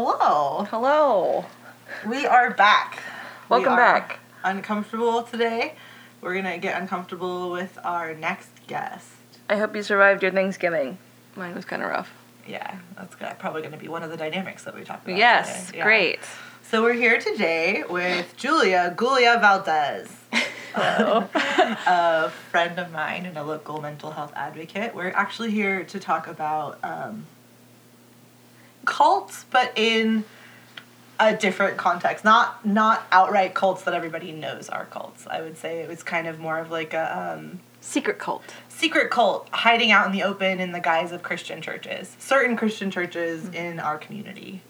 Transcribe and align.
Hello. 0.00 0.62
Hello. 0.70 1.44
We 2.06 2.24
are 2.24 2.52
back. 2.52 3.02
Welcome 3.48 3.72
We 3.72 3.78
back. 3.78 4.20
Uncomfortable 4.44 5.24
today. 5.24 5.74
We're 6.20 6.36
gonna 6.36 6.56
get 6.56 6.80
uncomfortable 6.80 7.50
with 7.50 7.76
our 7.82 8.14
next 8.14 8.50
guest. 8.68 9.08
I 9.48 9.56
hope 9.56 9.74
you 9.74 9.82
survived 9.82 10.22
your 10.22 10.30
Thanksgiving. 10.30 10.98
Mine 11.34 11.52
was 11.52 11.64
kind 11.64 11.82
of 11.82 11.90
rough. 11.90 12.12
Yeah, 12.46 12.78
that's 12.96 13.16
probably 13.40 13.62
going 13.62 13.72
to 13.72 13.76
be 13.76 13.88
one 13.88 14.04
of 14.04 14.10
the 14.10 14.16
dynamics 14.16 14.62
that 14.62 14.76
we 14.76 14.84
talk 14.84 15.02
about. 15.02 15.16
Yes, 15.16 15.66
today. 15.66 15.78
Yeah. 15.78 15.84
great. 15.84 16.20
So 16.62 16.80
we're 16.80 16.92
here 16.92 17.18
today 17.18 17.82
with 17.90 18.36
Julia 18.36 18.94
Gulia 18.96 19.40
Valdez, 19.40 20.14
a 20.76 22.30
friend 22.52 22.78
of 22.78 22.92
mine 22.92 23.26
and 23.26 23.36
a 23.36 23.42
local 23.42 23.80
mental 23.80 24.12
health 24.12 24.32
advocate. 24.36 24.94
We're 24.94 25.10
actually 25.10 25.50
here 25.50 25.82
to 25.82 25.98
talk 25.98 26.28
about 26.28 26.78
um, 26.84 27.26
cults, 28.88 29.44
but 29.50 29.72
in 29.76 30.24
a 31.20 31.36
different 31.36 31.76
context. 31.76 32.24
Not 32.24 32.64
not 32.64 33.06
outright 33.12 33.52
cults 33.54 33.82
that 33.82 33.94
everybody 33.94 34.32
knows 34.32 34.68
are 34.68 34.86
cults. 34.86 35.26
I 35.26 35.40
would 35.42 35.56
say 35.58 35.80
it 35.80 35.88
was 35.88 36.02
kind 36.02 36.26
of 36.26 36.38
more 36.38 36.58
of 36.58 36.70
like 36.70 36.94
a 36.94 37.36
um, 37.38 37.60
Secret 37.80 38.18
cult. 38.18 38.42
secret 38.68 39.08
cult 39.10 39.48
hiding 39.50 39.90
out 39.92 40.04
in 40.06 40.12
the 40.12 40.22
open 40.22 40.58
in 40.60 40.72
the 40.72 40.80
guise 40.80 41.12
of 41.12 41.22
Christian 41.22 41.62
churches, 41.62 42.16
certain 42.18 42.56
Christian 42.56 42.90
churches 42.90 43.44
Mm-hmm. 43.44 43.54
in 43.54 43.80
our 43.80 43.98
community. 43.98 44.62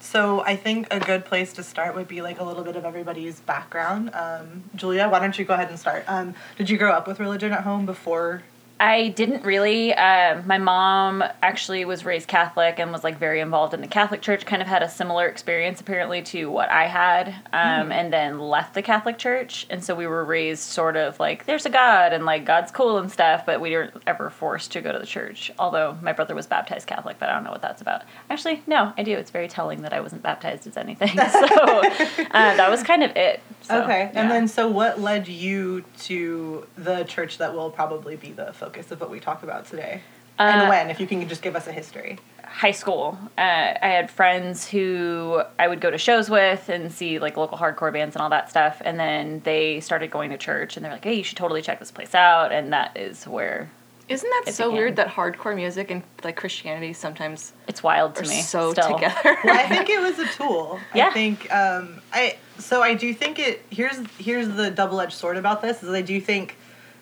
So 0.00 0.40
I 0.42 0.54
think 0.56 0.86
a 0.92 1.00
good 1.00 1.24
place 1.24 1.52
to 1.54 1.62
start 1.62 1.94
would 1.96 2.08
be 2.08 2.22
like 2.22 2.38
a 2.40 2.44
little 2.44 2.62
bit 2.62 2.76
of 2.76 2.84
everybody's 2.84 3.40
background. 3.40 4.10
Um, 4.14 4.64
Julia, 4.76 5.08
why 5.08 5.18
don't 5.18 5.36
you 5.38 5.44
go 5.44 5.54
ahead 5.54 5.68
and 5.68 5.78
start? 5.78 6.04
Um, 6.06 6.34
did 6.56 6.70
you 6.70 6.78
grow 6.78 6.92
up 6.92 7.06
with 7.08 7.18
religion 7.20 7.52
at 7.52 7.62
home 7.62 7.86
before? 7.86 8.42
I 8.78 9.08
didn't 9.08 9.44
really. 9.44 9.94
Uh, 9.94 10.42
my 10.44 10.58
mom 10.58 11.24
actually 11.42 11.86
was 11.86 12.04
raised 12.04 12.28
Catholic 12.28 12.78
and 12.78 12.92
was 12.92 13.02
like 13.02 13.18
very 13.18 13.40
involved 13.40 13.72
in 13.72 13.80
the 13.80 13.86
Catholic 13.86 14.20
Church. 14.20 14.44
Kind 14.44 14.60
of 14.60 14.68
had 14.68 14.82
a 14.82 14.88
similar 14.88 15.26
experience 15.26 15.80
apparently 15.80 16.20
to 16.22 16.50
what 16.50 16.68
I 16.68 16.86
had, 16.86 17.28
um, 17.54 17.90
and 17.90 18.12
then 18.12 18.38
left 18.38 18.74
the 18.74 18.82
Catholic 18.82 19.16
Church. 19.16 19.66
And 19.70 19.82
so 19.82 19.94
we 19.94 20.06
were 20.06 20.24
raised 20.24 20.62
sort 20.62 20.96
of 20.96 21.18
like 21.18 21.46
there's 21.46 21.64
a 21.64 21.70
God 21.70 22.12
and 22.12 22.26
like 22.26 22.44
God's 22.44 22.70
cool 22.70 22.98
and 22.98 23.10
stuff, 23.10 23.46
but 23.46 23.62
we 23.62 23.70
weren't 23.70 23.94
ever 24.06 24.28
forced 24.28 24.72
to 24.72 24.82
go 24.82 24.92
to 24.92 24.98
the 24.98 25.06
church. 25.06 25.50
Although 25.58 25.96
my 26.02 26.12
brother 26.12 26.34
was 26.34 26.46
baptized 26.46 26.86
Catholic, 26.86 27.18
but 27.18 27.30
I 27.30 27.34
don't 27.34 27.44
know 27.44 27.52
what 27.52 27.62
that's 27.62 27.80
about. 27.80 28.02
Actually, 28.28 28.62
no, 28.66 28.92
I 28.98 29.02
do. 29.04 29.16
It's 29.16 29.30
very 29.30 29.48
telling 29.48 29.82
that 29.82 29.94
I 29.94 30.00
wasn't 30.00 30.22
baptized 30.22 30.66
as 30.66 30.76
anything. 30.76 31.16
So 31.36 31.42
uh, 31.42 32.56
that 32.56 32.70
was 32.70 32.82
kind 32.82 33.02
of 33.02 33.14
it. 33.16 33.40
So, 33.62 33.82
okay, 33.82 34.02
and 34.02 34.14
yeah. 34.14 34.28
then 34.28 34.48
so 34.48 34.68
what 34.68 35.00
led 35.00 35.28
you 35.28 35.84
to 36.00 36.66
the 36.76 37.04
church 37.04 37.38
that 37.38 37.54
will 37.54 37.70
probably 37.70 38.16
be 38.16 38.32
the 38.32 38.52
focus 38.66 38.90
of 38.90 39.00
what 39.00 39.10
we 39.10 39.20
talk 39.20 39.42
about 39.42 39.66
today? 39.66 40.00
and 40.38 40.62
Uh, 40.62 40.68
when, 40.68 40.90
if 40.90 41.00
you 41.00 41.06
can 41.06 41.26
just 41.28 41.40
give 41.42 41.56
us 41.56 41.66
a 41.66 41.72
history. 41.72 42.18
high 42.44 42.72
school. 42.72 43.18
Uh, 43.38 43.40
I 43.40 43.88
had 43.88 44.10
friends 44.10 44.68
who 44.68 45.42
I 45.58 45.66
would 45.68 45.80
go 45.80 45.90
to 45.90 45.98
shows 45.98 46.28
with 46.30 46.68
and 46.68 46.92
see 46.92 47.18
like 47.18 47.36
local 47.36 47.56
hardcore 47.58 47.92
bands 47.92 48.14
and 48.16 48.22
all 48.22 48.30
that 48.30 48.50
stuff. 48.50 48.80
And 48.84 48.98
then 48.98 49.40
they 49.44 49.80
started 49.80 50.10
going 50.10 50.30
to 50.30 50.38
church 50.38 50.76
and 50.76 50.84
they're 50.84 50.92
like, 50.92 51.04
hey, 51.04 51.14
you 51.14 51.24
should 51.24 51.36
totally 51.38 51.62
check 51.62 51.78
this 51.78 51.90
place 51.90 52.14
out. 52.14 52.52
And 52.52 52.72
that 52.72 52.96
is 52.96 53.24
where 53.26 53.70
Isn't 54.08 54.28
that 54.30 54.44
It 54.48 54.54
so 54.54 54.64
began. 54.70 54.76
weird 54.78 54.96
that 54.96 55.08
hardcore 55.08 55.54
music 55.56 55.90
and 55.90 56.02
like 56.24 56.36
Christianity 56.36 56.92
sometimes 56.92 57.52
it's 57.68 57.82
wild 57.82 58.14
to 58.16 58.22
are 58.24 58.28
me. 58.28 58.40
so 58.42 58.72
still. 58.72 58.94
together? 58.94 59.36
well, 59.44 59.56
I 59.58 59.66
think 59.68 59.88
it 59.90 60.00
was 60.00 60.18
a 60.18 60.26
tool. 60.32 60.78
Yeah. 60.94 61.08
I 61.08 61.12
think 61.12 61.52
um, 61.52 62.00
I 62.12 62.36
so 62.58 62.82
I 62.82 62.94
do 62.94 63.12
think 63.14 63.38
it. 63.38 63.62
Here's 63.70 63.98
here's 64.18 64.48
the 64.48 64.70
double 64.70 65.00
edged 65.00 65.12
sword 65.14 65.36
about 65.36 65.60
this 65.62 65.82
is 65.82 65.90
I 65.90 66.02
do 66.02 66.20
think 66.20 66.56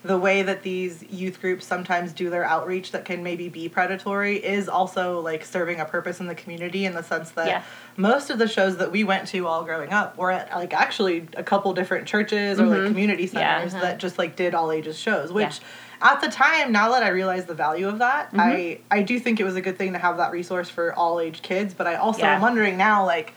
the 0.04 0.18
way 0.18 0.42
that 0.42 0.62
these 0.62 1.02
youth 1.10 1.40
groups 1.40 1.64
sometimes 1.66 2.12
do 2.12 2.28
their 2.28 2.44
outreach 2.44 2.92
that 2.92 3.06
can 3.06 3.22
maybe 3.22 3.48
be 3.48 3.70
predatory 3.70 4.36
is 4.36 4.68
also 4.68 5.20
like 5.20 5.42
serving 5.44 5.80
a 5.80 5.84
purpose 5.86 6.20
in 6.20 6.26
the 6.26 6.34
community 6.34 6.84
in 6.84 6.92
the 6.94 7.02
sense 7.02 7.30
that 7.30 7.46
Yeah. 7.46 7.62
most 7.96 8.28
of 8.28 8.38
the 8.38 8.46
shows 8.46 8.76
that 8.76 8.92
we 8.92 9.02
went 9.02 9.26
to 9.28 9.46
all 9.46 9.64
growing 9.64 9.92
up 9.94 10.18
were 10.18 10.30
at 10.30 10.54
like 10.54 10.74
actually 10.74 11.26
a 11.38 11.42
couple 11.42 11.72
different 11.72 12.06
churches 12.06 12.60
or 12.60 12.66
like 12.66 12.86
community 12.86 13.24
Mm-hmm. 13.26 13.36
Yeah. 13.38 13.58
centers 13.66 13.80
that 13.80 13.98
just 13.98 14.18
like 14.18 14.36
did 14.36 14.54
all 14.54 14.70
ages 14.70 14.98
shows 14.98 15.32
which 15.32 15.60
at 16.02 16.20
the 16.20 16.28
time 16.28 16.70
now 16.70 16.90
that 16.92 17.02
i 17.02 17.08
realize 17.08 17.46
the 17.46 17.54
value 17.54 17.88
of 17.88 17.98
that 18.00 18.26
Mm-hmm. 18.28 18.40
i 18.40 18.78
i 18.90 19.02
do 19.02 19.18
think 19.18 19.40
it 19.40 19.44
was 19.44 19.56
a 19.56 19.62
good 19.62 19.78
thing 19.78 19.94
to 19.94 19.98
have 19.98 20.18
that 20.18 20.32
resource 20.32 20.68
for 20.68 20.92
all 20.92 21.18
age 21.18 21.40
kids 21.40 21.72
but 21.72 21.86
i 21.86 21.94
also 21.94 22.20
Yeah. 22.20 22.34
am 22.34 22.42
wondering 22.42 22.76
now 22.76 23.06
like 23.06 23.32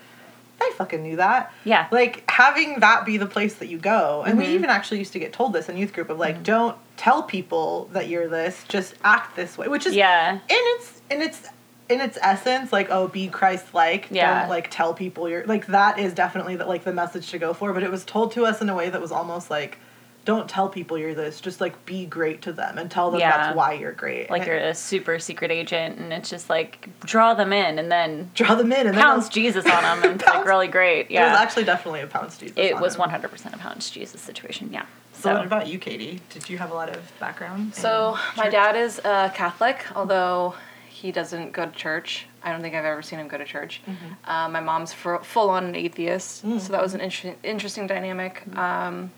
I 0.62 0.72
fucking 0.76 1.04
knew 1.04 1.18
that. 1.18 1.54
Yeah. 1.64 1.88
Like 1.92 2.24
having 2.30 2.80
that 2.80 3.06
be 3.06 3.18
the 3.18 3.26
place 3.28 3.56
that 3.56 3.68
you 3.68 3.78
go. 3.78 4.24
And 4.26 4.38
Mm-hmm. 4.40 4.48
we 4.48 4.54
even 4.56 4.70
actually 4.70 5.00
used 5.00 5.14
to 5.14 5.20
get 5.20 5.34
told 5.34 5.54
this 5.54 5.70
in 5.70 5.78
youth 5.78 5.94
group 5.94 6.10
of 6.10 6.18
like, 6.18 6.44
don't 6.44 6.76
tell 6.98 7.24
people 7.24 7.90
that 7.94 8.08
you're 8.10 8.28
this, 8.28 8.64
just 8.68 8.96
act 9.04 9.36
this 9.36 9.58
way. 9.58 9.68
Which 9.68 9.86
is 9.86 9.96
Yeah. 9.96 10.34
in 10.34 10.40
its 10.50 11.02
in 11.12 11.22
its 11.22 11.48
in 11.90 12.02
its 12.02 12.18
essence, 12.22 12.74
like, 12.74 12.90
oh, 12.90 13.08
be 13.08 13.28
Christ 13.30 13.74
like. 13.74 14.08
Yeah. 14.12 14.42
Don't 14.42 14.50
like 14.50 14.68
tell 14.70 14.94
people 14.94 15.30
you're 15.30 15.46
like 15.46 15.68
that 15.68 16.00
is 16.00 16.14
definitely 16.14 16.56
the, 16.58 16.66
like 16.66 16.84
the 16.84 16.92
message 16.94 17.30
to 17.32 17.38
go 17.40 17.54
for. 17.54 17.72
But 17.72 17.84
it 17.84 17.92
was 17.92 18.04
told 18.04 18.32
to 18.34 18.46
us 18.46 18.62
in 18.62 18.68
a 18.68 18.76
way 18.76 18.90
that 18.90 19.00
was 19.00 19.12
almost 19.12 19.50
like, 19.50 19.78
don't 20.28 20.50
tell 20.50 20.68
people 20.68 20.98
you're 20.98 21.16
this, 21.16 21.40
just 21.40 21.62
like 21.62 21.86
be 21.86 22.06
great 22.06 22.42
to 22.42 22.52
them 22.52 22.78
and 22.78 22.92
tell 22.92 23.10
them 23.12 23.22
Yeah. 23.22 23.38
that's 23.38 23.56
why 23.56 23.72
you're 23.74 23.94
great. 23.94 24.30
Like 24.30 24.42
And 24.42 24.48
you're 24.50 24.58
a 24.60 24.76
super 24.76 25.20
secret 25.20 25.52
agent 25.52 25.98
and 26.00 26.12
it's 26.12 26.30
just 26.30 26.50
like 26.50 26.90
draw 27.06 27.34
them 27.34 27.54
in 27.54 27.80
and 27.80 27.90
then 27.90 28.30
draw 28.36 28.54
them 28.54 28.74
in 28.74 28.88
and 28.88 28.96
then 28.98 29.02
pounds 29.04 29.24
it 29.24 29.28
was- 29.28 29.34
Jesus 29.34 29.66
on 29.66 29.84
them 29.84 30.04
and 30.12 30.22
it's 30.22 30.30
like 30.30 30.46
really 30.46 30.68
great. 30.68 31.10
Yeah, 31.10 31.28
it 31.28 31.32
was 31.32 31.40
actually 31.40 31.64
definitely 31.64 32.02
a 32.02 32.08
pounce 32.08 32.38
Jesus. 32.38 32.58
It 32.58 32.74
on 32.74 32.82
was 32.82 32.98
100% 32.98 33.54
a 33.54 33.58
pounds 33.58 33.90
Jesus 33.90 34.20
situation. 34.22 34.70
Yeah. 34.74 34.86
So, 35.14 35.34
what 35.34 35.46
about 35.46 35.68
you, 35.68 35.80
Katie? 35.80 36.20
Did 36.30 36.48
you 36.50 36.58
have 36.60 36.70
a 36.72 36.76
lot 36.76 36.90
of 36.96 37.02
background? 37.20 37.74
So 37.74 38.18
my 38.36 38.44
church? 38.44 38.52
dad 38.52 38.76
is 38.76 39.00
uh, 39.04 39.30
Catholic, 39.34 39.84
although 39.96 40.54
he 40.90 41.12
doesn't 41.14 41.54
go 41.54 41.66
to 41.66 41.72
church. 41.72 42.28
I 42.44 42.52
don't 42.52 42.62
think 42.62 42.76
I've 42.76 42.86
ever 42.86 43.02
seen 43.02 43.18
him 43.20 43.28
go 43.28 43.38
to 43.38 43.46
church. 43.46 43.82
Uh, 44.26 44.48
my 44.50 44.60
mom's 44.60 44.94
full 44.94 45.50
on 45.50 45.64
an 45.66 45.76
atheist, 45.76 46.42
so 46.42 46.72
that 46.74 46.82
was 46.84 46.94
an 46.94 47.02
inter- 47.02 47.36
interesting 47.44 47.88
dynamic. 47.88 48.44
Um, 48.56 49.12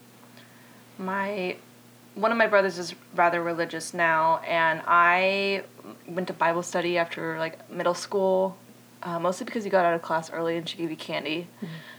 my 0.99 1.55
one 2.15 2.31
of 2.31 2.37
my 2.37 2.47
brothers 2.47 2.77
is 2.77 2.93
rather 3.15 3.41
religious 3.41 3.93
now, 3.93 4.39
and 4.45 4.81
I 4.85 5.63
went 6.07 6.27
to 6.27 6.33
Bible 6.33 6.61
study 6.63 6.97
after 6.97 7.37
like 7.39 7.69
middle 7.71 7.93
school. 7.95 8.57
Uh, 9.01 9.17
mostly 9.17 9.45
because 9.45 9.63
he 9.63 9.69
got 9.69 9.85
out 9.85 9.93
of 9.93 10.01
class 10.01 10.29
early 10.29 10.57
and 10.57 10.67
she 10.67 10.75
gave 10.77 10.89
you 10.89 10.97
candy. 10.97 11.47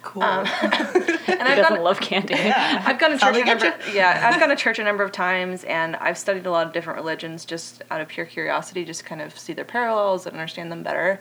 cool. 0.02 0.22
Um, 0.22 0.44
and 0.62 1.42
I've 1.42 1.56
doesn't 1.56 1.76
gone, 1.76 1.82
love 1.82 1.98
candy. 1.98 2.34
yeah. 2.38 2.82
I've 2.86 2.98
gone 2.98 3.12
to 3.12 3.16
church 3.18 3.36
a 3.36 3.44
number. 3.46 3.74
Yeah, 3.94 4.20
I've 4.30 4.38
gone 4.38 4.50
to 4.50 4.56
church 4.56 4.78
a 4.78 4.84
number 4.84 5.02
of 5.02 5.10
times, 5.10 5.64
and 5.64 5.96
I've 5.96 6.18
studied 6.18 6.44
a 6.44 6.50
lot 6.50 6.66
of 6.66 6.74
different 6.74 6.98
religions 6.98 7.46
just 7.46 7.80
out 7.90 8.02
of 8.02 8.08
pure 8.08 8.26
curiosity, 8.26 8.84
just 8.84 9.06
kind 9.06 9.22
of 9.22 9.38
see 9.38 9.54
their 9.54 9.64
parallels 9.64 10.26
and 10.26 10.34
understand 10.36 10.70
them 10.70 10.82
better. 10.82 11.20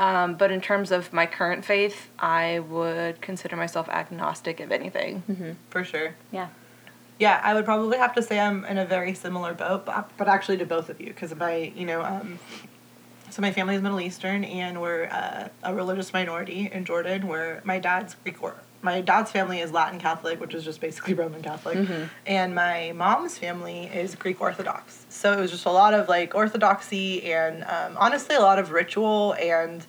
Um, 0.00 0.34
but 0.34 0.50
in 0.50 0.60
terms 0.60 0.90
of 0.90 1.12
my 1.12 1.26
current 1.26 1.64
faith, 1.64 2.10
I 2.18 2.58
would 2.58 3.20
consider 3.20 3.54
myself 3.54 3.88
agnostic, 3.88 4.58
if 4.58 4.72
anything. 4.72 5.22
Mhm. 5.30 5.54
For 5.70 5.84
sure. 5.84 6.16
Yeah. 6.32 6.48
Yeah, 7.18 7.40
I 7.42 7.54
would 7.54 7.64
probably 7.64 7.98
have 7.98 8.14
to 8.14 8.22
say 8.22 8.40
I'm 8.40 8.64
in 8.64 8.78
a 8.78 8.84
very 8.84 9.14
similar 9.14 9.54
boat, 9.54 9.86
but, 9.86 10.10
but 10.16 10.28
actually 10.28 10.56
to 10.58 10.66
both 10.66 10.88
of 10.88 11.00
you, 11.00 11.08
because 11.08 11.34
my, 11.34 11.72
you 11.76 11.86
know, 11.86 12.02
um, 12.02 12.38
so 13.30 13.40
my 13.40 13.52
family 13.52 13.76
is 13.76 13.82
Middle 13.82 14.00
Eastern, 14.00 14.44
and 14.44 14.80
we're 14.80 15.04
uh, 15.06 15.48
a 15.62 15.74
religious 15.74 16.12
minority 16.12 16.70
in 16.72 16.84
Jordan, 16.84 17.26
where 17.28 17.60
my 17.64 17.78
dad's 17.78 18.14
Greek 18.22 18.42
or 18.42 18.54
my 18.82 19.00
dad's 19.00 19.30
family 19.30 19.60
is 19.60 19.72
Latin 19.72 19.98
Catholic, 19.98 20.40
which 20.40 20.54
is 20.54 20.62
just 20.62 20.80
basically 20.80 21.14
Roman 21.22 21.42
Catholic, 21.42 21.76
and 22.26 22.54
my 22.54 22.92
mom's 22.94 23.38
family 23.38 23.86
is 23.86 24.14
Greek 24.14 24.40
Orthodox. 24.40 25.06
So 25.08 25.32
it 25.32 25.40
was 25.40 25.50
just 25.50 25.66
a 25.66 25.70
lot 25.72 25.94
of 25.94 26.08
like 26.08 26.34
orthodoxy 26.34 27.32
and 27.32 27.64
um, 27.64 27.96
honestly 27.96 28.36
a 28.36 28.40
lot 28.40 28.58
of 28.58 28.72
ritual 28.72 29.34
and 29.40 29.86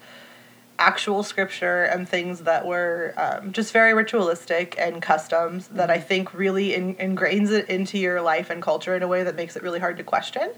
actual 0.77 1.23
scripture 1.23 1.83
and 1.83 2.07
things 2.07 2.41
that 2.41 2.65
were 2.65 3.13
um, 3.17 3.51
just 3.53 3.71
very 3.71 3.93
ritualistic 3.93 4.75
and 4.77 5.01
customs 5.01 5.67
that 5.69 5.89
I 5.89 5.99
think 5.99 6.33
really 6.33 6.73
in, 6.73 6.95
ingrains 6.95 7.49
it 7.51 7.69
into 7.69 7.97
your 7.97 8.21
life 8.21 8.49
and 8.49 8.61
culture 8.61 8.95
in 8.95 9.01
a 9.01 9.07
way 9.07 9.23
that 9.23 9.35
makes 9.35 9.55
it 9.55 9.63
really 9.63 9.79
hard 9.79 9.97
to 9.97 10.03
question. 10.03 10.51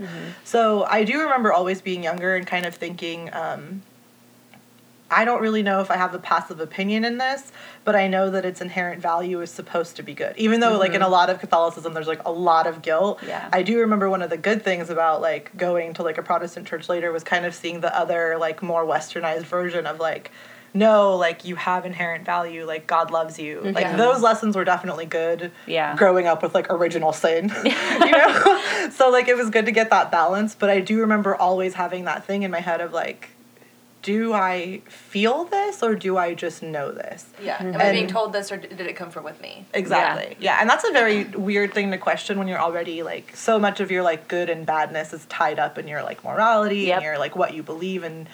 So 0.44 0.86
I 0.86 1.04
do 1.04 1.22
remember 1.22 1.54
always 1.54 1.82
being 1.82 2.04
younger 2.04 2.36
and 2.36 2.48
kind 2.48 2.66
of 2.66 2.74
thinking, 2.76 3.30
um, 3.34 3.84
I 5.10 5.26
don't 5.26 5.42
really 5.42 5.64
know 5.64 5.80
if 5.80 5.90
I 5.90 5.96
have 5.96 6.14
a 6.14 6.20
passive 6.20 6.60
opinion 6.60 7.06
in 7.06 7.18
this, 7.18 7.52
but 7.86 7.96
I 7.96 8.08
know 8.08 8.30
that 8.30 8.46
its 8.46 8.60
inherent 8.60 9.02
value 9.02 9.42
is 9.42 9.50
supposed 9.50 9.96
to 9.98 10.04
be 10.04 10.14
good. 10.14 10.36
Even 10.38 10.60
though, 10.60 10.78
like, 10.78 10.94
in 10.94 11.02
a 11.02 11.06
mm-hmm. 11.06 11.14
lot 11.14 11.30
of 11.30 11.40
Catholicism, 11.40 11.94
there's 11.94 12.08
like 12.08 12.26
a 12.26 12.32
lot 12.32 12.68
of 12.68 12.82
guilt. 12.82 13.20
Yeah. 13.26 13.48
I 13.54 13.64
do 13.64 13.80
remember 13.80 14.10
one 14.10 14.22
of 14.22 14.30
the 14.30 14.38
good 14.38 14.64
things 14.64 14.90
about 14.90 15.22
like 15.22 15.56
going 15.56 15.94
to 15.96 16.04
like 16.04 16.18
a 16.18 16.24
Protestant 16.24 16.68
church 16.68 16.90
later 16.90 17.12
was 17.12 17.24
kind 17.24 17.46
of 17.46 17.56
seeing 17.56 17.80
the 17.80 17.98
other, 17.98 18.38
like, 18.38 18.62
more 18.62 18.86
westernized 18.86 19.44
version 19.44 19.86
of 19.86 20.00
like, 20.00 20.32
no, 20.74 21.16
like, 21.16 21.46
you 21.46 21.56
have 21.56 21.86
inherent 21.86 22.26
value, 22.26 22.66
like, 22.66 22.86
God 22.86 23.10
loves 23.10 23.40
you. 23.40 23.60
Mm-hmm. 23.60 23.76
Like, 23.76 23.98
those 23.98 24.22
lessons 24.22 24.56
were 24.56 24.66
definitely 24.66 25.06
good 25.06 25.52
Yeah. 25.66 25.96
growing 25.96 26.28
up 26.28 26.44
with 26.44 26.54
like 26.54 26.68
original 26.70 27.14
sin 27.14 27.52
you 27.64 28.12
know 28.12 28.90
so 28.92 29.10
like 29.10 29.28
it 29.28 29.38
was 29.38 29.50
good 29.50 29.66
to 29.66 29.72
get 29.72 29.90
that 29.90 30.12
balance 30.12 30.56
but 30.56 30.70
i 30.70 30.80
do 30.80 31.00
remember 31.00 31.36
always 31.36 31.74
having 31.76 32.06
that 32.06 32.26
thing 32.26 32.44
in 32.44 32.52
my 32.52 32.60
head 32.60 32.82
of 32.82 32.94
like 32.94 33.30
do 34.08 34.32
i 34.32 34.82
feel 34.88 35.44
this 35.44 35.84
or 35.84 35.94
do 35.94 36.16
i 36.18 36.34
just 36.34 36.64
know 36.64 36.92
this 36.94 37.26
Yeah. 37.44 37.58
Am 37.60 37.76
I 37.76 37.92
being 37.92 37.94
being 37.94 38.08
told 38.08 38.32
this, 38.32 38.52
or 38.54 38.58
did 38.58 38.80
it 38.80 38.96
come 38.96 39.10
from 39.12 39.26
with 39.26 39.40
me? 39.42 39.66
exactly 39.74 40.38
yeah. 40.40 40.58
and 40.62 40.70
that's 40.70 40.86
a 40.88 40.94
very 40.94 41.26
weird 41.26 41.74
thing 41.74 41.92
to 41.92 41.98
question 41.98 42.40
when 42.40 42.48
you're 42.48 42.60
already 42.70 43.04
like 43.04 43.36
so 43.36 43.60
much 43.60 43.82
of 43.82 43.92
your 43.92 44.04
like 44.04 44.30
good 44.30 44.50
and 44.50 44.66
badness 44.66 45.12
is 45.12 45.26
tied 45.26 45.60
up 45.60 45.78
in 45.78 45.88
your 45.90 46.04
like 46.04 46.24
morality 46.24 46.84
Yep. 46.88 46.96
and 46.96 47.04
your 47.04 47.18
like 47.20 47.36
what 47.36 47.54
you 47.54 47.64
believe 47.64 48.04
and 48.04 48.30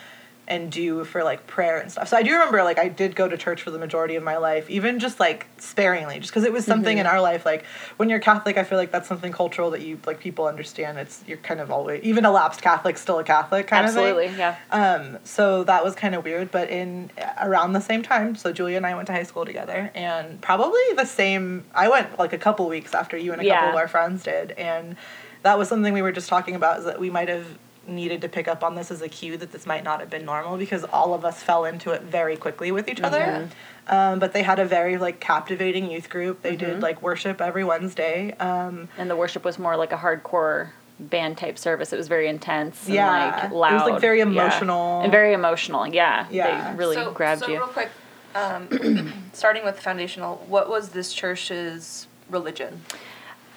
and 0.48 0.72
do 0.72 1.04
for 1.06 1.24
like 1.24 1.48
prayer 1.48 1.80
and 1.80 1.92
stuff. 1.92 2.10
So 2.10 2.18
I 2.18 2.24
do 2.24 2.34
remember 2.34 2.64
like 2.64 2.78
I 2.78 2.90
did 2.90 3.16
go 3.16 3.28
to 3.28 3.38
church 3.38 3.62
for 3.62 3.72
the 3.72 3.80
majority 3.80 4.16
of 4.16 4.24
my 4.24 4.38
life, 4.38 4.70
even 4.70 5.00
just 5.00 5.20
like 5.20 5.48
sparingly, 5.58 6.20
just 6.20 6.32
because 6.32 6.44
it 6.44 6.52
was 6.52 6.66
something 6.66 6.98
in 6.98 7.06
our 7.06 7.22
life. 7.22 7.46
Like 7.46 7.66
when 7.98 8.10
you're 8.10 8.20
Catholic, 8.20 8.58
I 8.58 8.64
feel 8.64 8.78
like 8.78 8.92
that's 8.92 9.08
something 9.08 9.32
cultural 9.32 9.72
that 9.72 9.82
you 9.82 10.00
like 10.06 10.20
people 10.20 10.46
understand. 10.46 10.98
It's 10.98 11.24
you're 11.28 11.38
kind 11.38 11.62
of 11.62 11.72
always 11.72 12.04
even 12.04 12.26
a 12.26 12.32
lapsed 12.32 12.62
Catholic 12.62 12.98
still 12.98 13.20
a 13.20 13.24
Catholic 13.24 13.68
kind 13.68 13.86
Absolutely, 13.86 14.26
of 14.26 14.32
thing. 14.32 14.42
Absolutely, 14.42 14.80
yeah. 14.80 15.16
Um, 15.16 15.20
so 15.24 15.64
that 15.64 15.84
was 15.84 15.96
kind 15.96 16.14
of 16.14 16.26
weird, 16.26 16.52
but 16.52 16.70
in 16.70 17.10
around 17.42 17.74
the 17.74 17.82
same 17.82 18.04
time, 18.04 18.36
so 18.36 18.52
Julia 18.52 18.78
and 18.78 18.86
I 18.86 18.96
went 18.96 19.08
to 19.08 19.14
high 19.14 19.24
school 19.24 19.46
together, 19.46 19.92
and 19.96 20.42
probably 20.42 20.82
the 20.96 21.06
same. 21.06 21.64
I 21.74 21.88
went 21.88 22.20
like 22.20 22.34
a 22.34 22.38
couple 22.38 22.68
weeks 22.68 22.94
after 22.94 23.18
you 23.18 23.32
and 23.32 23.42
a 23.42 23.48
couple 23.48 23.70
of 23.70 23.76
our 23.76 23.88
friends 23.88 24.24
did, 24.24 24.52
and 24.52 24.98
that 25.44 25.58
was 25.58 25.70
something 25.70 25.94
we 25.94 26.02
were 26.02 26.12
just 26.12 26.28
talking 26.28 26.56
about. 26.56 26.80
Is 26.80 26.86
that 26.86 27.00
we 27.00 27.10
might 27.10 27.30
have 27.30 27.46
needed 27.88 28.22
to 28.22 28.30
pick 28.30 28.48
up 28.48 28.64
on 28.64 28.76
this 28.76 28.92
as 28.92 29.02
a 29.02 29.10
cue 29.10 29.36
that 29.38 29.52
this 29.52 29.66
might 29.66 29.84
not 29.84 30.00
have 30.00 30.10
been 30.10 30.26
normal 30.26 30.58
because 30.58 30.84
all 30.86 31.14
of 31.14 31.26
us 31.26 31.44
fell 31.44 31.66
into 31.66 31.92
it 31.92 32.02
very 32.04 32.38
quickly 32.38 32.72
with 32.72 32.88
each 32.88 33.02
other. 33.02 33.50
Um, 33.88 34.20
but 34.20 34.32
they 34.34 34.44
had 34.44 34.60
a 34.60 34.66
very 34.66 34.98
like 34.98 35.20
captivating 35.20 35.92
youth 35.92 36.10
group. 36.10 36.42
They 36.42 36.56
did 36.56 36.82
like 36.82 37.02
worship 37.02 37.42
every 37.42 37.64
Wednesday. 37.64 38.32
Um, 38.40 38.88
And 38.98 39.10
the 39.10 39.16
worship 39.16 39.44
was 39.44 39.60
more 39.60 39.76
like 39.76 39.92
a 39.92 39.98
hardcore 39.98 40.70
band 41.00 41.38
type 41.38 41.58
service. 41.58 41.92
It 41.92 41.98
was 41.98 42.08
very 42.08 42.28
intense 42.28 42.86
and 42.86 42.96
Yeah. 42.96 43.10
like 43.10 43.44
It 43.46 43.52
was, 43.52 43.90
like, 43.90 44.00
very 44.02 44.20
yeah. 44.20 44.24
emotional. 44.26 45.02
And 45.02 45.12
very 45.12 45.34
emotional, 45.34 45.86
yeah. 45.88 46.28
Yeah. 46.32 46.72
They 46.72 46.78
really 46.78 46.96
so, 46.96 47.12
grabbed 47.12 47.42
so 47.42 47.48
you. 47.50 47.58
real 47.58 47.68
quick, 47.68 47.90
um, 48.36 49.14
starting 49.34 49.66
with 49.66 49.80
foundational, 49.80 50.44
what 50.48 50.70
was 50.70 50.90
this 50.90 51.12
church's 51.14 52.08
religion? 52.30 52.82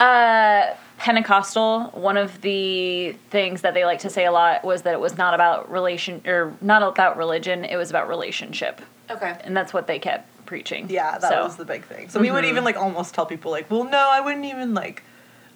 Uh, 0.00 0.74
Pentecostal. 0.98 1.84
One 1.92 2.16
of 2.16 2.40
the 2.40 3.12
things 3.30 3.62
that 3.62 3.74
they 3.74 3.84
like 3.84 4.00
to 4.00 4.10
say 4.10 4.24
a 4.24 4.32
lot 4.32 4.64
was 4.64 4.82
that 4.82 4.94
it 4.94 5.00
was 5.00 5.16
not 5.16 5.34
about 5.34 5.70
relation 5.70 6.22
or 6.26 6.54
not 6.60 6.82
about 6.82 7.16
religion. 7.16 7.64
It 7.64 7.76
was 7.76 7.90
about 7.90 8.08
relationship, 8.08 8.80
Okay. 9.10 9.36
and 9.44 9.56
that's 9.56 9.72
what 9.74 9.86
they 9.86 9.98
kept 9.98 10.28
preaching. 10.46 10.86
Yeah, 10.88 11.18
that 11.18 11.30
So- 11.30 11.44
was 11.44 11.56
the 11.56 11.64
big 11.64 11.84
thing. 11.84 12.08
So 12.08 12.20
we 12.20 12.30
would 12.30 12.44
mm-hmm. 12.44 12.50
even 12.50 12.64
like 12.64 12.76
almost 12.76 13.14
tell 13.14 13.26
people 13.26 13.50
like, 13.50 13.70
well, 13.70 13.84
no, 13.84 14.08
I 14.10 14.20
wouldn't 14.20 14.44
even 14.44 14.74
like. 14.74 15.02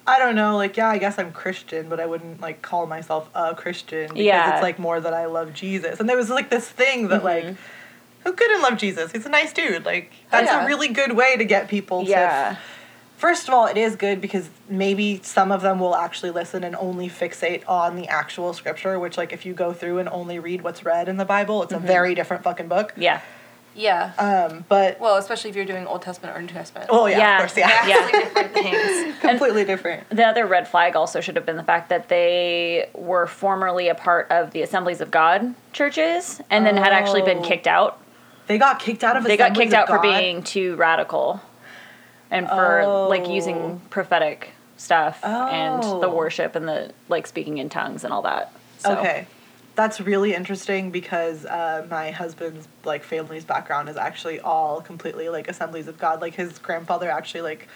I 0.07 0.17
don't 0.17 0.33
know, 0.33 0.57
like 0.57 0.77
yeah, 0.77 0.89
I 0.89 0.97
guess 0.97 1.19
I'm 1.19 1.31
Christian, 1.31 1.87
but 1.87 1.99
I 1.99 2.07
wouldn't 2.07 2.41
like 2.41 2.63
call 2.63 2.87
myself 2.87 3.29
a 3.35 3.53
Christian 3.53 4.07
because 4.07 4.23
Yeah. 4.23 4.53
it's 4.53 4.63
like 4.63 4.79
more 4.79 4.99
that 4.99 5.13
I 5.13 5.27
love 5.27 5.53
Jesus. 5.53 5.99
And 5.99 6.09
there 6.09 6.17
was 6.17 6.29
like 6.29 6.49
this 6.49 6.67
thing 6.67 7.09
that 7.09 7.23
like 7.23 7.43
mm-hmm. 7.43 7.55
who 8.23 8.33
couldn't 8.33 8.61
love 8.63 8.77
Jesus? 8.77 9.11
He's 9.11 9.27
a 9.27 9.29
nice 9.29 9.53
dude. 9.53 9.85
Like 9.85 10.11
that's 10.31 10.47
yeah. 10.51 10.63
a 10.63 10.67
really 10.67 10.87
good 10.87 11.11
way 11.13 11.37
to 11.37 11.45
get 11.45 11.67
people 11.67 12.03
Yeah. 12.03 12.53
to 12.53 12.57
First 13.21 13.47
of 13.47 13.53
all, 13.53 13.67
it 13.67 13.77
is 13.77 13.95
good 13.95 14.19
because 14.19 14.49
maybe 14.67 15.19
some 15.21 15.51
of 15.51 15.61
them 15.61 15.79
will 15.79 15.95
actually 15.95 16.31
listen 16.31 16.63
and 16.63 16.75
only 16.75 17.07
fixate 17.07 17.61
on 17.69 17.95
the 17.95 18.07
actual 18.07 18.51
scripture, 18.51 18.97
which 18.99 19.15
like 19.15 19.31
if 19.31 19.45
you 19.45 19.53
go 19.53 19.73
through 19.73 19.99
and 19.99 20.09
only 20.09 20.39
read 20.39 20.63
what's 20.63 20.83
read 20.83 21.07
in 21.07 21.17
the 21.17 21.23
Bible, 21.25 21.61
it's 21.61 21.71
a 21.71 21.77
very 21.77 22.15
different 22.15 22.41
fucking 22.41 22.67
book. 22.67 22.93
Yeah. 22.97 23.21
Yeah. 23.75 24.11
Um, 24.17 24.65
but 24.67 24.99
well, 24.99 25.17
especially 25.17 25.51
if 25.51 25.55
you're 25.55 25.65
doing 25.65 25.85
Old 25.85 26.01
Testament 26.01 26.35
or 26.35 26.41
New 26.41 26.47
Testament. 26.47 26.87
oh 26.91 27.05
yeah, 27.05 27.19
Yeah. 27.19 27.35
of 27.35 27.39
course, 27.41 27.57
yeah. 27.59 27.87
Yeah. 27.87 27.99
Vastly 28.09 28.19
different 28.23 28.53
things. 28.55 29.19
completely 29.21 29.65
different. 29.65 30.09
The 30.09 30.25
other 30.25 30.47
red 30.47 30.67
flag 30.67 30.95
also 30.95 31.21
should 31.21 31.35
have 31.35 31.45
been 31.45 31.57
the 31.57 31.63
fact 31.63 31.89
that 31.89 32.09
they 32.09 32.89
were 32.95 33.27
formerly 33.27 33.87
a 33.87 33.93
part 33.95 34.31
of 34.31 34.49
the 34.49 34.63
Assemblies 34.63 34.99
of 34.99 35.11
God 35.11 35.53
churches 35.73 36.41
and 36.49 36.65
then 36.65 36.75
had 36.75 36.91
actually 36.91 37.21
been 37.21 37.37
Oh. 37.37 37.43
kicked 37.43 37.67
out. 37.67 37.99
They 38.47 38.57
got 38.57 38.79
kicked 38.79 39.03
out 39.03 39.15
of. 39.15 39.23
They 39.25 39.37
got 39.37 39.53
kicked 39.53 39.73
of 39.73 39.79
out 39.81 39.87
for 39.87 39.99
being 39.99 40.41
too 40.41 40.75
radical 40.75 41.39
and 42.31 42.47
for 42.49 43.07
like 43.09 43.25
Oh. 43.25 43.29
using 43.33 43.81
prophetic 43.91 44.51
stuff 44.77 45.19
and 45.23 45.83
the 45.83 46.07
Oh. 46.07 46.15
worship 46.15 46.55
and 46.55 46.67
the 46.67 46.91
like 47.09 47.27
speaking 47.27 47.59
in 47.59 47.69
tongues 47.69 48.03
and 48.03 48.11
all 48.11 48.23
that. 48.23 48.51
So, 48.79 48.93
Okay, 48.97 49.27
that's 49.75 50.01
really 50.01 50.33
interesting 50.33 50.89
because 50.89 51.45
uh, 51.45 51.85
my 51.89 52.09
husband's 52.11 52.67
like 52.83 53.03
family's 53.03 53.45
background 53.45 53.89
is 53.89 53.97
actually 53.97 54.39
all 54.39 54.81
completely 54.81 55.29
like 55.29 55.47
Assemblies 55.47 55.87
of 55.87 55.99
God. 55.99 56.21
Like 56.21 56.33
his 56.33 56.57
grandfather 56.57 57.11
actually 57.11 57.41
like 57.41 57.67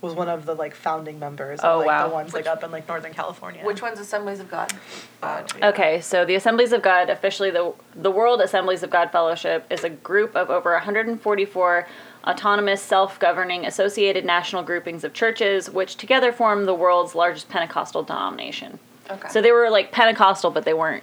was 0.00 0.14
one 0.14 0.28
of 0.28 0.46
the 0.46 0.54
like 0.54 0.74
founding 0.74 1.18
members. 1.20 1.60
Oh, 1.62 1.74
of, 1.74 1.78
like, 1.78 1.86
wow. 1.86 2.08
The 2.08 2.14
ones 2.14 2.34
like 2.34 2.46
up 2.46 2.62
in 2.64 2.70
like 2.72 2.86
Northern 2.88 3.12
California. 3.14 3.64
Which 3.64 3.82
one's 3.82 3.98
Assemblies 4.00 4.40
of 4.40 4.50
God? 4.50 4.72
God. 5.20 5.52
Okay, 5.62 6.00
so 6.00 6.24
the 6.24 6.34
Assemblies 6.34 6.72
of 6.72 6.82
God, 6.82 7.08
officially 7.10 7.50
the 7.50 7.72
the 7.94 8.10
World 8.10 8.40
Assemblies 8.40 8.82
of 8.82 8.90
God 8.90 9.10
Fellowship, 9.10 9.64
is 9.70 9.84
a 9.84 9.90
group 9.90 10.34
of 10.36 10.50
over 10.50 10.72
144 10.72 11.86
autonomous, 12.26 12.80
self-governing, 12.82 13.66
associated 13.66 14.24
national 14.24 14.62
groupings 14.62 15.04
of 15.04 15.12
churches, 15.12 15.68
which 15.70 15.96
together 15.96 16.32
form 16.32 16.64
the 16.66 16.74
world's 16.74 17.14
largest 17.14 17.48
Pentecostal 17.48 18.02
denomination. 18.02 18.78
Okay. 19.10 19.28
So 19.30 19.40
they 19.42 19.52
were 19.52 19.68
like 19.70 19.90
Pentecostal, 19.92 20.50
but 20.50 20.64
they 20.64 20.74
weren't 20.74 21.02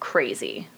crazy, 0.00 0.68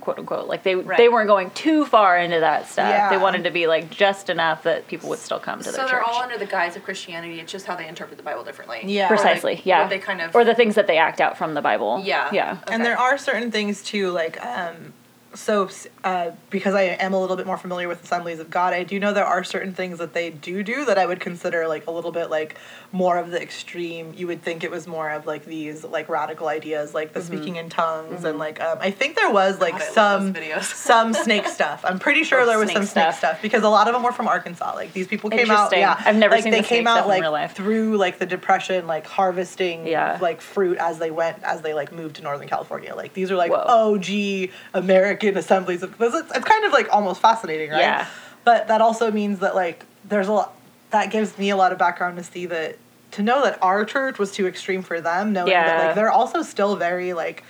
quote 0.00 0.18
unquote. 0.18 0.46
Like 0.48 0.62
they 0.62 0.74
Right. 0.74 0.98
they 0.98 1.08
weren't 1.08 1.28
going 1.28 1.50
too 1.50 1.86
far 1.86 2.18
into 2.18 2.40
that 2.40 2.68
stuff. 2.68 2.88
Yeah. 2.88 3.08
They 3.10 3.16
wanted 3.16 3.44
to 3.44 3.50
be 3.50 3.66
like 3.66 3.88
just 3.90 4.28
enough 4.28 4.64
that 4.64 4.86
people 4.88 5.08
would 5.08 5.18
still 5.18 5.38
come 5.38 5.60
to 5.60 5.64
the 5.64 5.70
so 5.72 5.76
their 5.78 5.86
they're 5.86 6.02
all 6.02 6.20
under 6.22 6.36
the 6.36 6.46
guise 6.46 6.76
of 6.76 6.82
Christianity. 6.84 7.40
It's 7.40 7.50
just 7.50 7.66
how 7.66 7.76
they 7.76 7.86
interpret 7.88 8.18
the 8.18 8.22
Bible 8.24 8.44
differently. 8.44 8.80
Yeah. 8.84 9.06
Or 9.06 9.08
they- 9.08 9.14
Precisely, 9.16 9.62
yeah. 9.64 9.88
They 9.88 9.98
kind 9.98 10.20
of. 10.20 10.34
or 10.34 10.44
the 10.44 10.54
things 10.54 10.74
that 10.74 10.86
they 10.86 10.98
act 10.98 11.20
out 11.20 11.38
from 11.38 11.54
the 11.54 11.62
Bible. 11.62 12.02
Yeah. 12.04 12.28
Yeah. 12.32 12.58
Okay. 12.64 12.74
And 12.74 12.84
there 12.84 12.98
are 12.98 13.16
certain 13.16 13.50
things 13.50 13.82
too, 13.82 14.10
like 14.10 14.44
um, 14.44 14.92
so 15.34 15.68
uh, 16.04 16.30
because 16.50 16.74
I 16.74 16.82
am 16.82 17.12
a 17.12 17.20
little 17.20 17.36
bit 17.36 17.46
more 17.46 17.56
familiar 17.56 17.88
with 17.88 18.02
Assemblies 18.04 18.38
of 18.40 18.50
God, 18.50 18.72
I 18.72 18.82
do 18.84 18.98
know 19.00 19.12
there 19.12 19.24
are 19.24 19.44
certain 19.44 19.72
things 19.74 19.98
that 19.98 20.12
they 20.14 20.30
do 20.30 20.62
do 20.62 20.84
that 20.84 20.98
I 20.98 21.06
would 21.06 21.20
consider 21.20 21.66
like 21.68 21.86
a 21.86 21.90
little 21.90 22.12
bit 22.12 22.30
like 22.30 22.56
more 22.92 23.16
of 23.18 23.30
the 23.30 23.40
extreme. 23.42 24.14
You 24.16 24.26
would 24.28 24.42
think 24.42 24.62
it 24.64 24.70
was 24.70 24.86
more 24.86 25.10
of 25.10 25.26
like 25.26 25.44
these 25.44 25.84
like 25.84 26.08
radical 26.08 26.48
ideas, 26.48 26.94
like 26.94 27.12
the 27.12 27.22
speaking 27.22 27.56
in 27.56 27.68
tongues, 27.68 28.24
and 28.24 28.38
like 28.38 28.60
um, 28.60 28.78
I 28.80 28.90
think 28.90 29.16
there 29.16 29.30
was 29.30 29.60
like 29.60 29.78
God, 29.78 29.92
some 29.92 30.34
some 30.62 31.12
snake 31.14 31.48
stuff. 31.48 31.84
I'm 31.84 31.98
pretty 31.98 32.22
sure 32.24 32.40
Oh, 32.42 32.46
there 32.46 32.58
was 32.58 32.66
snake 32.66 32.76
some 32.78 32.86
snake 32.86 33.02
stuff. 33.14 33.18
stuff 33.18 33.42
because 33.42 33.62
a 33.62 33.68
lot 33.68 33.88
of 33.88 33.94
them 33.94 34.02
were 34.02 34.12
from 34.12 34.28
Arkansas. 34.28 34.74
Like 34.74 34.92
these 34.92 35.06
people 35.06 35.30
came 35.30 35.50
out, 35.50 35.72
yeah, 35.76 35.96
I've 35.98 36.16
never 36.16 36.34
like, 36.34 36.44
seen 36.44 36.52
they 36.52 36.60
the 36.60 36.66
snake 36.66 36.78
came 36.78 36.86
out 36.86 36.94
stuff 36.96 37.04
in 37.06 37.08
like 37.10 37.22
real 37.22 37.32
life. 37.32 37.54
through 37.56 37.96
like 37.96 38.18
the 38.18 38.26
depression, 38.26 38.86
like 38.86 39.06
harvesting 39.06 39.86
Yeah. 39.86 40.18
like 40.20 40.40
fruit 40.40 40.78
as 40.78 40.98
they 40.98 41.10
went 41.10 41.42
as 41.42 41.62
they 41.62 41.74
like 41.74 41.92
moved 41.92 42.16
to 42.16 42.22
Northern 42.22 42.46
California. 42.48 42.94
Like 42.94 43.14
these 43.14 43.30
are 43.30 43.36
like 43.36 43.50
Whoa. 43.50 43.94
OG 43.94 44.50
American 44.74 45.23
assemblies 45.36 45.82
of 45.82 45.94
it's, 46.00 46.14
it's 46.34 46.44
kind 46.44 46.64
of 46.64 46.72
like 46.72 46.88
almost 46.92 47.20
fascinating, 47.20 47.70
right? 47.70 47.80
Yeah. 47.80 48.06
But 48.44 48.68
that 48.68 48.80
also 48.80 49.10
means 49.10 49.38
that 49.40 49.54
like 49.54 49.84
there's 50.04 50.28
a 50.28 50.32
lot 50.32 50.54
that 50.90 51.10
gives 51.10 51.36
me 51.38 51.50
a 51.50 51.56
lot 51.56 51.72
of 51.72 51.78
background 51.78 52.16
to 52.18 52.22
see 52.24 52.46
that 52.46 52.78
to 53.12 53.22
know 53.22 53.42
that 53.44 53.58
our 53.62 53.84
church 53.84 54.18
was 54.18 54.32
too 54.32 54.46
extreme 54.46 54.82
for 54.82 55.00
them, 55.00 55.32
knowing 55.32 55.52
that 55.52 55.86
like 55.86 55.94
they're 55.94 56.10
also 56.10 56.42
still 56.42 56.76
very 56.76 57.12
like 57.12 57.42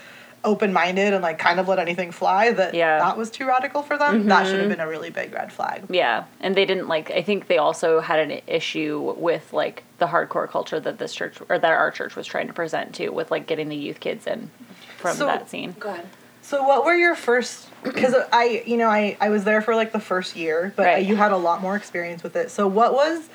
open 0.45 0.75
minded 0.75 1.15
and 1.15 1.23
like 1.23 1.39
kind 1.39 1.59
of 1.59 1.67
let 1.69 1.79
anything 1.79 2.11
fly 2.13 2.51
that 2.53 2.75
Yeah. 2.75 2.99
Mm-hmm. 2.99 3.09
that 3.09 3.17
was 3.17 3.31
too 3.31 3.47
radical 3.47 3.83
for 3.83 3.97
them. 3.97 4.27
That 4.27 4.47
should 4.47 4.61
have 4.61 4.69
been 4.69 4.79
a 4.81 4.87
really 4.87 5.09
big 5.09 5.33
red 5.33 5.51
flag. 5.51 5.85
Yeah, 5.89 6.25
and 6.41 6.55
they 6.55 6.67
didn't 6.67 6.87
like. 6.87 7.11
I 7.11 7.23
think 7.23 7.47
they 7.47 7.57
also 7.59 8.01
had 8.01 8.21
an 8.21 8.41
issue 8.47 9.15
with 9.17 9.53
like 9.55 9.85
the 9.99 10.07
hardcore 10.07 10.47
culture 10.49 10.79
that 10.81 10.99
this 10.99 11.15
church 11.15 11.39
or 11.49 11.59
that 11.59 11.73
our 11.73 11.91
church 11.91 12.15
was 12.15 12.27
trying 12.27 12.47
to 12.49 12.53
present 12.53 12.95
to, 12.97 13.09
with 13.09 13.31
like 13.31 13.47
getting 13.47 13.69
the 13.71 13.77
youth 13.77 14.01
kids 14.01 14.27
in 14.27 14.51
from 14.99 15.17
So- 15.17 15.27
that 15.27 15.49
scene. 15.49 15.75
Go 15.81 15.89
ahead. 15.91 16.07
So 16.45 16.63
what 16.63 16.85
were 16.85 16.95
your 16.95 17.15
first? 17.15 17.69
Because 17.83 18.15
I, 18.31 18.63
you 18.67 18.77
know, 18.77 18.89
I 18.89 19.17
I 19.19 19.31
was 19.31 19.45
there 19.45 19.63
for 19.63 19.75
like 19.75 19.93
the 19.93 19.99
first 20.01 20.37
year, 20.37 20.75
but 20.77 20.85
Right. 20.85 21.05
you 21.07 21.17
had 21.17 21.33
a 21.33 21.39
lot 21.39 21.63
more 21.63 21.75
experience 21.75 22.23
with 22.23 22.37
it. 22.37 22.51
So 22.51 22.69
what 22.69 22.93
was? 22.93 23.29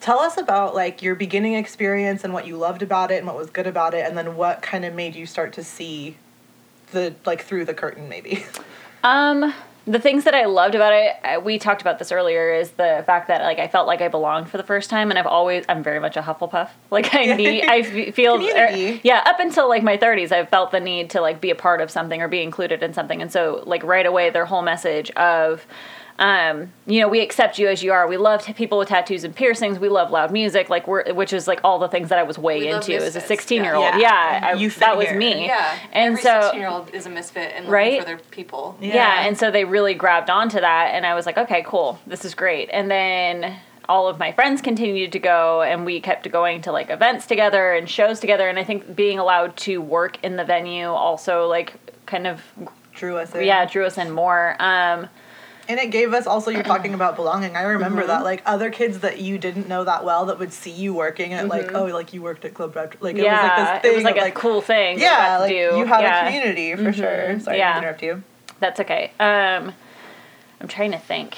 Tell 0.00 0.20
us 0.20 0.36
about 0.38 0.74
like 0.74 1.02
your 1.02 1.16
beginning 1.16 1.54
experience 1.54 2.22
and 2.22 2.32
what 2.32 2.46
you 2.46 2.56
loved 2.56 2.82
about 2.82 3.10
it 3.10 3.16
and 3.18 3.26
what 3.26 3.36
was 3.36 3.50
good 3.50 3.66
about 3.66 3.92
it, 3.92 4.06
and 4.06 4.16
then 4.16 4.36
what 4.36 4.62
kind 4.62 4.84
of 4.84 4.94
made 4.94 5.16
you 5.16 5.26
start 5.26 5.52
to 5.54 5.64
see 5.64 6.16
the 6.92 7.14
like 7.26 7.42
through 7.42 7.64
the 7.64 7.74
curtain 7.74 8.08
maybe. 8.08 8.44
Um, 9.02 9.52
the 9.86 9.98
things 9.98 10.24
that 10.24 10.34
I 10.34 10.46
loved 10.46 10.74
about 10.74 10.92
it, 10.94 11.44
we 11.44 11.58
talked 11.58 11.82
about 11.82 11.98
this 11.98 12.10
earlier, 12.10 12.54
is 12.54 12.70
the 12.72 13.02
fact 13.06 13.28
that 13.28 13.42
like 13.42 13.58
I 13.58 13.68
felt 13.68 13.86
like 13.86 14.00
I 14.00 14.08
belonged 14.08 14.48
for 14.48 14.56
the 14.56 14.62
first 14.62 14.88
time, 14.88 15.10
and 15.10 15.18
I've 15.18 15.26
always 15.26 15.64
I'm 15.68 15.82
very 15.82 16.00
much 16.00 16.16
a 16.16 16.22
Hufflepuff. 16.22 16.70
Like 16.90 17.12
I 17.12 17.24
need, 17.34 17.64
I 17.64 17.82
feel, 18.12 18.36
er, 18.36 18.98
yeah, 19.02 19.22
up 19.26 19.40
until 19.40 19.68
like 19.68 19.82
my 19.82 19.96
30s, 19.96 20.30
I've 20.30 20.48
felt 20.48 20.70
the 20.70 20.78
need 20.78 21.10
to 21.10 21.20
like 21.20 21.40
be 21.40 21.50
a 21.50 21.56
part 21.56 21.80
of 21.80 21.90
something 21.90 22.22
or 22.22 22.28
be 22.28 22.40
included 22.40 22.84
in 22.84 22.94
something, 22.94 23.20
and 23.20 23.32
so 23.32 23.64
like 23.66 23.82
right 23.82 24.06
away, 24.06 24.30
their 24.30 24.46
whole 24.46 24.62
message 24.62 25.10
of. 25.12 25.66
Um, 26.16 26.72
you 26.86 27.00
know, 27.00 27.08
we 27.08 27.20
accept 27.20 27.58
you 27.58 27.66
as 27.68 27.82
you 27.82 27.90
are. 27.92 28.06
We 28.06 28.16
love 28.16 28.42
t- 28.44 28.52
people 28.52 28.78
with 28.78 28.88
tattoos 28.88 29.24
and 29.24 29.34
piercings. 29.34 29.80
We 29.80 29.88
love 29.88 30.12
loud 30.12 30.30
music, 30.30 30.70
like 30.70 30.86
we're, 30.86 31.12
which 31.12 31.32
is 31.32 31.48
like 31.48 31.60
all 31.64 31.80
the 31.80 31.88
things 31.88 32.08
that 32.10 32.18
I 32.20 32.22
was 32.22 32.38
way 32.38 32.60
We 32.60 32.68
into 32.68 32.94
as 32.94 33.16
a 33.16 33.20
16 33.20 33.64
year 33.64 33.74
old. 33.74 33.84
yeah. 33.84 33.98
Yeah, 33.98 34.40
I, 34.48 34.52
You 34.52 34.70
fit 34.70 34.80
that 34.80 34.96
was 34.96 35.08
here. 35.08 35.18
me. 35.18 35.46
Yeah. 35.46 35.76
and 35.92 36.12
Every 36.12 36.22
so 36.22 36.40
16 36.42 36.60
year 36.60 36.68
old 36.68 36.90
is 36.94 37.06
a 37.06 37.10
misfit 37.10 37.52
and 37.56 37.64
looking 37.66 37.70
Right? 37.72 37.98
for 38.00 38.06
their 38.06 38.18
people. 38.30 38.76
Yeah. 38.80 38.94
yeah. 38.94 39.26
and 39.26 39.36
so 39.36 39.50
they 39.50 39.64
really 39.64 39.94
grabbed 39.94 40.30
onto 40.30 40.60
that 40.60 40.90
and 40.94 41.04
i 41.06 41.14
was 41.14 41.26
like 41.26 41.36
okay 41.38 41.64
cool 41.66 41.98
this 42.06 42.24
is 42.24 42.34
great 42.34 42.68
and 42.72 42.90
then 42.90 43.56
all 43.88 44.08
of 44.08 44.18
my 44.18 44.32
friends 44.32 44.60
continued 44.62 45.12
to 45.12 45.18
go 45.18 45.62
and 45.62 45.84
we 45.84 46.00
kept 46.00 46.30
going 46.30 46.60
to 46.62 46.72
like 46.72 46.90
events 46.90 47.26
together 47.26 47.72
and 47.74 47.88
shows 47.90 48.20
together 48.20 48.48
and 48.48 48.58
i 48.58 48.64
think 48.64 48.94
being 48.96 49.18
allowed 49.18 49.56
to 49.56 49.78
work 49.80 50.18
in 50.24 50.36
the 50.36 50.44
venue 50.44 50.86
also 50.88 51.46
like 51.48 51.74
kind 52.06 52.26
of 52.26 52.40
Drew 52.94 53.16
us 53.16 53.34
in. 53.34 53.44
yeah 53.44 53.64
drew 53.66 53.84
us 53.84 53.98
in 53.98 54.10
more 54.10 54.56
um 54.60 55.08
And 55.68 55.80
it 55.80 55.90
gave 55.90 56.12
us 56.12 56.26
also 56.26 56.50
you're 56.50 56.62
talking 56.62 56.92
about 56.94 57.16
belonging. 57.16 57.56
I 57.56 57.62
remember 57.62 58.00
Mm-hmm. 58.02 58.08
that 58.08 58.22
like 58.24 58.42
other 58.44 58.70
kids 58.70 59.00
that 59.00 59.20
you 59.20 59.38
didn't 59.38 59.66
know 59.68 59.84
that 59.84 60.04
well 60.04 60.26
that 60.26 60.38
would 60.38 60.52
see 60.52 60.70
you 60.70 60.92
working 60.94 61.32
at 61.32 61.48
like 61.48 61.72
oh 61.74 61.86
like 61.86 62.12
you 62.12 62.20
worked 62.22 62.44
at 62.44 62.52
Club 62.54 62.76
Red 62.76 62.96
like 63.00 63.16
it 63.16 63.24
Mm-hmm. 63.24 63.32
was 63.32 63.68
like 63.68 63.82
this 63.82 63.82
thing 63.82 63.92
it 63.92 63.94
was 63.96 64.04
like 64.04 64.16
of, 64.18 64.26
a 64.28 64.30
cool 64.32 64.60
thing 64.60 64.98
yeah 65.00 65.36
to 65.36 65.40
like 65.40 65.48
do. 65.50 65.54
you 65.54 65.84
had 65.86 66.00
yeah. 66.00 66.18
Mm-hmm. 66.18 66.26
a 66.26 66.30
community 66.30 66.84
for 66.84 66.92
sure. 66.92 67.40
Sorry 67.40 67.58
Yeah. 67.58 67.72
to 67.72 67.78
interrupt 67.78 68.02
you. 68.02 68.22
That's 68.60 68.80
okay. 68.80 69.10
Um, 69.18 69.72
I'm 70.60 70.68
trying 70.68 70.92
to 70.92 70.98
think. 70.98 71.36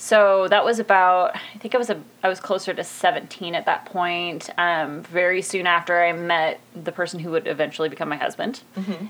So 0.00 0.46
that 0.48 0.64
was 0.64 0.78
about. 0.78 1.34
I 1.34 1.58
think 1.58 1.74
I 1.74 1.78
was 1.78 1.90
a. 1.90 2.00
I 2.22 2.28
was 2.28 2.38
closer 2.38 2.72
to 2.72 2.84
17 2.84 3.56
at 3.56 3.66
that 3.66 3.84
point. 3.86 4.48
Um, 4.56 5.02
very 5.02 5.42
soon 5.42 5.66
after 5.66 6.00
I 6.00 6.12
met 6.12 6.60
the 6.80 6.92
person 6.92 7.18
who 7.18 7.32
would 7.32 7.48
eventually 7.48 7.88
become 7.88 8.08
my 8.08 8.16
husband, 8.16 8.60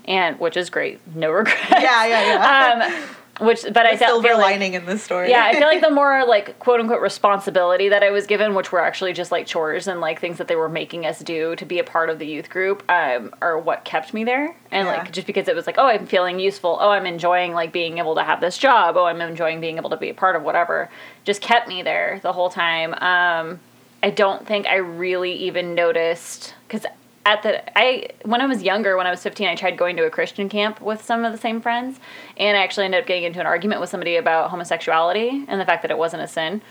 and 0.05 0.39
which 0.39 0.57
is 0.57 0.71
great. 0.71 0.99
No 1.15 1.29
regrets. 1.31 1.59
Mm-hmm. 1.59 1.81
Yeah, 1.83 2.05
yeah, 2.07 2.79
yeah. 2.79 2.85
um, 3.03 3.09
which, 3.39 3.63
but 3.63 3.85
I 3.85 3.93
the 3.93 3.97
felt 3.97 4.09
silver 4.15 4.27
feel 4.29 4.37
like, 4.37 4.51
lining 4.51 4.73
in 4.73 4.85
this 4.85 5.01
story. 5.03 5.29
yeah, 5.29 5.43
I 5.45 5.53
feel 5.53 5.67
like 5.67 5.81
the 5.81 5.89
more 6.01 6.25
like 6.25 6.59
quote 6.59 6.79
unquote 6.79 7.01
responsibility 7.01 7.89
that 7.89 8.03
I 8.03 8.11
was 8.11 8.25
given, 8.27 8.53
which 8.55 8.71
were 8.71 8.81
actually 8.81 9.13
just 9.13 9.31
like 9.31 9.47
chores 9.47 9.87
and 9.87 10.01
like 10.01 10.19
things 10.19 10.37
that 10.37 10.47
they 10.47 10.55
were 10.55 10.69
making 10.69 11.05
us 11.05 11.19
do 11.19 11.55
to 11.55 11.65
be 11.65 11.79
a 11.79 11.83
part 11.83 12.09
of 12.09 12.19
the 12.19 12.27
youth 12.27 12.49
group, 12.49 12.83
um, 12.89 13.33
are 13.41 13.57
what 13.57 13.85
kept 13.85 14.13
me 14.13 14.23
there. 14.23 14.55
And 14.71 14.87
Yeah. 14.87 14.97
like 14.97 15.11
just 15.11 15.25
because 15.27 15.47
it 15.47 15.55
was 15.55 15.65
like, 15.67 15.77
oh, 15.77 15.87
I'm 15.87 16.05
feeling 16.05 16.39
useful. 16.39 16.77
Oh, 16.79 16.89
I'm 16.89 17.05
enjoying 17.05 17.53
like 17.53 17.71
being 17.71 17.97
able 17.97 18.15
to 18.15 18.23
have 18.23 18.41
this 18.41 18.57
job. 18.57 18.97
Oh, 18.97 19.05
I'm 19.05 19.21
enjoying 19.21 19.61
being 19.61 19.77
able 19.77 19.89
to 19.91 19.97
be 19.97 20.09
a 20.09 20.13
part 20.13 20.35
of 20.35 20.43
whatever. 20.43 20.89
Just 21.23 21.41
kept 21.41 21.67
me 21.67 21.81
there 21.81 22.19
the 22.23 22.33
whole 22.33 22.49
time. 22.49 22.93
Um, 22.95 23.59
I 24.03 24.09
don't 24.11 24.45
think 24.47 24.65
I 24.67 24.75
really 24.77 25.33
even 25.33 25.75
noticed 25.75 26.53
because 26.67 26.85
at 27.29 27.43
the 27.43 27.77
I 27.77 28.07
when 28.23 28.41
I 28.41 28.47
was 28.47 28.63
younger, 28.63 28.97
when 28.97 29.05
I 29.05 29.11
was 29.11 29.21
15, 29.21 29.47
I 29.47 29.55
tried 29.55 29.77
going 29.77 29.95
to 29.97 30.05
a 30.05 30.09
Christian 30.09 30.49
camp 30.49 30.81
with 30.81 31.03
some 31.03 31.23
of 31.23 31.31
the 31.31 31.37
same 31.37 31.61
friends, 31.61 31.99
and 32.37 32.57
I 32.57 32.61
actually 32.63 32.85
ended 32.85 33.01
up 33.01 33.07
getting 33.07 33.23
into 33.23 33.39
an 33.39 33.45
argument 33.45 33.81
with 33.81 33.89
somebody 33.91 34.15
about 34.15 34.49
homosexuality 34.49 35.45
and 35.47 35.61
the 35.61 35.65
fact 35.65 35.83
that 35.83 35.91
it 35.91 35.97
wasn't 35.97 36.23
a 36.23 36.27
sin. 36.27 36.61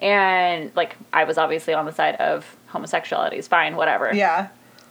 And 0.00 0.70
like 0.76 0.96
I 1.14 1.24
was 1.24 1.38
obviously 1.38 1.72
on 1.72 1.86
the 1.86 1.92
side 1.92 2.16
of 2.16 2.56
homosexuality 2.66 3.38
is 3.38 3.48
fine, 3.48 3.74
whatever. 3.74 4.14
yeah. 4.14 4.48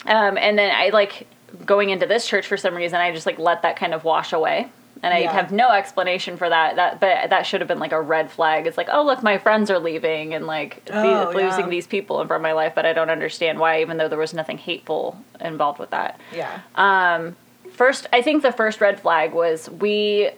Um, 0.07 0.37
and 0.39 0.57
then 0.57 0.73
I 0.75 0.89
like 0.89 1.27
going 1.65 1.91
into 1.91 2.07
this 2.07 2.25
church 2.27 2.47
for 2.47 2.57
some 2.57 2.73
reason, 2.73 2.99
I 2.99 3.11
just 3.11 3.27
like 3.27 3.37
let 3.37 3.61
that 3.61 3.75
kind 3.75 3.93
of 3.93 4.03
wash 4.03 4.33
away. 4.33 4.71
And 5.03 5.13
I 5.13 5.19
Yeah. 5.19 5.31
have 5.31 5.51
no 5.51 5.71
explanation 5.71 6.37
for 6.37 6.47
that. 6.47 6.75
That, 6.75 6.99
but 6.99 7.29
that 7.31 7.45
should 7.47 7.61
have 7.61 7.67
been 7.67 7.79
like 7.79 7.91
a 7.91 7.99
red 8.01 8.29
flag. 8.31 8.67
It's 8.67 8.77
like, 8.77 8.89
oh 8.91 9.03
look, 9.03 9.23
my 9.23 9.37
friends 9.39 9.71
are 9.71 9.79
leaving 9.79 10.33
and 10.35 10.45
like 10.45 10.85
the- 10.85 11.27
Oh, 11.27 11.31
losing 11.33 11.65
yeah. 11.65 11.69
these 11.69 11.87
people 11.87 12.25
from 12.27 12.41
my 12.43 12.51
life. 12.51 12.73
But 12.75 12.85
I 12.85 12.93
don't 12.93 13.09
understand 13.09 13.59
why, 13.59 13.81
even 13.81 13.97
though 13.97 14.07
there 14.07 14.19
was 14.19 14.33
nothing 14.33 14.59
hateful 14.59 15.17
involved 15.39 15.79
with 15.79 15.89
that. 15.89 16.19
Yeah. 16.35 16.59
Um, 16.75 17.35
first, 17.73 18.05
I 18.13 18.21
think 18.21 18.43
the 18.43 18.51
first 18.51 18.79
red 18.79 18.99
flag 18.99 19.33
was 19.33 19.69
we. 19.69 20.29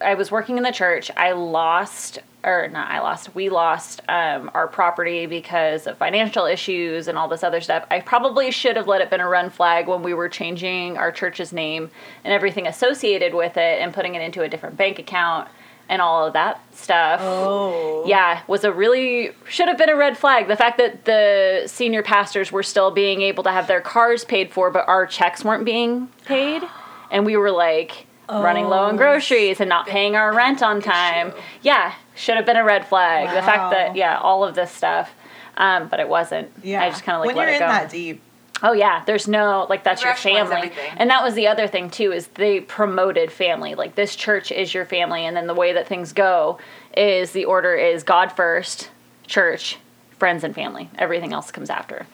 I 0.00 0.14
was 0.14 0.30
working 0.30 0.56
in 0.56 0.62
the 0.64 0.72
church. 0.72 1.10
I 1.16 1.32
lost, 1.32 2.18
or 2.44 2.68
not. 2.68 2.90
I 2.90 3.00
lost. 3.00 3.34
We 3.34 3.48
lost 3.48 4.00
um, 4.08 4.50
our 4.54 4.68
property 4.68 5.26
because 5.26 5.86
of 5.86 5.96
financial 5.98 6.46
issues 6.46 7.08
and 7.08 7.16
all 7.18 7.28
this 7.28 7.42
other 7.42 7.60
stuff. 7.60 7.84
I 7.90 8.00
probably 8.00 8.50
should 8.50 8.76
have 8.76 8.86
let 8.86 9.00
it 9.00 9.10
been 9.10 9.20
a 9.20 9.28
run 9.28 9.50
flag 9.50 9.88
when 9.88 10.02
we 10.02 10.14
were 10.14 10.28
changing 10.28 10.96
our 10.96 11.10
church's 11.10 11.52
name 11.52 11.90
and 12.24 12.32
everything 12.32 12.66
associated 12.66 13.34
with 13.34 13.56
it 13.56 13.80
and 13.80 13.92
putting 13.94 14.14
it 14.14 14.22
into 14.22 14.42
a 14.42 14.48
different 14.48 14.76
bank 14.76 14.98
account 14.98 15.48
and 15.88 16.00
all 16.00 16.26
of 16.26 16.32
that 16.32 16.62
stuff 16.74 17.20
Oh. 17.22 18.04
yeah, 18.06 18.40
was 18.46 18.64
a 18.64 18.72
really 18.72 19.32
should 19.48 19.68
have 19.68 19.76
been 19.76 19.90
a 19.90 19.96
red 19.96 20.16
flag. 20.16 20.48
The 20.48 20.56
fact 20.56 20.78
that 20.78 21.04
the 21.04 21.64
senior 21.66 22.02
pastors 22.02 22.50
were 22.50 22.62
still 22.62 22.90
being 22.90 23.20
able 23.20 23.44
to 23.44 23.50
have 23.50 23.66
their 23.66 23.82
cars 23.82 24.24
paid 24.24 24.50
for, 24.50 24.70
but 24.70 24.88
our 24.88 25.06
checks 25.06 25.44
weren't 25.44 25.66
being 25.66 26.08
paid, 26.24 26.62
and 27.10 27.26
we 27.26 27.36
were 27.36 27.50
like 27.50 28.06
running 28.30 28.64
low 28.64 28.84
on 28.84 28.94
Oh, 28.94 28.96
groceries 28.96 29.60
and 29.60 29.68
not 29.68 29.86
paying 29.86 30.16
our 30.16 30.34
rent 30.34 30.62
on 30.62 30.80
time. 30.80 31.28
issue. 31.28 31.36
Yeah, 31.60 31.92
should 32.14 32.36
have 32.36 32.46
been 32.46 32.56
a 32.56 32.64
red 32.64 32.86
flag. 32.86 33.34
The 33.34 33.42
fact 33.42 33.72
that 33.72 33.96
yeah, 33.96 34.18
all 34.18 34.44
of 34.44 34.54
this 34.54 34.70
stuff, 34.70 35.12
um, 35.56 35.88
but 35.88 36.00
it 36.00 36.08
wasn't. 36.08 36.50
Yeah. 36.62 36.82
I 36.82 36.90
just 36.90 37.04
kind 37.04 37.16
of 37.16 37.20
like 37.20 37.28
when 37.28 37.36
let 37.36 37.42
you're 37.44 37.52
it 37.52 37.54
in 37.56 37.60
go. 37.60 37.66
that 37.66 37.90
deep. 37.90 38.22
Oh 38.62 38.72
yeah, 38.72 39.02
there's 39.04 39.26
no 39.28 39.66
like 39.68 39.84
that's 39.84 40.02
your 40.02 40.14
family, 40.14 40.72
and 40.96 41.10
that 41.10 41.22
was 41.22 41.34
the 41.34 41.48
other 41.48 41.66
thing 41.66 41.90
too 41.90 42.12
is 42.12 42.28
they 42.28 42.60
promoted 42.60 43.30
family. 43.32 43.74
Like 43.74 43.94
this 43.94 44.16
church 44.16 44.52
is 44.52 44.72
your 44.72 44.84
family, 44.86 45.26
and 45.26 45.36
then 45.36 45.46
the 45.46 45.54
way 45.54 45.72
that 45.72 45.86
things 45.88 46.12
go 46.12 46.58
is 46.96 47.32
the 47.32 47.44
order 47.44 47.74
is 47.74 48.04
God 48.04 48.32
first, 48.32 48.90
church, 49.26 49.78
friends, 50.18 50.44
and 50.44 50.54
family. 50.54 50.88
Everything 50.96 51.32
else 51.32 51.50
comes 51.50 51.68
after. 51.68 52.06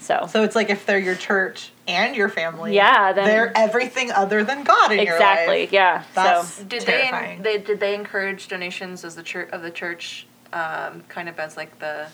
So, 0.00 0.26
So 0.30 0.44
it's 0.44 0.56
like 0.56 0.70
if 0.70 0.86
they're 0.86 0.98
your 0.98 1.14
church 1.14 1.70
and 1.88 2.14
your 2.14 2.28
family. 2.28 2.74
Yeah, 2.74 3.12
then- 3.12 3.24
they're 3.26 3.52
everything 3.56 4.12
other 4.12 4.44
than 4.44 4.62
God 4.62 4.92
in 4.92 5.00
exactly, 5.00 5.06
your 5.06 5.18
life. 5.18 5.38
Exactly. 5.40 5.68
Yeah. 5.72 6.02
That's 6.14 6.54
so 6.54 6.64
Did 6.64 6.82
terrifying. 6.82 7.42
they, 7.42 7.56
they 7.56 7.64
did 7.64 7.80
they 7.80 7.94
encourage 7.94 8.46
donations 8.48 9.04
as 9.04 9.16
the 9.16 9.22
church 9.22 9.48
of 9.52 9.62
the 9.62 9.70
church, 9.70 10.26
um, 10.52 11.02
kind 11.08 11.28
of 11.28 11.38
as 11.40 11.56
like 11.56 11.78
the 11.78 12.06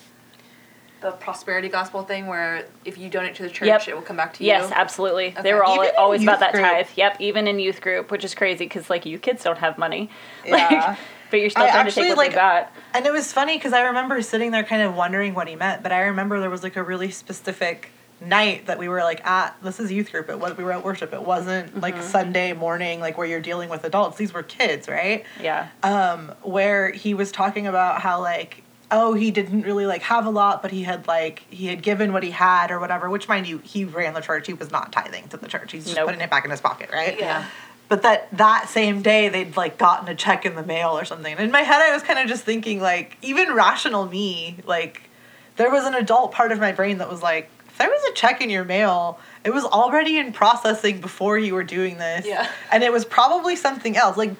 the 1.00 1.10
prosperity 1.10 1.68
gospel 1.68 2.02
thing, 2.02 2.26
where 2.28 2.64
if 2.86 2.96
you 2.96 3.10
donate 3.10 3.34
to 3.34 3.42
the 3.42 3.50
church, 3.50 3.66
Yep. 3.68 3.88
it 3.88 3.94
will 3.94 4.00
come 4.00 4.16
back 4.16 4.32
to 4.34 4.42
you. 4.42 4.46
yes, 4.46 4.72
absolutely. 4.74 5.34
They 5.42 5.52
were 5.52 5.62
all, 5.62 5.86
always 5.98 6.22
about 6.22 6.40
that 6.40 6.52
group. 6.52 6.64
tithe. 6.64 6.86
Yep, 6.96 7.20
even 7.20 7.46
in 7.46 7.58
youth 7.58 7.82
group, 7.82 8.10
which 8.10 8.24
is 8.24 8.34
crazy 8.34 8.64
because 8.64 8.88
like 8.88 9.04
you 9.04 9.18
kids 9.18 9.44
don't 9.44 9.58
have 9.58 9.76
money. 9.76 10.08
Yeah. 10.46 10.56
Like, 10.88 10.98
but 11.30 11.40
you're 11.40 11.50
still 11.50 11.64
I 11.64 11.70
trying 11.70 11.86
to 11.86 11.90
take 11.92 12.08
what 12.10 12.16
like, 12.18 12.30
they 12.30 12.36
got. 12.36 12.72
And 12.94 13.04
it 13.06 13.12
was 13.12 13.32
funny 13.32 13.56
because 13.58 13.72
I 13.72 13.82
remember 13.86 14.22
sitting 14.22 14.50
there 14.52 14.62
kind 14.62 14.82
of 14.82 14.94
wondering 14.94 15.34
what 15.34 15.48
he 15.48 15.56
meant, 15.56 15.82
but 15.82 15.90
I 15.90 16.02
remember 16.02 16.38
there 16.38 16.48
was 16.50 16.62
like 16.62 16.76
a 16.76 16.82
really 16.82 17.10
specific 17.10 17.90
night 18.28 18.66
that 18.66 18.78
we 18.78 18.88
were 18.88 19.02
like 19.02 19.24
at 19.26 19.56
this 19.62 19.78
is 19.80 19.90
youth 19.92 20.10
group 20.10 20.28
it 20.28 20.38
was 20.38 20.56
we 20.56 20.64
were 20.64 20.72
at 20.72 20.84
worship 20.84 21.12
it 21.12 21.22
wasn't 21.22 21.80
like 21.80 21.94
Mm-hmm. 21.94 22.02
sunday 22.04 22.52
morning 22.52 23.00
like 23.00 23.16
where 23.18 23.26
you're 23.26 23.40
dealing 23.40 23.68
with 23.70 23.84
adults 23.84 24.16
these 24.16 24.32
were 24.32 24.42
kids 24.42 24.88
right 24.88 25.24
Yeah. 25.40 25.68
um 25.82 26.32
where 26.42 26.90
he 26.90 27.14
was 27.14 27.30
talking 27.32 27.66
about 27.66 28.00
how 28.00 28.20
like 28.20 28.62
oh 28.90 29.14
he 29.14 29.30
didn't 29.30 29.62
really 29.62 29.86
like 29.86 30.02
have 30.02 30.26
a 30.26 30.30
lot 30.30 30.62
but 30.62 30.70
he 30.70 30.82
had 30.84 31.06
like 31.06 31.44
he 31.50 31.66
had 31.66 31.82
given 31.82 32.12
what 32.12 32.22
he 32.22 32.30
had 32.30 32.70
or 32.70 32.78
whatever 32.80 33.08
which 33.10 33.28
mind 33.28 33.46
you 33.46 33.58
he 33.58 33.84
ran 33.84 34.14
the 34.14 34.20
church 34.20 34.46
he 34.46 34.52
was 34.54 34.70
not 34.70 34.92
tithing 34.92 35.26
to 35.28 35.36
the 35.36 35.48
church 35.48 35.72
he's 35.72 35.84
just 35.84 35.96
Nope. 35.96 36.06
putting 36.06 36.20
it 36.20 36.30
back 36.30 36.44
in 36.44 36.50
his 36.50 36.60
pocket 36.60 36.90
right 36.92 37.18
Yeah. 37.18 37.46
but 37.88 38.02
that 38.02 38.28
that 38.36 38.68
same 38.68 39.02
day 39.02 39.28
they'd 39.28 39.56
like 39.56 39.78
gotten 39.78 40.08
a 40.08 40.14
check 40.14 40.44
in 40.46 40.54
the 40.54 40.62
mail 40.62 40.90
or 40.98 41.04
something. 41.04 41.32
And 41.32 41.42
in 41.44 41.50
my 41.50 41.60
head, 41.62 41.80
I 41.82 41.92
was 41.92 42.02
kind 42.02 42.18
of 42.18 42.26
just 42.28 42.42
thinking 42.44 42.80
like, 42.80 43.16
even 43.22 43.52
rational 43.52 44.06
me, 44.06 44.56
like, 44.66 45.02
there 45.56 45.70
was 45.70 45.84
an 45.84 45.94
adult 45.94 46.32
part 46.32 46.50
of 46.50 46.58
my 46.58 46.72
brain 46.72 46.98
that 46.98 47.10
was 47.10 47.22
like, 47.22 47.48
if 47.74 47.78
there 47.78 47.88
was 47.90 48.04
a 48.08 48.14
check 48.14 48.40
in 48.40 48.50
your 48.50 48.64
mail, 48.64 49.18
it 49.42 49.50
was 49.52 49.64
already 49.64 50.16
in 50.16 50.32
processing 50.32 51.00
before 51.00 51.36
you 51.36 51.54
were 51.54 51.64
doing 51.64 51.98
this. 51.98 52.24
Yeah. 52.24 52.48
And 52.70 52.84
it 52.84 52.92
was 52.92 53.04
probably 53.04 53.56
something 53.56 53.96
else. 53.96 54.16
Like, 54.16 54.30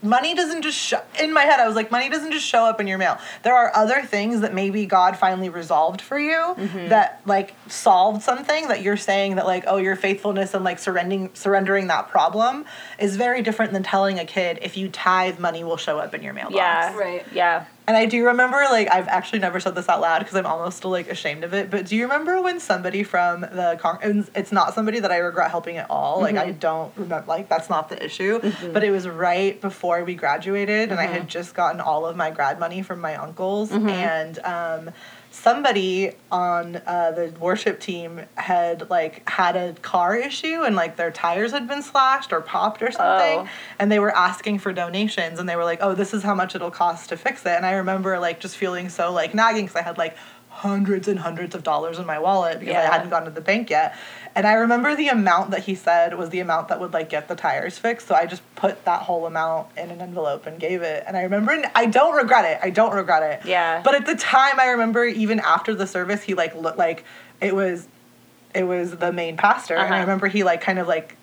money 0.00 0.32
doesn't 0.36 0.62
just 0.62 0.78
show. 0.78 1.00
In 1.20 1.32
my 1.32 1.42
head, 1.42 1.58
I 1.58 1.66
was 1.66 1.74
like, 1.74 1.90
money 1.90 2.08
doesn't 2.08 2.30
just 2.30 2.46
show 2.46 2.64
up 2.64 2.80
in 2.80 2.86
your 2.86 2.98
mail. 2.98 3.18
There 3.42 3.52
are 3.56 3.74
other 3.74 4.02
things 4.02 4.42
that 4.42 4.54
maybe 4.54 4.86
God 4.86 5.16
finally 5.16 5.48
resolved 5.48 6.00
for 6.00 6.18
you 6.18 6.34
Mm-hmm. 6.34 6.90
that 6.90 7.20
like 7.26 7.54
solved 7.68 8.22
something 8.22 8.68
that 8.68 8.80
you're 8.80 8.96
saying 8.96 9.36
that 9.36 9.46
like, 9.46 9.64
oh, 9.66 9.78
your 9.78 9.96
faithfulness 9.96 10.54
and 10.54 10.62
like 10.62 10.78
surrendering 10.78 11.30
surrendering 11.34 11.88
that 11.88 12.10
problem 12.10 12.64
is 13.00 13.16
very 13.16 13.42
different 13.42 13.72
than 13.72 13.82
telling 13.82 14.20
a 14.20 14.24
kid 14.24 14.60
if 14.62 14.76
you 14.76 14.88
tithe, 14.88 15.40
money 15.40 15.64
will 15.64 15.76
show 15.76 15.98
up 15.98 16.14
in 16.14 16.22
your 16.22 16.32
mailbox. 16.32 16.54
Yeah. 16.54 16.96
Right. 16.96 17.26
Yeah. 17.32 17.64
And 17.86 17.96
I 17.96 18.06
do 18.06 18.24
remember, 18.24 18.56
like, 18.70 18.90
I've 18.90 19.08
actually 19.08 19.40
never 19.40 19.60
said 19.60 19.74
this 19.74 19.88
out 19.90 20.00
loud 20.00 20.20
because 20.20 20.34
I'm 20.34 20.46
almost 20.46 20.84
like 20.86 21.08
ashamed 21.08 21.44
of 21.44 21.52
it. 21.52 21.70
But 21.70 21.86
do 21.86 21.96
you 21.96 22.04
remember 22.04 22.40
when 22.40 22.58
somebody 22.58 23.02
from 23.02 23.42
the 23.42 23.78
con? 23.78 23.98
and 24.02 24.30
It's 24.34 24.52
not 24.52 24.74
somebody 24.74 25.00
that 25.00 25.12
I 25.12 25.18
regret 25.18 25.50
helping 25.50 25.76
at 25.76 25.90
all. 25.90 26.22
Like, 26.22 26.36
I 26.36 26.48
mm-hmm. 26.48 26.58
don't 26.58 26.96
remember. 26.96 27.26
Like, 27.26 27.50
that's 27.50 27.68
not 27.68 27.90
the 27.90 28.02
issue. 28.02 28.40
Mm-hmm. 28.40 28.72
But 28.72 28.84
it 28.84 28.90
was 28.90 29.06
right 29.06 29.60
before 29.60 30.02
we 30.04 30.14
graduated, 30.14 30.90
and 30.92 30.98
I 30.98 31.06
had 31.06 31.22
mm-hmm. 31.22 31.28
just 31.28 31.54
gotten 31.54 31.80
all 31.80 32.06
of 32.06 32.16
my 32.16 32.30
grad 32.30 32.58
money 32.58 32.80
from 32.82 33.00
my 33.00 33.16
uncles, 33.16 33.70
and 33.70 34.38
um, 34.38 34.90
somebody 35.34 36.12
on 36.30 36.76
uh, 36.86 37.10
the 37.10 37.34
worship 37.40 37.80
team 37.80 38.20
had 38.36 38.88
like 38.88 39.28
had 39.28 39.56
a 39.56 39.72
car 39.82 40.14
issue, 40.16 40.62
and 40.62 40.76
like 40.76 40.96
their 40.96 41.10
tires 41.10 41.50
had 41.50 41.66
been 41.66 41.82
slashed 41.82 42.32
or 42.32 42.40
popped 42.40 42.82
or 42.82 42.90
something 42.92 43.40
Oh. 43.40 43.48
and 43.78 43.90
they 43.90 43.98
were 43.98 44.14
asking 44.14 44.60
for 44.60 44.72
donations 44.72 45.38
and 45.40 45.48
they 45.48 45.56
were 45.56 45.64
like 45.64 45.80
oh 45.82 45.94
this 45.94 46.14
is 46.14 46.22
how 46.22 46.34
much 46.34 46.54
it'll 46.54 46.70
cost 46.70 47.08
to 47.10 47.16
fix 47.16 47.44
it. 47.44 47.48
And 47.52 47.66
i 47.66 47.72
remember 47.72 48.18
like 48.18 48.38
just 48.40 48.56
feeling 48.56 48.88
so 48.88 49.12
like 49.12 49.34
nagging 49.34 49.64
because 49.66 49.76
i 49.76 49.82
had 49.82 49.98
like 49.98 50.16
hundreds 50.48 51.08
and 51.08 51.18
hundreds 51.18 51.54
of 51.54 51.64
dollars 51.64 51.98
in 51.98 52.06
my 52.06 52.18
wallet 52.18 52.60
because 52.60 52.76
i 52.76 52.82
hadn't 52.92 53.10
gone 53.10 53.24
to 53.24 53.30
the 53.30 53.40
bank 53.40 53.70
yet 53.70 53.96
and 54.36 54.46
i 54.46 54.52
remember 54.54 54.94
the 54.96 55.08
amount 55.08 55.50
that 55.50 55.64
he 55.64 55.74
said 55.74 56.16
was 56.18 56.30
the 56.30 56.40
amount 56.40 56.68
that 56.68 56.80
would 56.80 56.92
like 56.92 57.08
get 57.08 57.28
the 57.28 57.34
tires 57.34 57.78
fixed 57.78 58.06
so 58.08 58.14
i 58.14 58.26
just 58.26 58.42
put 58.56 58.84
that 58.84 59.02
whole 59.02 59.26
amount 59.26 59.66
in 59.76 59.90
an 59.90 60.00
envelope 60.00 60.46
and 60.46 60.58
gave 60.60 60.82
it 60.82 61.04
and 61.06 61.16
i 61.16 61.22
remember 61.22 61.62
i 61.74 61.86
don't 61.86 62.14
regret 62.16 62.44
it 62.44 62.58
i 62.62 62.70
don't 62.70 62.94
regret 62.94 63.22
it 63.22 63.46
Yeah. 63.46 63.80
but 63.84 63.94
at 63.94 64.06
the 64.06 64.14
time 64.16 64.58
i 64.60 64.66
remember 64.68 65.04
even 65.04 65.40
after 65.40 65.74
the 65.74 65.86
service 65.86 66.22
he 66.22 66.34
like 66.34 66.54
looked 66.54 66.78
like 66.78 67.04
it 67.40 67.54
was 67.54 67.86
it 68.54 68.64
was 68.64 68.96
the 68.96 69.12
main 69.12 69.36
pastor 69.36 69.74
and 69.76 69.92
i 69.92 69.98
Uh-huh. 69.98 70.00
remember 70.00 70.26
he 70.28 70.42
like 70.44 70.60
kind 70.60 70.78
of 70.78 70.86
like 70.88 71.16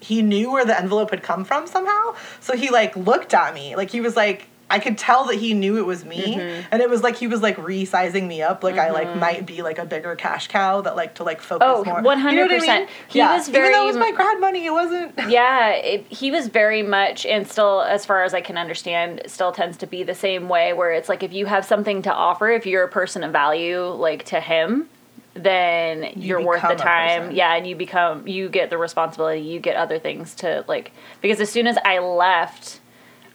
he 0.00 0.22
knew 0.22 0.52
where 0.52 0.64
the 0.64 0.78
envelope 0.78 1.10
had 1.10 1.24
come 1.24 1.44
from 1.44 1.66
somehow. 1.66 2.14
So 2.38 2.56
he 2.56 2.70
like 2.70 2.96
looked 2.96 3.34
at 3.34 3.52
me. 3.52 3.74
Like 3.74 3.90
he 3.90 4.00
was 4.00 4.14
like 4.14 4.46
I 4.70 4.78
could 4.78 4.98
tell 4.98 5.24
that 5.26 5.36
he 5.36 5.54
knew 5.54 5.78
it 5.78 5.86
was 5.86 6.04
me. 6.04 6.36
Mm-hmm. 6.36 6.68
And 6.70 6.82
it 6.82 6.90
was 6.90 7.02
like 7.02 7.16
he 7.16 7.26
was 7.26 7.40
like 7.40 7.56
resizing 7.56 8.26
me 8.26 8.42
up. 8.42 8.62
Like 8.62 8.76
I 8.76 8.90
like 8.90 9.16
might 9.16 9.46
be 9.46 9.62
like 9.62 9.78
a 9.78 9.86
bigger 9.86 10.14
cash 10.16 10.48
cow 10.48 10.82
that 10.82 10.94
like 10.96 11.14
to 11.16 11.24
like 11.24 11.40
focus 11.40 11.66
Oh, 11.68 11.84
more. 11.84 12.00
100%. 12.02 12.32
You 12.32 12.36
know 12.36 12.42
what 12.46 12.68
I 12.68 12.78
mean? 12.80 12.88
He 13.08 13.18
yeah. 13.18 13.36
was 13.36 13.48
Even 13.48 13.72
though 13.72 13.82
it 13.82 13.86
was 13.86 13.96
very- 13.96 14.12
my 14.12 14.16
grad 14.16 14.40
money, 14.40 14.66
it 14.66 14.70
wasn't 14.72 15.12
yeah 15.28 15.70
it, 15.70 16.06
he 16.08 16.30
was 16.30 16.48
very 16.48 16.82
much 16.82 17.24
and 17.26 17.46
still 17.46 17.82
as 17.82 18.04
far 18.04 18.24
as 18.24 18.34
i 18.34 18.40
can 18.40 18.56
understand 18.56 19.20
still 19.26 19.52
tends 19.52 19.76
to 19.76 19.86
be 19.86 20.02
the 20.02 20.14
same 20.14 20.48
way 20.48 20.72
where 20.72 20.92
it's 20.92 21.08
like 21.08 21.22
if 21.22 21.32
you 21.32 21.46
have 21.46 21.64
something 21.64 22.02
to 22.02 22.12
offer 22.12 22.48
if 22.50 22.66
you're 22.66 22.84
a 22.84 22.88
person 22.88 23.22
of 23.24 23.32
value 23.32 23.82
like 23.84 24.24
to 24.24 24.40
him 24.40 24.88
then 25.34 26.12
you 26.16 26.36
are 26.36 26.42
worth 26.42 26.62
the 26.62 26.74
time. 26.74 27.30
Yeah, 27.30 27.54
and 27.54 27.66
you 27.66 27.76
become 27.76 28.26
you 28.26 28.48
get 28.48 28.70
the 28.70 28.78
responsibility, 28.78 29.40
you 29.40 29.60
get 29.60 29.76
other 29.76 29.98
things 29.98 30.34
to 30.36 30.64
like 30.66 30.92
because 31.20 31.40
as 31.40 31.50
soon 31.50 31.66
as 31.66 31.78
I 31.84 31.98
left 32.00 32.80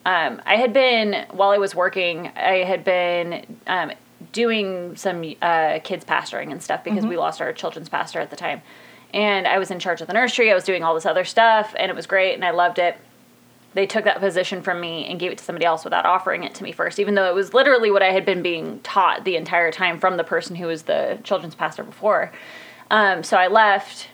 um, 0.06 0.42
I 0.46 0.56
had 0.56 0.74
been 0.74 1.26
while 1.32 1.52
I 1.52 1.58
was 1.58 1.74
working, 1.74 2.28
I 2.36 2.64
had 2.64 2.84
been 2.84 3.58
um, 3.68 3.92
doing 4.32 4.96
some 4.96 5.34
uh, 5.42 5.80
kids 5.84 6.04
pastoring 6.04 6.52
and 6.52 6.62
stuff 6.62 6.84
because 6.84 7.06
we 7.06 7.18
lost 7.18 7.42
our 7.42 7.54
children's 7.54 7.90
pastor 7.90 8.20
at 8.20 8.30
the 8.30 8.36
time, 8.36 8.62
and 9.14 9.48
I 9.48 9.60
was 9.60 9.72
in 9.72 9.80
charge 9.80 10.02
of 10.02 10.08
the 10.08 10.14
nursery. 10.14 10.52
I 10.52 10.56
was 10.56 10.64
doing 10.64 10.84
all 10.84 10.96
this 10.96 11.06
other 11.06 11.24
stuff, 11.24 11.74
and 11.78 11.90
it 11.90 11.96
was 11.96 12.06
great, 12.06 12.34
and 12.34 12.44
I 12.44 12.52
loved 12.52 12.80
it. 12.80 12.98
They 13.76 13.88
took 13.88 14.04
that 14.04 14.20
position 14.20 14.62
from 14.62 14.80
me 14.80 15.06
and 15.06 15.20
gave 15.20 15.32
it 15.32 15.40
to 15.40 15.44
somebody 15.44 15.66
else 15.66 15.84
without 15.84 16.06
offering 16.06 16.44
it 16.44 16.54
to 16.56 16.64
me 16.64 16.72
first, 16.72 17.00
even 17.00 17.16
though 17.16 17.28
it 17.30 17.34
was 17.34 17.54
literally 17.54 17.90
what 17.90 18.04
I 18.04 18.12
had 18.12 18.26
been 18.26 18.44
being 18.44 18.80
taught 18.82 19.24
the 19.24 19.36
entire 19.36 19.72
time 19.72 20.00
from 20.00 20.18
the 20.18 20.24
person 20.24 20.56
who 20.56 20.68
was 20.68 20.84
the 20.84 21.20
children's 21.24 21.56
pastor 21.56 21.84
before. 21.84 22.32
Um, 22.92 23.24
so 23.24 23.38
I 23.38 23.48
left, 23.48 24.10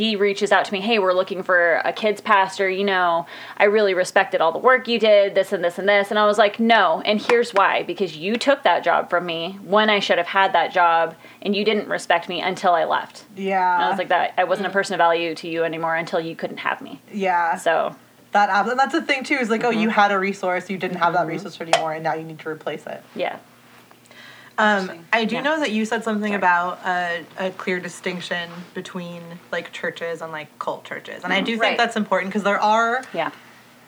he 0.00 0.16
reaches 0.16 0.50
out 0.50 0.64
to 0.64 0.72
me, 0.72 0.80
hey, 0.80 0.98
we're 0.98 1.12
looking 1.12 1.42
for 1.42 1.74
a 1.84 1.92
kids 1.92 2.22
pastor. 2.22 2.70
You 2.70 2.84
know, 2.84 3.26
I 3.58 3.64
really 3.64 3.92
respected 3.92 4.40
all 4.40 4.50
the 4.50 4.58
work 4.58 4.88
you 4.88 4.98
did, 4.98 5.34
this 5.34 5.52
and 5.52 5.62
this 5.62 5.78
and 5.78 5.86
this. 5.86 6.08
And 6.08 6.18
I 6.18 6.24
was 6.24 6.38
like, 6.38 6.58
no. 6.58 7.02
And 7.04 7.20
here's 7.20 7.52
why 7.52 7.82
because 7.82 8.16
you 8.16 8.36
took 8.36 8.62
that 8.62 8.82
job 8.82 9.10
from 9.10 9.26
me 9.26 9.58
when 9.62 9.90
I 9.90 9.98
should 9.98 10.16
have 10.16 10.28
had 10.28 10.54
that 10.54 10.72
job, 10.72 11.14
and 11.42 11.54
you 11.54 11.66
didn't 11.66 11.86
respect 11.86 12.30
me 12.30 12.40
until 12.40 12.72
I 12.72 12.84
left. 12.84 13.24
Yeah. 13.36 13.74
And 13.74 13.84
I 13.84 13.88
was 13.90 13.98
like, 13.98 14.08
that 14.08 14.32
I 14.38 14.44
wasn't 14.44 14.68
a 14.68 14.70
mm. 14.70 14.72
person 14.72 14.94
of 14.94 14.98
value 14.98 15.34
to 15.34 15.46
you 15.46 15.64
anymore 15.64 15.94
until 15.96 16.18
you 16.18 16.34
couldn't 16.34 16.58
have 16.58 16.80
me. 16.80 17.02
yeah. 17.12 17.56
So, 17.56 17.94
that 18.32 18.48
and 18.48 18.78
that's 18.78 18.92
the 18.92 19.02
thing 19.02 19.22
too 19.22 19.34
is 19.34 19.50
like, 19.50 19.64
oh, 19.64 19.70
you 19.70 19.88
mm-hmm. 19.88 20.00
had 20.00 20.12
a 20.12 20.18
resource, 20.18 20.70
you 20.70 20.78
didn't 20.78 20.96
have 20.96 21.12
that 21.12 21.20
mm-hmm. 21.20 21.30
resource 21.30 21.60
anymore, 21.60 21.92
and 21.92 22.04
now 22.04 22.14
you 22.14 22.24
need 22.24 22.38
to 22.38 22.48
replace 22.48 22.86
it. 22.86 23.02
yeah. 23.14 23.38
Um, 24.60 25.04
I 25.12 25.24
do 25.24 25.36
Yeah. 25.36 25.42
know 25.42 25.60
that 25.60 25.70
you 25.70 25.84
said 25.84 26.04
something 26.04 26.30
Sorry. 26.32 26.36
about 26.38 26.78
a, 26.84 27.24
a 27.38 27.50
clear 27.50 27.80
distinction 27.80 28.50
between 28.74 29.22
like 29.52 29.72
churches 29.72 30.20
and 30.22 30.32
like 30.32 30.56
cult 30.58 30.84
churches, 30.84 31.24
and 31.24 31.32
I 31.32 31.40
do 31.40 31.52
think 31.52 31.62
Right. 31.62 31.78
that's 31.78 31.96
important 31.96 32.30
because 32.30 32.44
there 32.44 32.60
are 32.60 33.02
Yeah. 33.12 33.30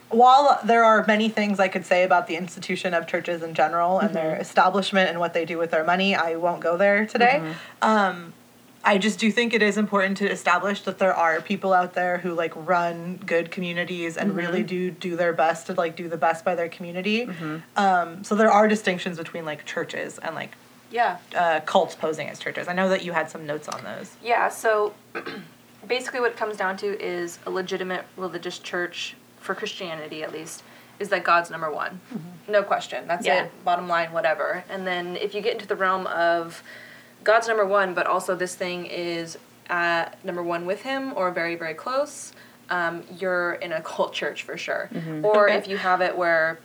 while 0.09 0.61
there 0.65 0.85
are 0.85 1.05
many 1.07 1.29
things 1.29 1.59
I 1.59 1.69
could 1.69 1.87
say 1.87 2.03
about 2.05 2.27
the 2.27 2.37
institution 2.37 2.93
of 2.95 3.07
churches 3.07 3.43
in 3.43 3.55
general 3.55 3.99
and 3.99 4.15
their 4.15 4.37
establishment 4.37 5.09
and 5.11 5.19
what 5.19 5.33
they 5.35 5.45
do 5.45 5.57
with 5.59 5.71
their 5.71 5.85
money, 5.85 6.15
I 6.15 6.37
won't 6.37 6.61
go 6.61 6.77
there 6.77 7.07
today. 7.07 7.43
Um, 7.81 8.35
I 8.85 8.99
just 8.99 9.21
do 9.21 9.31
think 9.31 9.55
it 9.55 9.63
is 9.63 9.79
important 9.79 10.17
to 10.19 10.29
establish 10.29 10.83
that 10.83 10.99
there 10.99 11.15
are 11.15 11.41
people 11.41 11.73
out 11.73 11.95
there 11.95 12.19
who 12.19 12.35
like 12.35 12.53
run 12.57 13.21
good 13.25 13.53
communities 13.53 14.17
and 14.17 14.35
really 14.37 14.65
do 14.65 14.91
do 14.91 15.15
their 15.15 15.33
best 15.33 15.69
to 15.69 15.73
like 15.75 15.95
do 15.95 16.09
the 16.09 16.17
best 16.17 16.45
by 16.45 16.57
their 16.57 16.69
community. 16.69 17.29
Um, 17.77 18.25
so 18.25 18.35
there 18.35 18.51
are 18.51 18.67
distinctions 18.67 19.19
between 19.19 19.45
like 19.45 19.65
churches 19.65 20.19
and 20.19 20.35
like 20.35 20.57
Yeah. 20.93 21.17
uh, 21.35 21.61
cults 21.61 21.95
posing 21.97 22.29
as 22.29 22.39
churches. 22.39 22.69
I 22.69 22.73
know 22.75 22.89
that 22.91 23.03
you 23.05 23.13
had 23.13 23.31
some 23.31 23.47
notes 23.47 23.69
on 23.69 23.83
those. 23.83 24.15
Yeah, 24.23 24.49
so 24.49 24.95
basically 25.89 26.21
what 26.21 26.33
it 26.33 26.37
comes 26.37 26.57
down 26.57 26.77
to 26.79 27.03
is 27.05 27.39
a 27.47 27.51
legitimate 27.51 28.05
religious 28.17 28.59
church, 28.59 29.17
for 29.41 29.55
Christianity 29.55 30.23
at 30.23 30.33
least, 30.33 30.63
is 31.01 31.09
that 31.09 31.25
God's 31.25 31.51
number 31.51 31.71
one. 31.73 32.01
No 32.47 32.63
question. 32.63 33.09
That's 33.09 33.27
Yeah. 33.27 33.45
it. 33.45 33.65
Bottom 33.65 33.89
line, 33.89 34.13
whatever. 34.13 34.63
And 34.69 34.87
then 34.87 35.17
if 35.17 35.35
you 35.35 35.41
get 35.41 35.55
into 35.55 35.67
the 35.67 35.75
realm 35.77 36.07
of 36.07 36.63
God's 37.25 37.49
number 37.49 37.65
one, 37.67 37.95
but 37.95 38.07
also 38.07 38.37
this 38.37 38.55
thing 38.55 38.87
is 38.87 39.37
at 39.69 40.23
number 40.25 40.43
one 40.43 40.67
with 40.67 40.83
Him 40.83 41.13
or 41.17 41.31
very, 41.31 41.57
very 41.57 41.75
close, 41.75 42.33
um, 42.71 43.03
you're 43.19 43.55
in 43.55 43.73
a 43.73 43.81
cult 43.91 44.13
church 44.13 44.43
for 44.45 44.57
sure. 44.57 44.91
Or 45.25 45.49
if 45.49 45.67
you 45.67 45.77
have 45.79 46.01
it 46.03 46.17
where 46.17 46.59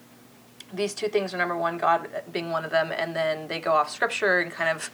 these 0.73 0.93
two 0.93 1.07
things 1.07 1.33
are 1.33 1.37
number 1.37 1.57
one, 1.57 1.77
God 1.77 2.09
being 2.31 2.51
one 2.51 2.65
of 2.65 2.71
them, 2.71 2.91
and 2.91 3.15
then 3.15 3.47
they 3.47 3.59
go 3.59 3.73
off 3.73 3.89
scripture 3.89 4.39
and 4.39 4.51
kind 4.51 4.69
of 4.69 4.89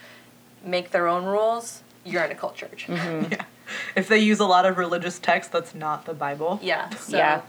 make 0.64 0.92
their 0.92 1.08
own 1.08 1.26
rules, 1.26 1.84
you're 2.06 2.24
in 2.24 2.32
a 2.32 2.36
cult 2.36 2.56
church. 2.56 2.88
Yeah. 2.90 3.46
If 3.96 4.10
they 4.10 4.20
use 4.20 4.40
a 4.42 4.46
lot 4.46 4.66
of 4.66 4.78
religious 4.78 5.20
text 5.20 5.54
that's 5.54 5.74
not 5.74 6.06
the 6.06 6.14
Bible. 6.14 6.60
Yeah. 6.62 6.90
So 6.98 7.18
Yeah. 7.18 7.42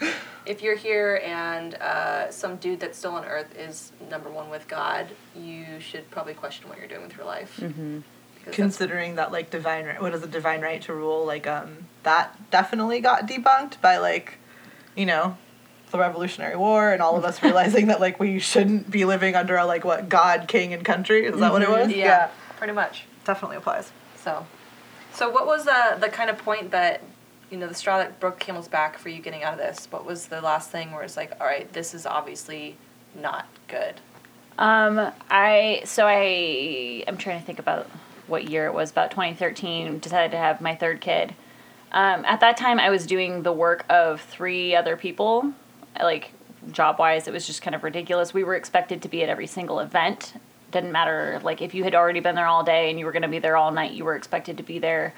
if 0.47 0.63
you're 0.63 0.77
here 0.77 1.21
and 1.25 1.75
uh, 1.75 2.31
some 2.31 2.57
dude 2.57 2.79
that's 2.81 2.97
still 2.97 3.15
on 3.17 3.25
Earth 3.25 3.53
is 3.59 3.91
number 4.11 4.31
one 4.31 4.49
with 4.49 4.69
God, 4.69 5.09
you 5.37 5.81
should 5.81 6.09
probably 6.13 6.35
question 6.35 6.69
what 6.69 6.79
you're 6.79 6.87
doing 6.87 7.03
with 7.03 7.17
your 7.17 7.27
life. 7.27 7.59
Mm-hmm. 7.61 8.01
considering 8.53 9.17
that 9.17 9.33
like 9.33 9.51
divine 9.51 9.87
right 9.87 10.01
what 10.01 10.15
is 10.15 10.23
a 10.23 10.27
divine 10.27 10.61
right 10.61 10.83
to 10.83 10.93
rule 10.95 11.25
like 11.25 11.47
um 11.47 11.79
that 12.03 12.51
definitely 12.51 13.01
got 13.01 13.27
debunked 13.27 13.81
by 13.81 13.97
like 13.97 14.35
you 14.95 15.07
know 15.07 15.37
the 15.95 16.01
revolutionary 16.01 16.57
war 16.57 16.93
and 16.93 17.01
all 17.01 17.17
of 17.17 17.25
us 17.25 17.41
realizing 17.41 17.87
that 17.87 18.01
like 18.01 18.19
we 18.19 18.41
shouldn't 18.41 18.91
be 18.91 19.05
living 19.05 19.37
under 19.37 19.57
a 19.57 19.65
like 19.65 19.85
what 19.85 20.09
god 20.09 20.49
king 20.49 20.75
and 20.75 20.85
country 20.85 21.25
is 21.25 21.39
that 21.39 21.53
what 21.53 21.63
it 21.63 21.71
was 21.71 21.89
yeah, 21.93 22.31
pretty 22.57 22.73
much. 22.73 23.05
Definitely 23.25 23.59
applies. 23.59 23.93
So, 24.17 24.45
so 25.13 25.31
what 25.31 25.47
was 25.47 25.65
the 25.65 25.97
the 26.01 26.09
kind 26.09 26.31
of 26.31 26.39
point 26.39 26.73
that 26.73 27.01
you 27.49 27.57
know 27.59 27.69
the 27.69 27.75
straw 27.75 27.99
that 27.99 28.19
broke 28.19 28.41
camel's 28.41 28.67
back 28.67 28.99
for 28.99 29.09
you 29.09 29.23
getting 29.23 29.45
out 29.45 29.53
of 29.53 29.59
this? 29.61 29.87
What 29.91 30.05
was 30.05 30.27
the 30.27 30.41
last 30.41 30.71
thing 30.71 30.91
where 30.91 31.05
it's 31.05 31.17
like, 31.17 31.33
all 31.41 31.47
right, 31.47 31.73
this 31.73 31.95
is 31.95 32.07
obviously 32.07 32.77
not 33.15 33.47
good. 33.69 34.01
Um, 34.59 35.13
I 35.31 35.83
so 35.85 36.07
I 36.09 37.05
I'm 37.07 37.17
trying 37.19 37.39
to 37.39 37.47
think 37.47 37.61
about 37.61 37.87
what 38.27 38.49
year 38.51 38.67
it 38.67 38.75
was. 38.75 38.91
About 38.91 39.13
2013, 39.13 40.01
decided 40.01 40.33
to 40.33 40.39
have 40.39 40.61
my 40.61 40.75
third 40.75 41.01
kid. 41.01 41.35
Um, 41.93 42.25
at 42.25 42.41
that 42.41 42.57
time, 42.57 42.81
I 42.81 42.91
was 42.91 43.07
doing 43.07 43.45
the 43.45 43.53
work 43.53 43.85
of 43.89 44.21
three 44.21 44.75
other 44.75 44.97
people, 44.97 45.53
like 46.01 46.33
job 46.71 46.99
wise. 46.99 47.29
It 47.29 47.33
was 47.33 47.47
just 47.47 47.63
kind 47.63 47.75
of 47.75 47.83
ridiculous. 47.83 48.33
We 48.33 48.45
were 48.45 48.55
expected 48.55 49.03
to 49.03 49.09
be 49.09 49.23
at 49.23 49.29
every 49.29 49.47
single 49.47 49.81
event. 49.81 50.35
Didn't 50.71 50.93
matter 50.93 51.41
like 51.45 51.63
if 51.63 51.75
you 51.75 51.85
had 51.85 51.95
already 51.95 52.21
been 52.21 52.35
there 52.35 52.47
all 52.47 52.65
day 52.65 52.91
and 52.91 52.99
you 52.99 53.05
were 53.05 53.13
going 53.13 53.23
to 53.23 53.29
be 53.29 53.39
there 53.39 53.57
all 53.57 53.71
night. 53.71 53.93
You 53.93 54.05
were 54.05 54.17
expected 54.17 54.57
to 54.57 54.63
be 54.63 54.79
there. 54.79 55.15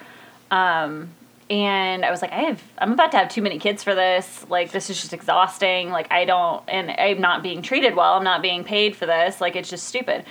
Um, 0.51 1.11
and 1.49 2.05
I 2.05 2.11
was 2.11 2.23
like, 2.23 2.33
I 2.33 2.41
have, 2.43 2.63
I'm 2.79 2.93
about 2.93 3.13
to 3.13 3.19
have 3.19 3.29
too 3.29 3.41
many 3.41 3.59
kids 3.59 3.85
for 3.85 3.95
this. 3.95 4.45
Like, 4.49 4.73
this 4.73 4.91
is 4.91 5.01
just 5.01 5.13
exhausting. 5.13 5.91
Like, 5.91 6.11
I 6.11 6.25
don't, 6.25 6.63
and 6.69 6.91
I'm 6.91 7.21
not 7.21 7.43
being 7.45 7.63
treated 7.63 7.95
well. 7.95 8.15
I'm 8.15 8.25
not 8.25 8.43
being 8.43 8.65
paid 8.65 8.97
for 8.97 9.07
this. 9.07 9.41
Like, 9.41 9.55
it's 9.55 9.71
just 9.71 9.87
stupid. 9.87 10.25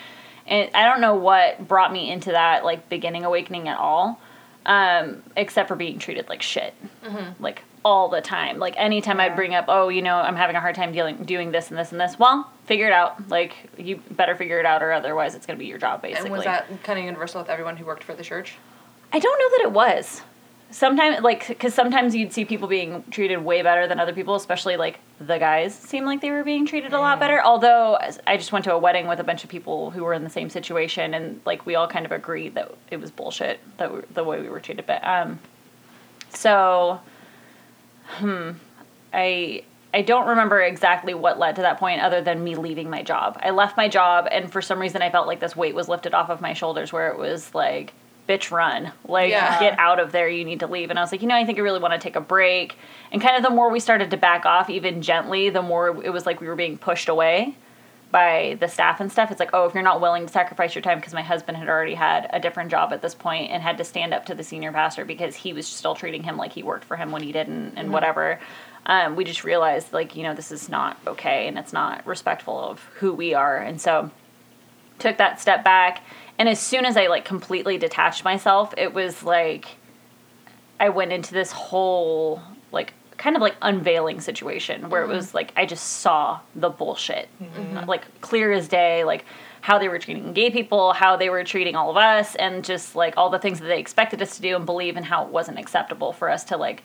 And 0.46 0.70
I 0.76 0.86
don't 0.86 1.00
know 1.00 1.16
what 1.16 1.68
brought 1.68 1.94
me 1.94 2.12
into 2.12 2.32
that, 2.32 2.66
like, 2.66 2.90
beginning 2.90 3.24
awakening 3.24 3.70
at 3.70 3.78
all, 3.78 4.20
um, 4.66 5.24
except 5.38 5.70
for 5.70 5.78
being 5.78 6.00
treated 6.00 6.28
like 6.28 6.42
shit. 6.42 6.74
Like, 7.40 7.64
all 7.86 8.10
the 8.10 8.20
time. 8.20 8.58
Like, 8.58 8.74
anytime 8.78 9.20
I'd 9.20 9.36
bring 9.36 9.54
up, 9.54 9.66
oh, 9.68 9.90
you 9.90 10.02
know, 10.02 10.18
I'm 10.18 10.36
having 10.36 10.56
a 10.56 10.60
hard 10.60 10.74
time 10.74 10.92
dealing, 10.92 11.18
doing 11.18 11.52
this 11.52 11.70
and 11.70 11.78
this 11.78 11.92
and 11.92 12.02
this, 12.02 12.18
well, 12.18 12.52
figure 12.66 12.88
it 12.88 12.92
out. 12.92 13.30
Like, 13.30 13.70
you 13.78 14.02
better 14.12 14.36
figure 14.36 14.60
it 14.60 14.66
out, 14.66 14.82
or 14.82 14.92
otherwise 14.92 15.36
it's 15.36 15.46
going 15.46 15.58
to 15.58 15.64
be 15.64 15.68
your 15.68 15.78
job, 15.78 16.02
basically. 16.02 16.26
And 16.26 16.36
was 16.36 16.46
that 16.46 16.66
kind 16.84 16.98
of 16.98 17.06
universal 17.06 17.40
with 17.40 17.50
everyone 17.50 17.78
who 17.78 17.86
worked 17.86 18.04
for 18.04 18.16
the 18.16 18.24
church? 18.24 18.56
I 19.14 19.20
don't 19.20 19.40
know 19.40 19.58
that 19.58 19.68
it 19.68 19.72
was. 19.72 20.24
Sometimes, 20.72 21.22
like, 21.22 21.48
because 21.48 21.76
sometimes 21.76 22.16
you'd 22.16 22.34
see 22.34 22.44
people 22.44 22.68
being 22.68 23.04
treated 23.12 23.38
way 23.38 23.62
better 23.62 23.88
than 23.88 24.00
other 24.00 24.14
people, 24.14 24.34
especially 24.34 24.78
like 24.78 25.00
the 25.20 25.38
guys 25.38 25.76
seem 25.76 26.06
like 26.06 26.22
they 26.22 26.32
were 26.32 26.44
being 26.44 26.66
treated 26.66 26.92
a 26.92 27.00
lot 27.00 27.20
better. 27.20 27.40
Although 27.42 28.00
I 28.26 28.36
just 28.36 28.52
went 28.52 28.66
to 28.66 28.74
a 28.74 28.78
wedding 28.80 29.06
with 29.08 29.20
a 29.20 29.24
bunch 29.24 29.44
of 29.44 29.50
people 29.50 29.92
who 29.92 30.04
were 30.04 30.14
in 30.14 30.24
the 30.24 30.30
same 30.30 30.50
situation, 30.50 31.14
and 31.14 31.40
like 31.46 31.68
we 31.68 31.76
all 31.76 31.88
kind 31.88 32.06
of 32.06 32.12
agreed 32.12 32.56
that 32.56 32.74
it 32.90 33.00
was 33.00 33.12
bullshit 33.12 33.60
that 33.78 33.94
we, 33.94 34.02
the 34.16 34.24
way 34.24 34.42
we 34.42 34.50
were 34.50 34.60
treated. 34.60 34.88
But 34.88 35.06
um, 35.08 35.40
so, 36.34 37.00
hmm, 38.06 38.52
I 39.14 39.64
I 39.94 40.02
don't 40.02 40.28
remember 40.28 40.62
exactly 40.62 41.14
what 41.14 41.40
led 41.40 41.56
to 41.56 41.62
that 41.62 41.80
point, 41.80 42.02
other 42.02 42.22
than 42.22 42.44
me 42.44 42.56
leaving 42.56 42.90
my 42.90 43.02
job. 43.02 43.40
I 43.42 43.52
left 43.52 43.78
my 43.78 43.88
job, 43.88 44.28
and 44.30 44.52
for 44.52 44.62
some 44.62 44.80
reason, 44.80 45.02
I 45.02 45.10
felt 45.10 45.26
like 45.28 45.40
this 45.40 45.56
weight 45.56 45.74
was 45.74 45.88
lifted 45.88 46.14
off 46.14 46.30
of 46.30 46.42
my 46.42 46.54
shoulders, 46.54 46.92
where 46.92 47.10
it 47.10 47.18
was 47.18 47.56
like, 47.56 47.94
"Bitch, 48.28 48.52
run! 48.52 48.92
Like, 49.08 49.30
Yeah. 49.30 49.58
get 49.60 49.80
out 49.80 50.00
of 50.02 50.12
there! 50.12 50.28
You 50.28 50.44
need 50.44 50.60
to 50.60 50.68
leave." 50.68 50.90
And 50.90 51.00
I 51.00 51.02
was 51.02 51.12
like, 51.14 51.22
you 51.22 51.28
know, 51.30 51.36
I 51.36 51.46
think 51.46 51.58
I 51.58 51.62
really 51.62 51.80
want 51.80 51.94
to 51.94 52.00
take 52.00 52.18
a 52.18 52.22
break. 52.22 52.78
And 53.12 53.22
kind 53.22 53.38
of 53.38 53.44
the 53.44 53.50
more 53.50 53.70
we 53.70 53.80
started 53.80 54.12
to 54.12 54.18
back 54.18 54.46
off, 54.46 54.70
even 54.70 55.02
gently, 55.02 55.50
the 55.50 55.62
more 55.62 55.88
it 56.04 56.12
was 56.12 56.26
like 56.26 56.42
we 56.42 56.48
were 56.48 56.56
being 56.56 56.78
pushed 56.78 57.08
away 57.08 57.56
by 58.16 58.56
the 58.62 58.68
staff 58.70 59.02
and 59.02 59.12
stuff. 59.12 59.30
It's 59.30 59.42
like, 59.42 59.50
oh, 59.52 59.66
if 59.66 59.74
you're 59.74 59.84
not 59.84 60.00
willing 60.00 60.26
to 60.26 60.32
sacrifice 60.32 60.74
your 60.74 60.82
time, 60.82 61.00
because 61.00 61.14
my 61.14 61.22
husband 61.22 61.58
had 61.58 61.68
already 61.68 61.96
had 61.96 62.30
a 62.32 62.40
different 62.40 62.72
job 62.72 62.94
at 62.94 63.02
this 63.02 63.14
point 63.14 63.52
and 63.52 63.62
had 63.62 63.78
to 63.80 63.84
stand 63.84 64.14
up 64.14 64.26
to 64.28 64.34
the 64.34 64.42
senior 64.42 64.72
pastor 64.72 65.04
because 65.04 65.36
he 65.36 65.52
was 65.52 65.68
still 65.68 65.96
treating 65.96 66.24
him 66.24 66.38
like 66.38 66.54
he 66.54 66.64
worked 66.64 66.86
for 66.86 66.96
him 66.96 67.12
when 67.12 67.22
he 67.22 67.34
didn't, 67.34 67.74
and 67.76 67.92
whatever. 67.92 68.40
Um, 68.86 69.18
we 69.18 69.26
just 69.26 69.44
realized, 69.44 69.92
like, 69.92 70.16
you 70.16 70.24
know, 70.24 70.34
this 70.34 70.50
is 70.50 70.70
not 70.70 70.98
okay 71.06 71.50
and 71.50 71.60
it's 71.60 71.74
not 71.74 72.08
respectful 72.08 72.58
of 72.58 72.80
who 73.00 73.12
we 73.12 73.34
are. 73.34 73.58
And 73.58 73.82
so 73.82 74.10
took 74.98 75.18
that 75.18 75.42
step 75.42 75.66
back. 75.66 76.02
And 76.40 76.48
as 76.48 76.62
soon 76.62 76.86
as 76.86 76.96
I, 76.96 77.08
like, 77.08 77.26
completely 77.26 77.78
detached 77.78 78.24
myself, 78.24 78.74
it 78.78 78.94
was 78.94 79.24
like 79.24 79.76
I 80.80 80.88
went 80.88 81.12
into 81.12 81.34
this 81.34 81.52
whole, 81.52 82.42
kind 83.18 83.36
of 83.36 83.42
like 83.42 83.56
unveiling 83.62 84.20
situation 84.20 84.90
where 84.90 85.02
it 85.02 85.06
mm-hmm. 85.06 85.16
was 85.16 85.34
like 85.34 85.54
I 85.56 85.66
just 85.66 85.86
saw 86.02 86.40
the 86.56 86.70
bullshit, 86.70 87.30
mm-hmm. 87.42 87.88
like 87.88 88.22
clear 88.22 88.52
as 88.52 88.68
day, 88.68 89.04
like 89.04 89.26
how 89.62 89.80
they 89.80 89.90
were 89.90 90.00
treating 90.00 90.34
gay 90.34 90.52
people, 90.52 90.94
how 90.94 91.16
they 91.16 91.30
were 91.30 91.44
treating 91.44 91.76
all 91.76 91.90
of 91.90 91.98
us, 91.98 92.36
and 92.36 92.64
just 92.64 92.96
like 92.96 93.16
all 93.18 93.30
the 93.30 93.40
things 93.40 93.60
that 93.60 93.68
they 93.68 93.80
expected 93.80 94.22
us 94.22 94.36
to 94.36 94.42
do 94.42 94.56
and 94.56 94.66
believe, 94.66 94.98
and 94.98 95.06
how 95.06 95.26
it 95.26 95.30
wasn't 95.30 95.58
acceptable 95.58 96.14
for 96.14 96.30
us 96.30 96.44
to 96.46 96.58
like 96.58 96.84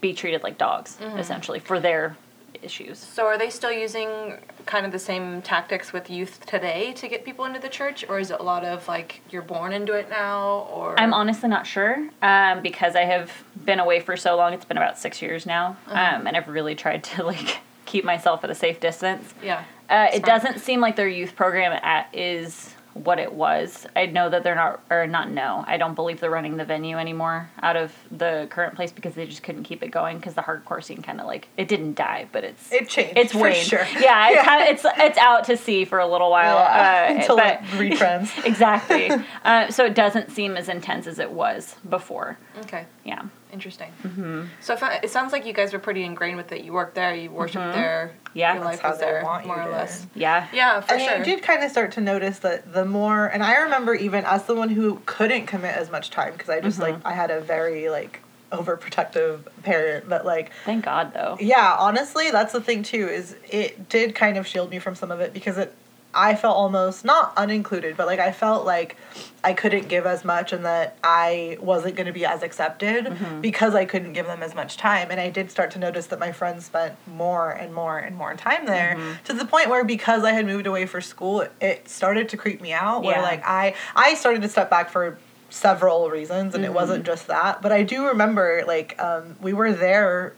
be 0.00 0.12
treated 0.12 0.42
like 0.42 0.58
dogs, 0.58 0.98
mm-hmm. 1.00 1.18
essentially, 1.18 1.58
for 1.58 1.80
their 1.80 2.16
issues. 2.62 2.98
So 2.98 3.26
are 3.26 3.38
they 3.38 3.50
still 3.50 3.72
using 3.72 4.38
kind 4.66 4.86
of 4.86 4.92
the 4.92 4.98
same 4.98 5.42
tactics 5.42 5.92
with 5.92 6.10
youth 6.10 6.44
today 6.46 6.92
to 6.94 7.08
get 7.08 7.24
people 7.24 7.44
into 7.44 7.60
the 7.60 7.68
church, 7.68 8.04
or 8.08 8.18
is 8.18 8.30
it 8.30 8.40
a 8.40 8.42
lot 8.42 8.64
of 8.64 8.86
like 8.88 9.20
you're 9.30 9.42
born 9.42 9.72
into 9.72 9.94
it 9.94 10.08
now, 10.10 10.68
or 10.72 10.98
I'm 10.98 11.14
honestly 11.14 11.48
not 11.48 11.66
sure 11.66 12.08
um, 12.22 12.62
because 12.62 12.96
I 12.96 13.02
have 13.04 13.30
been 13.64 13.80
away 13.80 14.00
for 14.00 14.16
so 14.16 14.36
long. 14.36 14.52
It's 14.52 14.64
been 14.64 14.76
about 14.76 14.98
six 14.98 15.22
years 15.22 15.46
now, 15.46 15.76
um, 15.86 16.26
and 16.26 16.36
I've 16.36 16.48
really 16.48 16.74
tried 16.74 17.04
to 17.04 17.24
like 17.32 17.58
keep 17.86 18.04
myself 18.04 18.44
at 18.44 18.50
a 18.50 18.54
safe 18.54 18.80
distance. 18.80 19.34
yeah. 19.42 19.64
Uh, 19.88 20.06
it 20.14 20.22
doesn't 20.22 20.60
seem 20.60 20.80
like 20.80 20.94
their 20.94 21.08
youth 21.08 21.34
program 21.34 21.72
at, 21.82 22.08
is 22.14 22.76
what 22.94 23.18
it 23.18 23.32
was. 23.32 23.86
I 23.94 24.06
know 24.06 24.28
that 24.28 24.42
they're 24.42 24.54
not, 24.54 24.82
or 24.90 25.06
not 25.06 25.30
no, 25.30 25.64
I 25.66 25.76
don't 25.76 25.94
believe 25.94 26.20
they're 26.20 26.30
running 26.30 26.56
the 26.56 26.64
venue 26.64 26.96
anymore 26.96 27.48
out 27.62 27.76
of 27.76 27.92
the 28.10 28.46
current 28.50 28.74
place 28.74 28.92
because 28.92 29.14
they 29.14 29.26
just 29.26 29.42
couldn't 29.42 29.64
keep 29.64 29.82
it 29.82 29.88
going 29.88 30.16
because 30.18 30.34
the 30.34 30.42
hardcore 30.42 30.82
scene 30.82 31.02
kind 31.02 31.20
of 31.20 31.26
like 31.26 31.48
it 31.56 31.68
didn't 31.68 31.94
die, 31.94 32.26
but 32.32 32.44
it's 32.44 32.72
It 32.72 32.88
changed. 32.88 33.16
it's 33.16 33.32
for 33.32 33.38
waned. 33.42 33.56
sure. 33.56 33.86
Yeah, 33.98 34.30
it's 34.30 34.42
kind 34.42 34.62
of, 34.62 34.68
it's 34.74 34.84
it's 34.98 35.18
out 35.18 35.44
to 35.44 35.56
sea 35.56 35.84
for 35.84 35.98
a 35.98 36.06
little 36.06 36.30
while. 36.30 36.56
Yeah, 36.56 37.06
uh, 37.10 37.14
until 37.20 37.36
but 37.36 37.54
it 37.54 37.60
retrends. 37.70 38.44
exactly. 38.44 39.10
uh, 39.44 39.70
so 39.70 39.84
it 39.84 39.94
doesn't 39.94 40.30
seem 40.30 40.56
as 40.56 40.68
intense 40.68 41.06
as 41.06 41.18
it 41.18 41.30
was 41.30 41.76
before. 41.88 42.38
Okay. 42.62 42.86
Yeah. 43.04 43.22
Interesting. 43.52 43.90
Mm-hmm. 44.02 44.44
So 44.60 44.72
if 44.74 44.82
I, 44.82 45.00
it 45.02 45.10
sounds 45.10 45.32
like 45.32 45.44
you 45.46 45.52
guys 45.52 45.72
were 45.72 45.78
pretty 45.78 46.04
ingrained 46.04 46.36
with 46.36 46.52
it. 46.52 46.62
You 46.64 46.72
worked 46.72 46.94
there. 46.94 47.14
You 47.14 47.30
worshiped 47.30 47.74
there. 47.74 48.14
Yeah. 48.34 48.54
Your 48.54 48.64
That's 48.64 48.76
life 48.76 48.80
how 48.80 48.90
was 48.90 48.98
they 48.98 49.06
there, 49.06 49.24
want 49.24 49.44
you 49.44 49.48
more 49.48 49.60
or 49.62 49.66
to. 49.66 49.70
less. 49.72 50.06
Yeah. 50.14 50.46
Yeah, 50.52 50.80
for 50.80 50.94
and 50.94 51.02
sure. 51.02 51.14
I 51.14 51.22
did 51.22 51.42
kind 51.42 51.64
of 51.64 51.70
start 51.70 51.92
to 51.92 52.00
notice 52.00 52.38
that 52.40 52.72
the 52.72 52.84
more, 52.84 53.26
and 53.26 53.42
I 53.42 53.56
remember 53.62 53.94
even 53.94 54.24
as 54.24 54.44
someone 54.44 54.68
who 54.68 55.00
couldn't 55.06 55.46
commit 55.46 55.76
as 55.76 55.90
much 55.90 56.10
time 56.10 56.32
because 56.32 56.48
I 56.48 56.60
just 56.60 56.78
like 56.78 56.96
I 57.04 57.12
had 57.12 57.30
a 57.30 57.40
very 57.40 57.88
like 57.90 58.20
overprotective 58.52 59.40
parent, 59.62 60.08
but 60.08 60.24
like 60.24 60.50
Thank 60.64 60.84
God 60.84 61.12
though. 61.14 61.36
yeah, 61.40 61.76
honestly, 61.78 62.30
that's 62.30 62.52
the 62.52 62.60
thing 62.60 62.82
too 62.82 63.08
is 63.08 63.36
it 63.50 63.88
did 63.88 64.14
kind 64.14 64.36
of 64.36 64.46
shield 64.46 64.70
me 64.70 64.78
from 64.78 64.94
some 64.94 65.10
of 65.10 65.20
it 65.20 65.32
because 65.32 65.56
it 65.58 65.74
I 66.12 66.34
felt 66.34 66.56
almost 66.56 67.04
not 67.04 67.36
unincluded, 67.36 67.96
but 67.96 68.06
like 68.06 68.18
I 68.18 68.32
felt 68.32 68.66
like 68.66 68.96
I 69.44 69.52
couldn't 69.52 69.88
give 69.88 70.06
as 70.06 70.24
much 70.24 70.52
and 70.52 70.64
that 70.64 70.96
I 71.04 71.56
wasn't 71.60 71.94
going 71.94 72.08
to 72.08 72.12
be 72.12 72.24
as 72.24 72.42
accepted 72.42 73.06
mm-hmm. 73.06 73.40
because 73.40 73.74
I 73.74 73.84
couldn't 73.84 74.12
give 74.12 74.26
them 74.26 74.42
as 74.42 74.54
much 74.54 74.76
time. 74.76 75.10
And 75.10 75.20
I 75.20 75.30
did 75.30 75.50
start 75.50 75.70
to 75.72 75.78
notice 75.78 76.06
that 76.08 76.18
my 76.18 76.32
friends 76.32 76.66
spent 76.66 76.94
more 77.06 77.50
and 77.50 77.72
more 77.72 77.98
and 77.98 78.16
more 78.16 78.34
time 78.34 78.66
there 78.66 78.96
mm-hmm. 78.98 79.22
to 79.24 79.32
the 79.32 79.44
point 79.44 79.68
where 79.68 79.84
because 79.84 80.24
I 80.24 80.32
had 80.32 80.46
moved 80.46 80.66
away 80.66 80.86
for 80.86 81.00
school, 81.00 81.46
it 81.60 81.88
started 81.88 82.28
to 82.30 82.36
creep 82.36 82.60
me 82.60 82.72
out. 82.72 83.02
Where 83.02 83.16
Yeah. 83.16 83.22
like 83.22 83.42
I 83.44 83.74
I 83.94 84.14
started 84.14 84.42
to 84.42 84.48
step 84.48 84.68
back 84.68 84.90
for 84.90 85.18
several 85.50 86.10
reasons 86.10 86.54
and 86.54 86.64
it 86.64 86.72
wasn't 86.72 87.02
mm-hmm. 87.02 87.06
just 87.06 87.26
that 87.26 87.60
but 87.60 87.72
i 87.72 87.82
do 87.82 88.06
remember 88.06 88.62
like 88.68 88.94
um, 89.02 89.34
we 89.40 89.52
were 89.52 89.72
there 89.72 90.32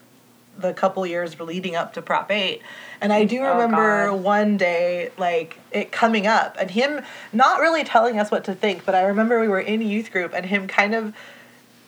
the 0.58 0.72
couple 0.74 1.04
years 1.06 1.38
leading 1.40 1.74
up 1.76 1.94
to 1.94 2.02
prop 2.02 2.30
8 2.30 2.60
and 3.00 3.12
i 3.12 3.24
do 3.24 3.40
Oh, 3.40 3.52
remember 3.54 4.08
God. 4.10 4.22
one 4.22 4.56
day 4.56 5.10
like 5.16 5.58
it 5.70 5.90
coming 5.90 6.26
up 6.26 6.56
and 6.60 6.70
him 6.70 7.00
not 7.32 7.60
really 7.60 7.84
telling 7.84 8.18
us 8.18 8.30
what 8.30 8.44
to 8.44 8.54
think 8.54 8.84
but 8.84 8.94
i 8.94 9.02
remember 9.02 9.40
we 9.40 9.48
were 9.48 9.60
in 9.60 9.80
youth 9.80 10.12
group 10.12 10.32
and 10.34 10.44
him 10.46 10.68
kind 10.68 10.94
of 10.94 11.14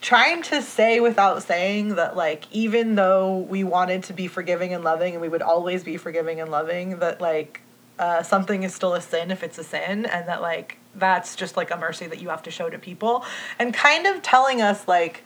trying 0.00 0.42
to 0.42 0.60
say 0.60 1.00
without 1.00 1.42
saying 1.42 1.94
that 1.96 2.14
like 2.16 2.44
even 2.52 2.94
though 2.94 3.38
we 3.38 3.64
wanted 3.64 4.02
to 4.04 4.12
be 4.12 4.26
forgiving 4.28 4.72
and 4.74 4.84
loving 4.84 5.14
and 5.14 5.22
we 5.22 5.28
would 5.28 5.40
always 5.42 5.82
be 5.84 5.96
forgiving 5.96 6.40
and 6.40 6.50
loving 6.50 6.98
that 6.98 7.20
like 7.20 7.60
uh, 7.98 8.22
something 8.22 8.64
is 8.64 8.74
still 8.74 8.92
a 8.94 9.00
sin 9.00 9.30
if 9.30 9.42
it's 9.42 9.56
a 9.56 9.64
sin 9.64 10.04
and 10.04 10.26
that 10.28 10.42
like 10.42 10.78
that's 10.96 11.36
just 11.36 11.56
like 11.56 11.70
a 11.70 11.76
mercy 11.76 12.06
that 12.06 12.20
you 12.20 12.28
have 12.28 12.42
to 12.42 12.50
show 12.50 12.68
to 12.68 12.78
people 12.78 13.24
and 13.58 13.72
kind 13.72 14.06
of 14.06 14.20
telling 14.20 14.60
us 14.60 14.86
like 14.88 15.22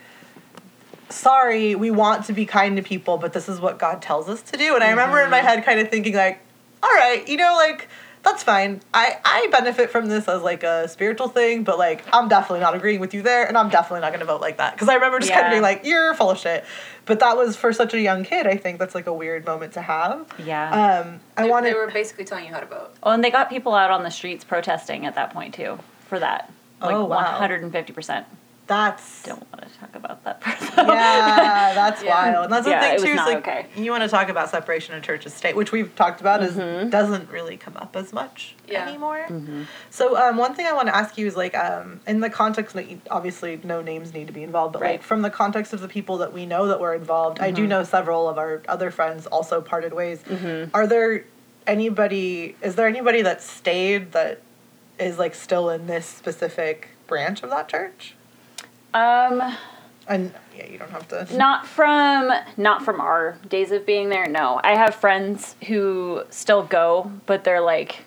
sorry 1.11 1.75
we 1.75 1.91
want 1.91 2.25
to 2.27 2.33
be 2.33 2.45
kind 2.47 2.77
to 2.77 2.83
people 2.83 3.17
but 3.19 3.33
this 3.33 3.49
is 3.49 3.61
what 3.61 3.79
god 3.79 4.03
tells 4.03 4.29
us 4.29 4.43
to 4.43 4.57
do 4.57 4.75
and 4.75 4.85
i 4.85 4.91
remember 4.91 5.21
in 5.21 5.31
my 5.31 5.39
head 5.39 5.65
kind 5.65 5.81
of 5.81 5.89
thinking 5.89 6.15
like 6.15 6.39
all 6.83 6.91
right 6.91 7.27
you 7.29 7.37
know 7.37 7.55
like 7.57 7.89
that's 8.25 8.43
fine 8.43 8.81
i 8.93 9.17
i 9.25 9.49
benefit 9.51 9.91
from 9.91 10.07
this 10.07 10.29
as 10.29 10.43
like 10.43 10.63
a 10.63 10.87
spiritual 10.89 11.29
thing 11.29 11.63
but 11.65 11.79
like 11.79 12.05
i'm 12.13 12.29
definitely 12.29 12.61
not 12.61 12.75
agreeing 12.75 13.01
with 13.01 13.15
you 13.15 13.23
there 13.23 13.47
and 13.47 13.57
i'm 13.57 13.69
definitely 13.71 14.01
not 14.01 14.09
going 14.11 14.21
to 14.21 14.27
vote 14.27 14.41
like 14.41 14.59
that 14.59 14.75
because 14.75 14.89
i 14.89 14.95
remember 14.95 15.19
just 15.19 15.33
kind 15.33 15.47
of 15.47 15.51
being 15.51 15.63
like 15.63 15.83
you're 15.85 16.15
full 16.15 16.31
of 16.31 16.39
shit 16.39 16.65
but 17.07 17.21
that 17.21 17.37
was 17.37 17.57
for 17.57 17.73
such 17.73 17.95
a 17.95 18.01
young 18.01 18.25
kid 18.25 18.47
i 18.47 18.57
think 18.57 18.79
that's 18.79 18.95
like 18.95 19.07
a 19.07 19.13
weird 19.13 19.47
moment 19.47 19.73
to 19.73 19.81
have 19.81 20.27
Yeah. 20.45 21.01
um 21.07 21.21
i 21.37 21.45
They- 21.45 21.51
wanted 21.51 21.71
They 21.71 21.75
were 21.79 21.91
basically 21.91 22.25
telling 22.27 22.45
you 22.47 22.53
how 22.53 22.61
to 22.61 22.67
vote. 22.67 22.91
Oh, 23.03 23.13
and 23.13 23.25
they 23.25 23.31
got 23.31 23.49
people 23.49 23.75
out 23.75 23.91
on 23.91 24.03
the 24.03 24.11
streets 24.11 24.45
protesting 24.45 25.07
at 25.07 25.15
that 25.15 25.33
point 25.33 25.55
too 25.55 25.79
for 26.09 26.19
that. 26.19 26.53
Like 26.83 26.95
Oh, 26.95 27.05
wow. 27.07 27.39
150%. 27.41 28.25
That's 28.69 29.23
Don't 29.25 29.41
want 29.53 29.67
to 29.73 29.79
talk 29.81 29.95
about 29.97 30.23
that 30.25 30.41
person. 30.41 30.69
yeah, 30.87 31.73
that's 31.75 32.03
Yeah. 32.03 32.33
wild. 32.33 32.45
And 32.45 32.53
that's 32.53 32.67
Yeah, 32.69 32.81
the 32.95 33.01
thing 33.01 33.07
too. 33.15 33.21
Is 33.21 33.27
like 33.27 33.39
okay. 33.39 33.67
you 33.77 33.91
want 33.91 34.05
to 34.05 34.09
talk 34.09 34.29
about 34.29 34.51
separation 34.51 34.95
of 34.95 35.03
church 35.03 35.25
and 35.25 35.35
state, 35.35 35.57
which 35.57 35.73
we've 35.73 35.93
talked 35.97 36.21
about, 36.21 36.41
Mm-hmm. 36.43 36.87
is 36.87 36.91
doesn't 36.93 37.31
really 37.31 37.57
come 37.57 37.77
up 37.79 37.97
as 37.97 38.13
much 38.13 38.55
Yeah. 38.69 38.87
anymore. 38.87 39.27
So 39.91 40.17
um, 40.17 40.37
one 40.37 40.55
thing 40.55 40.67
I 40.67 40.73
want 40.75 40.87
to 40.89 40.95
ask 40.97 41.19
you 41.19 41.27
is 41.27 41.35
like 41.37 41.57
um, 41.57 42.01
in 42.07 42.21
the 42.21 42.31
context 42.31 42.75
that 42.77 42.89
you, 42.91 43.01
obviously 43.11 43.59
no 43.65 43.81
names 43.83 44.13
need 44.15 44.27
to 44.29 44.33
be 44.33 44.43
involved, 44.45 44.75
but 44.75 44.83
like 44.83 45.03
from 45.03 45.23
the 45.23 45.31
context 45.31 45.73
of 45.73 45.81
the 45.81 45.89
people 45.89 46.19
that 46.19 46.33
we 46.33 46.45
know 46.47 46.69
that 46.69 46.79
were 46.79 46.95
involved, 46.95 47.41
I 47.41 47.51
do 47.51 47.63
Mm-hmm. 47.63 47.71
know 47.71 47.85
several 47.85 48.29
of 48.29 48.37
our 48.39 48.63
other 48.69 48.91
friends 48.91 49.27
also 49.27 49.61
parted 49.61 49.93
ways. 49.95 50.21
Are 50.75 50.87
there 50.87 51.25
anybody? 51.67 52.55
Is 52.63 52.75
there 52.77 52.87
anybody 52.87 53.23
that 53.23 53.43
stayed 53.43 54.13
that 54.13 54.41
is 54.99 55.19
like 55.19 55.35
still 55.35 55.71
in 55.71 55.87
this 55.87 56.07
specific 56.07 56.89
branch 57.07 57.43
of 57.43 57.51
that 57.51 57.69
church? 57.69 58.15
Um, 58.95 59.55
And 60.07 60.33
yeah, 60.57 60.67
you 60.67 60.79
don't 60.79 60.91
have 60.91 61.07
to. 61.09 61.37
not 61.37 61.67
from 61.67 62.33
not 62.57 62.85
from 62.85 63.01
our 63.01 63.37
days 63.49 63.71
of 63.73 63.85
being 63.87 64.09
there. 64.09 64.27
No, 64.29 64.61
I 64.65 64.75
have 64.75 64.95
friends 64.95 65.55
who 65.67 66.23
still 66.31 66.63
go, 66.63 67.11
but 67.27 67.45
they're 67.45 67.61
like 67.61 68.05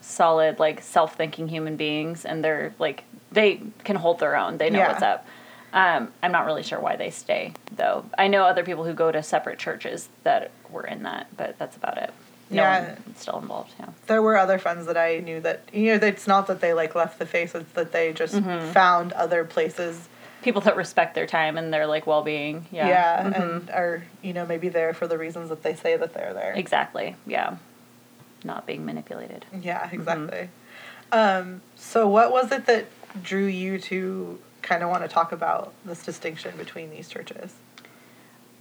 solid, 0.00 0.58
like 0.58 0.80
self-thinking 0.82 1.48
human 1.48 1.76
beings, 1.76 2.24
and 2.24 2.42
they're 2.42 2.74
like 2.78 3.04
they 3.30 3.60
can 3.84 3.96
hold 3.96 4.20
their 4.20 4.36
own. 4.36 4.56
They 4.58 4.70
know 4.70 4.78
Yeah. 4.78 4.88
what's 4.88 5.02
up. 5.02 5.26
Um, 5.70 6.10
I'm 6.22 6.32
not 6.32 6.46
really 6.46 6.62
sure 6.62 6.80
why 6.80 6.96
they 6.96 7.10
stay 7.10 7.52
though. 7.76 8.06
I 8.16 8.28
know 8.28 8.44
other 8.44 8.64
people 8.64 8.84
who 8.84 8.94
go 8.94 9.12
to 9.12 9.22
separate 9.22 9.58
churches 9.58 10.08
that 10.24 10.50
were 10.70 10.86
in 10.86 11.02
that, 11.02 11.26
but 11.36 11.58
that's 11.58 11.76
about 11.76 11.98
it. 11.98 12.10
No 12.50 12.62
Yeah. 12.62 12.96
still 13.16 13.38
involved. 13.38 13.72
Yeah. 13.78 13.86
there 14.06 14.22
were 14.22 14.36
other 14.36 14.58
friends 14.58 14.86
that 14.86 14.96
I 14.96 15.18
knew 15.18 15.40
that 15.40 15.62
you 15.72 15.98
know 15.98 16.06
it's 16.06 16.26
not 16.26 16.46
that 16.46 16.60
they 16.60 16.72
like 16.72 16.94
left 16.94 17.18
the 17.18 17.26
face 17.26 17.54
it's 17.54 17.72
that 17.72 17.92
they 17.92 18.12
just 18.12 18.34
Mm-hmm. 18.34 18.72
found 18.72 19.12
other 19.12 19.44
places 19.44 20.08
People 20.40 20.60
that 20.62 20.76
respect 20.76 21.14
their 21.16 21.26
time 21.26 21.58
and 21.58 21.72
their 21.74 21.86
like 21.88 22.06
well-being. 22.06 22.66
Yeah. 22.70 22.88
yeah, 22.88 23.24
Mhm. 23.24 23.40
and 23.40 23.70
are 23.70 24.02
you 24.22 24.32
know 24.32 24.46
maybe 24.46 24.68
there 24.68 24.94
for 24.94 25.06
the 25.08 25.18
reasons 25.18 25.48
that 25.48 25.62
they 25.64 25.74
say 25.74 25.96
that 25.96 26.14
they're 26.14 26.32
there 26.32 26.52
Exactly. 26.54 27.16
Yeah. 27.26 27.56
Not 28.44 28.64
being 28.66 28.84
manipulated. 28.86 29.44
yeah 29.60 29.84
Mm-hmm. 29.86 29.94
exactly 29.96 30.48
um 31.12 31.60
so 31.76 32.06
what 32.08 32.30
was 32.30 32.52
it 32.52 32.66
that 32.66 32.86
drew 33.22 33.46
you 33.46 33.78
to 33.80 34.38
kind 34.62 34.82
of 34.82 34.90
want 34.90 35.02
to 35.02 35.08
talk 35.08 35.32
about 35.32 35.72
this 35.84 36.04
distinction 36.04 36.54
between 36.56 36.90
these 36.90 37.08
churches 37.08 37.54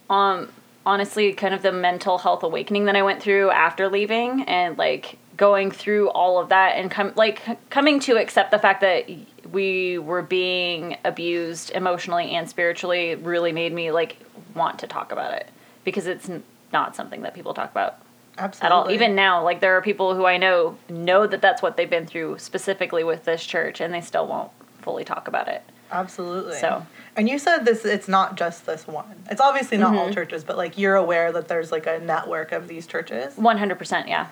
um 0.09 0.49
honestly 0.87 1.33
kind 1.33 1.53
of 1.53 1.61
the 1.61 1.71
mental 1.71 2.17
health 2.17 2.43
awakening 2.43 2.85
that 2.85 2.95
I 2.95 3.03
went 3.03 3.21
through 3.21 3.51
after 3.51 3.89
leaving 3.89 4.43
and 4.43 4.77
like 4.77 5.17
going 5.35 5.69
through 5.69 6.09
all 6.11 6.39
of 6.39 6.47
that 6.47 6.77
and 6.77 6.89
come 6.89 7.11
like 7.17 7.69
coming 7.69 7.99
to 7.99 8.15
accept 8.17 8.51
the 8.51 8.57
fact 8.57 8.79
that 8.79 9.05
we 9.51 9.97
were 9.97 10.21
being 10.21 10.95
abused 11.03 11.71
emotionally 11.71 12.31
and 12.31 12.49
spiritually 12.49 13.15
really 13.15 13.51
made 13.51 13.73
me 13.73 13.91
like 13.91 14.17
want 14.55 14.79
to 14.79 14.87
talk 14.87 15.11
about 15.11 15.33
it 15.33 15.49
because 15.83 16.07
it's 16.07 16.31
not 16.71 16.95
something 16.95 17.21
that 17.21 17.33
people 17.33 17.53
talk 17.53 17.69
about 17.69 17.99
absolutely 18.37 18.65
at 18.65 18.71
all. 18.71 18.89
Even 18.89 19.13
now 19.13 19.43
like 19.43 19.59
there 19.59 19.75
are 19.75 19.81
people 19.81 20.15
who 20.15 20.25
I 20.25 20.37
know 20.37 20.77
know 20.87 21.27
that 21.27 21.41
that's 21.41 21.61
what 21.61 21.75
they've 21.75 21.89
been 21.89 22.07
through 22.07 22.39
specifically 22.39 23.03
with 23.03 23.25
this 23.25 23.45
church 23.45 23.81
and 23.81 23.93
they 23.93 24.01
still 24.01 24.25
won't 24.25 24.51
fully 24.81 25.03
talk 25.03 25.27
about 25.27 25.49
it 25.49 25.63
absolutely 25.91 26.57
So- 26.59 26.85
and 27.15 27.27
you 27.29 27.39
said 27.39 27.65
this 27.65 27.83
it's 27.85 28.07
not 28.07 28.35
just 28.35 28.65
this 28.65 28.85
one 28.87 29.23
it's 29.29 29.41
obviously 29.41 29.77
not 29.77 29.89
Mm-hmm. 29.91 29.97
all 29.99 30.13
churches 30.13 30.43
but 30.43 30.57
like 30.57 30.77
you're 30.77 30.95
aware 30.95 31.31
that 31.31 31.47
there's 31.47 31.71
like 31.71 31.87
a 31.87 31.99
network 31.99 32.51
of 32.51 32.67
these 32.67 32.85
churches 32.87 33.35
One 33.37 33.57
hundred 33.57 33.77
percent, 33.79 34.07
yeah. 34.07 34.27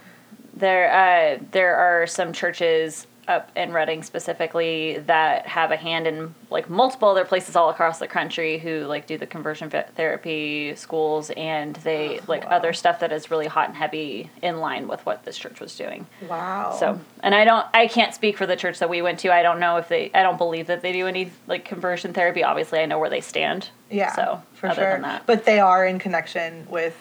There, 0.58 0.90
uh, 0.92 1.44
there 1.52 1.76
are 1.76 2.08
some 2.08 2.32
churches 2.32 3.08
up 3.28 3.52
in 3.56 3.72
Redding 3.74 4.04
specifically 4.04 5.00
that 5.08 5.48
have 5.48 5.72
a 5.72 5.76
hand 5.76 6.08
in 6.08 6.34
like 6.50 6.70
multiple 6.70 7.10
other 7.10 7.26
places 7.26 7.56
all 7.56 7.70
across 7.70 8.00
the 8.00 8.08
country 8.08 8.58
who 8.58 8.86
like 8.86 9.08
do 9.08 9.18
the 9.18 9.26
conversion 9.26 9.70
therapy 9.70 10.76
schools 10.76 11.32
and 11.36 11.76
they 11.78 12.20
like 12.28 12.44
wow. 12.46 12.52
other 12.58 12.74
stuff 12.74 13.00
that 13.00 13.12
is 13.12 13.32
really 13.32 13.48
hot 13.48 13.68
and 13.70 13.78
heavy 13.78 14.30
in 14.42 14.60
line 14.60 14.88
with 14.88 15.06
what 15.06 15.24
this 15.26 15.38
church 15.38 15.60
was 15.60 15.76
doing. 15.76 16.06
wow 16.30 16.76
So, 16.80 17.00
and 17.22 17.34
I 17.34 17.46
don't, 17.46 17.66
I 17.74 17.88
can't 17.88 18.14
speak 18.14 18.38
for 18.38 18.46
the 18.46 18.56
church 18.56 18.80
that 18.80 18.90
we 18.90 19.02
went 19.02 19.20
to. 19.20 19.34
I 19.34 19.42
don't 19.44 19.60
know 19.60 19.78
if 19.78 19.88
they, 19.88 20.12
I 20.14 20.24
don't 20.24 20.38
believe 20.38 20.68
that 20.68 20.82
they 20.82 20.92
do 20.92 21.08
any 21.08 21.32
like 21.48 21.66
conversion 21.66 22.14
therapy. 22.14 22.44
Obviously, 22.44 22.80
I 22.80 22.86
know 22.86 23.00
where 23.00 23.10
they 23.10 23.22
stand. 23.22 23.70
Yeah, 23.90 24.14
So, 24.16 24.42
for 24.54 24.68
other 24.68 24.82
sure. 24.82 24.92
than 24.94 25.02
that, 25.04 25.26
But 25.26 25.46
they 25.46 25.60
are 25.60 25.86
in 25.86 26.00
connection 26.00 26.68
with. 26.70 26.96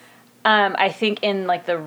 um, 0.45 0.75
I 0.79 0.89
think 0.89 1.23
in 1.23 1.47
like 1.47 1.65
the 1.65 1.81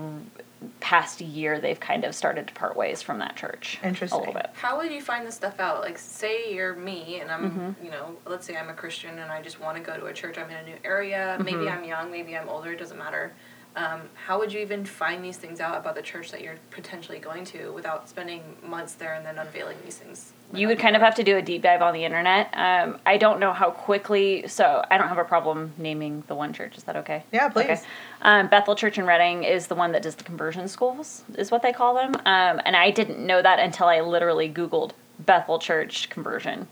past 0.80 1.20
year, 1.20 1.60
they've 1.60 1.80
kind 1.80 2.04
of 2.04 2.14
started 2.14 2.48
to 2.48 2.54
part 2.54 2.76
ways 2.76 3.02
from 3.02 3.18
that 3.18 3.36
church. 3.36 3.78
Interesting. 3.82 4.16
A 4.16 4.20
little 4.20 4.34
bit. 4.34 4.50
How 4.54 4.76
would 4.78 4.90
you 4.92 5.00
find 5.00 5.26
this 5.26 5.34
stuff 5.34 5.58
out? 5.60 5.80
Like, 5.80 5.98
say 5.98 6.54
you're 6.54 6.74
me 6.74 7.20
and 7.20 7.30
I'm, 7.30 7.50
Mm-hmm. 7.50 7.84
you 7.84 7.90
know, 7.90 8.16
let's 8.26 8.46
say 8.46 8.56
I'm 8.56 8.68
a 8.68 8.74
Christian 8.74 9.18
and 9.18 9.30
I 9.30 9.40
just 9.42 9.60
want 9.60 9.76
to 9.76 9.82
go 9.82 9.96
to 9.96 10.06
a 10.06 10.12
church. 10.12 10.38
I'm 10.38 10.50
in 10.50 10.56
a 10.56 10.62
new 10.64 10.76
area. 10.84 11.36
Mm-hmm. 11.38 11.44
Maybe 11.44 11.68
I'm 11.68 11.84
young, 11.84 12.10
maybe 12.10 12.36
I'm 12.36 12.48
older. 12.48 12.72
It 12.72 12.78
doesn't 12.78 12.98
matter. 12.98 13.32
Um, 13.78 14.02
how 14.14 14.38
would 14.40 14.52
you 14.52 14.58
even 14.60 14.84
find 14.84 15.24
these 15.24 15.36
things 15.36 15.60
out 15.60 15.78
about 15.78 15.94
the 15.94 16.02
church 16.02 16.32
that 16.32 16.40
you're 16.42 16.58
potentially 16.70 17.20
going 17.20 17.44
to 17.46 17.72
without 17.72 18.08
spending 18.08 18.42
months 18.66 18.94
there 18.94 19.14
and 19.14 19.24
then 19.24 19.38
unveiling 19.38 19.76
these 19.84 19.96
things? 19.96 20.32
you 20.52 20.66
would 20.66 20.78
kind 20.78 20.96
of 20.96 21.02
have 21.02 21.14
to 21.14 21.22
do 21.22 21.36
a 21.36 21.42
deep 21.42 21.62
dive 21.62 21.82
on 21.82 21.92
the 21.92 22.04
internet. 22.04 22.48
Um, 22.54 22.98
I 23.04 23.18
don't 23.18 23.38
know 23.38 23.52
how 23.52 23.70
quickly, 23.70 24.48
so 24.48 24.82
I 24.90 24.96
don't 24.96 25.08
have 25.08 25.18
a 25.18 25.24
problem 25.24 25.72
naming 25.76 26.24
the 26.26 26.34
one 26.34 26.52
church. 26.52 26.78
Is 26.78 26.84
that 26.84 26.96
okay? 26.96 27.24
Yeah, 27.32 27.48
please. 27.48 27.84
Um, 28.22 28.48
Bethel 28.48 28.74
Church 28.74 28.98
in 28.98 29.04
Redding 29.04 29.44
is 29.44 29.66
the 29.66 29.74
one 29.74 29.92
that 29.92 30.02
does 30.02 30.14
the 30.14 30.24
conversion 30.24 30.66
schools, 30.68 31.22
is 31.36 31.50
what 31.50 31.62
they 31.62 31.72
call 31.72 31.94
them. 31.94 32.14
Um, 32.24 32.62
and 32.64 32.76
I 32.76 32.90
didn't 32.90 33.24
know 33.24 33.42
that 33.42 33.58
until 33.58 33.88
I 33.88 34.00
literally 34.00 34.48
Googled 34.50 34.92
Bethel 35.18 35.58
Church 35.58 36.08
conversion. 36.08 36.66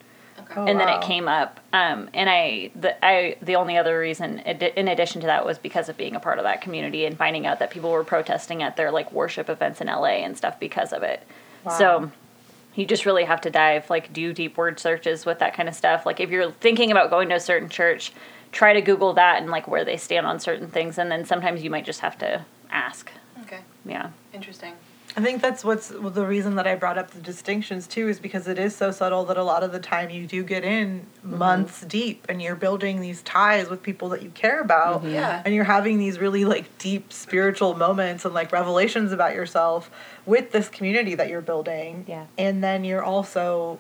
Oh, 0.57 0.65
and 0.65 0.81
then 0.81 0.89
wow. 0.89 0.99
it 0.99 1.05
came 1.05 1.29
up. 1.29 1.61
Um, 1.73 2.09
and 2.15 2.31
I, 2.31 2.71
the, 2.75 3.05
I, 3.05 3.37
the 3.43 3.57
only 3.57 3.77
other 3.77 3.99
reason, 3.99 4.39
in 4.39 4.89
addition 4.89 5.21
to 5.21 5.27
that, 5.27 5.45
was 5.45 5.59
because 5.59 5.89
of 5.91 5.97
being 5.97 6.17
a 6.17 6.21
part 6.21 6.39
of 6.39 6.45
that 6.45 6.63
community 6.63 7.05
and 7.05 7.17
finding 7.17 7.47
out 7.47 7.59
that 7.59 7.71
people 7.71 7.91
were 7.91 8.05
protesting 8.05 8.63
at 8.63 8.77
their 8.77 8.91
like 8.91 9.13
worship 9.13 9.51
events 9.51 9.81
in 9.81 9.89
LA 9.89 10.25
and 10.25 10.37
stuff 10.37 10.59
because 10.59 10.93
of 10.93 11.03
it. 11.03 11.23
Wow. 11.65 11.79
So 11.79 12.11
you 12.75 12.87
just 12.87 13.05
really 13.05 13.25
have 13.25 13.41
to 13.43 13.51
dive, 13.51 13.91
like, 13.91 14.13
do 14.13 14.33
deep 14.33 14.57
word 14.57 14.81
searches 14.81 15.27
with 15.27 15.39
that 15.41 15.55
kind 15.55 15.69
of 15.69 15.75
stuff. 15.75 16.07
Like, 16.07 16.21
if 16.21 16.31
you're 16.31 16.51
thinking 16.53 16.91
about 16.91 17.11
going 17.11 17.29
to 17.31 17.35
a 17.35 17.41
certain 17.41 17.69
church, 17.69 18.13
try 18.53 18.73
to 18.73 18.81
Google 18.81 19.13
that 19.15 19.43
and 19.43 19.51
like 19.51 19.69
where 19.69 19.85
they 19.85 19.97
stand 19.97 20.27
on 20.27 20.41
certain 20.41 20.69
things, 20.69 20.99
and 20.99 21.11
then 21.11 21.25
sometimes 21.25 21.63
you 21.63 21.71
might 21.71 21.85
just 21.85 22.01
have 22.01 22.19
to 22.19 22.45
ask. 22.71 23.11
Okay. 23.43 23.61
Yeah. 23.85 24.11
Interesting. 24.33 24.75
I 25.17 25.23
think 25.23 25.41
that's 25.41 25.65
what's 25.65 25.89
the 25.89 26.27
reason 26.27 26.57
that 26.57 26.67
I 26.67 26.75
brought 26.75 26.99
up 26.99 27.11
the 27.11 27.21
distinctions 27.21 27.87
too 27.87 28.09
is 28.09 28.21
because 28.21 28.47
it 28.47 28.59
is 28.59 28.77
so 28.77 28.91
subtle 28.91 29.25
that 29.25 29.39
a 29.39 29.43
lot 29.43 29.63
of 29.63 29.73
the 29.73 29.79
time 29.79 30.11
you 30.11 30.27
do 30.27 30.43
get 30.43 30.63
in 30.63 31.07
mm-hmm. 31.25 31.39
months 31.39 31.81
deep 31.83 32.27
and 32.29 32.43
you're 32.43 32.55
building 32.55 33.01
these 33.01 33.23
ties 33.23 33.71
with 33.71 33.83
people 33.83 34.11
that 34.11 34.23
you 34.23 34.29
care 34.31 34.61
about 34.61 35.03
mm-hmm. 35.03 35.15
Yeah. 35.15 35.43
and 35.45 35.55
you're 35.55 35.65
having 35.65 35.99
these 35.99 36.19
really 36.19 36.45
like 36.45 36.77
deep 36.77 37.15
spiritual 37.15 37.75
moments 37.75 38.27
and 38.27 38.35
like 38.35 38.53
revelations 38.53 39.11
about 39.11 39.35
yourself 39.35 39.91
with 40.27 40.53
this 40.53 40.69
community 40.69 41.15
that 41.15 41.31
you're 41.31 41.41
building. 41.41 42.05
Yeah. 42.07 42.27
And 42.37 42.63
then 42.63 42.85
you're 42.85 43.03
also 43.03 43.79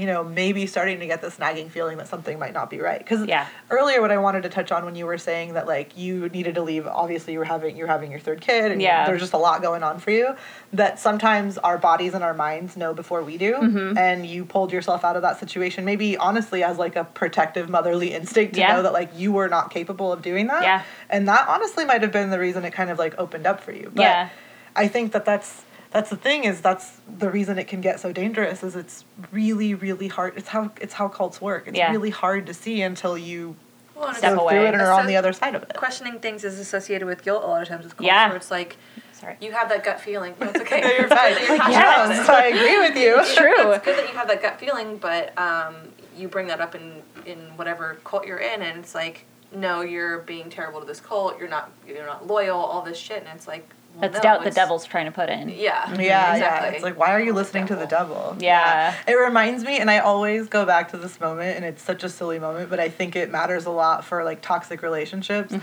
you 0.00 0.06
know, 0.06 0.24
maybe 0.24 0.66
starting 0.66 0.98
to 1.00 1.06
get 1.06 1.20
this 1.20 1.38
nagging 1.38 1.68
feeling 1.68 1.98
that 1.98 2.08
something 2.08 2.38
might 2.38 2.54
not 2.54 2.70
be 2.70 2.80
right. 2.80 2.98
Because 2.98 3.26
Yeah. 3.26 3.46
earlier, 3.70 4.00
what 4.00 4.10
I 4.10 4.16
wanted 4.16 4.44
to 4.44 4.48
touch 4.48 4.72
on 4.72 4.86
when 4.86 4.94
you 4.96 5.04
were 5.04 5.18
saying 5.18 5.52
that 5.54 5.66
like 5.66 5.96
you 5.98 6.30
needed 6.30 6.54
to 6.54 6.62
leave, 6.62 6.86
obviously 6.86 7.34
you 7.34 7.38
were 7.38 7.44
having 7.44 7.76
you're 7.76 7.86
having 7.86 8.10
your 8.10 8.18
third 8.20 8.40
kid, 8.40 8.72
and 8.72 8.80
Yeah. 8.80 9.04
there's 9.06 9.20
just 9.20 9.34
a 9.34 9.38
lot 9.38 9.60
going 9.60 9.82
on 9.82 9.98
for 9.98 10.10
you. 10.10 10.34
That 10.72 10.98
sometimes 10.98 11.58
our 11.58 11.76
bodies 11.76 12.14
and 12.14 12.24
our 12.24 12.32
minds 12.32 12.78
know 12.78 12.94
before 12.94 13.22
we 13.22 13.36
do, 13.36 13.56
Mm-hmm. 13.56 13.98
and 13.98 14.24
you 14.24 14.46
pulled 14.46 14.72
yourself 14.72 15.04
out 15.04 15.16
of 15.16 15.22
that 15.22 15.38
situation. 15.38 15.84
Maybe 15.84 16.16
honestly, 16.16 16.62
as 16.64 16.78
like 16.78 16.96
a 16.96 17.04
protective 17.04 17.68
motherly 17.68 18.14
instinct 18.14 18.54
to 18.54 18.60
Yeah. 18.60 18.72
know 18.76 18.82
that 18.84 18.94
like 18.94 19.10
you 19.14 19.32
were 19.32 19.48
not 19.48 19.70
capable 19.70 20.12
of 20.12 20.22
doing 20.22 20.46
that. 20.46 20.62
Yeah. 20.62 20.82
and 21.10 21.28
that 21.28 21.46
honestly 21.48 21.84
might 21.84 22.00
have 22.02 22.12
been 22.12 22.30
the 22.30 22.38
reason 22.38 22.64
it 22.64 22.72
kind 22.72 22.88
of 22.88 22.98
like 22.98 23.14
opened 23.18 23.46
up 23.46 23.60
for 23.60 23.72
you. 23.72 23.90
But 23.94 24.02
Yeah. 24.02 24.28
I 24.74 24.88
think 24.88 25.12
that 25.12 25.24
that's 25.26 25.62
that's 25.90 26.10
the 26.10 26.16
thing 26.16 26.44
is 26.44 26.60
that's 26.60 27.00
the 27.18 27.30
reason 27.30 27.58
it 27.58 27.66
can 27.68 27.80
get 27.80 27.98
so 28.00 28.12
dangerous 28.12 28.62
is 28.62 28.76
it's 28.76 29.04
really 29.32 29.74
really 29.74 30.08
hard. 30.08 30.34
It's 30.36 30.48
how 30.48 30.70
it's 30.80 30.94
how 30.94 31.08
cults 31.08 31.40
work. 31.40 31.66
It's 31.68 31.76
Yeah. 31.78 31.90
really 31.90 32.10
hard 32.10 32.46
to 32.46 32.54
see 32.54 32.80
until 32.82 33.16
you 33.18 33.56
Well, 33.94 34.14
Step 34.14 34.38
away. 34.38 34.54
through 34.54 34.64
it 34.66 34.72
and 34.74 34.82
are 34.82 34.92
on 34.92 35.06
the 35.06 35.16
other 35.16 35.32
side 35.32 35.54
of 35.54 35.62
it. 35.62 35.74
questioning 35.76 36.20
things 36.20 36.42
is 36.44 36.58
associated 36.58 37.06
with 37.06 37.22
guilt 37.22 37.42
a 37.44 37.46
lot 37.46 37.60
of 37.62 37.68
times 37.68 37.84
with 37.84 37.96
cults 37.96 38.06
Yeah. 38.06 38.28
where 38.28 38.36
it's 38.36 38.50
like 38.50 38.76
Sorry. 39.12 39.36
you 39.40 39.52
have 39.52 39.68
that 39.68 39.84
gut 39.84 40.00
feeling. 40.00 40.34
No, 40.40 40.48
it's 40.48 40.60
okay. 40.64 40.80
No, 40.80 40.88
you're 40.88 41.08
fine. 41.08 41.32
You're 41.38 41.58
passionate 41.58 41.70
yes. 41.72 42.06
about 42.06 42.20
it. 42.22 42.26
So 42.26 42.32
I 42.32 42.44
agree 42.46 42.78
with 42.78 42.96
you. 42.96 43.16
It's 43.20 43.34
true. 43.34 43.72
It's 43.72 43.84
good 43.84 43.98
that 43.98 44.08
you 44.10 44.16
have 44.18 44.28
that 44.28 44.40
gut 44.40 44.58
feeling, 44.58 44.96
but 44.96 45.36
um, 45.38 45.74
you 46.16 46.28
bring 46.28 46.46
that 46.46 46.60
up 46.60 46.74
in 46.74 47.02
in 47.26 47.38
whatever 47.56 47.98
cult 48.04 48.26
you're 48.26 48.38
in, 48.38 48.62
and 48.62 48.78
it's 48.78 48.94
like, 48.94 49.26
no, 49.52 49.82
you're 49.82 50.20
being 50.20 50.48
terrible 50.48 50.80
to 50.80 50.86
this 50.86 51.00
cult. 51.00 51.38
You're 51.38 51.48
not. 51.50 51.70
You're 51.86 52.06
not 52.06 52.26
loyal. 52.26 52.56
All 52.58 52.80
this 52.80 52.96
shit, 52.96 53.18
and 53.18 53.28
it's 53.36 53.46
like, 53.46 53.68
well, 53.68 53.79
That's 53.98 54.14
no, 54.14 54.22
doubt 54.22 54.44
the 54.44 54.50
devil's 54.50 54.86
trying 54.86 55.06
to 55.06 55.12
put 55.12 55.28
in. 55.28 55.48
Yeah. 55.50 55.90
Yeah, 55.94 56.36
yeah. 56.36 56.64
It's 56.66 56.82
like, 56.82 56.98
why 56.98 57.12
are 57.12 57.20
you 57.20 57.32
listening 57.32 57.66
to 57.66 57.76
the 57.76 57.86
devil? 57.86 58.36
Yeah. 58.38 58.94
It 59.06 59.14
reminds 59.14 59.64
me, 59.64 59.78
and 59.78 59.90
I 59.90 59.98
always 59.98 60.48
go 60.48 60.64
back 60.64 60.90
to 60.92 60.96
this 60.96 61.20
moment, 61.20 61.56
and 61.56 61.64
it's 61.64 61.82
such 61.82 62.02
a 62.02 62.08
silly 62.08 62.38
moment, 62.38 62.70
but 62.70 62.80
I 62.80 62.88
think 62.88 63.16
it 63.16 63.30
matters 63.30 63.66
a 63.66 63.70
lot 63.70 64.04
for 64.04 64.24
like 64.24 64.40
toxic 64.40 64.82
relationships. 64.82 65.54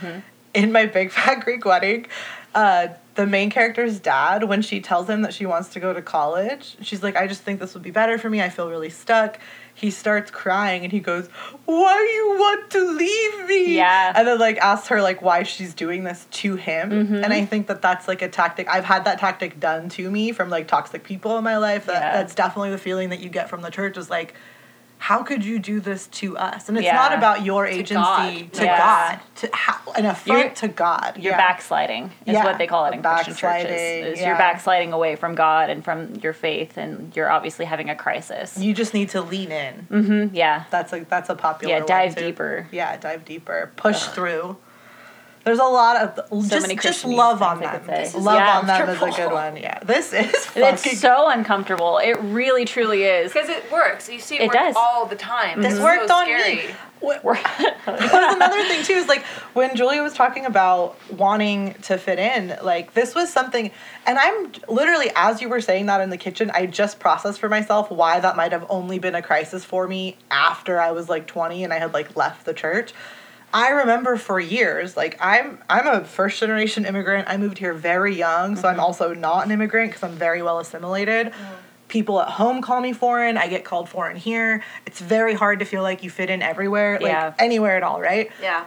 In 0.54 0.72
my 0.72 0.86
Big 0.86 1.12
Fat 1.14 1.44
Greek 1.44 1.66
Wedding, 1.66 2.08
uh, 2.54 2.90
the 3.16 3.26
main 3.26 3.50
character's 3.50 4.00
dad, 4.00 4.44
when 4.44 4.62
she 4.62 4.82
tells 4.82 5.10
him 5.10 5.24
that 5.24 5.34
she 5.34 5.46
wants 5.46 5.70
to 5.70 5.80
go 5.80 5.94
to 5.94 6.02
college, 6.02 6.78
she's 6.82 7.04
like, 7.04 7.16
I 7.16 7.28
just 7.28 7.42
think 7.42 7.60
this 7.60 7.74
would 7.74 7.84
be 7.84 7.92
better 7.92 8.18
for 8.18 8.30
me. 8.30 8.42
I 8.42 8.50
feel 8.50 8.70
really 8.70 8.90
stuck. 8.90 9.40
He 9.78 9.92
starts 9.92 10.32
crying 10.32 10.82
and 10.82 10.92
he 10.92 11.00
goes, 11.00 11.28
Why 11.66 11.96
do 11.96 12.12
you 12.12 12.40
want 12.40 12.72
to 12.72 12.92
leave 12.94 13.48
me? 13.48 13.76
Yeah. 13.76 14.12
And 14.16 14.28
then 14.28 14.40
like 14.40 14.58
asks 14.58 14.88
her 14.88 15.04
like 15.04 15.22
why 15.22 15.44
she's 15.44 15.76
doing 15.76 16.04
this 16.04 16.26
to 16.32 16.56
him. 16.56 16.90
Mm-hmm. 16.90 17.16
And 17.24 17.32
I 17.32 17.46
think 17.46 17.68
that 17.68 17.84
that's 17.84 18.08
like 18.08 18.24
a 18.24 18.28
tactic. 18.28 18.68
I've 18.68 18.86
had 18.86 19.06
that 19.06 19.20
tactic 19.20 19.60
done 19.60 19.90
to 19.90 20.10
me 20.10 20.32
from 20.32 20.50
like 20.50 20.68
toxic 20.68 21.04
people 21.04 21.38
in 21.38 21.44
my 21.44 21.58
life. 21.58 21.86
That, 21.86 21.94
Yeah. 21.94 22.18
That's 22.18 22.34
definitely 22.34 22.72
the 22.72 22.80
feeling 22.80 23.10
that 23.10 23.20
you 23.20 23.30
get 23.30 23.50
from 23.52 23.62
the 23.62 23.70
church 23.70 23.98
is 23.98 24.10
like, 24.10 24.34
how 25.00 25.22
could 25.24 25.46
you 25.46 25.60
do 25.60 25.80
this 25.80 26.08
to 26.08 26.38
us? 26.38 26.68
And 26.70 26.78
it's 26.78 26.86
Yeah. 26.86 26.96
not 26.96 27.14
about 27.14 27.44
your 27.44 27.66
agency 27.68 27.94
God. 27.94 28.54
to 28.54 28.64
Yeah. 28.66 28.78
God, 28.78 29.20
to 29.36 29.50
an 29.96 30.06
affront 30.06 30.26
You're- 30.42 30.50
to 30.56 30.68
God. 30.68 31.14
You're 31.18 31.34
Yeah. 31.34 31.38
backsliding 31.38 32.12
is 32.26 32.34
Yeah, 32.34 32.44
what 32.44 32.58
they 32.58 32.68
call 32.68 32.86
it 32.88 32.94
in 32.94 33.02
Christian 33.04 33.36
churches. 33.36 34.18
Is 34.18 34.22
you're 34.22 34.36
backsliding 34.38 34.94
away 34.94 35.16
from 35.16 35.36
God 35.36 35.70
and 35.70 35.84
from 35.84 36.16
your 36.16 36.34
faith, 36.34 36.78
and 36.78 37.16
you're 37.16 37.30
obviously 37.30 37.66
having 37.66 37.90
a 37.90 37.96
crisis. 37.96 38.58
You 38.58 38.74
just 38.74 38.94
need 38.94 39.10
to 39.12 39.22
lean 39.22 39.52
in. 39.52 39.74
hmm 39.90 40.36
yeah. 40.36 40.64
That's 40.72 40.92
a 40.94 41.02
that's 41.02 41.30
a 41.30 41.36
popular. 41.36 41.76
Yeah, 41.76 41.84
dive 41.86 42.16
deeper. 42.16 42.68
Yeah, 42.72 42.98
dive 42.98 43.24
deeper. 43.24 43.72
Push 43.76 44.04
through. 44.08 44.58
There's 45.48 45.60
a 45.60 45.64
lot 45.64 45.96
of 45.96 46.50
just 46.50 46.62
many 46.62 46.76
just 46.76 47.06
love 47.06 47.42
on 47.42 47.60
things 47.60 47.70
I 47.70 47.78
them. 47.78 47.82
could 47.86 47.90
say. 47.90 48.02
Just 48.02 48.12
This 48.14 48.20
is 48.20 48.26
love 48.26 48.36
Yeah, 48.36 48.60
on 48.60 48.68
them 48.68 48.90
is 48.90 49.02
a 49.02 49.12
good 49.12 49.32
one. 49.32 49.56
Yeah, 49.56 49.80
this 49.80 50.12
is 50.12 50.30
fucking. 50.48 50.64
It's 50.92 51.00
so 51.00 51.30
uncomfortable. 51.30 52.00
It 52.00 52.20
really, 52.22 52.66
truly 52.66 53.04
is. 53.04 53.32
Because 53.32 53.48
it 53.48 53.72
works. 53.72 54.10
You 54.10 54.20
see 54.20 54.36
it, 54.36 54.42
It 54.42 54.48
work 54.48 54.54
does. 54.56 54.76
all 54.78 55.06
the 55.06 55.16
time. 55.16 55.62
This 55.62 55.76
It's 55.76 55.82
worked 55.82 56.10
so 56.10 56.16
on 56.16 56.26
scary. 56.26 56.56
me. 56.58 56.64
What- 57.00 57.24
We're- 57.24 57.40
another 57.86 58.64
thing 58.68 58.84
too 58.84 58.94
is 58.94 59.08
like 59.08 59.24
when 59.54 59.76
Julia 59.76 60.02
was 60.02 60.14
talking 60.14 60.46
about 60.48 60.98
wanting 61.12 61.76
to 61.84 61.98
fit 61.98 62.18
in, 62.20 62.58
like 62.64 62.94
this 62.96 63.14
was 63.16 63.32
something, 63.32 63.70
and 64.08 64.18
I'm 64.18 64.52
literally 64.68 65.12
as 65.16 65.40
you 65.40 65.48
were 65.48 65.62
saying 65.62 65.86
that 65.86 66.02
in 66.02 66.10
the 66.10 66.18
kitchen, 66.18 66.50
I 66.56 66.66
just 66.66 67.00
processed 67.00 67.40
for 67.40 67.50
myself 67.50 67.92
why 67.92 68.20
that 68.20 68.36
might 68.36 68.52
have 68.52 68.66
only 68.68 68.98
been 69.00 69.14
a 69.16 69.22
crisis 69.22 69.64
for 69.64 69.88
me 69.88 70.18
after 70.32 70.80
I 70.82 70.92
was 70.92 71.08
like 71.08 71.28
20 71.28 71.64
and 71.64 71.72
I 71.72 71.78
had 71.80 71.94
like 71.94 72.16
left 72.16 72.46
the 72.46 72.54
church. 72.54 72.94
I 73.58 73.70
remember 73.70 74.18
for 74.18 74.40
years, 74.40 74.96
like 74.96 75.18
I'm 75.20 75.58
I'm 75.68 75.88
a 75.88 76.06
first 76.06 76.40
generation 76.40 76.86
immigrant. 76.86 77.28
I 77.28 77.38
moved 77.38 77.58
here 77.58 77.74
very 77.74 78.16
young, 78.16 78.56
so 78.56 78.68
I'm 78.68 78.76
mm-hmm. 78.76 78.82
also 78.82 79.16
not 79.16 79.48
an 79.48 79.52
immigrant 79.52 79.90
because 79.90 80.04
I'm 80.04 80.16
very 80.16 80.44
well 80.44 80.60
assimilated. 80.60 81.34
People 81.88 82.22
at 82.22 82.28
home 82.28 82.62
call 82.62 82.82
me 82.82 82.94
foreign. 82.94 83.36
I 83.36 83.48
get 83.48 83.66
called 83.66 83.90
foreign 83.90 84.16
here. 84.16 84.64
It's 84.86 85.00
very 85.00 85.34
hard 85.34 85.58
to 85.58 85.66
feel 85.66 85.82
like 85.82 86.04
you 86.04 86.12
fit 86.12 86.30
in 86.30 86.44
everywhere, 86.44 87.00
like 87.02 87.12
Yeah. 87.12 87.34
anywhere 87.40 87.76
at 87.76 87.82
all, 87.82 88.00
right? 88.00 88.30
Yeah. 88.40 88.66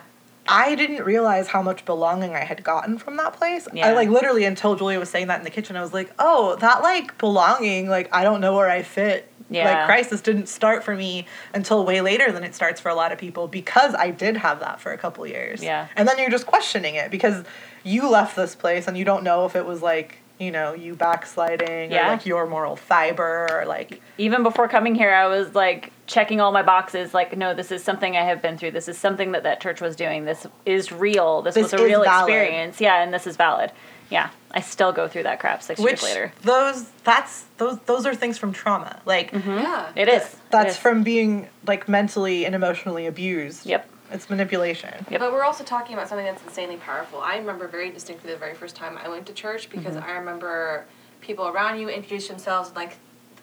I 0.48 0.74
didn't 0.74 1.04
realize 1.04 1.46
how 1.46 1.62
much 1.62 1.84
belonging 1.84 2.34
I 2.34 2.42
had 2.42 2.64
gotten 2.64 2.98
from 2.98 3.16
that 3.18 3.34
place. 3.34 3.68
Yeah. 3.72 3.86
I 3.86 3.92
like 3.92 4.08
literally 4.08 4.44
until 4.44 4.74
Julia 4.74 4.98
was 4.98 5.08
saying 5.08 5.28
that 5.28 5.38
in 5.38 5.44
the 5.44 5.50
kitchen, 5.50 5.76
I 5.76 5.82
was 5.82 5.92
like, 5.92 6.10
oh, 6.18 6.56
that 6.56 6.82
like 6.82 7.16
belonging, 7.16 7.88
like 7.88 8.12
I 8.12 8.24
don't 8.24 8.40
know 8.40 8.56
where 8.56 8.68
I 8.68 8.82
fit. 8.82 9.29
Yeah. 9.50 9.64
Like 9.78 9.86
crisis 9.86 10.20
didn't 10.20 10.46
start 10.48 10.84
for 10.84 10.94
me 10.94 11.26
until 11.52 11.84
way 11.84 12.00
later 12.00 12.30
than 12.32 12.44
it 12.44 12.54
starts 12.54 12.80
for 12.80 12.88
a 12.88 12.94
lot 12.94 13.10
of 13.12 13.18
people 13.18 13.48
because 13.48 13.94
I 13.94 14.10
did 14.10 14.36
have 14.36 14.60
that 14.60 14.80
for 14.80 14.92
a 14.92 14.98
couple 14.98 15.26
years. 15.26 15.62
Yeah. 15.62 15.88
And 15.96 16.06
then 16.08 16.18
you're 16.18 16.30
just 16.30 16.46
questioning 16.46 16.94
it 16.94 17.10
because 17.10 17.44
you 17.82 18.08
left 18.08 18.36
this 18.36 18.54
place 18.54 18.86
and 18.86 18.96
you 18.96 19.04
don't 19.04 19.24
know 19.24 19.44
if 19.46 19.56
it 19.56 19.66
was 19.66 19.82
like, 19.82 20.18
you 20.38 20.50
know, 20.50 20.72
you 20.72 20.94
backsliding 20.94 21.90
Yeah. 21.90 22.06
or 22.06 22.10
like 22.12 22.24
your 22.26 22.46
moral 22.46 22.76
fiber 22.76 23.46
or 23.52 23.66
like 23.66 24.00
Even 24.18 24.42
before 24.42 24.68
coming 24.68 24.94
here, 24.94 25.12
I 25.12 25.26
was 25.26 25.54
like 25.54 25.92
checking 26.06 26.40
all 26.40 26.52
my 26.52 26.62
boxes. 26.62 27.12
Like, 27.12 27.36
no, 27.36 27.52
this 27.52 27.70
is 27.70 27.82
something 27.84 28.16
I 28.16 28.22
have 28.24 28.40
been 28.40 28.56
through. 28.56 28.70
This 28.70 28.88
is 28.88 28.96
something 28.96 29.32
that 29.32 29.42
that 29.42 29.60
church 29.60 29.80
was 29.80 29.96
doing. 29.96 30.24
This 30.24 30.46
is 30.64 30.92
real. 30.92 31.42
This, 31.42 31.56
This 31.56 31.72
was 31.72 31.80
a 31.80 31.84
real 31.84 32.04
valid. 32.04 32.30
experience. 32.30 32.80
Yeah, 32.80 33.02
and 33.02 33.12
this 33.12 33.26
is 33.26 33.36
valid. 33.36 33.70
Yeah, 34.10 34.30
I 34.50 34.60
still 34.60 34.92
go 34.92 35.06
through 35.08 35.22
that 35.22 35.38
crap 35.40 35.62
six 35.62 35.80
which 35.80 36.02
years 36.02 36.02
later. 36.02 36.32
those 36.42 36.88
that's 37.04 37.44
those 37.58 37.78
those 37.86 38.06
are 38.06 38.14
things 38.14 38.36
from 38.38 38.52
trauma. 38.52 39.00
Like 39.06 39.32
Yeah. 39.32 39.90
It 39.96 40.08
is. 40.08 40.36
That's 40.50 40.72
is. 40.72 40.76
from 40.76 41.02
being 41.02 41.48
like 41.66 41.88
mentally 41.88 42.44
and 42.44 42.54
emotionally 42.54 43.06
abused. 43.06 43.64
Yep. 43.66 43.88
It's 44.12 44.28
manipulation. 44.28 45.06
Yep. 45.08 45.20
But 45.20 45.32
we're 45.32 45.44
also 45.44 45.62
talking 45.62 45.94
about 45.94 46.08
something 46.08 46.26
that's 46.26 46.42
insanely 46.42 46.76
powerful. 46.78 47.20
I 47.20 47.36
remember 47.38 47.68
very 47.68 47.90
distinctly 47.90 48.32
the 48.32 48.36
very 48.38 48.54
first 48.54 48.74
time 48.74 48.98
I 48.98 49.08
went 49.08 49.26
to 49.26 49.32
church 49.32 49.70
because 49.70 49.94
Mm-hmm. 49.94 50.10
I 50.10 50.12
remember 50.18 50.84
people 51.20 51.46
around 51.46 51.78
you 51.78 51.88
introduce 51.88 52.26
themselves 52.26 52.68
and 52.70 52.76
like 52.76 52.96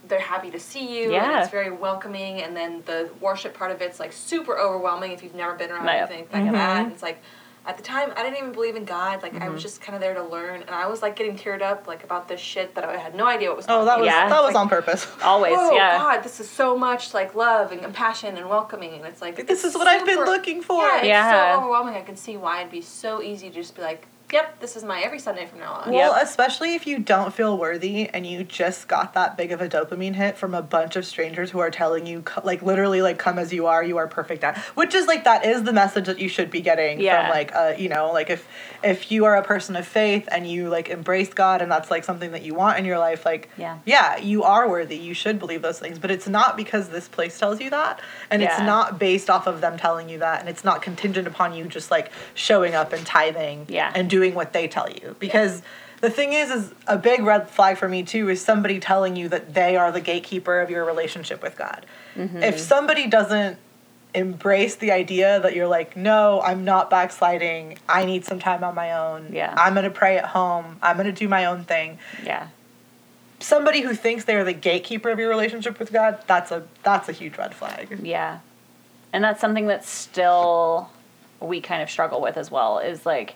they're 0.10 0.20
happy 0.20 0.52
to 0.52 0.60
see 0.60 1.00
you 1.02 1.12
Yeah. 1.14 1.30
and 1.32 1.40
it's 1.42 1.50
very 1.52 1.72
welcoming 1.72 2.42
and 2.42 2.56
then 2.56 2.84
the 2.86 3.10
worship 3.22 3.54
part 3.54 3.72
of 3.72 3.82
it's 3.82 4.00
like 4.00 4.12
super 4.12 4.58
overwhelming 4.58 5.12
if 5.12 5.24
you've 5.24 5.36
never 5.36 5.54
been 5.56 5.72
around 5.72 5.86
Yep. 5.86 6.12
anything 6.12 6.28
like 6.46 6.52
that. 6.54 6.84
And 6.84 6.92
it's 6.92 7.02
like 7.04 7.22
at 7.68 7.78
the 7.78 7.84
time 7.84 8.12
I 8.16 8.24
didn't 8.24 8.38
even 8.38 8.52
believe 8.54 8.76
in 8.76 8.86
God. 8.86 9.22
Like 9.22 9.34
Mm-hmm. 9.34 9.44
I 9.44 9.50
was 9.50 9.62
just 9.62 9.82
kind 9.82 9.94
of 9.96 10.02
there 10.02 10.14
to 10.16 10.24
learn 10.24 10.62
and 10.62 10.70
I 10.72 10.88
was 10.88 11.02
like 11.02 11.16
getting 11.16 11.38
teared 11.38 11.62
up 11.62 11.86
like 11.86 12.04
about 12.04 12.28
this 12.28 12.40
shit 12.40 12.74
that 12.76 12.84
I 12.86 12.96
had 12.98 13.14
no 13.14 13.28
idea 13.28 13.50
what 13.50 13.58
was 13.58 13.66
Oh, 13.70 13.84
that 13.86 14.00
was 14.00 14.06
Yeah. 14.08 14.30
that 14.30 14.42
was 14.42 14.54
Like, 14.54 14.62
on 14.62 14.70
purpose. 14.70 15.06
Always. 15.22 15.56
Whoa, 15.56 15.72
yeah. 15.76 15.98
God, 15.98 16.24
this 16.24 16.40
is 16.40 16.50
so 16.50 16.78
much 16.78 17.14
like 17.14 17.36
love 17.36 17.72
and 17.74 17.82
compassion 17.82 18.38
and 18.38 18.50
welcoming, 18.50 18.94
and 18.94 19.06
it's 19.06 19.22
like 19.22 19.36
This 19.36 19.50
it's 19.50 19.64
is 19.66 19.76
what 19.76 19.88
I've 19.88 20.06
been 20.06 20.24
looking 20.26 20.62
for. 20.62 20.82
Yeah, 20.84 20.98
it's 20.98 21.08
Yeah. 21.08 21.54
so 21.54 21.60
overwhelming. 21.60 21.96
I 21.96 22.02
can 22.02 22.16
see 22.16 22.38
why 22.38 22.62
it'd 22.62 22.72
be 22.72 22.82
so 22.82 23.22
easy 23.22 23.50
to 23.50 23.56
just 23.56 23.76
be 23.76 23.82
like, 23.82 24.08
yep, 24.32 24.60
this 24.60 24.76
is 24.76 24.84
my 24.84 25.02
every 25.02 25.20
Sunday 25.20 25.46
from 25.46 25.60
now 25.60 25.74
on. 25.74 25.92
Well, 25.94 26.14
Yep. 26.14 26.24
especially 26.24 26.76
if 26.76 26.86
you 26.86 27.00
don't 27.00 27.34
feel 27.34 27.58
worthy 27.58 28.10
and 28.10 28.26
you 28.28 28.44
just 28.44 28.88
got 28.88 29.14
that 29.14 29.38
big 29.38 29.52
of 29.52 29.62
a 29.62 29.70
dopamine 29.70 30.16
hit 30.16 30.38
from 30.38 30.54
a 30.54 30.62
bunch 30.62 30.96
of 30.96 31.06
strangers 31.06 31.52
who 31.52 31.60
are 31.60 31.72
telling 31.72 32.06
you, 32.06 32.24
like, 32.44 32.62
literally, 32.62 33.02
like, 33.02 33.18
come 33.18 33.40
as 33.40 33.54
you 33.54 33.68
are, 33.68 33.84
you 33.84 33.98
are 33.98 34.08
perfect 34.08 34.44
at. 34.44 34.58
Which 34.76 34.94
is, 34.94 35.08
like, 35.08 35.24
that 35.24 35.46
is 35.46 35.64
the 35.64 35.74
message 35.74 36.06
that 36.08 36.20
you 36.20 36.28
should 36.30 36.52
be 36.52 36.62
getting 36.62 37.00
Yeah. 37.00 37.22
from, 37.28 37.30
like, 37.32 37.56
uh, 37.56 37.74
you 37.78 37.90
know, 37.90 38.12
like, 38.12 38.30
if 38.30 38.48
if 38.84 39.12
you 39.12 39.26
are 39.26 39.36
a 39.36 39.42
person 39.44 39.76
of 39.76 39.88
faith 39.88 40.30
and 40.32 40.46
you, 40.48 40.70
like, 40.70 40.88
embrace 40.90 41.34
God 41.34 41.64
and 41.64 41.72
that's, 41.72 41.90
like, 41.90 42.04
something 42.04 42.32
that 42.32 42.44
you 42.44 42.54
want 42.54 42.78
in 42.78 42.86
your 42.86 43.00
life, 43.00 43.26
like, 43.26 43.50
Yeah. 43.58 43.78
yeah, 43.86 44.18
you 44.18 44.44
are 44.44 44.70
worthy. 44.70 44.96
You 44.96 45.16
should 45.16 45.40
believe 45.40 45.64
those 45.64 45.80
things. 45.80 45.98
But 45.98 46.12
it's 46.12 46.28
not 46.28 46.56
because 46.56 46.90
this 46.90 47.08
place 47.08 47.40
tells 47.40 47.60
you 47.60 47.72
that. 47.72 48.00
And 48.30 48.44
it's 48.44 48.60
not 48.60 49.00
based 49.00 49.32
off 49.32 49.48
of 49.48 49.62
them 49.62 49.78
telling 49.78 50.10
you 50.10 50.20
that. 50.20 50.40
And 50.42 50.48
it's 50.48 50.64
not 50.64 50.84
contingent 50.84 51.28
upon 51.28 51.56
you 51.56 51.66
just, 51.66 51.90
like, 51.90 52.12
showing 52.36 52.76
up 52.76 52.94
and 52.94 53.04
tithing 53.06 53.66
Yeah. 53.68 53.92
and 53.96 54.08
doing 54.10 54.17
what 54.36 54.54
they 54.54 54.68
tell 54.68 54.90
you 54.90 55.16
because 55.20 55.62
the 56.02 56.10
thing 56.10 56.34
is 56.34 56.50
is 56.52 56.74
a 56.88 56.98
big 56.98 57.22
red 57.24 57.50
flag 57.50 57.78
for 57.78 57.88
me 57.88 58.04
too 58.04 58.30
is 58.30 58.44
somebody 58.44 58.80
telling 58.80 59.16
you 59.16 59.30
that 59.30 59.54
they 59.54 59.76
are 59.78 59.92
the 59.92 60.02
gatekeeper 60.02 60.60
of 60.62 60.70
your 60.70 60.84
relationship 60.86 61.42
with 61.42 61.56
god 61.58 61.86
Mm-hmm. 62.16 62.42
if 62.42 62.60
somebody 62.60 63.06
doesn't 63.08 63.58
embrace 64.16 64.76
the 64.78 64.92
idea 64.92 65.40
that 65.40 65.56
you're 65.56 65.68
like 65.68 65.96
no 65.96 66.42
i'm 66.42 66.66
not 66.66 66.90
backsliding 66.90 67.78
i 67.88 68.06
need 68.06 68.26
some 68.26 68.40
time 68.40 68.64
on 68.64 68.74
my 68.74 68.94
own 68.94 69.30
Yeah. 69.32 69.54
i'm 69.58 69.74
gonna 69.76 69.92
pray 69.92 70.18
at 70.18 70.26
home 70.26 70.78
i'm 70.82 70.98
gonna 70.98 71.12
do 71.12 71.28
my 71.28 71.46
own 71.46 71.64
thing 71.64 72.00
Yeah. 72.24 72.48
somebody 73.40 73.82
who 73.82 73.94
thinks 73.94 74.24
they're 74.26 74.44
the 74.44 74.54
gatekeeper 74.54 75.10
of 75.12 75.20
your 75.20 75.30
relationship 75.30 75.78
with 75.78 75.92
god 75.94 76.24
that's 76.26 76.52
a 76.52 76.64
that's 76.84 77.08
a 77.08 77.12
huge 77.12 77.38
red 77.38 77.54
flag 77.54 78.00
Yeah. 78.02 78.40
And 79.14 79.24
that's 79.24 79.40
something 79.40 79.68
that 79.68 79.86
still 79.86 80.90
we 81.40 81.62
kind 81.62 81.82
of 81.82 81.90
struggle 81.90 82.20
with 82.20 82.36
as 82.36 82.50
well 82.52 82.80
is 82.80 83.06
like 83.06 83.36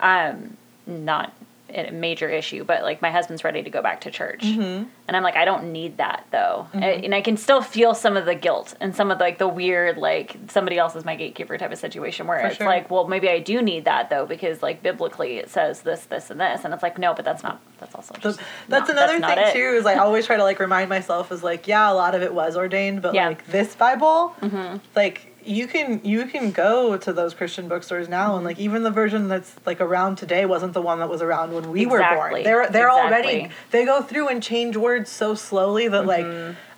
um 0.00 0.56
not 0.86 1.32
a 1.74 1.90
major 1.90 2.28
issue, 2.28 2.62
but 2.62 2.82
like 2.84 3.02
my 3.02 3.10
husband's 3.10 3.42
ready 3.42 3.60
to 3.60 3.68
go 3.70 3.82
back 3.82 4.02
to 4.02 4.10
church. 4.10 4.42
Mm-hmm. 4.44 4.84
And 5.08 5.16
I'm 5.16 5.24
like, 5.24 5.34
I 5.34 5.44
don't 5.44 5.72
need 5.72 5.96
that 5.96 6.24
though. 6.30 6.68
I- 6.72 7.00
and 7.02 7.12
I 7.12 7.20
can 7.20 7.36
still 7.36 7.60
feel 7.60 7.92
some 7.92 8.16
of 8.16 8.24
the 8.24 8.36
guilt 8.36 8.74
and 8.80 8.94
some 8.94 9.10
of 9.10 9.18
like 9.18 9.38
the 9.38 9.48
weird, 9.48 9.98
like 9.98 10.36
somebody 10.48 10.78
else 10.78 10.94
is 10.94 11.04
my 11.04 11.16
gatekeeper 11.16 11.58
type 11.58 11.72
of 11.72 11.78
situation 11.78 12.28
where 12.28 12.38
For 12.38 12.46
it's 12.46 12.56
sure. 12.58 12.66
like, 12.66 12.88
well, 12.88 13.08
maybe 13.08 13.28
I 13.28 13.40
do 13.40 13.60
need 13.62 13.84
that 13.86 14.10
though, 14.10 14.26
because 14.26 14.62
like 14.62 14.80
biblically 14.80 15.38
it 15.38 15.50
says 15.50 15.82
this, 15.82 16.04
this, 16.04 16.30
and 16.30 16.38
this. 16.40 16.64
And 16.64 16.72
it's 16.72 16.84
like, 16.84 16.98
no, 16.98 17.14
but 17.14 17.24
that's 17.24 17.42
not, 17.42 17.60
that's 17.80 17.96
also 17.96 18.14
just. 18.20 18.38
that's 18.68 18.88
no, 18.88 18.94
another 18.94 19.18
not 19.18 19.36
thing 19.36 19.52
too 19.52 19.76
is 19.76 19.86
I 19.86 19.96
always 19.96 20.24
try 20.24 20.36
to 20.36 20.44
like 20.44 20.60
remind 20.60 20.88
myself 20.88 21.32
is 21.32 21.42
like 21.42 21.66
yeah 21.66 21.90
a 21.90 21.94
lot 21.94 22.14
of 22.14 22.22
it 22.22 22.32
was 22.32 22.56
ordained 22.56 23.02
but 23.02 23.12
Yeah. 23.12 23.26
like 23.26 23.44
this 23.48 23.74
Bible 23.74 24.36
Mhm. 24.40 24.80
like 24.94 25.32
you 25.46 25.66
can 25.66 26.00
you 26.04 26.26
can 26.26 26.50
go 26.50 26.96
to 26.96 27.12
those 27.12 27.34
Christian 27.34 27.68
bookstores 27.68 28.08
now 28.08 28.36
and 28.36 28.44
like 28.44 28.58
even 28.58 28.82
the 28.82 28.90
version 28.90 29.28
that's 29.28 29.54
like 29.64 29.80
around 29.80 30.16
today 30.16 30.44
wasn't 30.46 30.72
the 30.72 30.82
one 30.82 30.98
that 30.98 31.08
was 31.08 31.22
around 31.22 31.52
when 31.54 31.70
we 31.70 31.86
were 31.86 31.98
born 31.98 32.12
Exactly. 32.12 32.42
they're 32.42 32.68
they're 32.68 32.90
already 32.90 33.50
they 33.70 33.84
go 33.84 34.02
through 34.02 34.28
and 34.28 34.42
change 34.42 34.76
words 34.76 35.10
so 35.10 35.34
slowly 35.34 35.88
that 35.88 36.06
like 36.06 36.26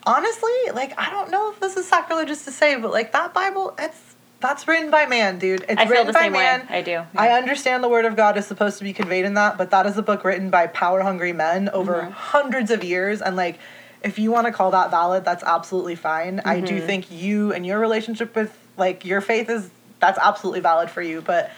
honestly 0.07 0.53
like 0.75 0.93
I 0.99 1.11
don't 1.11 1.31
know 1.31 1.51
if 1.51 1.61
this 1.61 1.77
is 1.77 1.87
sacrilegious 1.87 2.45
to 2.45 2.51
say 2.51 2.77
but 2.81 2.91
like 2.91 3.13
that 3.13 3.35
Bible 3.35 3.75
it's 3.79 4.15
that's 4.41 4.69
written 4.69 4.91
by 4.91 5.05
man 5.07 5.39
dude 5.39 5.65
it's 5.69 5.81
I 5.81 5.85
feel 5.85 5.91
written 5.91 6.07
the 6.07 6.13
by 6.13 6.21
same 6.21 6.33
man 6.33 6.61
way. 6.61 6.67
I 6.79 6.83
do. 6.83 7.03
I 7.17 7.31
understand 7.31 7.83
the 7.83 7.89
word 7.89 8.05
of 8.05 8.15
God 8.17 8.37
is 8.37 8.47
supposed 8.47 8.79
to 8.79 8.85
be 8.85 8.93
conveyed 8.93 9.25
in 9.25 9.35
that, 9.35 9.59
but 9.59 9.71
that 9.73 9.85
is 9.87 9.97
a 9.99 10.03
book 10.03 10.23
written 10.25 10.49
by 10.49 10.69
power 10.69 11.03
hungry 11.03 11.33
men 11.33 11.69
over 11.71 12.03
Mm-hmm. 12.03 12.11
hundreds 12.13 12.71
of 12.71 12.85
years. 12.85 13.21
And 13.21 13.35
like, 13.35 13.59
if 14.03 14.19
you 14.19 14.31
want 14.31 14.47
to 14.47 14.53
call 14.53 14.71
that 14.73 14.91
valid, 14.91 15.25
that's 15.25 15.43
absolutely 15.45 15.95
fine. 15.97 16.41
I 16.45 16.57
Mm-hmm. 16.57 16.67
do 16.67 16.81
think 16.81 17.11
you 17.11 17.53
and 17.53 17.67
your 17.67 17.79
relationship 17.79 18.35
with 18.37 18.57
like 18.77 19.05
your 19.05 19.21
faith 19.21 19.49
is 19.51 19.71
that's 20.01 20.19
absolutely 20.19 20.61
valid 20.61 20.91
for 20.91 21.03
you. 21.03 21.21
But 21.21 21.51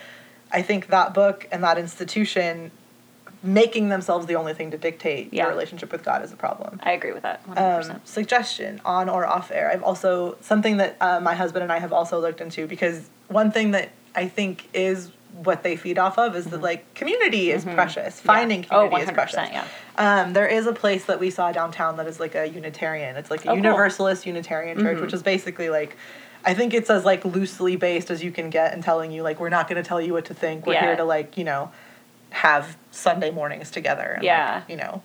I 0.51 0.61
think 0.63 0.87
that 0.87 1.13
book 1.13 1.47
and 1.51 1.63
that 1.63 1.77
institution 1.77 2.71
making 3.43 3.89
themselves 3.89 4.27
the 4.27 4.35
only 4.35 4.53
thing 4.53 4.69
to 4.71 4.77
dictate 4.77 5.33
Yeah. 5.33 5.43
your 5.43 5.51
relationship 5.51 5.91
with 5.91 6.03
God 6.03 6.23
is 6.23 6.31
a 6.31 6.35
problem 6.35 6.79
I 6.83 6.91
agree 6.91 7.11
with 7.11 7.23
that 7.23 7.43
100%. 7.47 7.89
um, 7.91 8.01
suggestion 8.05 8.79
on 8.85 9.09
or 9.09 9.25
off 9.25 9.49
air. 9.51 9.71
I've 9.71 9.81
also 9.83 10.37
something 10.41 10.77
that 10.77 10.95
uh, 11.01 11.19
my 11.21 11.33
husband 11.33 11.63
and 11.63 11.71
I 11.71 11.79
have 11.79 11.91
also 11.93 12.19
looked 12.19 12.39
into 12.41 12.67
because 12.67 13.09
one 13.29 13.51
thing 13.51 13.71
that 13.71 13.89
I 14.15 14.27
think 14.27 14.67
is 14.73 15.11
what 15.33 15.63
they 15.63 15.75
feed 15.75 15.97
off 15.97 16.17
of 16.17 16.35
is 16.35 16.45
that 16.47 16.61
like 16.61 16.93
community 16.93 17.51
is 17.51 17.63
precious. 17.65 18.19
Finding 18.19 18.63
Mm-hmm. 18.63 18.73
Yeah. 18.73 18.79
Oh, 18.79 18.83
community 18.89 19.11
is 19.11 19.15
precious. 19.15 19.39
100%, 19.39 19.51
yeah. 19.51 19.65
Um, 19.97 20.33
there 20.33 20.47
is 20.47 20.67
a 20.67 20.73
place 20.73 21.05
that 21.05 21.19
we 21.19 21.29
saw 21.29 21.51
downtown 21.51 21.97
that 21.97 22.07
is 22.07 22.19
like 22.19 22.35
a 22.35 22.47
Unitarian. 22.47 23.15
It's 23.15 23.31
like 23.31 23.41
a 23.41 23.43
Oh, 23.43 23.45
cool. 23.47 23.55
Mm-hmm. 23.57 23.65
Universalist 23.65 24.25
Unitarian 24.25 24.79
church, 24.79 24.99
which 24.99 25.13
is 25.13 25.23
basically 25.23 25.69
like. 25.69 25.95
I 26.43 26.55
think 26.55 26.73
it's 26.73 26.89
as 26.89 27.05
like 27.05 27.23
loosely 27.23 27.75
based 27.75 28.09
as 28.09 28.23
you 28.23 28.31
can 28.31 28.49
get 28.49 28.73
and 28.73 28.81
telling 28.83 29.11
you 29.11 29.21
like 29.21 29.39
we're 29.39 29.49
not 29.49 29.67
going 29.69 29.81
to 29.81 29.87
tell 29.87 30.01
you 30.01 30.13
what 30.13 30.25
to 30.25 30.33
think. 30.33 30.65
We're 30.65 30.73
Yeah. 30.73 30.85
here 30.87 30.95
to 30.95 31.03
like 31.03 31.37
you 31.37 31.43
know 31.43 31.71
have 32.31 32.77
Sunday 32.89 33.29
mornings 33.29 33.69
together. 33.69 34.13
And, 34.15 34.23
Yeah. 34.23 34.55
Like, 34.55 34.69
you 34.69 34.77
know, 34.77 35.03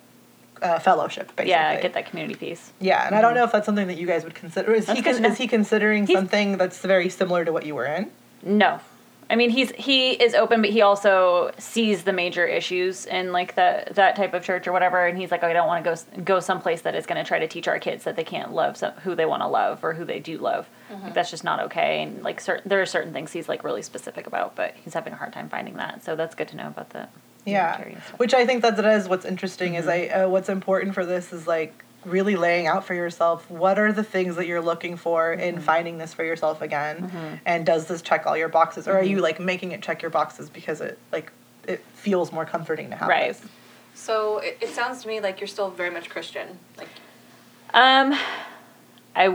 uh, 0.62 0.79
fellowship. 0.79 1.27
Basically. 1.37 1.51
yeah, 1.51 1.79
get 1.81 1.93
that 1.93 2.07
community 2.09 2.37
piece. 2.37 2.73
Yeah, 2.81 3.07
and 3.07 3.15
I 3.15 3.21
don't 3.21 3.35
know 3.35 3.45
if 3.45 3.53
that's 3.53 3.67
something 3.67 3.87
that 3.89 3.99
you 3.99 4.07
guys 4.07 4.25
would 4.25 4.35
consider. 4.35 4.73
Is 4.73 4.87
That's 4.87 4.99
he 4.99 5.03
con- 5.05 5.25
is 5.27 5.37
he 5.37 5.47
considering 5.47 6.07
He's- 6.07 6.17
something 6.19 6.57
that's 6.57 6.79
very 6.81 7.11
similar 7.11 7.45
to 7.45 7.53
what 7.53 7.67
you 7.67 7.75
were 7.75 7.85
in? 7.85 8.11
No. 8.43 8.81
I 9.29 9.35
mean, 9.35 9.51
he's 9.51 9.73
he 9.73 10.12
is 10.12 10.35
open, 10.35 10.61
but 10.61 10.71
he 10.71 10.83
also 10.83 11.51
sees 11.59 12.05
the 12.05 12.12
major 12.12 12.47
issues 12.47 13.07
in 13.07 13.33
like 13.33 13.57
the 13.57 13.85
that 13.93 14.15
type 14.15 14.35
of 14.35 14.45
church 14.45 14.69
or 14.69 14.73
whatever, 14.73 15.05
and 15.05 15.19
he's 15.19 15.31
like, 15.31 15.43
I 15.43 15.53
don't 15.53 15.67
want 15.67 15.85
to 15.85 15.91
go 15.91 16.23
go 16.23 16.41
someplace 16.41 16.83
that 16.83 16.95
is 16.95 17.07
going 17.07 17.23
to 17.23 17.27
try 17.27 17.39
to 17.41 17.49
teach 17.49 17.67
our 17.67 17.79
kids 17.81 18.05
that 18.05 18.15
they 18.15 18.25
can't 18.25 18.53
love 18.53 18.77
some, 18.77 18.93
who 19.03 19.15
they 19.17 19.27
want 19.27 19.43
to 19.43 19.49
love 19.49 19.83
or 19.83 19.95
who 19.95 20.05
they 20.05 20.21
do 20.21 20.39
love. 20.39 20.69
Like, 21.03 21.15
that's 21.15 21.31
just 21.31 21.43
not 21.43 21.61
okay. 21.65 22.03
And 22.03 22.23
like 22.23 22.41
certain 22.41 22.69
there 22.69 22.81
are 22.81 22.87
certain 22.87 23.12
things 23.12 23.33
he's 23.33 23.49
like 23.49 23.65
really 23.65 23.83
specific 23.83 24.27
about, 24.29 24.55
but 24.55 24.75
he's 24.85 24.95
having 24.95 25.12
a 25.12 25.17
hard 25.17 25.33
time 25.33 25.49
finding 25.49 25.75
that. 25.75 26.05
So 26.05 26.15
that's 26.15 26.35
good 26.37 26.49
to 26.49 26.57
know 26.57 26.69
about 26.69 26.91
that. 26.91 27.11
Yeah, 27.45 27.83
which 28.17 28.35
I 28.35 28.45
think 28.47 28.62
that 28.62 28.77
that 28.77 28.85
is 28.85 29.09
what's 29.09 29.25
interesting. 29.25 29.75
Is 29.75 29.87
I 29.89 30.07
Mm-hmm. 30.07 30.25
uh, 30.25 30.29
what's 30.29 30.49
important 30.49 30.95
for 30.95 31.05
this 31.05 31.33
is 31.33 31.47
like 31.47 31.85
really 32.07 32.37
laying 32.37 32.66
out 32.66 32.85
for 32.87 32.95
yourself 32.95 33.51
what 33.51 33.79
are 33.79 33.92
the 33.92 34.05
things 34.05 34.37
that 34.37 34.47
you're 34.47 34.61
looking 34.61 34.97
for 34.97 35.33
Mm-hmm. 35.37 35.40
in 35.40 35.61
finding 35.61 35.99
this 35.99 36.14
for 36.14 36.25
yourself 36.25 36.62
again, 36.62 37.11
and 37.45 37.66
does 37.66 37.87
this 37.87 38.01
check 38.01 38.27
all 38.27 38.37
your 38.37 38.49
boxes, 38.49 38.87
or 38.88 38.92
are 38.92 39.03
Mm-hmm. 39.03 39.11
you 39.11 39.21
like 39.21 39.40
making 39.40 39.73
it 39.73 39.83
check 39.83 40.01
your 40.03 40.11
boxes 40.11 40.49
because 40.49 40.81
it 40.81 40.99
like 41.12 41.33
it 41.66 41.81
feels 41.95 42.33
more 42.33 42.45
comforting 42.45 42.90
to 42.90 42.97
have 42.97 43.09
Right. 43.09 43.29
this? 43.29 43.42
So 43.95 44.38
it, 44.38 44.59
it 44.61 44.69
sounds 44.71 45.03
to 45.03 45.09
me 45.09 45.21
like 45.21 45.40
you're 45.40 45.49
still 45.49 45.71
very 45.71 45.90
much 45.90 46.09
Christian. 46.09 46.59
Like 46.79 46.88
Um, 47.75 48.16
I 49.16 49.29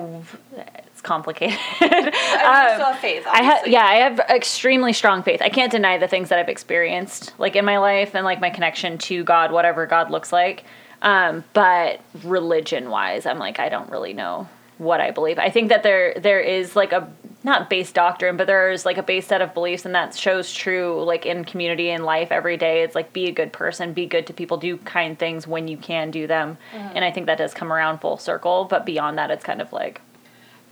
it's 0.88 1.02
complicated. 1.02 1.58
I 1.82 2.68
Um, 2.70 2.76
still 2.76 2.86
have 2.94 3.00
faith. 3.00 3.26
I 3.30 3.42
have 3.44 3.68
yeah, 3.68 3.84
I 3.86 3.96
have 3.96 4.20
extremely 4.30 4.94
strong 4.94 5.24
faith. 5.24 5.42
I 5.42 5.50
can't 5.50 5.72
deny 5.72 5.98
the 5.98 6.08
things 6.08 6.30
that 6.30 6.40
I've 6.40 6.50
experienced, 6.50 7.34
like 7.40 7.56
in 7.56 7.66
my 7.66 7.80
life 7.80 8.16
and 8.16 8.24
like 8.24 8.40
my 8.40 8.50
connection 8.52 8.98
to 9.00 9.24
God, 9.24 9.52
whatever 9.52 9.86
God 9.88 10.10
looks 10.12 10.32
like. 10.32 10.64
Um, 11.02 11.44
but 11.54 12.02
religion 12.24 12.90
wise, 12.90 13.26
I'm 13.26 13.40
like 13.40 13.60
I 13.60 13.70
don't 13.70 13.90
really 13.90 14.14
know 14.14 14.48
what 14.78 15.00
I 15.00 15.12
believe. 15.12 15.38
I 15.40 15.50
think 15.50 15.70
that 15.70 15.84
there 15.84 16.14
there 16.16 16.40
is 16.40 16.76
like 16.76 16.92
a 16.92 17.12
not 17.44 17.70
base 17.72 17.92
doctrine, 17.92 18.38
but 18.38 18.46
there's 18.46 18.86
like 18.86 18.98
a 18.98 19.04
base 19.04 19.26
set 19.28 19.42
of 19.42 19.54
beliefs, 19.54 19.86
and 19.86 19.96
that 19.96 20.16
shows 20.16 20.54
true 20.54 21.04
like 21.04 21.26
in 21.26 21.44
community 21.44 21.90
and 21.90 22.04
life 22.06 22.32
every 22.32 22.56
day. 22.58 22.84
It's 22.84 22.94
like 22.94 23.14
be 23.14 23.28
a 23.28 23.32
good 23.32 23.52
person, 23.52 23.94
be 23.94 24.06
good 24.06 24.28
to 24.28 24.34
people, 24.34 24.58
do 24.58 24.78
kind 24.78 25.18
things 25.18 25.48
when 25.48 25.68
you 25.68 25.78
can 25.78 26.12
do 26.12 26.28
them, 26.28 26.58
and 26.74 27.04
I 27.04 27.12
think 27.12 27.26
that 27.26 27.38
does 27.40 27.54
come 27.54 27.74
around 27.74 28.00
full 28.00 28.18
circle. 28.18 28.66
But 28.66 28.86
beyond 28.86 29.18
that, 29.18 29.32
it's 29.32 29.44
kind 29.44 29.62
of 29.62 29.74
like 29.74 30.02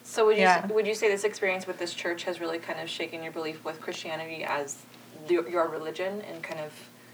So 0.03 0.25
would 0.27 0.37
you 0.37 0.43
Yeah. 0.43 0.65
would 0.67 0.85
you 0.87 0.95
say 0.95 1.07
this 1.09 1.23
experience 1.23 1.65
with 1.65 1.79
this 1.79 1.93
church 1.93 2.23
has 2.23 2.39
really 2.39 2.59
kind 2.59 2.79
of 2.79 2.89
shaken 2.89 3.23
your 3.23 3.31
belief 3.31 3.63
with 3.63 3.81
Christianity 3.81 4.43
as 4.43 4.77
the, 5.27 5.45
your 5.49 5.67
religion 5.67 6.21
and 6.21 6.41
kind 6.43 6.59
of 6.59 6.71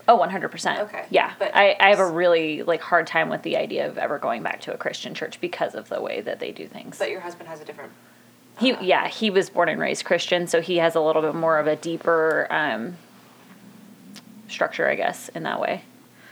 Oh, 0.07 0.19
100%. 0.19 0.79
Okay, 0.81 1.05
Yeah. 1.09 1.33
but- 1.39 1.55
I, 1.55 1.75
I 1.79 1.89
have 1.89 1.99
a 1.99 2.05
really 2.07 2.61
like 2.63 2.81
hard 2.81 3.07
time 3.07 3.29
with 3.29 3.41
the 3.41 3.57
idea 3.57 3.87
of 3.87 3.97
ever 3.97 4.19
going 4.19 4.43
back 4.43 4.61
to 4.61 4.73
a 4.73 4.77
Christian 4.77 5.13
church 5.15 5.41
because 5.41 5.73
of 5.75 5.89
the 5.89 6.01
way 6.01 6.21
that 6.21 6.39
they 6.39 6.51
do 6.51 6.67
things. 6.67 6.97
but 6.99 7.09
your 7.09 7.21
husband 7.21 7.49
has 7.49 7.59
a 7.61 7.65
different 7.65 7.91
He 8.59 8.75
yeah, 8.81 9.07
he 9.07 9.29
was 9.31 9.49
born 9.49 9.67
and 9.69 9.79
raised 9.81 10.05
Christian, 10.05 10.45
so 10.47 10.61
he 10.61 10.77
has 10.77 10.93
a 10.95 11.01
little 11.01 11.21
bit 11.23 11.33
more 11.35 11.57
of 11.57 11.67
a 11.67 11.75
deeper 11.75 12.47
um 12.51 12.97
structure, 14.47 14.87
I 14.87 14.95
guess, 14.95 15.29
in 15.29 15.43
that 15.43 15.59
way. 15.59 15.83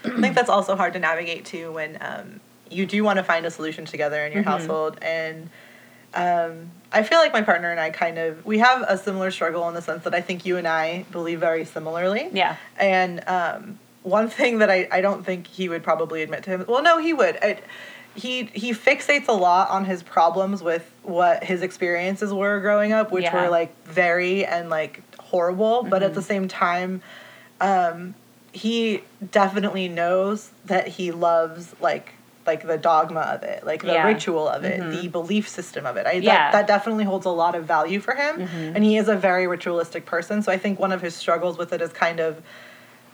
I 0.04 0.20
think 0.20 0.34
that's 0.34 0.48
also 0.50 0.76
hard 0.76 0.92
to 0.92 0.98
navigate 0.98 1.44
too 1.44 1.72
when 1.72 1.98
um, 2.00 2.40
you 2.70 2.86
do 2.86 3.02
want 3.02 3.16
to 3.16 3.22
find 3.24 3.44
a 3.46 3.50
solution 3.50 3.84
together 3.86 4.24
in 4.24 4.32
your 4.32 4.42
Mm-hmm. 4.42 4.50
household 4.50 4.98
and 5.02 5.50
um, 6.14 6.70
I 6.94 7.02
feel 7.02 7.18
like 7.18 7.32
my 7.32 7.42
partner 7.42 7.70
and 7.70 7.78
I 7.80 7.90
kind 7.90 8.16
of 8.18 8.46
we 8.46 8.58
have 8.60 8.82
a 8.88 8.96
similar 8.96 9.30
struggle 9.30 9.68
in 9.68 9.74
the 9.74 9.82
sense 9.82 10.04
that 10.04 10.14
I 10.14 10.20
think 10.22 10.46
you 10.46 10.56
and 10.56 10.66
I 10.66 11.04
believe 11.12 11.40
very 11.40 11.64
similarly. 11.64 12.28
Yeah. 12.32 12.56
And 12.78 13.22
um, 13.28 13.78
one 14.02 14.28
thing 14.28 14.58
that 14.58 14.70
I, 14.70 14.88
I 14.90 15.00
don't 15.00 15.24
think 15.26 15.46
he 15.48 15.68
would 15.68 15.82
probably 15.82 16.22
admit 16.22 16.44
to 16.44 16.50
him 16.50 16.64
well 16.68 16.82
no 16.82 16.98
he 16.98 17.12
would 17.12 17.36
I, 17.42 17.58
he 18.14 18.44
he 18.52 18.72
fixates 18.72 19.28
a 19.28 19.32
lot 19.32 19.70
on 19.70 19.86
his 19.86 20.02
problems 20.02 20.62
with 20.62 20.88
what 21.02 21.42
his 21.42 21.62
experiences 21.62 22.32
were 22.32 22.60
growing 22.60 22.92
up 22.92 23.10
which 23.10 23.24
Yeah. 23.24 23.42
were 23.44 23.48
like 23.50 23.74
very 23.86 24.44
and 24.44 24.68
like 24.70 25.02
horrible 25.18 25.82
but 25.84 26.02
at 26.02 26.14
the 26.14 26.22
same 26.22 26.46
time 26.48 27.02
um, 27.60 28.14
he 28.52 29.02
definitely 29.32 29.88
knows 29.88 30.50
that 30.66 30.86
he 30.86 31.10
loves 31.10 31.74
like 31.80 32.12
like 32.46 32.66
the 32.66 32.76
dogma 32.78 33.20
of 33.20 33.42
it 33.42 33.64
like 33.64 33.82
the 33.82 33.92
Yeah. 33.92 34.06
ritual 34.06 34.46
of 34.48 34.64
it 34.64 34.78
the 35.00 35.08
belief 35.08 35.48
system 35.48 35.86
of 35.86 35.96
it 35.96 36.06
I, 36.06 36.12
Yeah. 36.12 36.50
that, 36.50 36.52
that 36.52 36.66
definitely 36.66 37.04
holds 37.04 37.26
a 37.26 37.30
lot 37.30 37.54
of 37.54 37.64
value 37.64 38.00
for 38.00 38.14
him 38.14 38.40
and 38.40 38.84
he 38.84 38.96
is 38.96 39.08
a 39.08 39.16
very 39.16 39.46
ritualistic 39.46 40.04
person 40.06 40.42
so 40.42 40.52
i 40.52 40.58
think 40.58 40.78
one 40.78 40.92
of 40.92 41.00
his 41.02 41.14
struggles 41.14 41.56
with 41.58 41.72
it 41.72 41.80
is 41.80 41.92
kind 41.92 42.20
of 42.20 42.42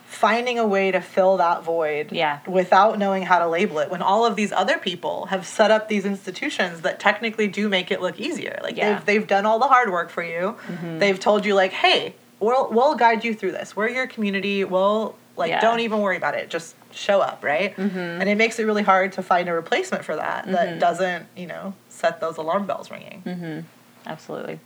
finding 0.07 0.59
a 0.59 0.67
way 0.67 0.91
to 0.91 1.01
fill 1.01 1.37
that 1.37 1.63
void 1.63 2.11
Yeah. 2.11 2.41
without 2.47 2.99
knowing 2.99 3.23
how 3.23 3.39
to 3.39 3.47
label 3.47 3.79
it 3.79 3.91
when 3.91 4.03
all 4.03 4.27
of 4.27 4.35
these 4.35 4.51
other 4.51 4.77
people 4.77 5.27
have 5.27 5.47
set 5.47 5.71
up 5.71 5.89
these 5.89 6.05
institutions 6.05 6.81
that 6.81 6.99
technically 6.99 7.47
do 7.47 7.69
make 7.69 7.93
it 7.93 8.01
look 8.01 8.19
easier 8.19 8.59
like 8.63 8.77
Yeah. 8.77 8.95
they've, 8.95 9.05
they've 9.07 9.27
done 9.29 9.47
all 9.47 9.59
the 9.61 9.69
hard 9.69 9.91
work 9.91 10.11
for 10.11 10.25
you 10.25 10.57
Mm-hmm. 10.67 10.99
they've 10.99 11.19
told 11.21 11.45
you 11.47 11.55
like 11.55 11.73
hey 11.73 12.15
we'll, 12.41 12.69
we'll 12.71 12.97
guide 12.97 13.23
you 13.25 13.35
through 13.35 13.53
this 13.53 13.77
we're 13.77 13.89
your 13.89 14.09
community 14.09 14.65
we'll 14.65 15.15
like 15.37 15.51
Yeah. 15.51 15.61
don't 15.61 15.81
even 15.81 16.01
worry 16.01 16.17
about 16.17 16.35
it 16.35 16.51
just 16.51 16.75
show 16.93 17.21
up 17.21 17.43
right 17.45 17.77
Mm-hmm. 17.77 17.99
and 17.99 18.29
it 18.29 18.37
makes 18.37 18.59
it 18.59 18.65
really 18.65 18.83
hard 18.83 19.13
to 19.13 19.23
find 19.23 19.49
a 19.49 19.53
replacement 19.53 20.05
for 20.05 20.17
that 20.17 20.47
that 20.47 20.79
doesn't 20.79 21.27
you 21.37 21.47
know 21.47 21.75
set 21.89 22.21
those 22.21 22.37
alarm 22.37 22.67
bells 22.67 22.91
ringing 22.91 23.23
Mm-hmm. 23.27 23.61
Absolutely. 24.07 24.59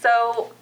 So, 0.00 0.52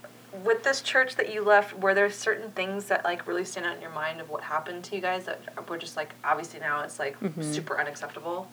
with 0.44 0.62
this 0.62 0.80
church 0.82 1.16
that 1.16 1.32
you 1.32 1.42
left, 1.42 1.78
were 1.78 1.94
there 1.94 2.11
certain 2.11 2.50
things 2.52 2.86
that 2.86 3.04
like 3.04 3.26
really 3.26 3.44
stand 3.44 3.66
out 3.66 3.74
in 3.76 3.82
your 3.82 3.90
mind 3.90 4.20
of 4.20 4.28
what 4.30 4.42
happened 4.42 4.84
to 4.84 4.94
you 4.94 5.00
guys 5.00 5.24
that 5.24 5.40
were 5.68 5.78
just 5.78 5.96
like 5.96 6.14
obviously 6.24 6.61
now 6.61 6.82
it's 6.82 6.98
like 6.98 7.16
super 7.40 7.78
unacceptable? 7.78 8.50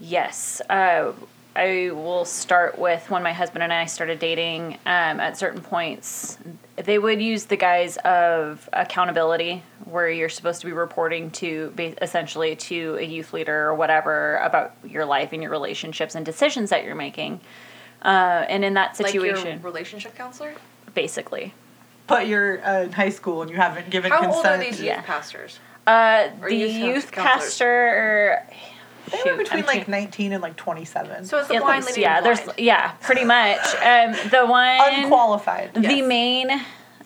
Yes. 0.00 0.60
Uh, 0.68 1.12
I 1.56 1.90
will 1.92 2.24
start 2.24 2.78
with 2.78 3.10
when 3.10 3.22
my 3.22 3.32
husband 3.32 3.64
and 3.64 3.72
I 3.72 3.86
started 3.86 4.18
dating. 4.20 4.74
Um, 4.86 5.18
at 5.18 5.36
certain 5.36 5.60
points, 5.60 6.38
they 6.76 6.98
would 6.98 7.20
use 7.20 7.46
the 7.46 7.56
guise 7.56 7.96
of 7.98 8.68
accountability, 8.72 9.64
where 9.84 10.08
you're 10.08 10.28
supposed 10.28 10.60
to 10.60 10.66
be 10.66 10.72
reporting 10.72 11.30
to, 11.32 11.72
essentially, 12.00 12.54
to 12.56 12.96
a 13.00 13.02
youth 13.02 13.32
leader 13.32 13.66
or 13.68 13.74
whatever 13.74 14.36
about 14.36 14.74
your 14.84 15.04
life 15.04 15.32
and 15.32 15.42
your 15.42 15.50
relationships 15.50 16.14
and 16.14 16.24
decisions 16.24 16.70
that 16.70 16.84
you're 16.84 16.94
making. 16.94 17.40
Uh, 18.02 18.44
and 18.48 18.64
in 18.64 18.74
that 18.74 18.98
Like 19.00 19.10
situation, 19.12 19.54
your 19.60 19.70
relationship 19.70 20.14
counselor? 20.14 20.54
basically, 20.94 21.54
but 22.06 22.28
you're 22.28 22.64
uh, 22.64 22.82
in 22.82 22.92
high 22.92 23.08
school 23.08 23.42
and 23.42 23.50
you 23.50 23.56
haven't 23.56 23.90
given 23.90 24.12
How 24.12 24.20
consent 24.20 24.46
old 24.46 24.46
are 24.46 24.58
these 24.58 24.78
youth 24.78 24.86
Yeah. 24.86 25.02
pastors? 25.02 25.58
uh, 25.88 26.28
the 26.46 26.54
youth 26.54 26.72
youth 26.76 27.10
counselors. 27.12 27.58
Pastor. 29.10 29.24
they 29.24 29.30
shoot, 29.30 29.36
were 29.36 29.42
between 29.44 29.60
I'm 29.60 29.66
like 29.66 29.84
trying- 29.86 30.02
19 30.04 30.32
and 30.32 30.42
like 30.42 30.56
27 30.56 31.24
So 31.26 31.38
it's 31.38 31.48
the 31.48 31.54
At 31.56 31.62
blind 31.62 31.84
least, 31.84 31.96
leading 31.96 32.02
yeah, 32.02 32.20
the 32.20 32.24
there's 32.24 32.40
blind. 32.40 32.58
yeah, 32.58 32.90
pretty 33.00 33.24
much. 33.24 33.60
Um, 33.76 34.12
the 34.30 34.46
one 34.46 34.78
unqualified 35.04 35.74
the 35.74 35.80
Yes. 35.82 36.06
main 36.08 36.50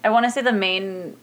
i 0.04 0.10
want 0.10 0.24
to 0.24 0.30
say 0.30 0.42
the 0.42 0.52
main 0.52 1.16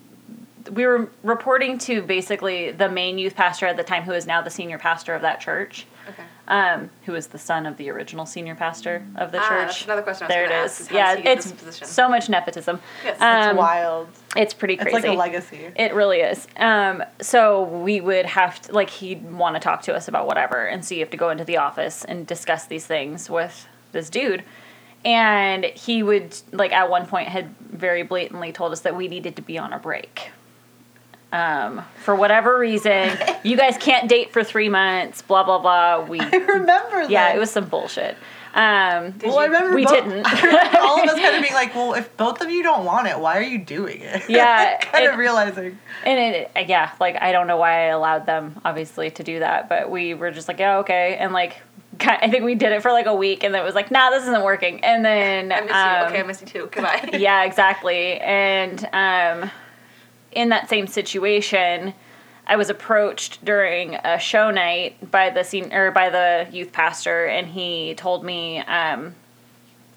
we 0.71 0.85
were 0.85 1.09
reporting 1.23 1.77
to 1.79 2.01
basically 2.01 2.71
the 2.71 2.87
main 2.89 3.17
youth 3.17 3.35
pastor 3.35 3.65
at 3.65 3.75
the 3.77 3.83
time 3.83 4.03
who 4.03 4.11
is 4.13 4.25
now 4.27 4.41
the 4.41 4.49
senior 4.49 4.77
pastor 4.77 5.13
of 5.15 5.21
that 5.23 5.39
church 5.41 5.85
Okay. 6.07 6.23
Um, 6.49 6.89
who 7.05 7.15
is 7.15 7.27
the 7.27 7.37
son 7.37 7.65
of 7.65 7.77
the 7.77 7.89
original 7.89 8.25
senior 8.25 8.55
pastor 8.55 9.05
of 9.15 9.31
the 9.31 9.39
Ah, 9.39 9.47
church 9.49 9.67
that's 9.67 9.85
another 9.85 10.01
question 10.01 10.23
I 10.25 10.27
was 10.27 10.33
there 10.35 10.45
it 10.45 10.65
is. 10.65 10.71
is 10.71 10.79
ask, 10.81 10.81
is 10.81 10.95
yeah 10.95 11.07
does 11.09 11.17
he 11.17 11.23
get 11.23 11.67
it's 11.67 11.91
so 11.91 12.09
much 12.09 12.27
nepotism 12.29 12.79
Yes. 13.03 13.13
It's 13.13 13.21
um, 13.21 13.49
it's 13.49 13.57
wild 13.57 14.07
it's 14.35 14.53
pretty 14.53 14.75
crazy. 14.77 14.97
it's 14.97 15.05
like 15.05 15.13
a 15.13 15.17
legacy 15.17 15.67
it 15.75 15.93
really 15.93 16.19
is. 16.19 16.47
Um, 16.57 17.03
so 17.21 17.63
we 17.63 17.99
would 18.01 18.25
have 18.27 18.61
to, 18.63 18.71
like, 18.73 18.89
he'd 18.91 19.23
want 19.31 19.55
to 19.55 19.59
talk 19.59 19.81
to 19.83 19.95
us 19.95 20.07
about 20.07 20.27
whatever, 20.27 20.65
and 20.67 20.85
so 20.85 20.93
you 20.93 20.99
have 21.01 21.09
to 21.09 21.17
go 21.17 21.29
into 21.31 21.43
the 21.43 21.57
office 21.57 22.05
and 22.05 22.27
discuss 22.27 22.65
these 22.65 22.85
things 22.85 23.27
with 23.29 23.67
this 23.91 24.09
dude. 24.09 24.43
And 25.05 25.65
he 25.65 26.03
would, 26.03 26.35
like, 26.51 26.71
at 26.73 26.89
one 26.91 27.07
point 27.07 27.27
had 27.29 27.55
very 27.59 28.03
blatantly 28.03 28.51
told 28.51 28.71
us 28.71 28.81
that 28.81 28.95
we 28.95 29.07
needed 29.07 29.35
to 29.37 29.41
be 29.41 29.57
on 29.57 29.73
a 29.73 29.79
break. 29.79 30.29
Um, 31.31 31.83
for 32.03 32.15
whatever 32.15 32.57
reason, 32.57 33.15
you 33.43 33.55
guys 33.55 33.77
can't 33.77 34.09
date 34.09 34.33
for 34.33 34.43
three 34.43 34.69
months, 34.69 35.21
blah, 35.21 35.43
blah, 35.43 35.59
blah. 35.59 36.03
We, 36.05 36.19
i 36.21 36.29
remember 36.29 37.01
that 37.01 37.09
yeah, 37.09 37.33
it 37.35 37.39
was 37.39 37.51
some 37.51 37.65
bullshit. 37.69 38.17
Um, 38.51 39.13
well 39.23 39.37
i 39.37 39.45
remember 39.45 39.75
we 39.75 39.85
both- 39.85 39.93
didn't. 39.93 40.25
I 40.25 40.41
remember 40.41 40.79
all 40.79 41.03
of 41.03 41.07
us 41.07 41.19
kind 41.19 41.35
of 41.35 41.41
being 41.43 41.53
like 41.63 41.75
well 41.75 41.93
if 41.93 42.17
both 42.17 42.41
of 42.41 42.49
you 42.49 42.63
don't 42.63 42.83
want 42.83 43.05
it 43.07 43.19
why 43.19 43.37
are 43.37 43.43
you 43.43 43.59
doing 43.59 44.01
it 44.01 44.27
Yeah, 44.27 44.79
kind 44.79 45.05
it- 45.05 45.11
of 45.11 45.19
realizing 45.19 45.77
And 46.03 46.35
it, 46.35 46.51
yeah, 46.67 46.89
like 46.99 47.21
I 47.21 47.31
don't 47.31 47.45
know 47.45 47.57
why 47.57 47.73
I 47.73 47.85
allowed 47.89 48.25
them, 48.25 48.59
obviously, 48.65 49.11
to 49.11 49.23
do 49.23 49.37
that, 49.39 49.69
but 49.69 49.91
we 49.91 50.15
were 50.15 50.31
just 50.31 50.47
like, 50.47 50.57
yeah, 50.57 50.77
okay, 50.79 51.15
and 51.19 51.31
like, 51.31 51.57
I 52.01 52.27
think 52.31 52.43
we 52.43 52.55
did 52.55 52.71
it 52.71 52.81
for 52.81 52.91
like 52.91 53.05
a 53.05 53.13
week, 53.13 53.43
and 53.43 53.53
then 53.53 53.61
it 53.61 53.65
was 53.65 53.75
like, 53.75 53.91
nah, 53.91 54.09
this 54.09 54.23
isn't 54.23 54.43
working, 54.43 54.83
and 54.83 55.05
then 55.05 55.51
I 55.51 55.61
miss 55.61 55.71
um, 55.71 55.99
you. 55.99 56.05
Okay, 56.07 56.19
I 56.21 56.23
miss 56.23 56.41
you 56.41 56.47
too. 56.47 56.69
Goodbye. 56.71 57.09
yeah, 57.19 57.43
exactly, 57.43 58.19
and 58.19 58.83
um, 58.93 59.51
in 60.31 60.49
that 60.49 60.69
same 60.69 60.87
situation, 60.87 61.93
I 62.47 62.55
was 62.55 62.69
approached 62.69 63.43
during 63.45 63.95
a 63.95 64.17
show 64.19 64.51
night 64.51 65.11
by 65.11 65.29
the 65.29 65.43
scene 65.43 65.71
or 65.73 65.91
by 65.91 66.09
the 66.09 66.47
youth 66.51 66.71
pastor, 66.71 67.25
and 67.25 67.47
he 67.47 67.93
told 67.95 68.23
me, 68.23 68.59
um, 68.59 69.15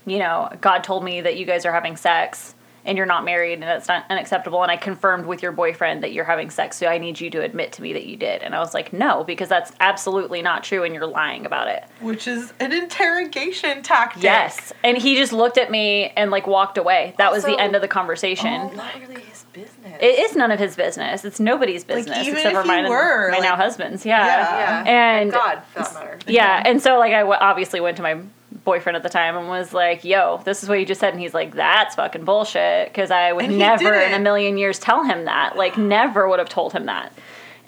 you 0.05 0.19
know, 0.19 0.51
God 0.61 0.85
told 0.85 1.05
me 1.05 1.21
that 1.21 1.37
you 1.37 1.47
guys 1.47 1.65
are 1.65 1.73
having 1.73 1.97
sex 1.97 2.55
and 2.85 2.97
you're 2.99 3.07
not 3.07 3.25
married 3.25 3.55
and 3.55 3.65
it's 3.65 3.89
not 3.89 4.05
unacceptable. 4.11 4.63
And 4.63 4.71
I 4.71 4.77
confirmed 4.77 5.27
with 5.27 5.43
your 5.43 5.53
boyfriend 5.53 6.03
that 6.03 6.13
you're 6.13 6.25
having 6.25 6.51
sex, 6.51 6.77
so 6.79 6.87
I 6.87 6.99
need 6.99 7.21
you 7.21 7.31
to 7.31 7.41
admit 7.43 7.73
to 7.73 7.83
me 7.83 7.93
that 7.93 8.07
you 8.07 8.17
did. 8.17 8.43
And 8.43 8.55
I 8.55 8.59
was 8.59 8.75
like, 8.75 8.93
no, 8.93 9.25
because 9.25 9.49
that's 9.49 9.73
absolutely 9.81 10.43
not 10.43 10.65
true, 10.65 10.83
and 10.85 10.95
you're 10.95 11.07
lying 11.07 11.47
about 11.47 11.69
it. 11.69 11.85
which 12.01 12.27
is 12.27 12.53
an 12.61 12.73
interrogation 12.73 13.83
tactic 13.83 14.23
Yes, 14.23 14.73
and 14.83 14.97
he 14.99 15.17
just 15.17 15.33
looked 15.33 15.59
at 15.59 15.71
me 15.71 16.13
and 16.17 16.31
like 16.31 16.47
walked 16.47 16.79
away. 16.79 17.15
That 17.19 17.31
was 17.33 17.45
the 17.45 17.59
end 17.59 17.75
of 17.77 17.83
the 17.83 17.89
conversation. 17.89 18.53
Oh, 18.63 18.71
Not 18.75 18.95
really 19.01 19.21
his 19.23 19.45
business. 19.53 19.99
It 20.01 20.19
is 20.19 20.35
none 20.35 20.51
of 20.51 20.59
his 20.59 20.75
business. 20.77 21.25
It's 21.25 21.39
nobody's 21.39 21.87
Like, 21.89 21.99
business 21.99 22.19
even 22.27 22.35
except 22.39 22.55
if 22.57 22.61
for 22.63 22.67
mine 22.67 22.79
you 22.81 22.85
and 22.87 22.91
were, 22.91 23.31
my 23.33 23.39
now 23.39 23.55
husband's. 23.57 24.05
Yeah. 24.05 24.27
Yeah. 24.27 24.85
yeah. 24.85 24.91
And 25.21 25.33
God, 25.33 25.63
for 25.73 25.81
that 25.81 25.95
matter. 25.95 26.19
Yeah, 26.27 26.63
and 26.65 26.83
so 26.83 26.99
like 26.99 27.13
I 27.13 27.21
w- 27.21 27.39
obviously 27.41 27.81
went 27.81 27.97
to 27.99 28.03
my 28.03 28.21
boyfriend 28.65 28.97
at 28.97 29.03
the 29.03 29.09
time 29.09 29.37
and 29.37 29.49
was 29.49 29.73
like, 29.73 30.05
"Yo, 30.05 30.41
this 30.45 30.63
is 30.63 30.69
what 30.69 30.79
you 30.79 30.87
just 30.87 31.01
said," 31.01 31.13
and 31.13 31.21
he's 31.21 31.35
like, 31.35 31.55
"That's 31.55 31.95
fucking 31.97 32.25
bullshit," 32.25 32.89
because 32.89 33.11
I 33.11 33.33
would 33.33 33.45
And 33.47 33.59
never 33.59 33.95
in 33.95 34.13
a 34.15 34.19
million 34.19 34.57
years 34.59 34.79
tell 34.79 35.03
him 35.05 35.25
that. 35.25 35.57
Like, 35.57 35.77
never 35.77 36.29
would 36.29 36.39
have 36.39 36.49
told 36.49 36.73
him 36.73 36.87
that. 36.87 37.13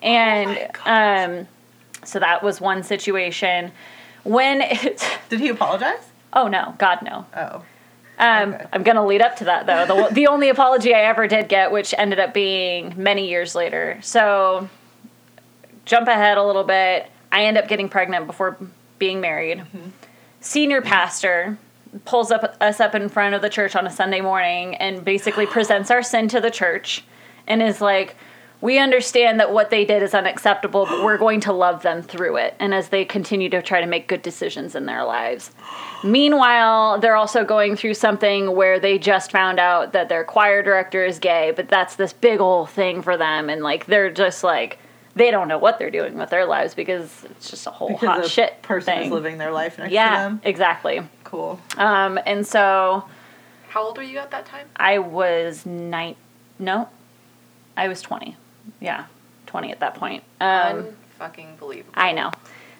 And 0.03 0.59
Oh 0.87 0.93
um, 0.93 1.49
so 2.05 2.19
that 2.19 2.43
was 2.43 2.61
one 2.61 2.83
situation. 2.83 3.73
When 4.23 4.61
it, 4.63 5.03
did 5.29 5.41
he 5.41 5.49
apologize 5.49 6.11
oh 6.33 6.49
no, 6.49 6.75
God 6.79 7.01
no. 7.03 7.27
oh 7.37 7.63
Um, 8.19 8.55
Okay. 8.55 8.67
I'm 8.73 8.83
gonna 8.83 9.05
lead 9.07 9.23
up 9.23 9.37
to 9.37 9.45
that 9.45 9.67
though. 9.67 9.87
The 10.09 10.09
the 10.15 10.27
only 10.29 10.49
apology 10.49 10.95
I 10.95 11.01
ever 11.03 11.27
did 11.27 11.49
get, 11.49 11.73
which 11.73 11.95
ended 11.97 12.19
up 12.21 12.33
being 12.35 12.95
many 12.97 13.29
years 13.29 13.55
later. 13.55 13.99
So, 14.03 14.69
jump 15.85 16.09
ahead 16.09 16.39
a 16.39 16.45
little 16.45 16.65
bit. 16.65 17.11
I 17.33 17.45
end 17.47 17.59
up 17.59 17.67
getting 17.69 17.89
pregnant 17.89 18.27
before 18.27 18.57
being 18.99 19.21
married. 19.21 19.63
Senior 20.45 20.83
pastor 20.83 21.57
pulls 22.05 22.31
up 22.31 22.55
us 22.61 22.79
up 22.79 22.95
in 22.95 23.09
front 23.09 23.35
of 23.35 23.41
the 23.41 23.49
church 23.49 23.75
on 23.75 23.87
a 23.87 23.91
Sunday 23.91 24.21
morning 24.21 24.75
and 24.75 25.03
basically 25.03 25.47
presents 25.47 25.91
our 25.91 26.03
sin 26.03 26.29
to 26.29 26.39
the 26.39 26.51
church, 26.51 27.03
and 27.47 27.63
is 27.63 27.81
like. 27.81 28.15
We 28.61 28.79
understand 28.79 29.41
that 29.41 29.53
what 29.53 29.69
they 29.69 29.85
did 29.85 30.03
is 30.03 30.15
unacceptable, 30.15 30.87
but 30.87 31.05
we're 31.05 31.19
going 31.19 31.41
to 31.41 31.53
love 31.53 31.83
them 31.83 32.01
through 32.01 32.37
it. 32.37 32.55
And 32.59 32.73
as 32.73 32.89
they 32.89 33.05
continue 33.05 33.51
to 33.51 33.61
try 33.61 33.83
to 33.83 33.87
make 33.87 34.09
good 34.09 34.23
decisions 34.23 34.75
in 34.75 34.87
their 34.87 35.05
lives. 35.05 35.51
Meanwhile, 36.03 37.01
they're 37.01 37.17
also 37.17 37.45
going 37.45 37.77
through 37.77 37.93
something 37.93 38.57
where 38.57 38.81
they 38.81 38.97
just 38.97 39.31
found 39.31 39.61
out 39.61 39.93
that 39.93 40.09
their 40.09 40.25
choir 40.25 40.63
director 40.63 41.05
is 41.05 41.19
gay, 41.19 41.53
but 41.55 41.69
that's 41.69 41.97
this 41.97 42.15
big 42.15 42.41
old 42.41 42.71
thing 42.71 43.03
for 43.03 43.19
them. 43.19 43.51
And 43.51 43.63
like, 43.63 43.85
they're 43.85 44.11
just 44.11 44.43
like, 44.43 44.79
they 45.17 45.31
don't 45.31 45.49
know 45.49 45.59
what 45.59 45.79
they're 45.79 45.91
doing 45.91 46.17
with 46.19 46.31
their 46.31 46.45
lives 46.45 46.75
because 46.75 47.25
it's 47.31 47.51
just 47.51 47.67
a 47.67 47.71
whole 47.71 47.89
because 47.89 48.07
hot 48.09 48.23
the 48.23 48.29
shit 48.29 48.63
person 48.63 48.95
thing. 48.95 49.07
is 49.07 49.11
living 49.13 49.39
their 49.39 49.53
life 49.53 49.79
next 49.79 49.91
to 49.91 49.95
them. 49.95 50.41
yeah, 50.43 50.49
exactly. 50.49 51.03
cool 51.25 51.61
Um, 51.77 52.19
and 52.27 52.47
so 52.47 53.05
How 53.69 53.83
old 53.85 53.97
were 53.97 54.03
you 54.03 54.19
at 54.19 54.31
that 54.33 54.47
time? 54.47 54.67
I 54.77 54.99
was 54.99 55.65
nine. 55.67 56.17
No, 56.59 56.89
I 57.77 57.89
was 57.89 58.01
twenty. 58.03 58.37
Yeah, 58.81 59.07
twenty 59.47 59.71
at 59.73 59.81
that 59.81 59.95
point. 59.95 60.23
Um, 60.41 60.87
Unfucking 61.21 61.59
believable. 61.59 61.93
I 61.97 62.13
know. 62.13 62.31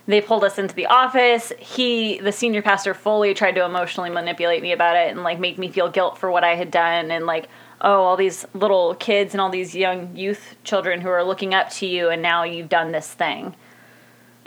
They 0.07 0.21
pulled 0.21 0.45
us 0.45 0.59
into 0.59 0.75
the 0.75 0.85
office. 0.87 1.51
He, 1.59 2.19
the 2.19 2.31
senior 2.31 2.61
pastor, 2.61 2.93
fully 2.93 3.33
tried 3.33 3.53
to 3.53 3.65
emotionally 3.65 4.11
manipulate 4.11 4.61
me 4.63 4.73
about 4.73 4.97
it 4.97 5.11
and 5.11 5.23
like 5.23 5.41
make 5.41 5.57
me 5.57 5.69
feel 5.71 5.89
guilt 5.89 6.19
for 6.19 6.31
what 6.31 6.45
I 6.45 6.57
had 6.57 6.71
done 6.71 7.11
and 7.11 7.25
like, 7.25 7.49
oh, 7.85 8.03
all 8.03 8.17
these 8.17 8.45
little 8.55 8.95
kids 8.97 9.35
and 9.35 9.41
all 9.41 9.51
these 9.51 9.75
young 9.77 10.17
youth 10.17 10.57
children 10.65 11.01
who 11.03 11.09
are 11.09 11.23
looking 11.23 11.55
up 11.55 11.69
to 11.71 11.87
you 11.87 12.09
and 12.09 12.21
now 12.23 12.43
you've 12.43 12.69
done 12.71 12.91
this 12.93 13.09
thing. 13.13 13.55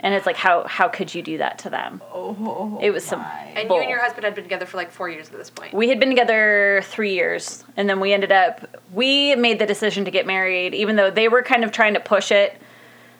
And 0.00 0.14
it's 0.14 0.26
like, 0.26 0.36
how 0.36 0.64
how 0.68 0.86
could 0.88 1.12
you 1.14 1.22
do 1.22 1.38
that 1.38 1.58
to 1.60 1.70
them? 1.70 2.00
oh 2.12 2.78
It 2.82 2.90
was 2.90 3.04
some- 3.04 3.20
my. 3.20 3.52
And 3.56 3.66
Bull. 3.68 3.78
you 3.78 3.82
and 3.82 3.90
your 3.90 4.00
husband 4.00 4.24
had 4.24 4.34
been 4.34 4.44
together 4.44 4.64
for 4.66 4.76
like 4.76 4.90
four 4.92 5.08
years 5.08 5.28
at 5.28 5.36
this 5.38 5.50
point. 5.50 5.72
We 5.74 5.88
had 5.88 5.98
been 5.98 6.08
together 6.10 6.82
three 6.84 7.14
years, 7.14 7.64
and 7.76 7.88
then 7.88 7.98
we 7.98 8.12
ended 8.12 8.30
up. 8.30 8.78
We 8.92 9.34
made 9.34 9.58
the 9.58 9.66
decision 9.66 10.04
to 10.04 10.12
get 10.12 10.24
married, 10.26 10.72
even 10.74 10.94
though 10.96 11.10
they 11.10 11.26
were 11.28 11.42
kind 11.42 11.64
of 11.64 11.72
trying 11.72 11.94
to 11.94 12.00
push 12.00 12.30
it. 12.30 12.60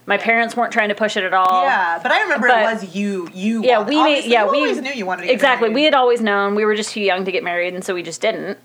My 0.07 0.19
parents 0.19 0.57
weren't 0.57 0.73
trying 0.73 0.89
to 0.91 0.95
push 0.95 1.17
it 1.17 1.25
at 1.25 1.35
all. 1.35 1.63
yeah 1.65 1.99
but 2.03 2.11
i 2.13 2.23
remember 2.23 2.47
But- 2.49 2.61
it 2.61 2.75
was 2.83 2.95
you 2.97 3.29
you 3.35 3.63
Yeah, 3.65 3.79
want- 3.79 3.89
we 3.89 3.95
made. 3.97 4.01
obviously, 4.03 4.33
Yeah, 4.33 4.45
you 4.45 4.51
we 4.53 4.59
always 4.59 4.81
knew 4.81 4.93
you 4.93 5.05
wanted 5.07 5.23
to 5.23 5.27
get 5.27 5.35
exactly. 5.35 5.69
We 5.71 5.83
had 5.85 5.95
always 5.95 6.21
known 6.21 6.55
we 6.55 6.65
were 6.65 6.77
just 6.77 6.93
too 6.93 7.01
young 7.03 7.25
to 7.25 7.33
get 7.33 7.43
married, 7.45 7.75
and 7.75 7.83
so 7.85 7.93
we 7.93 8.03
just 8.05 8.21
didn't. 8.21 8.57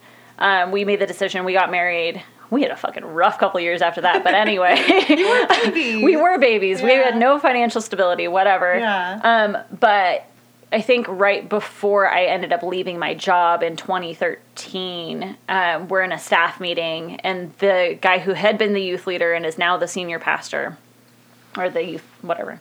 Um, 0.44 0.72
we 0.72 0.84
made 0.84 1.00
the 1.00 1.08
decision. 1.08 1.46
We 1.46 1.54
got 1.54 1.72
married. 1.72 2.22
We 2.50 2.62
had 2.62 2.72
a 2.72 2.76
fucking 2.76 3.06
rough 3.06 3.40
couple 3.40 3.62
years 3.62 3.82
after 3.82 4.02
that, 4.02 4.26
but 4.26 4.34
anyway, 4.34 4.76
you 5.10 5.28
were 5.28 5.72
we 6.06 6.18
were 6.18 6.38
babies. 6.38 6.84
We 6.84 6.92
had 6.92 7.16
no 7.16 7.40
financial 7.40 7.82
stability, 7.82 8.28
whatever. 8.28 8.78
Yeah. 8.78 9.22
Um, 9.24 9.58
but 9.80 10.26
I 10.74 10.82
think 10.82 11.08
right 11.08 11.48
before 11.48 12.10
I 12.10 12.26
ended 12.26 12.52
up 12.52 12.62
leaving 12.62 13.00
my 13.00 13.14
job 13.14 13.64
in 13.64 13.78
2013, 13.78 15.38
um, 15.48 15.88
we're 15.88 16.02
in 16.02 16.12
a 16.12 16.20
staff 16.20 16.60
meeting, 16.60 17.22
and 17.22 17.54
the 17.60 17.98
guy 18.02 18.20
who 18.20 18.34
had 18.34 18.58
been 18.58 18.74
the 18.74 18.82
youth 18.82 19.08
leader 19.08 19.34
and 19.34 19.46
is 19.46 19.58
now 19.58 19.78
the 19.78 19.88
senior 19.88 20.20
pastor, 20.20 20.78
or 21.58 21.70
the 21.70 21.86
youth, 21.86 22.06
whatever, 22.22 22.60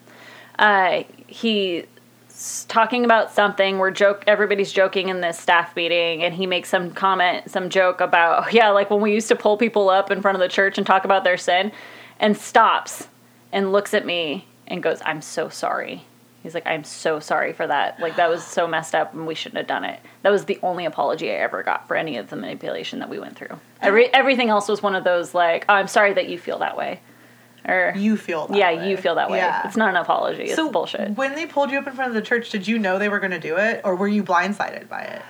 uh, 0.58 1.02
he's 1.26 1.84
talking 2.68 3.05
about 3.05 3.32
something. 3.32 3.78
We're 3.78 3.90
joke, 3.90 4.24
everybody's 4.26 4.72
joking 4.72 5.09
in 5.09 5.20
this 5.20 5.38
staff 5.38 5.74
meeting, 5.76 6.22
and 6.22 6.34
he 6.34 6.47
makes 6.47 6.68
some 6.68 6.93
comment, 6.93 7.51
some 7.51 7.68
joke 7.70 8.01
about, 8.01 8.53
yeah, 8.55 8.70
like 8.70 8.90
when 8.90 9.01
we 9.01 9.12
used 9.12 9.28
to 9.28 9.36
pull 9.36 9.57
people 9.57 9.88
up 9.88 10.11
in 10.11 10.22
front 10.22 10.36
of 10.36 10.40
the 10.40 10.49
church 10.49 10.78
and 10.78 10.86
talk 10.86 11.05
about 11.05 11.24
their 11.24 11.36
sin, 11.36 11.72
and 12.20 12.36
stops 12.36 13.09
and 13.53 13.72
looks 13.72 13.95
at 13.95 14.07
me 14.07 14.47
and 14.66 14.82
goes, 14.82 15.01
I'm 15.05 15.20
so 15.20 15.49
sorry 15.49 16.05
He's 16.43 16.55
like, 16.55 16.66
I'm 16.66 16.82
so 16.82 17.20
sorry 17.20 17.53
for 17.53 17.66
that. 17.66 18.01
Like, 18.01 18.16
that 18.16 18.28
was 18.28 18.45
so 18.45 18.66
messed 18.66 18.97
up 18.97 19.14
and 19.14 19.26
we 19.26 19.34
shouldn't 19.34 19.59
have 19.59 19.68
done 19.68 19.84
it. 19.84 20.01
That 20.22 20.30
was 20.30 20.47
the 20.47 20.59
only 20.62 20.84
apology 20.84 21.30
I 21.30 21.34
ever 21.34 21.62
got 21.62 21.86
for 21.86 21.97
any 21.97 22.16
of 22.16 22.30
the 22.30 22.36
manipulation 22.36 22.99
that 22.99 23.09
we 23.09 23.20
went 23.20 23.36
through. 23.36 23.61
Every, 23.80 24.12
everything 24.12 24.49
else 24.49 24.68
was 24.68 24.82
one 24.82 24.97
of 24.97 25.05
those, 25.05 25.34
like, 25.34 25.64
oh, 25.68 25.74
I'm 25.74 25.86
sorry 25.86 26.14
that 26.14 26.28
you 26.28 26.38
feel 26.38 26.59
that 26.59 26.76
way. 26.76 27.01
Or, 27.66 27.92
you 27.96 28.16
feel 28.16 28.48
that 28.48 28.56
yeah, 28.56 28.72
way. 28.74 28.90
you 28.90 28.96
feel 28.96 29.14
that 29.14 29.30
way. 29.30 29.38
Yeah. 29.38 29.66
It's 29.66 29.76
not 29.76 29.90
an 29.90 29.96
apology. 29.96 30.44
It's 30.44 30.56
so 30.56 30.70
bullshit. 30.70 31.16
When 31.16 31.34
they 31.34 31.46
pulled 31.46 31.70
you 31.70 31.78
up 31.78 31.86
in 31.86 31.92
front 31.92 32.08
of 32.08 32.14
the 32.14 32.22
church, 32.22 32.50
did 32.50 32.66
you 32.66 32.78
know 32.78 32.98
they 32.98 33.08
were 33.08 33.20
going 33.20 33.30
to 33.30 33.38
do 33.40 33.56
it, 33.56 33.80
or 33.84 33.94
were 33.94 34.08
you 34.08 34.24
blindsided 34.24 34.88
by 34.88 35.02
it? 35.02 35.22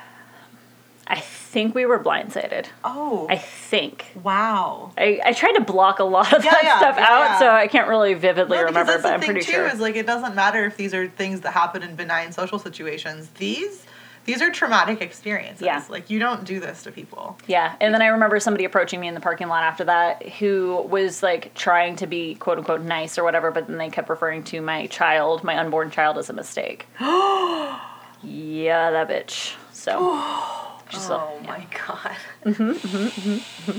I 1.07 1.21
think 1.21 1.75
we 1.75 1.85
were 1.85 1.99
blindsided. 1.99 2.67
Oh, 2.85 3.27
I 3.29 3.37
think. 3.37 4.07
wow. 4.23 4.93
I, 4.97 5.21
I 5.23 5.33
tried 5.33 5.53
to 5.55 5.61
block 5.61 5.99
a 5.99 6.05
lot 6.05 6.33
of 6.33 6.43
Yeah, 6.43 6.53
that 6.53 6.65
yeah, 6.65 6.79
stuff 6.79 6.97
out, 6.97 7.39
so 7.39 7.51
I 7.51 7.67
can't 7.67 7.89
really 7.89 8.15
vividly 8.15 8.57
No, 8.57 8.65
remember, 8.65 8.93
but 8.95 9.03
the 9.03 9.09
I'm 9.09 9.21
thing 9.21 9.27
pretty 9.27 9.45
too, 9.45 9.53
sure. 9.53 9.67
Is 9.67 9.79
like 9.81 9.97
it 9.97 10.07
doesn't 10.07 10.35
matter 10.35 10.65
if 10.65 10.79
these 10.79 10.95
are 10.95 11.09
things 11.09 11.43
that 11.43 11.51
happen 11.51 11.83
in 11.83 11.97
benign 11.97 12.33
social 12.33 12.59
situations. 12.59 13.29
These 13.37 13.85
these 14.25 14.41
are 14.41 14.51
traumatic 14.51 15.01
experiences. 15.01 15.63
Yeah. 15.63 15.83
Like 15.89 16.11
you 16.11 16.19
don't 16.19 16.45
do 16.45 16.61
this 16.61 16.83
to 16.85 16.93
people. 16.93 17.37
Yeah, 17.47 17.75
and 17.81 17.93
then 17.93 18.03
I 18.03 18.07
remember 18.09 18.39
somebody 18.41 18.65
approaching 18.65 19.01
me 19.01 19.09
in 19.09 19.15
the 19.15 19.21
parking 19.21 19.49
lot 19.49 19.65
after 19.65 19.85
that 19.85 20.29
who 20.29 20.83
was 20.89 21.23
like 21.23 21.55
trying 21.55 21.97
to 21.97 22.07
be 22.07 22.35
quote 22.37 22.59
unquote 22.59 22.83
nice 22.83 23.19
or 23.19 23.25
whatever, 23.25 23.51
but 23.51 23.67
then 23.67 23.79
they 23.79 23.91
kept 23.91 24.09
referring 24.09 24.45
to 24.45 24.61
my 24.61 24.87
child, 24.87 25.43
my 25.45 25.59
unborn 25.59 25.91
child, 25.91 26.19
as 26.19 26.31
a 26.31 26.33
mistake. 26.33 26.87
yeah, 27.01 27.81
that 28.23 29.09
bitch. 29.09 29.55
So, 29.73 29.99
Oh 30.95 31.39
yeah. 31.43 31.47
my 31.49 31.67
god. 31.87 32.17
Mm-hmm, 32.45 32.71
mm-hmm, 32.71 33.31
mm-hmm. 33.31 33.79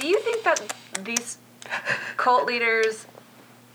Do 0.00 0.06
you 0.06 0.20
think 0.20 0.44
that 0.44 0.74
these 1.04 1.38
cult 2.16 2.46
leaders 2.46 3.06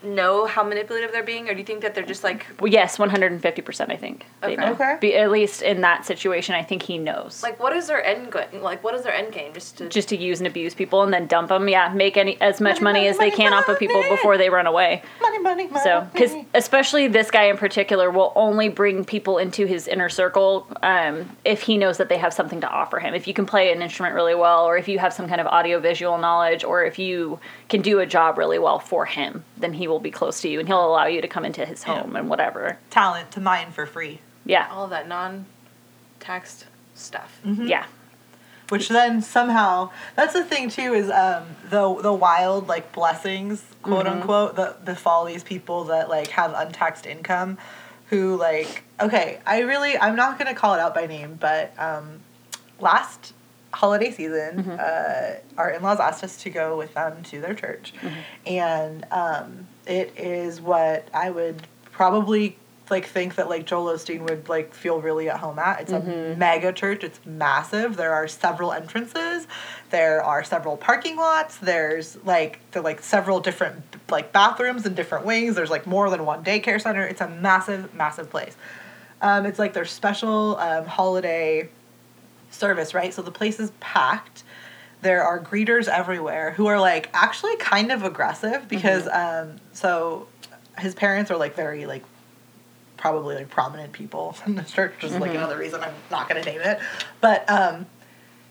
know 0.06 0.46
how 0.46 0.64
manipulative 0.64 1.12
they're 1.12 1.24
being, 1.24 1.50
or 1.50 1.54
do 1.54 1.60
you 1.60 1.66
think 1.66 1.82
that 1.82 1.94
they're 1.96 2.06
just 2.06 2.24
like 2.24 2.46
Well, 2.60 2.72
yes, 2.72 2.98
one 3.00 3.10
hundred 3.10 3.32
and 3.32 3.42
fifty 3.42 3.62
percent. 3.62 3.92
I 3.92 3.96
think. 3.98 4.26
They 4.42 4.54
Okay. 4.54 4.56
know. 4.56 4.72
Okay. 4.74 4.98
Be, 5.02 5.16
at 5.16 5.32
least 5.32 5.62
in 5.62 5.82
that 5.82 6.06
situation, 6.06 6.56
I 6.56 6.64
think 6.64 6.84
he 6.84 6.98
knows. 6.98 7.42
like 7.44 7.60
what 7.60 7.76
is 7.76 7.88
their 7.88 8.04
end 8.04 8.32
game? 8.32 8.62
Like 8.62 8.84
what 8.84 8.96
is 8.96 9.04
their 9.04 9.14
end 9.14 9.34
game? 9.34 9.54
Just 9.54 9.78
to 9.80 9.90
just 9.90 10.10
to 10.10 10.18
use 10.18 10.40
and 10.40 10.48
abuse 10.48 10.74
people 10.74 11.04
and 11.04 11.14
then 11.14 11.28
dump 11.28 11.50
them. 11.50 11.68
Yeah, 11.68 11.90
make 11.94 12.18
any 12.18 12.40
as 12.42 12.62
much 12.62 12.82
Money, 12.82 12.84
money, 12.84 13.00
money, 13.00 13.08
as 13.10 13.18
they 13.18 13.30
money, 13.30 13.36
can 13.38 13.54
off 13.54 13.68
of 13.68 13.80
people 13.80 14.04
before 14.10 14.38
they 14.38 14.50
run 14.50 14.68
away. 14.68 15.02
Money, 15.22 15.40
money, 15.40 15.68
money. 15.68 15.84
So, 15.84 16.08
because 16.14 16.34
especially 16.54 17.08
this 17.08 17.32
guy 17.32 17.44
in 17.46 17.58
particular 17.58 18.12
will 18.12 18.34
only 18.36 18.70
bring 18.70 19.06
people 19.06 19.38
into 19.38 19.66
his 19.66 19.88
inner 19.88 20.10
circle 20.10 20.68
um, 20.84 21.30
if 21.46 21.62
he 21.62 21.78
knows 21.78 21.98
that 21.98 22.10
they 22.10 22.18
have 22.18 22.34
something 22.34 22.62
to 22.62 22.70
offer 22.70 23.00
him. 23.00 23.14
If 23.14 23.28
you 23.28 23.34
can 23.34 23.46
play 23.46 23.72
an 23.72 23.82
instrument 23.82 24.16
really 24.16 24.36
well, 24.36 24.66
or 24.66 24.78
if 24.78 24.88
you 24.88 25.00
have 25.00 25.14
some 25.14 25.28
kind 25.28 25.42
of 25.42 25.48
audio 25.48 25.80
visual 25.80 26.18
knowledge, 26.18 26.64
or 26.64 26.84
if 26.86 27.00
you 27.00 27.40
can 27.70 27.82
do 27.82 28.00
a 28.00 28.06
job 28.06 28.38
really 28.38 28.60
well 28.60 28.80
for 28.80 29.06
him, 29.06 29.44
then 29.58 29.74
he 29.74 29.88
will 29.88 29.95
be 30.00 30.12
close 30.12 30.42
to 30.42 30.50
you 30.50 30.60
and 30.60 30.68
he'll 30.68 30.86
allow 30.86 31.06
you 31.06 31.22
to 31.22 31.28
come 31.28 31.46
into 31.46 31.66
his 31.66 31.84
Yeah. 31.86 32.02
home 32.02 32.16
and 32.16 32.30
whatever. 32.30 32.78
talent 32.90 33.32
to 33.32 33.40
mine 33.42 33.72
for 33.72 33.86
free. 33.86 34.20
Yeah. 34.46 34.68
all 34.72 34.84
of 34.86 34.90
that 34.92 35.08
non-taxed 35.08 36.66
stuff. 36.94 37.40
Yeah. 37.44 37.86
Which 38.70 38.90
then 38.90 39.22
somehow 39.22 39.92
that's 40.16 40.34
the 40.34 40.44
thing 40.44 40.70
too 40.70 40.94
is 40.94 41.10
um 41.12 41.44
the 41.70 41.94
the 42.02 42.14
wild 42.14 42.68
like 42.68 42.92
blessings 42.92 43.64
quote 43.84 44.08
unquote 44.08 44.56
that 44.56 44.84
befall 44.86 45.26
these 45.26 45.44
people 45.44 45.84
that 45.86 46.10
like 46.10 46.30
have 46.30 46.52
untaxed 46.56 47.06
income 47.06 47.60
who 48.10 48.36
like 48.38 48.84
okay 49.00 49.40
I 49.46 49.60
really 49.60 49.96
I'm 49.98 50.16
not 50.16 50.40
gonna 50.40 50.56
call 50.56 50.74
it 50.74 50.80
out 50.80 50.96
by 50.96 51.06
name 51.06 51.38
but 51.40 51.74
um 51.78 52.22
last 52.80 53.34
holiday 53.72 54.10
season 54.10 54.68
uh, 54.70 55.36
our 55.58 55.70
in-laws 55.70 56.00
asked 56.00 56.24
us 56.24 56.38
to 56.44 56.50
go 56.50 56.76
with 56.78 56.94
them 56.96 57.22
to 57.24 57.42
their 57.42 57.54
church 57.54 57.94
and 58.48 59.06
um 59.12 59.68
it 59.86 60.14
is 60.18 60.62
what 60.62 61.08
I 61.14 61.30
would 61.30 61.62
probably 61.92 62.58
like 62.90 63.08
think 63.08 63.36
that 63.36 63.50
like 63.50 63.66
Joel 63.66 63.94
Osteen 63.94 64.22
would 64.30 64.48
like 64.48 64.74
feel 64.74 65.02
really 65.02 65.30
at 65.30 65.40
home 65.40 65.58
at. 65.60 65.82
It's 65.82 65.92
a 65.92 66.36
mega 66.38 66.72
church. 66.72 67.04
It's 67.04 67.20
massive. 67.26 67.98
There 67.98 68.14
are 68.14 68.28
several 68.28 68.72
entrances. 68.72 69.48
There 69.90 70.24
are 70.24 70.44
several 70.44 70.78
parking 70.78 71.16
lots. 71.16 71.58
There's 71.58 72.18
like 72.26 72.60
there 72.72 72.82
like 72.82 73.02
several 73.02 73.40
different 73.40 73.84
like 74.10 74.32
bathrooms 74.32 74.86
and 74.86 74.96
different 74.96 75.26
wings. 75.26 75.56
There's 75.56 75.70
like 75.72 75.88
more 75.88 76.10
than 76.10 76.26
one 76.26 76.44
daycare 76.44 76.82
center. 76.82 77.04
It's 77.04 77.22
a 77.22 77.28
massive, 77.28 77.94
massive 77.94 78.30
place. 78.30 78.56
Um, 79.22 79.46
it's 79.46 79.58
like 79.60 79.74
their 79.74 79.86
special 79.86 80.58
um, 80.58 80.86
holiday 80.86 81.70
service, 82.52 82.94
right? 82.94 83.14
So 83.14 83.22
the 83.22 83.32
place 83.32 83.60
is 83.60 83.72
packed. 83.80 84.44
There 85.06 85.24
are 85.24 85.40
greeters 85.40 85.88
everywhere 85.88 86.50
who 86.50 86.66
are 86.66 86.80
like 86.80 87.12
actually 87.14 87.56
kind 87.58 87.92
of 87.92 88.02
aggressive 88.02 88.68
because 88.68 89.08
um, 89.08 89.58
so 89.72 90.28
his 90.80 90.96
parents 90.96 91.30
are 91.30 91.38
like 91.38 91.56
very 91.56 91.86
like 91.86 92.04
probably 92.98 93.36
like 93.36 93.50
prominent 93.50 93.94
people 93.94 94.36
in 94.48 94.56
the 94.56 94.64
church, 94.64 94.94
which 94.96 95.12
is 95.12 95.18
like 95.20 95.30
another 95.30 95.60
reason 95.60 95.82
I'm 95.82 95.94
not 96.10 96.28
gonna 96.28 96.42
name 96.42 96.60
it. 96.60 96.80
But 97.22 97.48
um 97.48 97.86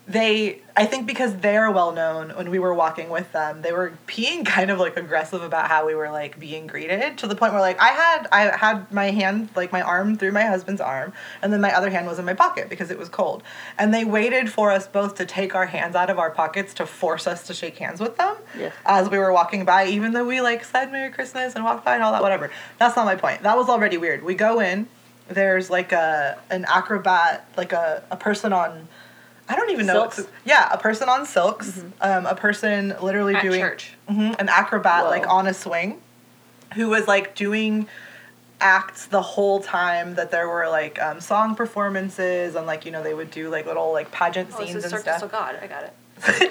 they 0.07 0.59
I 0.77 0.85
think 0.85 1.07
because 1.07 1.37
they're 1.37 1.71
well 1.71 1.91
known 1.93 2.29
when 2.31 2.51
we 2.51 2.59
were 2.59 2.73
walking 2.73 3.09
with 3.09 3.31
them, 3.31 3.61
they 3.63 3.71
were 3.71 3.93
being 4.05 4.43
kind 4.55 4.69
of 4.69 4.77
like 4.77 4.97
aggressive 4.97 5.41
about 5.41 5.67
how 5.67 5.85
we 5.87 5.95
were 5.95 6.11
like 6.11 6.39
being 6.39 6.67
greeted 6.67 7.17
to 7.19 7.27
the 7.27 7.35
point 7.35 7.53
where 7.53 7.61
like 7.61 7.79
I 7.79 7.89
had 7.89 8.27
I 8.31 8.55
had 8.55 8.91
my 8.91 9.09
hand 9.11 9.49
like 9.55 9.71
my 9.71 9.81
arm 9.81 10.15
through 10.15 10.31
my 10.33 10.43
husband's 10.43 10.81
arm 10.81 11.13
and 11.41 11.51
then 11.51 11.59
my 11.59 11.75
other 11.75 11.89
hand 11.89 12.05
was 12.05 12.19
in 12.19 12.25
my 12.25 12.35
pocket 12.35 12.69
because 12.69 12.91
it 12.91 12.99
was 12.99 13.09
cold. 13.09 13.41
And 13.79 13.91
they 13.93 14.05
waited 14.05 14.51
for 14.51 14.69
us 14.71 14.85
both 14.87 15.15
to 15.15 15.25
take 15.25 15.55
our 15.55 15.65
hands 15.65 15.95
out 15.95 16.11
of 16.11 16.19
our 16.19 16.29
pockets 16.29 16.73
to 16.75 16.85
force 16.85 17.25
us 17.25 17.47
to 17.47 17.53
shake 17.55 17.77
hands 17.77 17.99
with 17.99 18.17
them 18.17 18.35
Yeah. 18.57 18.71
as 18.85 19.09
we 19.09 19.17
were 19.17 19.33
walking 19.33 19.65
by, 19.65 19.87
even 19.87 20.13
though 20.13 20.25
we 20.25 20.39
like 20.39 20.63
said 20.65 20.91
Merry 20.91 21.11
Christmas 21.11 21.55
and 21.55 21.63
walked 21.63 21.83
by 21.83 21.95
and 21.95 22.03
all 22.03 22.11
that, 22.11 22.21
whatever. 22.21 22.51
That's 22.77 22.95
not 22.95 23.05
my 23.05 23.15
point. 23.15 23.41
That 23.41 23.57
was 23.57 23.69
already 23.69 23.97
weird. 23.97 24.23
We 24.23 24.35
go 24.35 24.59
in, 24.59 24.87
there's 25.29 25.71
like 25.71 25.91
a 25.93 26.37
an 26.51 26.65
acrobat, 26.69 27.47
like 27.57 27.73
a, 27.73 28.03
a 28.11 28.17
person 28.17 28.53
on 28.53 28.87
I 29.47 29.55
don't 29.55 29.69
even 29.69 29.85
know. 29.85 29.93
Silks? 29.93 30.19
It's, 30.19 30.29
yeah, 30.43 30.69
a 30.71 30.77
person 30.77 31.07
on 31.09 31.25
silks. 31.25 31.83
Um, 32.01 32.25
a 32.25 32.35
person 32.35 32.95
literally 33.01 33.35
At 33.35 33.41
doing 33.43 33.59
church. 33.59 33.93
Mhm, 34.09 34.39
an 34.39 34.49
acrobat 34.49 35.03
Whoa. 35.03 35.09
like 35.09 35.27
on 35.27 35.45
a 35.47 35.53
swing, 35.53 36.01
who 36.73 36.89
was 36.89 37.07
like 37.07 37.35
doing 37.35 37.87
acts 38.61 39.05
the 39.07 39.21
whole 39.21 39.59
time 39.59 40.15
that 40.15 40.31
there 40.31 40.47
were 40.49 40.67
like 40.69 40.99
um, 41.01 41.19
song 41.21 41.55
performances 41.55 42.55
and 42.55 42.65
like 42.65 42.85
you 42.85 42.91
know 42.91 43.03
they 43.03 43.13
would 43.13 43.29
do 43.29 43.49
like 43.49 43.65
little 43.65 43.91
like 43.91 44.11
pageant 44.11 44.49
Oh, 44.53 44.57
this 44.59 44.67
scenes 44.69 44.77
is 44.77 44.83
and 44.85 44.91
Cirque 44.91 45.01
stuff. 45.01 45.21
du 45.21 45.27
God. 45.27 45.59
I 45.61 45.67
got 45.67 45.83
it. 45.83 45.93
I 46.23 46.49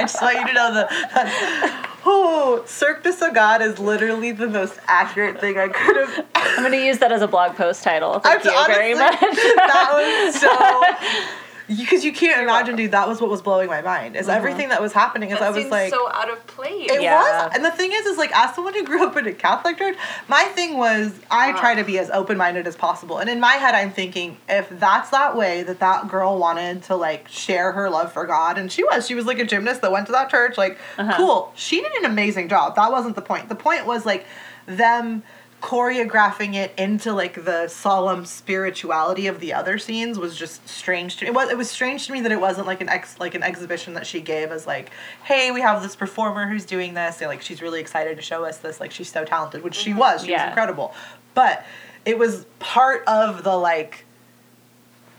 just 0.00 0.20
want 0.22 0.38
you 0.38 0.46
to 0.46 0.52
know 0.52 0.74
that. 0.74 1.84
Oh, 2.04 2.62
Cirque 2.66 3.02
du 3.02 3.12
Sagad 3.12 3.60
is 3.60 3.78
literally 3.78 4.32
the 4.32 4.48
most 4.48 4.78
accurate 4.86 5.40
thing 5.40 5.58
I 5.58 5.68
could 5.68 5.96
have. 5.96 6.26
I'm 6.34 6.60
going 6.60 6.72
to 6.72 6.84
use 6.84 6.98
that 6.98 7.12
as 7.12 7.22
a 7.22 7.28
blog 7.28 7.56
post 7.56 7.82
title. 7.82 8.18
Thank 8.20 8.46
I'm 8.46 8.52
you 8.52 8.66
very 8.74 8.94
much. 8.94 9.18
that 9.20 9.90
was 9.92 10.40
so. 10.40 10.48
Because 11.68 12.04
you 12.04 12.12
can't 12.12 12.42
imagine, 12.42 12.76
dude. 12.76 12.92
That 12.92 13.06
was 13.06 13.20
what 13.20 13.30
was 13.30 13.42
blowing 13.42 13.68
my 13.68 13.82
mind. 13.82 14.16
Is 14.16 14.22
mm-hmm. 14.22 14.36
everything 14.36 14.70
that 14.70 14.80
was 14.80 14.92
happening? 14.92 15.30
Is 15.30 15.38
That 15.38 15.54
I 15.54 15.56
was 15.56 15.66
like, 15.66 15.90
so 15.90 16.10
out 16.10 16.30
of 16.30 16.44
place. 16.46 16.90
It 16.90 17.02
Yeah. 17.02 17.46
was, 17.46 17.52
and 17.54 17.64
the 17.64 17.70
thing 17.70 17.92
is, 17.92 18.06
is 18.06 18.16
like 18.16 18.34
as 18.34 18.54
someone 18.54 18.74
who 18.74 18.84
grew 18.84 19.06
up 19.06 19.16
in 19.16 19.26
a 19.26 19.32
Catholic 19.32 19.76
church, 19.76 19.96
my 20.28 20.44
thing 20.44 20.78
was 20.78 21.12
I 21.30 21.50
uh-huh. 21.50 21.60
try 21.60 21.74
to 21.74 21.84
be 21.84 21.98
as 21.98 22.10
open 22.10 22.38
minded 22.38 22.66
as 22.66 22.74
possible. 22.74 23.18
And 23.18 23.28
in 23.28 23.38
my 23.38 23.54
head, 23.54 23.74
I'm 23.74 23.90
thinking 23.90 24.38
if 24.48 24.68
that's 24.70 25.10
that 25.10 25.36
way 25.36 25.62
that 25.64 25.80
that 25.80 26.08
girl 26.08 26.38
wanted 26.38 26.84
to 26.84 26.96
like 26.96 27.28
share 27.28 27.72
her 27.72 27.90
love 27.90 28.12
for 28.12 28.26
God, 28.26 28.56
and 28.56 28.72
she 28.72 28.82
was, 28.84 29.06
she 29.06 29.14
was 29.14 29.26
like 29.26 29.38
a 29.38 29.44
gymnast 29.44 29.82
that 29.82 29.92
went 29.92 30.06
to 30.06 30.12
that 30.12 30.30
church, 30.30 30.56
like 30.56 30.78
uh-huh. 30.96 31.16
cool. 31.16 31.52
She 31.54 31.82
did 31.82 31.92
an 31.98 32.06
amazing 32.06 32.48
job. 32.48 32.76
That 32.76 32.90
wasn't 32.90 33.14
the 33.14 33.22
point. 33.22 33.48
The 33.48 33.54
point 33.54 33.86
was 33.86 34.06
like 34.06 34.26
them 34.66 35.22
choreographing 35.60 36.54
it 36.54 36.72
into 36.78 37.12
like 37.12 37.44
the 37.44 37.66
solemn 37.66 38.24
spirituality 38.24 39.26
of 39.26 39.40
the 39.40 39.52
other 39.52 39.76
scenes 39.78 40.18
was 40.18 40.36
just 40.36 40.68
strange 40.68 41.16
to 41.16 41.24
me. 41.24 41.30
It 41.30 41.34
was 41.34 41.50
it 41.50 41.56
was 41.56 41.68
strange 41.68 42.06
to 42.06 42.12
me 42.12 42.20
that 42.20 42.30
it 42.30 42.40
wasn't 42.40 42.66
like 42.66 42.80
an 42.80 42.88
ex 42.88 43.18
like 43.18 43.34
an 43.34 43.42
exhibition 43.42 43.94
that 43.94 44.06
she 44.06 44.20
gave 44.20 44.52
as 44.52 44.66
like, 44.66 44.90
hey, 45.24 45.50
we 45.50 45.60
have 45.60 45.82
this 45.82 45.96
performer 45.96 46.48
who's 46.48 46.64
doing 46.64 46.94
this. 46.94 47.20
And, 47.20 47.28
like 47.28 47.42
she's 47.42 47.60
really 47.60 47.80
excited 47.80 48.16
to 48.16 48.22
show 48.22 48.44
us 48.44 48.58
this. 48.58 48.78
Like 48.78 48.92
she's 48.92 49.10
so 49.10 49.24
talented, 49.24 49.64
which 49.64 49.74
she 49.74 49.90
mm-hmm. 49.90 49.98
was. 49.98 50.24
She 50.24 50.32
was 50.32 50.42
incredible. 50.42 50.94
But 51.34 51.64
it 52.04 52.18
was 52.18 52.46
part 52.60 53.02
of 53.06 53.42
the 53.42 53.56
like 53.56 54.04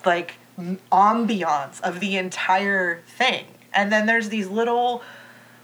like 0.05 0.35
ambiance 0.57 1.81
of 1.81 1.99
the 1.99 2.15
entire 2.17 3.01
thing. 3.07 3.45
And 3.73 3.91
then 3.91 4.05
there's 4.05 4.29
these 4.29 4.47
little 4.47 5.03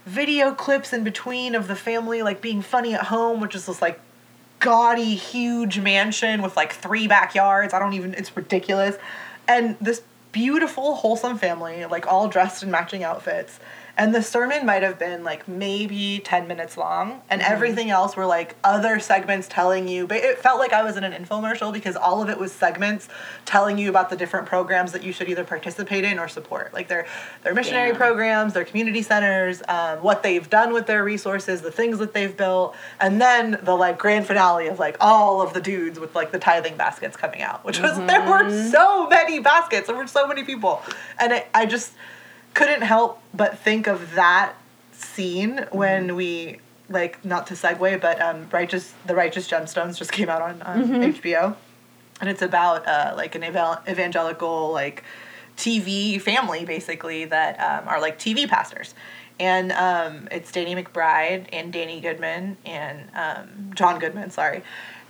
video 0.06 0.54
clips 0.54 0.94
in 0.94 1.04
between 1.04 1.56
of 1.56 1.68
the 1.68 1.76
family 1.76 2.22
like 2.22 2.42
being 2.42 2.62
funny 2.62 2.94
at 2.94 3.06
home, 3.06 3.40
which 3.40 3.56
is 3.56 3.66
just 3.66 3.82
like 3.82 4.00
gaudy, 4.66 5.14
huge 5.14 5.80
mansion 5.80 6.42
with 6.42 6.58
like 6.58 6.74
three 6.74 7.08
backyards. 7.08 7.72
I 7.72 7.78
don't 7.78 7.94
even, 7.94 8.16
it's 8.16 8.36
ridiculous. 8.36 8.98
And 9.48 9.78
this 9.80 10.02
beautiful, 10.32 10.96
wholesome 10.96 11.38
family, 11.38 11.86
like 11.86 12.08
all 12.08 12.28
dressed 12.28 12.64
in 12.64 12.72
matching 12.72 13.04
outfits. 13.04 13.60
And 13.98 14.14
the 14.14 14.22
sermon 14.22 14.66
might 14.66 14.84
have 14.84 15.00
been 15.00 15.24
like 15.24 15.48
maybe 15.48 16.20
10 16.24 16.48
minutes 16.48 16.76
long, 16.78 17.22
and 17.30 17.42
Mm-hmm. 17.42 17.54
everything 17.54 17.90
else 17.90 18.16
were 18.16 18.26
like 18.26 18.56
other 18.64 19.00
segments 19.00 19.48
telling 19.50 19.88
you. 19.88 20.06
But 20.08 20.18
it 20.18 20.40
felt 20.40 20.60
like 20.60 20.74
I 20.74 20.84
was 20.84 20.98
in 20.98 21.04
an 21.04 21.14
infomercial 21.14 21.72
because 21.72 21.96
all 21.96 22.22
of 22.22 22.30
it 22.30 22.38
was 22.38 22.52
segments 22.52 23.08
telling 23.46 23.78
you 23.78 23.90
about 23.90 24.10
the 24.10 24.16
different 24.18 24.48
programs 24.48 24.92
that 24.92 25.04
you 25.04 25.12
should 25.14 25.30
either 25.30 25.44
participate 25.44 26.04
in 26.04 26.20
or 26.20 26.28
support. 26.28 26.74
Like 26.74 26.88
their, 26.88 27.06
their 27.44 27.54
missionary 27.54 27.90
Damn. 27.92 27.98
programs, 27.98 28.54
their 28.54 28.66
community 28.66 29.02
centers, 29.02 29.62
um, 29.68 30.00
what 30.00 30.24
they've 30.24 30.50
done 30.50 30.74
with 30.74 30.88
their 30.88 31.04
resources, 31.04 31.62
the 31.62 31.72
things 31.72 32.00
that 32.00 32.14
they've 32.14 32.36
built, 32.36 32.76
and 33.00 33.22
then 33.22 33.60
the 33.64 33.76
like 33.76 33.98
grand 33.98 34.26
finale 34.28 34.68
of 34.68 34.80
like 34.80 34.98
all 35.00 35.42
of 35.42 35.54
the 35.54 35.62
dudes 35.62 36.00
with 36.00 36.16
like 36.16 36.32
the 36.32 36.40
tithing 36.40 36.76
baskets 36.78 37.16
coming 37.16 37.42
out, 37.42 37.64
which 37.64 37.80
was 37.80 37.98
there 38.08 38.28
were 38.30 38.50
so 38.72 39.08
many 39.08 39.40
baskets, 39.40 39.88
there 39.88 39.96
were 39.96 40.08
so 40.08 40.28
many 40.28 40.44
people, 40.44 40.82
and 41.20 41.32
it, 41.32 41.48
I 41.54 41.66
just 41.66 41.94
couldn't 42.56 42.82
help 42.82 43.22
but 43.34 43.60
think 43.60 43.86
of 43.86 44.16
that 44.16 44.54
scene 44.92 45.68
when 45.72 46.16
we 46.16 46.60
like 46.90 47.24
not 47.24 47.48
to 47.48 47.54
segue, 47.54 48.02
but 48.02 48.20
um, 48.22 48.48
righteous 48.52 48.94
the 49.06 49.14
righteous 49.14 49.48
gemstones 49.48 49.98
just 49.98 50.12
came 50.18 50.30
out 50.30 50.42
on, 50.42 50.62
on 50.64 50.84
HBO, 51.14 51.56
and 52.20 52.30
it's 52.30 52.42
about 52.42 52.88
uh, 52.88 53.14
like 53.16 53.36
an 53.36 53.44
evangelical 53.44 54.72
like 54.72 55.04
TV 55.58 56.20
family 56.20 56.66
basically 56.66 57.26
that 57.26 57.60
um, 57.60 57.88
are 57.88 58.02
like 58.02 58.18
TV 58.18 58.48
pastors. 58.48 58.96
And 59.38 59.74
um, 59.74 60.30
it's 60.32 60.50
Danny 60.50 60.76
McBride 60.76 61.48
and 61.52 61.74
Danny 61.74 62.00
Goodman 62.00 62.56
and 62.66 63.10
um, 63.14 63.72
John 63.76 64.00
Goodman, 64.00 64.32
sorry, 64.32 64.64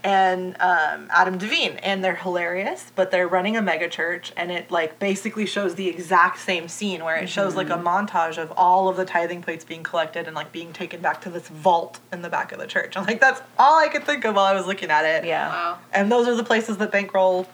and 0.06 0.56
um, 0.62 1.08
Adam 1.10 1.38
DeVine, 1.40 1.80
and 1.84 2.04
they're 2.04 2.16
hilarious. 2.16 2.92
But 2.96 3.12
they're 3.12 3.28
running 3.28 3.58
a 3.58 3.62
mega 3.62 3.90
church, 3.90 4.32
and 4.38 4.52
it 4.52 4.70
like 4.72 5.00
basically 5.00 5.46
shows 5.46 5.76
the 5.76 5.88
exact 5.88 6.40
same 6.40 6.68
scene 6.68 7.04
where 7.04 7.18
it 7.18 7.28
shows 7.28 7.56
like 7.56 7.70
a 7.70 7.78
montage 7.78 8.38
of 8.38 8.52
all 8.56 8.88
of 8.88 8.98
the 8.98 9.06
tithing 9.06 9.42
plates 9.42 9.66
being 9.66 9.84
collected 9.84 10.28
and 10.28 10.36
like 10.36 10.52
being 10.52 10.72
taken 10.72 11.02
back 11.02 11.22
to 11.22 11.30
this 11.30 11.48
vault 11.50 12.00
in 12.14 12.22
the 12.22 12.30
back 12.30 12.52
of 12.52 12.60
the 12.60 12.68
church. 12.68 12.96
I'm 12.96 13.06
like, 13.06 13.20
that's 13.20 13.42
all 13.58 13.80
I 13.80 13.88
could 13.88 14.04
think 14.04 14.24
of 14.26 14.36
while 14.36 14.46
I 14.46 14.54
was 14.54 14.68
looking 14.68 14.92
at 14.92 15.04
it. 15.06 15.26
Yeah. 15.28 15.50
Wow. 15.50 15.80
And 15.92 16.12
those 16.12 16.28
are 16.28 16.36
the 16.36 16.44
places 16.44 16.78
that 16.78 16.92
bankroll 16.92 17.48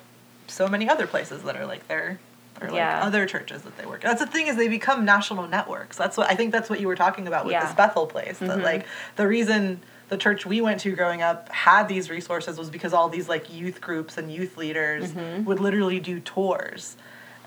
so 0.48 0.68
many 0.68 0.90
other 0.90 1.08
places 1.08 1.44
that 1.44 1.56
are 1.56 1.66
like 1.66 1.88
their 1.88 2.20
or 2.60 2.68
like 2.68 2.76
Yeah. 2.76 3.02
other 3.04 3.26
churches 3.26 3.62
that 3.64 3.78
they 3.78 3.86
work. 3.86 4.02
That's 4.02 4.20
the 4.20 4.28
thing 4.28 4.48
is 4.48 4.58
they 4.58 4.68
become 4.68 5.06
national 5.06 5.48
networks. 5.48 5.98
That's 5.98 6.18
what 6.18 6.30
I 6.30 6.36
think 6.36 6.52
that's 6.52 6.70
what 6.70 6.80
you 6.82 6.88
were 6.88 6.96
talking 6.98 7.28
about 7.28 7.46
with 7.46 7.54
Yeah. 7.54 7.66
this 7.66 7.74
Bethel 7.74 8.06
place. 8.06 8.38
That 8.40 8.60
like 8.62 8.86
the 9.16 9.28
reason 9.28 9.80
the 10.12 10.18
church 10.18 10.46
we 10.46 10.60
went 10.60 10.82
to 10.82 10.94
growing 10.94 11.22
up 11.22 11.48
had 11.50 11.88
these 11.88 12.10
resources 12.10 12.58
was 12.58 12.70
because 12.70 12.92
all 12.92 13.08
these 13.08 13.30
like 13.30 13.52
youth 13.52 13.80
groups 13.80 14.18
and 14.18 14.30
youth 14.30 14.58
leaders 14.58 15.14
would 15.46 15.62
literally 15.62 16.02
do 16.02 16.20
tours 16.20 16.98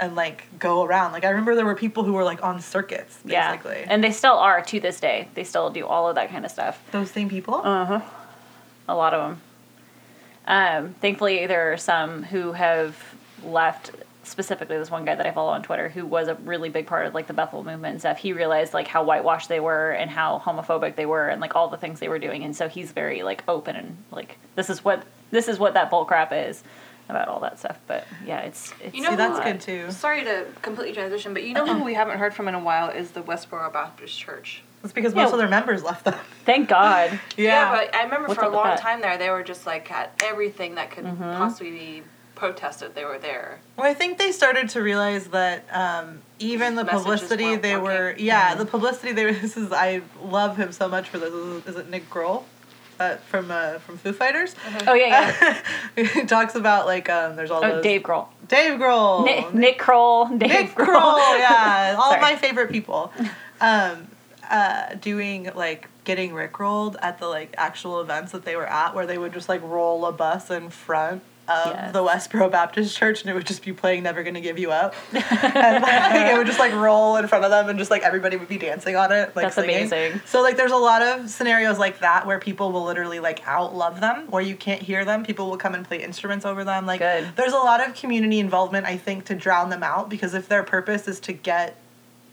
and 0.01 0.17
like 0.17 0.47
go 0.59 0.83
around. 0.83 1.13
Like 1.13 1.25
I 1.25 1.29
remember 1.29 1.55
there 1.55 1.67
were 1.67 1.75
people 1.75 2.05
who 2.05 2.15
were 2.15 2.25
like 2.25 2.43
on 2.43 2.63
circuits 2.63 3.19
basically. 3.23 3.81
Yeah. 3.81 3.87
And 3.91 4.03
they 4.03 4.11
still 4.13 4.39
are 4.39 4.63
to 4.63 4.81
this 4.81 4.99
day. 4.99 5.29
They 5.35 5.45
still 5.45 5.69
do 5.69 5.87
all 5.87 6.09
of 6.09 6.15
that 6.15 6.31
kind 6.31 6.47
of 6.47 6.51
stuff. 6.51 6.83
those 6.91 7.11
same 7.11 7.29
people? 7.29 7.57
Uh-huh. 7.57 8.01
A 8.89 8.95
lot 8.95 9.13
of 9.13 9.29
them. 9.29 9.41
Um, 10.47 10.95
thankfully, 11.03 11.47
there 11.47 11.71
are 11.75 11.77
some 11.77 12.23
who 12.23 12.53
have 12.53 12.97
left. 13.45 13.91
Specifically, 14.25 14.79
this 14.79 14.91
one 14.91 15.05
guy 15.05 15.15
that 15.15 15.27
I 15.27 15.31
follow 15.31 15.53
on 15.53 15.63
Twitter, 15.63 15.89
who 15.89 16.07
was 16.07 16.29
a 16.29 16.35
really 16.35 16.69
big 16.69 16.87
part 16.87 17.07
of 17.07 17.15
like 17.15 17.27
the 17.27 17.33
Bethel 17.33 17.63
movement 17.63 17.93
and 17.93 18.01
stuff. 18.01 18.19
He 18.19 18.33
realized 18.33 18.75
like 18.75 18.89
how 18.89 19.05
whitewashed 19.05 19.49
they 19.49 19.61
were 19.61 19.91
and 19.91 20.11
how 20.11 20.43
homophobic 20.45 20.97
they 20.97 21.07
were, 21.07 21.29
and 21.29 21.41
like 21.41 21.55
all 21.55 21.69
the 21.69 21.77
things 21.77 22.01
they 22.01 22.09
were 22.09 22.19
doing. 22.19 22.45
And 22.45 22.57
so 22.57 22.69
he's 22.69 22.93
very 22.93 23.23
like 23.23 23.45
open 23.49 23.77
and 23.77 23.97
like 24.11 24.39
this 24.55 24.71
is 24.71 24.85
what 24.85 25.05
this 25.31 25.49
is 25.49 25.59
what 25.59 25.75
that 25.75 25.91
bull 25.91 26.05
crap 26.05 26.33
is 26.33 26.63
about 27.09 27.29
all 27.29 27.41
that 27.41 27.59
stuff. 27.59 27.79
But 27.87 28.07
yeah, 28.27 28.41
it's 28.41 28.73
it's 28.83 28.95
You 28.95 29.03
know 29.03 29.11
See, 29.11 29.17
that's 29.17 29.41
good 29.41 29.61
too. 29.61 29.91
Sorry 29.91 30.25
to 30.25 30.47
completely 30.63 30.95
transition, 30.95 31.35
but 31.35 31.45
you 31.45 31.55
know 31.55 31.67
who 31.67 31.85
we 31.85 31.95
haven't 31.95 32.19
heard 32.19 32.35
from 32.35 32.49
in 32.49 32.55
a 32.55 32.61
while 32.61 32.91
is 32.91 33.11
the 33.11 33.23
Westboro 33.23 33.73
Baptist 33.73 34.19
Church. 34.19 34.63
It's 34.83 34.93
because 34.93 35.15
Yeah. 35.15 35.23
most 35.23 35.31
oh. 35.31 35.35
of 35.35 35.39
their 35.39 35.49
members 35.49 35.83
left 35.83 36.05
them. 36.05 36.15
Thank 36.45 36.69
God. 36.69 37.19
Yeah, 37.37 37.71
but 37.73 37.95
I 37.95 38.05
remember 38.05 38.29
What's 38.29 38.39
for 38.39 38.47
a 38.47 38.51
long 38.51 38.67
that? 38.67 38.79
time 38.79 39.01
there, 39.01 39.17
they 39.17 39.31
were 39.31 39.43
just 39.43 39.67
like 39.67 39.91
at 39.91 40.13
everything 40.23 40.77
that 40.77 40.91
could 40.91 41.05
mm-hmm. 41.05 41.23
possibly 41.23 41.71
be 41.71 42.03
protested, 42.45 42.95
they 42.95 43.07
were 43.07 43.19
there. 43.19 43.59
Well, 43.77 43.87
I 43.91 43.95
think 43.95 44.19
they 44.19 44.31
started 44.31 44.69
to 44.71 44.83
realize 44.83 45.29
that 45.29 45.65
um, 45.73 46.21
even 46.39 46.75
the 46.75 46.85
Messages 46.85 47.03
publicity 47.03 47.57
they 47.57 47.75
working. 47.77 47.83
were, 47.85 48.15
yeah, 48.19 48.55
the 48.55 48.67
publicity 48.67 49.13
they 49.13 49.25
were. 49.25 49.33
This 49.45 49.57
is 49.57 49.73
I 49.73 50.03
love 50.23 50.57
him 50.59 50.71
so 50.73 50.87
much 50.89 51.09
for 51.09 51.19
this. 51.19 51.33
Is, 51.33 51.67
is 51.69 51.77
it 51.77 51.89
Nick 51.89 52.11
Grohl, 52.11 52.43
uh, 53.01 53.17
from 53.17 53.51
uh, 53.51 53.79
from 53.79 53.97
Foo 53.97 54.13
Fighters? 54.13 54.55
Oh 54.87 54.93
yeah, 54.93 55.35
yeah. 55.97 56.05
he 56.13 56.25
talks 56.27 56.55
about 56.55 56.85
like 56.85 57.09
um, 57.09 57.35
there's 57.37 57.51
all 57.51 57.65
Oh, 57.65 57.77
those 57.77 57.83
Dave 57.83 58.03
Grohl. 58.03 58.29
Dave 58.47 58.79
Grohl, 58.79 59.25
Nick, 59.25 59.55
Nick 59.55 59.79
Kroll. 59.79 60.27
Dave 60.29 60.41
Nick 60.51 60.71
Grohl. 60.75 60.87
Grohl, 60.87 61.39
yeah, 61.39 61.97
all 61.99 62.13
of 62.13 62.21
my 62.21 62.37
favorite 62.37 62.71
people. 62.71 63.11
Um, 63.63 64.09
uh, 64.51 64.95
doing 64.97 65.51
like 65.55 65.89
getting 66.05 66.33
rickrolled 66.33 66.97
at 67.01 67.19
the 67.19 67.27
like 67.27 67.55
actual 67.57 68.03
events 68.03 68.33
that 68.33 68.45
they 68.45 68.55
were 68.55 68.67
at, 68.67 68.95
where 68.95 69.07
they 69.07 69.17
would 69.17 69.33
just 69.33 69.49
like 69.49 69.63
roll 69.63 70.05
a 70.05 70.13
bus 70.13 70.51
in 70.51 70.69
front 70.69 71.23
of 71.49 71.67
Yes. 71.67 71.93
the 71.93 72.03
Westboro 72.03 72.51
Baptist 72.51 72.97
Church, 72.97 73.21
and 73.23 73.31
it 73.31 73.35
would 73.35 73.47
just 73.47 73.65
be 73.65 73.73
playing 73.73 74.03
"Never 74.03 74.23
Gonna 74.23 74.41
Give 74.41 74.59
You 74.59 74.73
Up," 74.73 74.95
and 75.13 75.83
like, 75.83 76.33
it 76.33 76.37
would 76.37 76.47
just 76.47 76.59
like 76.59 76.73
roll 76.73 77.17
in 77.17 77.29
front 77.29 77.45
of 77.45 77.51
them, 77.51 77.69
and 77.69 77.79
just 77.79 77.91
like 77.91 78.03
everybody 78.03 78.37
would 78.37 78.49
be 78.49 78.59
dancing 78.59 78.97
on 78.97 79.13
it, 79.13 79.35
like 79.37 79.45
That's 79.45 79.57
singing. 79.57 79.77
amazing. 79.77 80.21
So 80.27 80.43
like, 80.43 80.57
there's 80.57 80.73
a 80.73 80.77
lot 80.77 81.03
of 81.03 81.29
scenarios 81.29 81.79
like 81.79 82.01
that 82.01 82.27
where 82.27 82.39
people 82.39 82.73
will 82.73 82.85
literally 82.85 83.21
like 83.21 83.47
out 83.47 83.75
love 83.75 84.01
them, 84.01 84.31
where 84.31 84.43
you 84.43 84.57
can't 84.57 84.83
hear 84.83 85.05
them. 85.05 85.25
People 85.25 85.51
will 85.51 85.59
come 85.59 85.75
and 85.75 85.87
play 85.87 86.03
instruments 86.03 86.45
over 86.47 86.65
them. 86.65 86.87
Like, 86.87 87.01
Good. 87.01 87.29
there's 87.37 87.53
a 87.53 87.57
lot 87.57 87.87
of 87.87 87.95
community 87.95 88.39
involvement, 88.39 88.87
I 88.87 88.97
think, 88.97 89.25
to 89.27 89.35
drown 89.35 89.71
them 89.71 89.83
out 89.83 90.09
because 90.09 90.35
if 90.35 90.49
their 90.49 90.63
purpose 90.63 91.09
is 91.09 91.21
to 91.21 91.33
get 91.33 91.77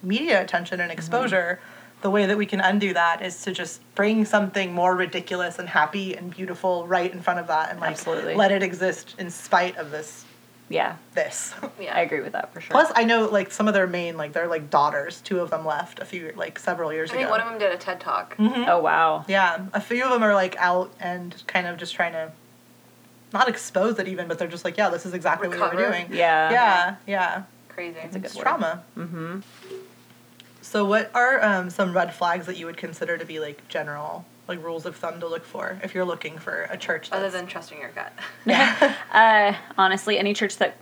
media 0.04 0.42
attention 0.42 0.80
and 0.80 0.90
mm-hmm. 0.90 0.98
exposure, 0.98 1.60
the 2.02 2.10
way 2.10 2.26
that 2.26 2.38
we 2.38 2.46
can 2.46 2.60
undo 2.62 2.94
that 2.94 3.22
is 3.22 3.42
to 3.44 3.52
just 3.52 3.82
bring 3.96 4.26
something 4.26 4.74
more 4.74 4.96
ridiculous 4.96 5.60
and 5.60 5.70
happy 5.70 6.16
and 6.16 6.32
beautiful 6.36 6.88
right 6.88 7.12
in 7.12 7.22
front 7.22 7.40
of 7.40 7.48
that 7.48 7.70
and 7.72 7.80
like 7.80 7.92
Absolutely. 7.92 8.36
let 8.36 8.52
it 8.52 8.64
exist 8.64 9.16
in 9.20 9.30
spite 9.30 9.78
of 9.78 9.92
this 9.92 10.26
Yeah, 10.70 10.96
this. 11.14 11.54
Yeah. 11.80 11.96
I 11.96 12.02
agree 12.02 12.22
with 12.22 12.32
that 12.34 12.54
for 12.54 12.62
sure. 12.62 12.72
Plus, 12.72 12.92
I 12.96 13.04
know 13.04 13.26
like 13.26 13.52
some 13.52 13.68
of 13.68 13.74
their 13.74 13.88
main 13.88 14.18
like 14.18 14.34
their 14.34 14.48
like 14.48 14.70
daughters. 14.70 15.22
Two 15.22 15.40
of 15.40 15.50
them 15.50 15.66
left 15.66 16.00
a 16.00 16.06
few 16.06 16.32
like 16.36 16.58
several 16.60 16.92
years 16.94 17.10
I 17.12 17.14
think 17.14 17.24
ago. 17.24 17.32
one 17.32 17.42
of 17.42 17.50
them 17.50 17.60
did 17.60 17.72
a 17.72 17.78
TED 17.78 18.00
talk. 18.00 18.36
oh 18.40 18.80
wow. 18.80 19.26
yeah, 19.28 19.66
a 19.74 19.82
few 19.82 20.04
of 20.04 20.10
them 20.12 20.24
are 20.24 20.34
like 20.34 20.56
out 20.58 20.92
and 21.00 21.36
kind 21.48 21.68
of 21.68 21.78
just 21.78 21.94
trying 21.94 22.14
to 22.14 22.32
not 23.34 23.48
expose 23.48 23.98
it 24.00 24.08
even, 24.08 24.28
but 24.28 24.38
they're 24.40 24.48
just 24.48 24.66
like, 24.66 24.78
yeah, 24.78 24.90
this 24.90 25.06
is 25.06 25.14
exactly 25.14 25.48
what 25.48 25.58
we 25.58 25.78
were 25.78 25.90
doing. 25.90 26.08
Yeah. 26.12 26.52
Yeah, 26.52 26.96
yeah. 27.08 27.44
Crazy. 27.70 27.98
a 28.00 28.08
good 28.10 28.26
It's 28.26 28.36
word. 28.36 28.42
trauma. 28.44 28.84
Mm-hmm. 28.98 29.40
So, 30.72 30.86
what 30.86 31.12
are 31.14 31.44
um, 31.44 31.70
some 31.70 31.94
red 31.94 32.14
flags 32.14 32.46
that 32.46 32.56
you 32.56 32.66
would 32.66 32.78
consider 32.78 33.18
to 33.18 33.26
be 33.26 33.42
like 33.42 33.68
general, 33.68 34.24
like 34.48 34.64
rules 34.64 34.86
of 34.86 34.96
thumb 34.96 35.20
to 35.20 35.28
look 35.28 35.44
for 35.44 35.78
if 35.84 35.94
you're 35.94 36.06
looking 36.06 36.38
for 36.38 36.66
a 36.70 36.78
church? 36.78 37.10
Other 37.12 37.30
than 37.30 37.46
trusting 37.46 37.78
your 37.78 37.92
gut. 37.92 38.14
Uh, 39.12 39.54
honestly, 39.78 40.18
any 40.18 40.34
church 40.34 40.56
that 40.60 40.78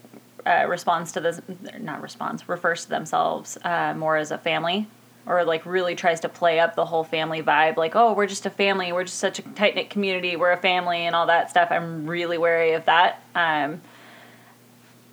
uh, 0.46 0.68
responds 0.70 1.12
to 1.14 1.20
this, 1.20 1.42
not 1.80 2.04
responds, 2.04 2.48
refers 2.48 2.84
to 2.84 2.90
themselves 2.92 3.58
uh, 3.64 3.96
more 3.96 4.16
as 4.16 4.30
a 4.30 4.38
family, 4.38 4.86
or 5.26 5.44
like 5.44 5.66
really 5.66 5.96
tries 5.96 6.20
to 6.20 6.30
play 6.30 6.60
up 6.60 6.76
the 6.76 6.86
whole 6.86 7.04
family 7.04 7.42
vibe, 7.42 7.76
like, 7.76 7.96
oh, 7.96 8.14
we're 8.14 8.28
just 8.28 8.46
a 8.46 8.52
family, 8.52 8.92
we're 8.92 9.06
just 9.06 9.18
such 9.18 9.40
a 9.40 9.42
tight 9.42 9.74
knit 9.74 9.90
community, 9.90 10.36
we're 10.36 10.52
a 10.52 10.58
family, 10.58 11.00
and 11.00 11.16
all 11.16 11.26
that 11.26 11.50
stuff. 11.50 11.70
I'm 11.72 12.06
really 12.06 12.38
wary 12.38 12.74
of 12.74 12.86
that. 12.86 13.24
Um, 13.34 13.82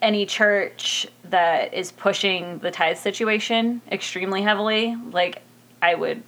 any 0.03 0.27
church 0.27 1.07
that 1.31 1.75
is 1.75 1.93
pushing 1.93 2.59
the 2.59 2.71
tithe 2.71 2.99
situation 2.99 3.81
extremely 3.91 4.43
heavily, 4.43 4.97
like, 5.11 5.43
I 5.83 5.95
would 5.95 6.23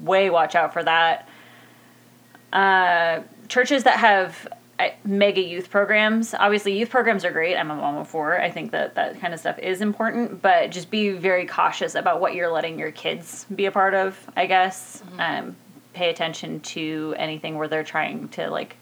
way 0.00 0.30
watch 0.30 0.54
out 0.54 0.72
for 0.72 0.82
that. 0.82 1.28
Uh, 2.52 3.22
churches 3.48 3.84
that 3.84 3.98
have 3.98 4.48
uh, 4.78 4.88
mega 5.04 5.40
youth 5.40 5.70
programs. 5.70 6.34
Obviously, 6.34 6.78
youth 6.78 6.90
programs 6.90 7.24
are 7.24 7.30
great. 7.30 7.56
I'm 7.56 7.70
a 7.70 7.74
mom 7.74 7.96
of 7.96 8.08
four. 8.08 8.40
I 8.40 8.50
think 8.50 8.70
that 8.72 8.94
that 8.94 9.20
kind 9.20 9.34
of 9.34 9.40
stuff 9.40 9.58
is 9.58 9.80
important, 9.80 10.42
but 10.42 10.70
just 10.70 10.90
be 10.90 11.10
very 11.10 11.46
cautious 11.46 11.94
about 11.94 12.20
what 12.20 12.34
you're 12.34 12.50
letting 12.50 12.78
your 12.78 12.90
kids 12.90 13.46
be 13.54 13.66
a 13.66 13.70
part 13.70 13.94
of. 13.94 14.18
I 14.36 14.46
guess 14.46 15.02
um, 15.18 15.56
pay 15.92 16.10
attention 16.10 16.60
to 16.60 17.14
anything 17.18 17.56
where 17.56 17.68
they're 17.68 17.84
trying 17.84 18.28
to 18.30 18.50
like 18.50 18.76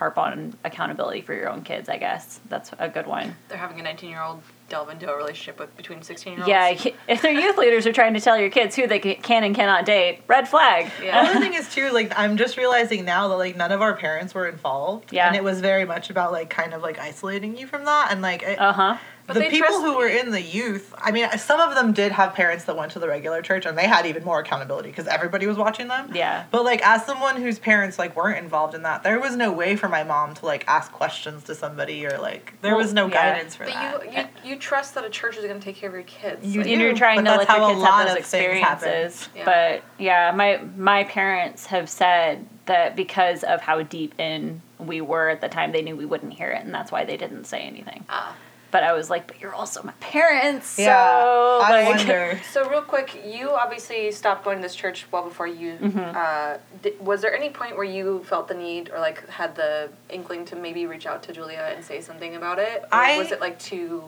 harp 0.00 0.16
on 0.16 0.54
accountability 0.64 1.20
for 1.20 1.34
your 1.34 1.50
own 1.50 1.60
kids. 1.60 1.90
I 1.90 1.98
guess 1.98 2.40
that's 2.48 2.70
a 2.78 2.88
good 2.88 3.06
one. 3.06 3.36
They're 3.48 3.58
having 3.58 3.78
a 3.78 3.82
19 3.82 4.08
year 4.08 4.22
old 4.22 4.40
delve 4.70 4.88
into 4.88 5.12
a 5.12 5.14
relationship 5.14 5.60
with 5.60 5.76
between 5.76 6.00
16 6.00 6.32
year 6.32 6.40
olds. 6.40 6.48
Yeah, 6.48 6.92
if 7.06 7.20
their 7.22 7.32
youth 7.32 7.58
leaders 7.58 7.86
are 7.86 7.92
trying 7.92 8.14
to 8.14 8.20
tell 8.20 8.38
your 8.38 8.48
kids 8.48 8.74
who 8.74 8.86
they 8.86 8.98
can 8.98 9.44
and 9.44 9.54
cannot 9.54 9.84
date, 9.84 10.22
red 10.26 10.48
flag. 10.48 10.90
Yeah. 11.02 11.20
Another 11.20 11.38
thing 11.40 11.52
is 11.52 11.68
too, 11.74 11.90
like 11.90 12.18
I'm 12.18 12.38
just 12.38 12.56
realizing 12.56 13.04
now 13.04 13.28
that 13.28 13.36
like 13.36 13.58
none 13.58 13.72
of 13.72 13.82
our 13.82 13.94
parents 13.94 14.32
were 14.32 14.48
involved. 14.48 15.12
Yeah. 15.12 15.26
And 15.26 15.36
it 15.36 15.44
was 15.44 15.60
very 15.60 15.84
much 15.84 16.08
about 16.08 16.32
like 16.32 16.48
kind 16.48 16.72
of 16.72 16.80
like 16.80 16.98
isolating 16.98 17.58
you 17.58 17.66
from 17.66 17.84
that 17.84 18.08
and 18.10 18.22
like 18.22 18.42
Uh 18.42 18.72
huh. 18.72 18.96
But 19.34 19.42
the 19.44 19.48
people 19.50 19.68
trust- 19.68 19.82
who 19.82 19.96
were 19.96 20.08
in 20.08 20.30
the 20.30 20.40
youth, 20.42 20.94
I 20.98 21.10
mean, 21.10 21.28
some 21.38 21.60
of 21.60 21.74
them 21.74 21.92
did 21.92 22.12
have 22.12 22.34
parents 22.34 22.64
that 22.64 22.76
went 22.76 22.92
to 22.92 22.98
the 22.98 23.08
regular 23.08 23.42
church, 23.42 23.66
and 23.66 23.76
they 23.76 23.86
had 23.86 24.06
even 24.06 24.24
more 24.24 24.40
accountability 24.40 24.90
because 24.90 25.06
everybody 25.06 25.46
was 25.46 25.56
watching 25.56 25.88
them. 25.88 26.10
Yeah. 26.14 26.44
But 26.50 26.64
like, 26.64 26.80
as 26.86 27.04
someone 27.04 27.36
whose 27.36 27.58
parents 27.58 27.98
like 27.98 28.16
weren't 28.16 28.38
involved 28.38 28.74
in 28.74 28.82
that, 28.82 29.02
there 29.02 29.18
was 29.20 29.36
no 29.36 29.52
way 29.52 29.76
for 29.76 29.88
my 29.88 30.04
mom 30.04 30.34
to 30.34 30.46
like 30.46 30.64
ask 30.68 30.92
questions 30.92 31.44
to 31.44 31.54
somebody 31.54 32.04
or 32.06 32.18
like 32.18 32.54
there 32.62 32.72
Well, 32.72 32.82
was 32.84 32.92
no 32.92 33.06
yeah. 33.06 33.32
guidance 33.34 33.54
for 33.54 33.64
But 33.64 33.74
that. 33.74 34.04
you, 34.04 34.18
you 34.44 34.50
you 34.52 34.56
trust 34.58 34.94
that 34.94 35.04
a 35.04 35.10
church 35.10 35.36
is 35.36 35.44
going 35.44 35.58
to 35.58 35.64
take 35.64 35.76
care 35.76 35.88
of 35.88 35.94
your 35.94 36.02
kids. 36.04 36.44
You 36.46 36.60
Like, 36.60 36.66
do. 36.66 36.72
and 36.72 36.82
you're 36.82 36.94
trying 36.94 37.24
to 37.24 37.30
let 37.30 37.40
your 37.40 37.46
how 37.58 37.64
a 37.66 37.68
kids 37.70 37.80
lot 37.80 37.92
have 37.92 38.06
those 38.08 38.12
of 38.12 38.18
experiences. 38.18 39.28
Yeah. 39.36 39.44
But 39.44 39.82
yeah, 39.98 40.32
my 40.34 40.60
my 40.76 41.04
parents 41.04 41.66
have 41.66 41.88
said 41.88 42.46
that 42.66 42.96
because 42.96 43.42
of 43.44 43.60
how 43.60 43.82
deep 43.82 44.18
in 44.18 44.62
we 44.78 45.00
were 45.00 45.28
at 45.28 45.40
the 45.40 45.48
time, 45.48 45.72
they 45.72 45.82
knew 45.82 45.96
we 45.96 46.06
wouldn't 46.06 46.32
hear 46.32 46.50
it, 46.50 46.64
and 46.64 46.72
that's 46.72 46.90
why 46.92 47.04
they 47.04 47.16
didn't 47.16 47.44
say 47.44 47.60
anything. 47.62 48.04
Ah. 48.08 48.34
But 48.70 48.84
I 48.84 48.92
was 48.92 49.10
like, 49.10 49.26
but 49.26 49.40
you're 49.40 49.54
also 49.54 49.82
my 49.82 49.92
parents, 50.00 50.78
yeah, 50.78 50.84
so 51.22 51.60
I 51.62 51.70
like, 51.70 51.88
wonder. 51.96 52.40
So 52.52 52.68
real 52.68 52.82
quick, 52.82 53.20
you 53.26 53.50
obviously 53.50 54.12
stopped 54.12 54.44
going 54.44 54.58
to 54.58 54.62
this 54.62 54.74
church 54.74 55.06
well 55.10 55.24
before 55.24 55.48
you. 55.48 55.74
Mm-hmm. 55.74 55.98
Uh, 55.98 56.58
di- 56.82 56.94
was 57.00 57.20
there 57.20 57.34
any 57.34 57.50
point 57.50 57.76
where 57.76 57.84
you 57.84 58.22
felt 58.24 58.46
the 58.48 58.54
need 58.54 58.90
or 58.90 59.00
like 59.00 59.28
had 59.28 59.56
the 59.56 59.88
inkling 60.08 60.44
to 60.46 60.56
maybe 60.56 60.86
reach 60.86 61.06
out 61.06 61.22
to 61.24 61.32
Julia 61.32 61.72
and 61.74 61.84
say 61.84 62.00
something 62.00 62.36
about 62.36 62.58
it? 62.58 62.82
Or 62.82 62.88
I- 62.92 63.18
was 63.18 63.32
it 63.32 63.40
like 63.40 63.58
too? 63.58 64.04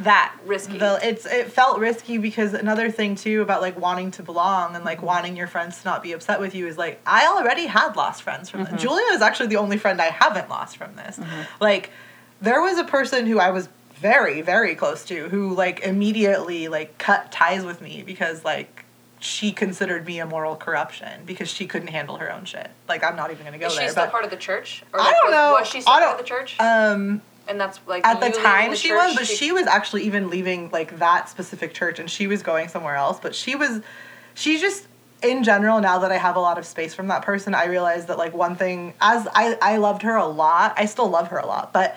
that 0.00 0.34
Risky. 0.46 0.78
The, 0.78 0.98
it's 1.02 1.26
it 1.26 1.50
felt 1.50 1.80
risky 1.80 2.18
because 2.18 2.54
another 2.54 2.90
thing 2.90 3.16
too 3.16 3.42
about 3.42 3.60
like 3.60 3.78
wanting 3.78 4.12
to 4.12 4.22
belong 4.22 4.76
and 4.76 4.84
like 4.84 5.02
wanting 5.02 5.36
your 5.36 5.48
friends 5.48 5.82
to 5.82 5.88
not 5.88 6.02
be 6.02 6.12
upset 6.12 6.40
with 6.40 6.54
you 6.54 6.68
is 6.68 6.78
like 6.78 7.00
I 7.04 7.26
already 7.26 7.66
had 7.66 7.96
lost 7.96 8.22
friends 8.22 8.48
from 8.48 8.64
this. 8.64 8.80
Julia 8.80 9.06
is 9.12 9.22
actually 9.22 9.48
the 9.48 9.56
only 9.56 9.76
friend 9.76 10.00
I 10.00 10.10
haven't 10.10 10.48
lost 10.48 10.76
from 10.76 10.94
this. 10.94 11.18
Like 11.60 11.90
there 12.40 12.60
was 12.60 12.78
a 12.78 12.84
person 12.84 13.26
who 13.26 13.38
I 13.38 13.50
was 13.50 13.68
very 13.96 14.42
very 14.42 14.76
close 14.76 15.04
to 15.06 15.28
who 15.28 15.54
like 15.54 15.80
immediately 15.80 16.68
like 16.68 16.98
cut 16.98 17.32
ties 17.32 17.64
with 17.64 17.80
me 17.80 18.02
because 18.06 18.44
like 18.44 18.84
she 19.18 19.50
considered 19.50 20.06
me 20.06 20.20
a 20.20 20.26
moral 20.26 20.54
corruption 20.54 21.22
because 21.26 21.50
she 21.50 21.66
couldn't 21.66 21.88
handle 21.88 22.16
her 22.18 22.32
own 22.32 22.44
shit. 22.44 22.70
Like 22.88 23.02
I'm 23.02 23.16
not 23.16 23.32
even 23.32 23.44
gonna 23.44 23.58
go 23.58 23.66
Is 23.66 23.74
there. 23.74 23.86
she 23.86 23.90
still 23.90 24.06
part 24.06 24.24
of 24.24 24.30
the 24.30 24.36
church? 24.36 24.84
Or 24.92 25.00
I 25.00 25.12
don't 25.20 25.32
know. 25.32 25.56
Was 25.58 25.66
she 25.68 25.80
still 25.80 25.92
part 25.92 26.04
of 26.12 26.18
the 26.18 26.24
church? 26.24 26.58
um 26.60 27.20
and 27.48 27.60
that's 27.60 27.80
like 27.86 28.06
at 28.06 28.20
the 28.20 28.30
time 28.30 28.70
the 28.70 28.76
she 28.76 28.88
church, 28.88 29.08
was 29.08 29.16
but 29.16 29.26
she 29.26 29.50
was 29.50 29.66
actually 29.66 30.04
even 30.04 30.28
leaving 30.30 30.70
like 30.70 30.98
that 30.98 31.28
specific 31.28 31.74
church 31.74 31.98
and 31.98 32.08
she 32.10 32.26
was 32.26 32.42
going 32.42 32.68
somewhere 32.68 32.94
else 32.94 33.18
but 33.20 33.34
she 33.34 33.56
was 33.56 33.80
she 34.34 34.60
just 34.60 34.86
in 35.22 35.42
general 35.42 35.80
now 35.80 35.98
that 36.00 36.12
i 36.12 36.18
have 36.18 36.36
a 36.36 36.40
lot 36.40 36.58
of 36.58 36.66
space 36.66 36.94
from 36.94 37.08
that 37.08 37.22
person 37.22 37.54
i 37.54 37.64
realized 37.64 38.06
that 38.08 38.18
like 38.18 38.34
one 38.34 38.54
thing 38.54 38.92
as 39.00 39.26
i 39.34 39.56
i 39.62 39.78
loved 39.78 40.02
her 40.02 40.14
a 40.14 40.26
lot 40.26 40.74
i 40.76 40.84
still 40.84 41.08
love 41.08 41.28
her 41.28 41.38
a 41.38 41.46
lot 41.46 41.72
but 41.72 41.96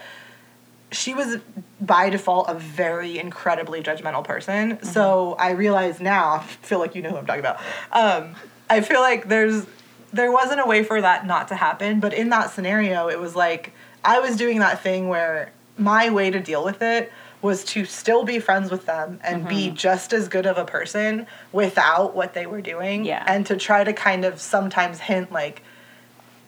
she 0.91 1.13
was 1.13 1.37
by 1.79 2.09
default 2.09 2.49
a 2.49 2.53
very 2.53 3.17
incredibly 3.17 3.81
judgmental 3.81 4.23
person. 4.23 4.83
So 4.83 5.35
i 5.39 5.51
realize 5.51 5.99
now 5.99 6.33
i 6.41 6.43
feel 6.43 6.79
like 6.79 6.95
you 6.95 7.01
know 7.01 7.09
who 7.11 7.17
i'm 7.17 7.25
talking 7.25 7.39
about. 7.39 7.59
Um, 7.91 8.35
i 8.69 8.81
feel 8.81 9.01
like 9.01 9.27
there's 9.27 9.65
there 10.13 10.31
wasn't 10.31 10.59
a 10.59 10.65
way 10.65 10.83
for 10.83 10.99
that 11.01 11.25
not 11.25 11.47
to 11.47 11.55
happen 11.55 11.99
but 11.99 12.13
in 12.13 12.29
that 12.29 12.51
scenario 12.51 13.07
it 13.07 13.19
was 13.19 13.35
like 13.35 13.71
i 14.03 14.19
was 14.19 14.35
doing 14.35 14.59
that 14.59 14.81
thing 14.81 15.07
where 15.07 15.51
my 15.77 16.09
way 16.09 16.29
to 16.29 16.39
deal 16.39 16.63
with 16.63 16.81
it 16.81 17.11
was 17.41 17.63
to 17.63 17.85
still 17.85 18.23
be 18.23 18.37
friends 18.37 18.69
with 18.69 18.85
them 18.85 19.19
and 19.23 19.47
be 19.47 19.71
just 19.71 20.13
as 20.13 20.27
good 20.27 20.45
of 20.45 20.57
a 20.57 20.65
person 20.65 21.25
without 21.51 22.13
what 22.15 22.33
they 22.33 22.45
were 22.45 22.61
doing 22.61 23.03
Yeah. 23.05 23.23
and 23.25 23.45
to 23.47 23.55
try 23.57 23.83
to 23.83 23.93
kind 23.93 24.25
of 24.25 24.39
sometimes 24.39 24.99
hint 24.99 25.31
like 25.31 25.63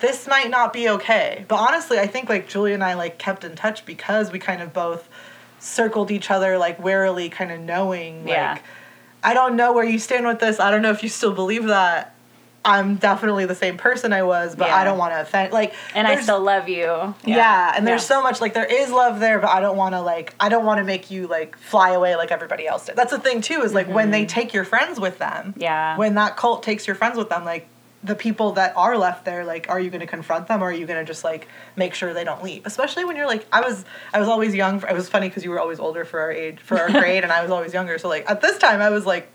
this 0.03 0.27
might 0.27 0.49
not 0.49 0.73
be 0.73 0.89
okay. 0.89 1.45
But 1.47 1.55
honestly, 1.55 1.97
I 1.97 2.07
think 2.07 2.27
like 2.27 2.49
Julia 2.49 2.73
and 2.73 2.83
I 2.83 2.93
like 2.93 3.17
kept 3.17 3.45
in 3.45 3.55
touch 3.55 3.85
because 3.85 4.33
we 4.33 4.37
kind 4.37 4.61
of 4.61 4.73
both 4.73 5.07
circled 5.59 6.11
each 6.11 6.29
other 6.29 6.57
like 6.57 6.77
warily, 6.83 7.29
kind 7.29 7.51
of 7.53 7.61
knowing 7.61 8.25
like 8.25 8.33
Yeah. 8.33 8.57
I 9.23 9.33
don't 9.33 9.55
know 9.55 9.71
where 9.71 9.85
you 9.85 9.97
stand 9.97 10.27
with 10.27 10.39
this. 10.39 10.59
I 10.59 10.69
don't 10.71 10.81
know 10.81 10.91
if 10.91 11.03
you 11.03 11.09
still 11.09 11.31
believe 11.31 11.65
that. 11.67 12.09
I'm 12.65 12.95
definitely 12.95 13.45
the 13.45 13.55
same 13.55 13.77
person 13.77 14.13
I 14.13 14.23
was, 14.23 14.55
but 14.55 14.69
I 14.69 14.83
don't 14.85 14.97
want 14.97 15.13
to 15.13 15.19
offend. 15.21 15.51
Like, 15.51 15.73
and 15.95 16.07
I 16.07 16.21
still 16.21 16.39
love 16.39 16.69
you. 16.69 17.13
yeah, 17.25 17.73
and 17.75 17.85
there's 17.85 18.05
so 18.05 18.21
much 18.21 18.39
like 18.39 18.53
there 18.53 18.65
is 18.65 18.89
love 18.89 19.19
there, 19.19 19.39
but 19.39 19.49
I 19.49 19.59
don't 19.59 19.75
want 19.75 19.95
to 19.95 20.01
like 20.01 20.33
I 20.39 20.49
don't 20.49 20.65
want 20.65 20.79
to 20.79 20.83
make 20.85 21.11
you 21.11 21.27
like 21.27 21.57
fly 21.57 21.91
away 21.91 22.15
like 22.15 22.31
everybody 22.31 22.67
else 22.67 22.85
did. 22.85 22.95
That's 22.95 23.11
the 23.11 23.19
thing 23.19 23.41
too 23.41 23.61
is 23.61 23.73
like 23.73 23.87
when 23.87 24.11
they 24.11 24.25
take 24.25 24.53
your 24.53 24.63
friends 24.65 24.99
with 24.99 25.17
them. 25.19 25.51
Mm-hmm. 25.51 25.61
Yeah. 25.61 25.97
When 25.97 26.15
that 26.15 26.35
cult 26.37 26.63
takes 26.63 26.87
your 26.87 26.95
friends 26.95 27.17
with 27.17 27.29
them, 27.29 27.43
like 27.45 27.67
the 28.03 28.15
people 28.15 28.51
that 28.53 28.75
are 28.75 28.97
left 28.97 29.25
there, 29.25 29.45
like 29.45 29.67
are 29.69 29.79
you 29.79 29.89
going 29.89 30.01
to 30.01 30.07
confront 30.07 30.47
them 30.47 30.61
or 30.61 30.65
are 30.65 30.73
you 30.73 30.85
going 30.85 30.99
to 30.99 31.05
just 31.05 31.23
like 31.23 31.47
make 31.75 31.93
sure 31.93 32.13
they 32.13 32.23
don't 32.23 32.43
leave? 32.43 32.65
Especially 32.65 33.05
when 33.05 33.15
you're 33.15 33.27
like 33.27 33.45
I 33.51 33.61
was 33.61 33.85
I 34.13 34.19
was 34.19 34.27
always 34.27 34.53
young. 34.53 34.81
It 34.83 34.93
was 34.93 35.09
funny 35.09 35.29
because 35.29 35.43
you 35.43 35.49
were 35.51 35.59
always 35.59 35.79
older 35.79 36.03
for 36.05 36.19
our 36.19 36.31
age 36.31 36.59
for 36.59 36.77
our 36.79 36.89
grade, 37.01 37.23
and 37.23 37.31
I 37.31 37.41
was 37.41 37.51
always 37.51 37.73
younger. 37.73 37.97
So 37.97 38.09
like 38.09 38.29
at 38.29 38.41
this 38.41 38.57
time 38.57 38.81
I 38.81 38.89
was 38.89 39.05
like. 39.05 39.29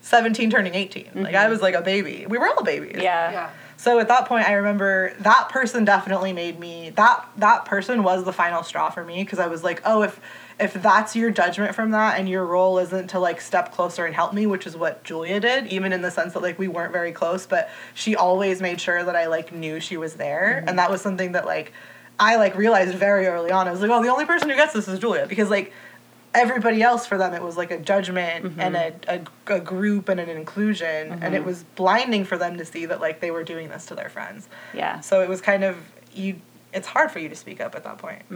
17 0.00 0.50
turning 0.50 0.74
18 0.74 1.12
like 1.14 1.34
i 1.34 1.48
was 1.48 1.62
like 1.62 1.74
a 1.74 1.80
baby 1.80 2.26
we 2.28 2.36
were 2.36 2.46
all 2.46 2.62
babies 2.62 2.90
Mm-hmm. 2.92 3.00
Yeah. 3.00 3.32
Yeah. 3.32 3.50
so 3.78 3.98
at 3.98 4.08
that 4.08 4.26
point, 4.26 4.46
I 4.46 4.52
remember 4.52 5.14
that 5.20 5.48
person 5.48 5.86
definitely 5.86 6.34
made 6.34 6.60
me 6.60 6.90
that 6.90 7.26
that 7.38 7.64
person 7.64 8.02
was 8.02 8.24
the 8.26 8.32
final 8.34 8.62
straw 8.62 8.90
for 8.90 9.02
me 9.02 9.24
because 9.24 9.38
I 9.38 9.46
was 9.46 9.64
like, 9.64 9.80
oh, 9.86 10.02
if 10.02 10.20
if 10.58 10.74
that's 10.74 11.16
your 11.16 11.30
judgment 11.30 11.74
from 11.74 11.90
that 11.90 12.18
and 12.18 12.28
your 12.28 12.44
role 12.44 12.78
isn't 12.78 13.08
to 13.08 13.18
like 13.18 13.40
step 13.40 13.72
closer 13.72 14.06
and 14.06 14.14
help 14.14 14.32
me, 14.32 14.46
which 14.46 14.66
is 14.66 14.76
what 14.76 15.02
Julia 15.02 15.40
did, 15.40 15.66
even 15.66 15.92
in 15.92 16.02
the 16.02 16.10
sense 16.10 16.34
that 16.34 16.42
like 16.42 16.58
we 16.58 16.68
weren't 16.68 16.92
very 16.92 17.12
close, 17.12 17.46
but 17.46 17.70
she 17.94 18.14
always 18.14 18.62
made 18.62 18.80
sure 18.80 19.02
that 19.02 19.16
I 19.16 19.26
like 19.26 19.52
knew 19.52 19.80
she 19.80 19.96
was 19.96 20.14
there, 20.14 20.58
mm-hmm. 20.58 20.68
and 20.68 20.78
that 20.78 20.90
was 20.90 21.00
something 21.00 21.32
that 21.32 21.44
like 21.44 21.72
I 22.18 22.36
like 22.36 22.56
realized 22.56 22.94
very 22.94 23.26
early 23.26 23.50
on. 23.50 23.66
I 23.66 23.72
was 23.72 23.80
like, 23.80 23.90
oh, 23.90 24.02
the 24.02 24.10
only 24.10 24.24
person 24.24 24.48
who 24.48 24.56
gets 24.56 24.72
this 24.72 24.86
is 24.86 24.98
Julia 24.98 25.26
because 25.26 25.50
like 25.50 25.72
everybody 26.34 26.82
else 26.82 27.06
for 27.06 27.16
them 27.16 27.32
it 27.32 27.42
was 27.42 27.56
like 27.56 27.70
a 27.70 27.78
judgment 27.78 28.44
mm-hmm. 28.44 28.60
and 28.60 28.76
a, 28.76 28.92
a, 29.08 29.54
a 29.54 29.60
group 29.60 30.08
and 30.08 30.18
an 30.20 30.28
inclusion. 30.28 31.12
And 31.12 31.34
it 31.34 31.38
mm-hmm. 31.38 31.46
was 31.46 31.62
blinding 31.76 32.24
for 32.24 32.36
them 32.36 32.58
to 32.58 32.64
see 32.64 32.86
that 32.86 33.00
like 33.00 33.20
they 33.20 33.30
were 33.30 33.44
doing 33.44 33.68
this 33.68 33.86
to 33.86 33.94
their 33.94 34.08
friends. 34.08 34.48
Yeah. 34.72 35.00
so 35.00 35.20
it 35.20 35.28
was 35.28 35.40
kind 35.40 35.64
of 35.64 35.76
you 36.12 36.40
it's 36.74 36.86
hard 36.86 37.10
for 37.10 37.18
you 37.20 37.28
to 37.28 37.36
speak 37.36 37.60
up 37.60 37.74
at 37.74 37.84
that 37.84 37.98
point 37.98 38.22
I 38.30 38.34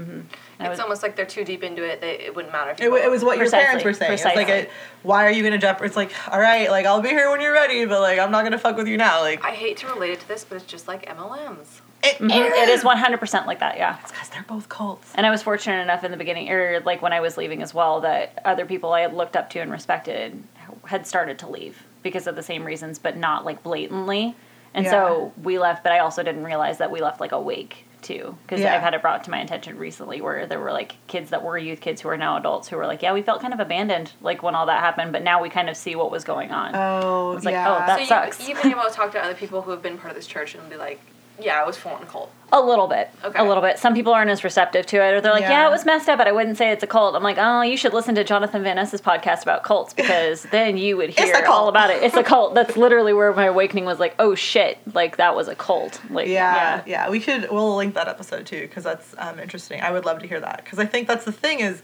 It's 0.64 0.70
was- 0.70 0.80
almost 0.80 1.03
like 1.03 1.16
they're 1.16 1.26
too 1.26 1.45
deep 1.45 1.62
into 1.62 1.82
it. 1.84 2.01
They, 2.01 2.12
it 2.20 2.34
wouldn't 2.34 2.53
matter. 2.53 2.70
If 2.70 2.80
it, 2.80 2.93
it 2.93 3.11
was 3.11 3.24
what 3.24 3.36
your 3.39 3.51
parents 3.51 3.84
were 3.84 3.93
saying 3.93 4.12
it's 4.12 4.24
like 4.24 4.34
precisely. 4.34 4.62
it, 4.62 4.70
why 5.03 5.26
are 5.26 5.30
you 5.30 5.43
gonna 5.43 5.59
jump 5.59 5.80
it's 5.82 5.97
like 5.97 6.12
all 6.32 6.39
right 6.41 6.70
like 6.70 6.86
i'll 6.86 7.01
be 7.03 7.09
here 7.11 7.30
when 7.30 7.41
you're 7.41 7.53
ready 7.53 7.84
but 7.84 8.01
like 8.01 8.18
i'm 8.18 8.30
not 8.30 8.45
gonna 8.45 8.59
fuck 8.59 8.76
with 8.76 8.89
you 8.89 8.97
now 8.97 9.20
like 9.20 9.45
I 9.45 9.51
hate 9.51 9.76
to 9.78 9.86
relate 9.89 10.12
it 10.12 10.20
to 10.20 10.28
this, 10.28 10.45
but 10.45 10.57
it's 10.57 10.64
just 10.64 10.89
like 10.89 11.07
MLMs. 11.07 11.80
it, 12.03 12.18
Mhm. 12.18 12.30
it 12.30 12.68
is 12.68 12.84
100% 12.84 13.47
like 13.47 13.59
that, 13.61 13.76
yeah. 13.76 13.97
because 14.07 14.28
they're 14.28 14.45
both 14.47 14.68
cults 14.68 15.12
And 15.16 15.26
I 15.26 15.30
was 15.30 15.43
fortunate 15.43 15.80
enough 15.82 16.05
in 16.05 16.11
the 16.12 16.16
beginning, 16.16 16.51
or 16.51 16.80
like 16.80 17.03
when 17.03 17.12
I 17.12 17.20
was 17.20 17.36
leaving 17.36 17.61
as 17.62 17.74
well, 17.74 18.01
that 18.03 18.41
other 18.45 18.64
people 18.66 18.93
I 18.93 19.01
had 19.01 19.14
looked 19.14 19.36
up 19.36 19.51
to 19.51 19.59
and 19.61 19.70
respected 19.72 20.43
had 20.86 21.07
started 21.07 21.39
to 21.41 21.49
leave 21.49 21.82
because 22.03 22.26
of 22.28 22.36
the 22.36 22.43
same 22.43 22.64
reasons, 22.64 22.99
but 23.01 23.16
not 23.16 23.45
like 23.45 23.62
blatantly. 23.64 24.36
And 24.74 24.86
so 24.86 25.32
we 25.43 25.59
left, 25.59 25.82
but 25.82 25.93
I 25.93 25.99
also 25.99 26.22
didn't 26.22 26.45
realize 26.45 26.78
that 26.78 26.91
we 26.93 27.01
left 27.01 27.20
like 27.20 27.32
a 27.32 27.41
wake 27.41 27.84
too, 28.03 28.36
because 28.42 28.61
Yeah. 28.61 28.74
I've 28.74 28.80
had 28.82 28.94
it 28.94 29.03
brought 29.03 29.24
to 29.24 29.30
my 29.30 29.40
attention 29.40 29.76
recently 29.78 30.20
where 30.20 30.46
there 30.46 30.61
were 30.61 30.72
like 30.72 30.96
kids 31.07 31.30
that 31.30 31.42
were 31.42 31.57
youth 31.59 31.80
kids 31.80 32.01
who 32.01 32.09
are 32.09 32.16
now 32.16 32.36
adults 32.36 32.68
who 32.68 32.76
were 32.76 32.86
like, 32.86 33.03
yeah, 33.03 33.12
we 33.12 33.22
felt 33.22 33.40
kind 33.40 33.53
of 33.55 33.61
abandoned 33.61 34.12
like 34.20 34.42
when 34.42 34.55
all 34.55 34.66
that 34.66 34.80
happened, 34.80 35.12
but 35.12 35.22
now 35.22 35.42
we 35.42 35.49
kind 35.51 35.68
of 35.68 35.76
see 35.76 35.94
what 35.96 36.11
was 36.11 36.24
going 36.24 36.51
on. 36.51 36.72
oh 36.74 37.32
It's 37.36 37.44
like, 37.44 37.53
yeah 37.53 37.74
oh, 37.74 37.78
that 37.86 38.01
so 38.01 38.05
sucks. 38.07 38.40
You, 38.40 38.49
you've 38.55 38.62
been 38.62 38.72
able 38.72 38.84
to 38.84 38.90
talk 38.90 39.12
to 39.12 39.22
other 39.22 39.34
people 39.34 39.62
who 39.62 39.70
have 39.70 39.82
been 39.82 39.99
part 39.99 40.11
of 40.11 40.16
this 40.16 40.26
church 40.26 40.55
and 40.55 40.68
be 40.70 40.76
like, 40.76 41.01
yeah, 41.41 41.61
I 41.61 41.66
was 41.66 41.76
full 41.76 41.93
on 41.93 42.07
cult. 42.07 42.32
A 42.51 42.61
little 42.61 42.86
bit. 42.86 43.11
Okay. 43.22 43.39
A 43.39 43.45
little 43.45 43.62
bit. 43.62 43.78
Some 43.78 43.95
people 43.95 44.14
aren't 44.14 44.30
as 44.30 44.43
receptive 44.43 44.86
to 44.86 44.97
it, 44.97 45.12
or 45.12 45.20
they're 45.20 45.32
like, 45.32 45.43
yeah. 45.43 45.51
Yeah. 45.51 45.68
it 45.68 45.70
was 45.70 45.84
messed 45.84 46.09
up, 46.09 46.16
but 46.16 46.26
I 46.26 46.32
wouldn't 46.32 46.57
say 46.57 46.70
it's 46.70 46.82
a 46.82 46.86
cult. 46.86 47.14
I'm 47.14 47.22
like, 47.22 47.36
oh, 47.39 47.61
you 47.61 47.76
should 47.76 47.93
listen 47.93 48.14
to 48.14 48.24
Jonathan 48.24 48.62
Van 48.62 48.76
Ness's 48.76 49.03
podcast 49.03 49.43
about 49.43 49.64
cults 49.64 49.93
because 49.95 50.45
then 50.45 50.78
you 50.78 50.97
would 50.97 51.11
hear 51.11 51.32
cult. 51.32 51.47
all 51.47 51.68
about 51.68 51.91
it. 51.91 52.03
It's 52.03 52.16
a 52.16 52.22
cult. 52.24 52.55
That's 52.55 52.76
literally 52.76 53.12
where 53.12 53.34
my 53.34 53.47
awakening 53.47 53.84
was 53.84 54.01
like, 54.01 54.14
oh 54.18 54.34
shit, 54.34 54.78
like 54.95 55.18
that 55.18 55.36
was 55.36 55.47
a 55.49 55.55
cult. 55.55 56.01
Like, 56.09 56.28
yeah, 56.28 56.82
yeah, 56.86 57.11
We 57.11 57.20
should. 57.20 57.51
We'll 57.51 57.76
link 57.76 57.95
that 57.95 58.09
episode 58.09 58.47
too 58.47 58.62
because 58.62 58.84
that's 58.84 59.14
um, 59.18 59.39
interesting. 59.39 59.82
I 59.82 59.91
would 59.91 60.07
love 60.07 60.20
to 60.20 60.26
hear 60.26 60.41
that 60.41 60.64
because 60.64 60.78
I 60.78 60.86
think 60.86 61.07
that's 61.07 61.26
the 61.26 61.32
thing 61.32 61.61
is, 61.61 61.82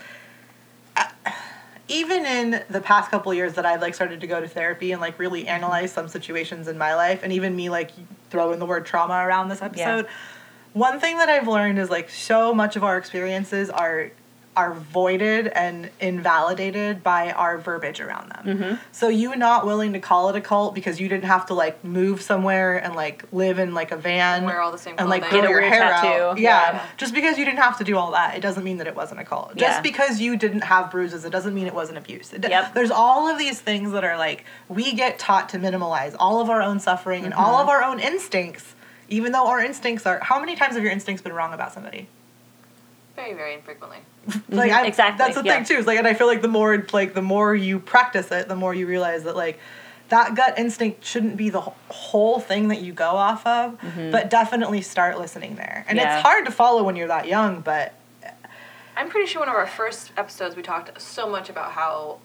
uh, 0.97 1.05
even 1.89 2.25
in 2.25 2.63
the 2.71 2.81
past 2.81 3.11
couple 3.11 3.35
years 3.35 3.55
that 3.55 3.67
I've 3.67 3.83
like 3.83 3.95
started 3.95 4.23
to 4.23 4.27
go 4.27 4.41
to 4.41 4.49
therapy 4.49 4.93
and 4.93 5.01
like 5.01 5.19
really 5.19 5.47
analyze 5.47 5.93
some 5.93 6.09
situations 6.09 6.69
in 6.69 6.79
my 6.79 6.95
life, 6.95 7.21
and 7.23 7.33
even 7.33 7.55
me 7.55 7.69
like 7.69 7.91
throwing 8.35 8.59
the 8.59 8.67
word 8.67 8.85
trauma 8.85 9.25
around 9.25 9.49
this 9.49 9.63
episode. 9.63 10.09
One 10.73 10.99
thing 10.99 11.19
that 11.19 11.29
I've 11.29 11.47
learned 11.47 11.79
is 11.79 11.89
like 11.89 12.11
so 12.11 12.53
much 12.53 12.75
of 12.75 12.83
our 12.83 12.99
experiences 12.99 13.71
are 13.71 14.11
are 14.57 14.75
voided 14.75 15.49
and 15.49 15.91
invalidated 16.01 17.03
by 17.03 17.33
our 17.33 17.59
verbiage 17.59 18.01
around 18.01 18.31
them. 18.31 18.79
So 18.93 19.09
you 19.09 19.35
not 19.37 19.67
willing 19.67 19.93
to 19.95 20.01
call 20.01 20.29
it 20.31 20.37
a 20.37 20.41
cult 20.41 20.75
because 20.75 21.01
you 21.01 21.09
didn't 21.09 21.25
have 21.25 21.47
to 21.47 21.55
like 21.55 21.83
move 21.85 22.23
somewhere 22.23 22.77
and 22.77 22.95
like 22.95 23.25
live 23.33 23.59
in 23.59 23.75
like 23.75 23.91
a 23.91 23.97
van 23.97 24.45
Wear 24.45 24.61
all 24.61 24.71
the 24.73 24.79
same 24.79 24.95
and 24.99 25.09
like 25.09 25.23
grow 25.29 25.41
Get 25.43 25.51
your 25.51 25.61
hair 25.61 25.81
tattoo. 25.81 26.09
out. 26.09 26.39
Yeah. 26.39 26.73
Yeah. 26.75 26.87
Just 26.97 27.15
because 27.15 27.37
you 27.39 27.45
didn't 27.45 27.59
have 27.61 27.79
to 27.79 27.85
do 27.85 27.97
all 27.97 28.13
that, 28.13 28.37
it 28.37 28.41
doesn't 28.41 28.63
mean 28.65 28.77
that 28.79 28.87
it 28.87 28.95
wasn't 28.95 29.21
a 29.21 29.25
cult. 29.25 29.53
Yeah. 29.57 29.69
Just 29.69 29.83
because 29.83 30.21
you 30.21 30.37
didn't 30.37 30.63
have 30.63 30.91
bruises, 30.91 31.25
it 31.25 31.31
doesn't 31.31 31.55
mean 31.55 31.67
it 31.67 31.75
wasn't 31.75 31.99
abuse. 31.99 32.33
It, 32.33 32.49
Yep. 32.49 32.75
There's 32.75 32.91
all 32.93 33.29
of 33.29 33.39
these 33.39 33.61
things 33.61 33.91
that 33.93 34.05
are 34.05 34.17
like 34.17 34.45
we 34.69 34.93
get 34.95 35.19
taught 35.19 35.49
to 35.51 35.59
minimalize 35.59 36.15
all 36.19 36.41
of 36.41 36.49
our 36.51 36.63
own 36.63 36.79
suffering 36.81 37.25
and 37.25 37.35
all 37.35 37.57
of 37.57 37.69
our 37.69 37.83
own 37.83 37.99
instincts, 37.99 38.75
even 39.09 39.33
though 39.33 39.47
our 39.49 39.61
instincts 39.65 40.07
are. 40.07 40.21
How 40.23 40.39
many 40.39 40.55
times 40.57 40.75
have 40.75 40.83
your 40.83 40.93
instincts 40.93 41.23
been 41.23 41.33
wrong 41.33 41.53
about 41.53 41.73
somebody? 41.73 42.09
Very, 43.17 43.35
very 43.35 43.55
infrequently. 43.55 43.99
like 44.49 44.73
I, 44.73 44.87
exactly, 44.87 45.19
that's 45.19 45.37
the 45.37 45.45
yeah. 45.45 45.57
thing 45.57 45.65
too 45.65 45.75
is 45.75 45.87
like 45.87 45.99
and 45.99 46.07
i 46.07 46.15
feel 46.15 46.27
like 46.27 46.41
the 46.41 46.49
more 46.49 46.85
like 46.95 47.13
the 47.13 47.21
more 47.23 47.55
you 47.55 47.79
practice 47.79 48.33
it 48.33 48.49
the 48.49 48.57
more 48.57 48.73
you 48.75 48.87
realize 48.87 49.25
that 49.25 49.37
like 49.37 49.59
that 50.09 50.35
gut 50.35 50.59
instinct 50.59 51.05
shouldn't 51.05 51.37
be 51.37 51.51
the 51.51 51.61
whole 51.61 52.41
thing 52.41 52.69
that 52.69 52.81
you 52.81 52.93
go 52.95 53.11
off 53.11 53.47
of 53.47 53.79
but 54.11 54.31
definitely 54.31 54.81
start 54.81 55.19
listening 55.19 55.57
there 55.57 55.85
and 55.89 55.99
Mm-hmm. 55.99 56.07
Yeah. 56.07 56.17
it's 56.19 56.23
hard 56.27 56.47
to 56.47 56.51
follow 56.51 56.83
when 56.85 56.97
you're 56.97 57.09
that 57.09 57.27
young 57.27 57.61
but 57.61 57.93
I'm 58.97 59.11
pretty 59.11 59.27
sure 59.27 59.41
one 59.41 59.49
of 59.51 59.55
our 59.57 59.67
first 59.67 60.13
episodes 60.17 60.57
we 60.57 60.63
talked 60.63 60.99
so 61.01 61.29
much 61.29 61.51
about 61.51 61.73
how 61.73 62.19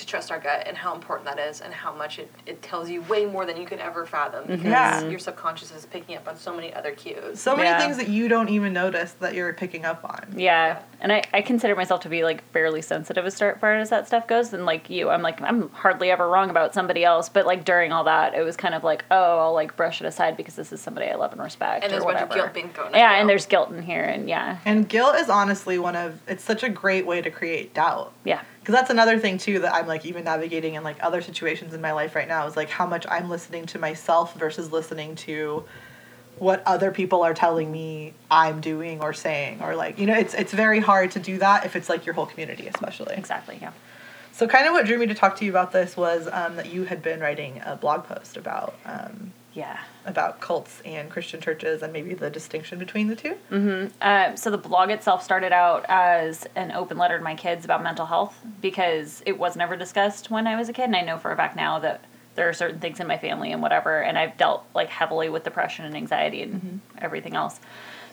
to 0.00 0.06
trust 0.06 0.30
our 0.32 0.38
gut 0.40 0.64
and 0.66 0.76
how 0.76 0.94
important 0.94 1.26
that 1.26 1.38
is 1.38 1.60
and 1.60 1.72
how 1.72 1.94
much 1.94 2.18
it, 2.18 2.30
it 2.46 2.62
tells 2.62 2.90
you 2.90 3.02
way 3.02 3.26
more 3.26 3.46
than 3.46 3.56
you 3.56 3.66
could 3.66 3.78
ever 3.78 4.04
fathom 4.06 4.42
mm-hmm. 4.44 4.52
because 4.56 4.64
Yeah. 5.02 5.04
your 5.08 5.18
subconscious 5.18 5.72
is 5.72 5.86
picking 5.86 6.16
up 6.16 6.26
on 6.26 6.36
so 6.36 6.54
many 6.54 6.72
other 6.74 6.92
cues. 6.92 7.40
so 7.40 7.56
many 7.56 7.68
Yeah. 7.68 7.78
things 7.78 7.96
that 7.98 8.08
you 8.08 8.28
don't 8.28 8.48
even 8.48 8.72
notice 8.72 9.12
that 9.20 9.34
you're 9.34 9.52
picking 9.52 9.84
up 9.84 10.04
on 10.04 10.34
Yeah, 10.36 10.80
and 11.00 11.12
I, 11.12 11.22
I 11.32 11.42
consider 11.42 11.76
myself 11.76 12.00
to 12.02 12.08
be 12.08 12.24
like 12.24 12.42
fairly 12.52 12.82
sensitive 12.82 13.24
as 13.24 13.34
start 13.34 13.60
far 13.60 13.76
as 13.76 13.90
that 13.90 14.06
stuff 14.06 14.26
goes. 14.26 14.52
And 14.52 14.66
like 14.66 14.90
you, 14.90 15.08
I'm 15.10 15.22
like 15.22 15.40
I'm 15.40 15.68
hardly 15.70 16.10
ever 16.10 16.28
wrong 16.28 16.50
about 16.50 16.74
somebody 16.74 17.04
else. 17.04 17.28
But 17.28 17.46
like 17.46 17.64
during 17.64 17.92
all 17.92 18.04
that, 18.04 18.34
it 18.34 18.42
was 18.42 18.56
kind 18.56 18.74
of 18.74 18.84
like 18.84 19.04
oh 19.10 19.38
I'll 19.38 19.52
like 19.54 19.76
brush 19.76 20.00
it 20.00 20.06
aside 20.06 20.36
because 20.36 20.56
this 20.56 20.72
is 20.72 20.80
somebody 20.80 21.06
I 21.08 21.14
love 21.14 21.32
and 21.32 21.40
respect. 21.42 21.84
And 21.84 21.92
there's 21.92 22.02
or 22.02 22.10
a 22.10 22.14
bunch 22.14 22.30
of 22.30 22.34
guilt 22.34 22.54
being 22.54 22.68
thrown 22.70 22.88
at 22.88 22.96
Yeah, 22.96 23.14
you. 23.14 23.20
and 23.20 23.28
there's 23.28 23.46
guilt 23.46 23.70
in 23.70 23.82
here, 23.82 24.02
and 24.04 24.28
yeah, 24.28 24.58
and 24.64 24.88
guilt 24.88 25.14
is 25.16 25.28
honestly 25.28 25.78
one 25.78 25.96
of 25.96 26.18
it's 26.26 26.44
such 26.44 26.62
a 26.62 26.68
great 26.68 27.06
way 27.06 27.20
to 27.22 27.30
create 27.30 27.72
doubt 27.74 28.12
yeah, 28.24 28.42
because 28.70 28.82
that's 28.82 28.90
another 28.90 29.18
thing 29.18 29.36
too 29.36 29.58
that 29.58 29.74
i'm 29.74 29.88
like 29.88 30.06
even 30.06 30.22
navigating 30.22 30.74
in 30.74 30.84
like 30.84 30.96
other 31.00 31.20
situations 31.20 31.74
in 31.74 31.80
my 31.80 31.90
life 31.90 32.14
right 32.14 32.28
now 32.28 32.46
is 32.46 32.56
like 32.56 32.70
how 32.70 32.86
much 32.86 33.04
i'm 33.08 33.28
listening 33.28 33.66
to 33.66 33.80
myself 33.80 34.34
versus 34.36 34.70
listening 34.70 35.16
to 35.16 35.64
what 36.38 36.62
other 36.66 36.92
people 36.92 37.22
are 37.22 37.34
telling 37.34 37.72
me 37.72 38.14
i'm 38.30 38.60
doing 38.60 39.02
or 39.02 39.12
saying 39.12 39.60
or 39.60 39.74
like 39.74 39.98
you 39.98 40.06
know 40.06 40.16
it's 40.16 40.34
it's 40.34 40.52
very 40.52 40.78
hard 40.78 41.10
to 41.10 41.18
do 41.18 41.36
that 41.38 41.66
if 41.66 41.74
it's 41.74 41.88
like 41.88 42.06
your 42.06 42.14
whole 42.14 42.26
community 42.26 42.68
especially 42.68 43.14
exactly, 43.16 43.58
yeah. 43.60 43.72
so 44.30 44.46
kind 44.46 44.68
of 44.68 44.72
what 44.72 44.86
drew 44.86 44.98
me 44.98 45.06
to 45.06 45.14
talk 45.14 45.36
to 45.36 45.44
you 45.44 45.50
about 45.50 45.72
this 45.72 45.96
was 45.96 46.28
um, 46.30 46.54
that 46.54 46.72
you 46.72 46.84
had 46.84 47.02
been 47.02 47.18
writing 47.18 47.60
a 47.66 47.74
blog 47.74 48.04
post 48.04 48.36
about 48.36 48.76
um, 48.84 49.32
Yeah. 49.52 49.80
About 50.06 50.40
cults 50.40 50.80
and 50.84 51.10
christian 51.10 51.40
churches 51.40 51.82
and 51.82 51.92
maybe 51.92 52.14
the 52.14 52.30
distinction 52.30 52.78
between 52.78 53.08
the 53.08 53.16
two? 53.16 53.36
Uh, 54.00 54.34
so 54.34 54.50
the 54.50 54.58
blog 54.58 54.90
itself 54.90 55.22
started 55.22 55.52
out 55.52 55.84
as 55.88 56.46
an 56.54 56.72
open 56.72 56.96
letter 56.98 57.18
to 57.18 57.24
my 57.24 57.34
kids 57.34 57.64
about 57.64 57.82
mental 57.82 58.06
health 58.06 58.38
because 58.60 59.22
it 59.26 59.38
was 59.38 59.56
never 59.56 59.76
discussed 59.76 60.30
when 60.30 60.46
I 60.46 60.56
was 60.56 60.68
a 60.68 60.72
kid, 60.72 60.84
and 60.84 60.96
I 60.96 61.02
know 61.02 61.18
for 61.18 61.30
a 61.32 61.36
fact 61.36 61.56
now 61.56 61.78
that 61.80 62.04
there 62.36 62.48
are 62.48 62.52
certain 62.52 62.78
things 62.80 63.00
in 63.00 63.06
my 63.06 63.18
family 63.18 63.52
and 63.52 63.60
whatever, 63.60 64.00
and 64.02 64.16
I've 64.16 64.36
dealt 64.36 64.64
like 64.74 64.88
heavily 64.88 65.28
with 65.28 65.44
depression 65.44 65.84
and 65.84 65.96
anxiety 65.96 66.42
and 66.42 66.80
everything 66.98 67.34
else. 67.34 67.60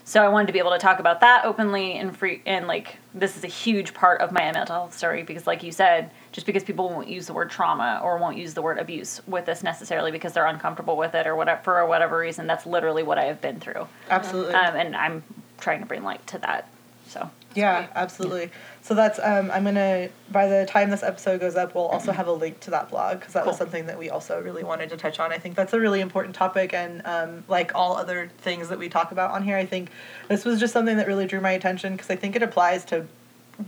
So 0.04 0.22
I 0.22 0.28
wanted 0.28 0.46
to 0.46 0.52
be 0.54 0.58
able 0.58 0.70
to 0.70 0.78
talk 0.78 1.00
about 1.00 1.20
that 1.20 1.44
openly 1.44 1.98
and 1.98 2.16
free, 2.16 2.42
and 2.46 2.66
like 2.66 2.96
this 3.14 3.36
is 3.36 3.44
a 3.44 3.48
huge 3.48 3.94
part 3.94 4.20
of 4.20 4.32
my 4.32 4.40
mental 4.40 4.74
health 4.74 4.96
story 4.96 5.22
because, 5.22 5.46
like 5.46 5.62
you 5.62 5.70
said, 5.70 6.10
just 6.38 6.46
because 6.46 6.62
people 6.62 6.88
won't 6.88 7.08
use 7.08 7.26
the 7.26 7.32
word 7.32 7.50
trauma 7.50 8.00
or 8.00 8.16
won't 8.16 8.36
use 8.36 8.54
the 8.54 8.62
word 8.62 8.78
abuse 8.78 9.20
with 9.26 9.44
this 9.44 9.64
necessarily 9.64 10.12
because 10.12 10.34
they're 10.34 10.46
uncomfortable 10.46 10.96
with 10.96 11.12
it 11.16 11.26
or 11.26 11.34
whatever 11.34 11.60
for 11.64 11.84
whatever 11.84 12.16
reason, 12.16 12.46
that's 12.46 12.64
literally 12.64 13.02
what 13.02 13.18
I 13.18 13.24
have 13.24 13.40
been 13.40 13.58
through 13.58 13.88
absolutely 14.08 14.54
um, 14.54 14.76
and 14.76 14.94
I'm 14.94 15.24
trying 15.58 15.80
to 15.80 15.86
bring 15.86 16.04
light 16.04 16.24
to 16.28 16.38
that. 16.38 16.68
So 17.08 17.28
Yeah, 17.56 17.80
great. 17.80 17.90
absolutely. 17.96 18.50
So 18.82 18.94
that's 18.94 19.18
um, 19.18 19.50
I'm 19.50 19.64
gonna 19.64 20.10
by 20.30 20.46
the 20.46 20.64
time 20.64 20.90
this 20.90 21.02
episode 21.02 21.40
goes 21.40 21.56
up, 21.56 21.74
we'll 21.74 21.86
also 21.86 22.12
have 22.12 22.28
a 22.28 22.32
link 22.32 22.60
to 22.60 22.70
that 22.70 22.88
blog 22.88 23.18
because 23.18 23.34
that 23.34 23.44
was 23.44 23.56
something 23.56 23.86
that 23.86 23.98
we 23.98 24.10
also 24.10 24.40
really 24.40 24.62
wanted 24.62 24.90
to 24.90 24.96
touch 24.96 25.18
on. 25.18 25.32
I 25.32 25.38
think 25.38 25.56
that's 25.56 25.72
a 25.72 25.80
really 25.80 26.00
important 26.00 26.36
topic, 26.36 26.72
and 26.72 27.02
um, 27.04 27.42
like 27.48 27.74
all 27.74 27.96
other 27.96 28.30
things 28.38 28.68
that 28.68 28.78
we 28.78 28.88
talk 28.88 29.10
about 29.10 29.32
on 29.32 29.42
here, 29.42 29.56
I 29.56 29.66
think 29.66 29.90
this 30.28 30.44
was 30.44 30.60
just 30.60 30.72
something 30.72 30.98
that 30.98 31.08
really 31.08 31.26
drew 31.26 31.40
my 31.40 31.50
attention 31.50 31.94
because 31.94 32.10
I 32.10 32.16
think 32.16 32.36
it 32.36 32.42
applies 32.44 32.84
to 32.86 33.06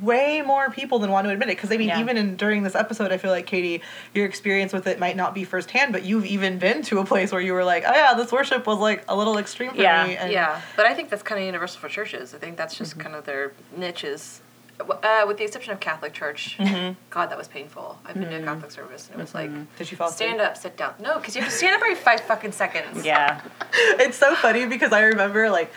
way 0.00 0.40
more 0.42 0.70
people 0.70 0.98
than 1.00 1.10
want 1.10 1.26
to 1.26 1.32
admit 1.32 1.48
it. 1.48 1.56
Because 1.56 1.72
I 1.72 1.76
mean, 1.76 1.88
Yeah. 1.88 2.00
even 2.00 2.16
in 2.16 2.36
during 2.36 2.62
this 2.62 2.74
episode, 2.76 3.10
I 3.12 3.16
feel 3.18 3.30
like 3.32 3.46
Katie, 3.46 3.82
your 4.14 4.24
experience 4.26 4.72
with 4.72 4.86
it 4.86 4.98
might 5.00 5.16
not 5.16 5.34
be 5.34 5.44
firsthand, 5.44 5.92
but 5.92 6.04
you've 6.04 6.26
even 6.26 6.58
been 6.58 6.82
to 6.82 7.00
a 7.00 7.04
place 7.04 7.32
where 7.32 7.40
you 7.40 7.52
were 7.52 7.64
like, 7.64 7.82
oh 7.86 7.92
yeah, 7.92 8.14
this 8.14 8.30
worship 8.30 8.66
was 8.66 8.78
like 8.78 9.04
a 9.08 9.16
little 9.16 9.36
extreme 9.36 9.70
for 9.72 9.82
Yeah. 9.82 10.06
me. 10.06 10.16
And 10.16 10.30
yeah, 10.32 10.60
but 10.76 10.86
I 10.86 10.94
think 10.94 11.10
that's 11.10 11.22
kind 11.24 11.40
of 11.40 11.46
universal 11.46 11.80
for 11.80 11.88
churches. 11.88 12.34
I 12.34 12.38
think 12.38 12.56
that's 12.56 12.74
just 12.76 12.92
Mm-hmm. 12.92 13.00
kind 13.00 13.14
of 13.16 13.24
their 13.24 13.52
niches. 13.76 14.40
Uh, 15.02 15.24
with 15.26 15.36
the 15.36 15.44
exception 15.44 15.74
of 15.74 15.80
Catholic 15.80 16.14
Church, 16.14 16.56
Mm-hmm. 16.58 16.94
God, 17.10 17.26
that 17.30 17.36
was 17.36 17.48
painful. 17.48 17.98
I've 18.06 18.14
been 18.14 18.30
to 18.30 18.36
a 18.40 18.42
Catholic 18.42 18.70
service 18.70 19.08
and 19.12 19.20
it 19.20 19.22
was 19.22 19.34
like, 19.34 19.50
Did 19.76 19.90
you 19.90 19.96
fall 19.98 20.08
asleep? 20.08 20.28
stand 20.30 20.40
up, 20.40 20.56
sit 20.56 20.76
down. 20.78 20.94
No, 21.00 21.18
because 21.18 21.36
you 21.36 21.42
have 21.42 21.50
to 21.50 21.56
stand 21.56 21.74
up 21.74 21.82
every 21.82 21.96
five 21.96 22.20
fucking 22.22 22.52
seconds. 22.52 23.04
yeah, 23.04 23.42
it's 23.74 24.16
so 24.16 24.34
funny 24.36 24.64
because 24.66 24.92
I 24.92 25.02
remember 25.02 25.50
like 25.50 25.70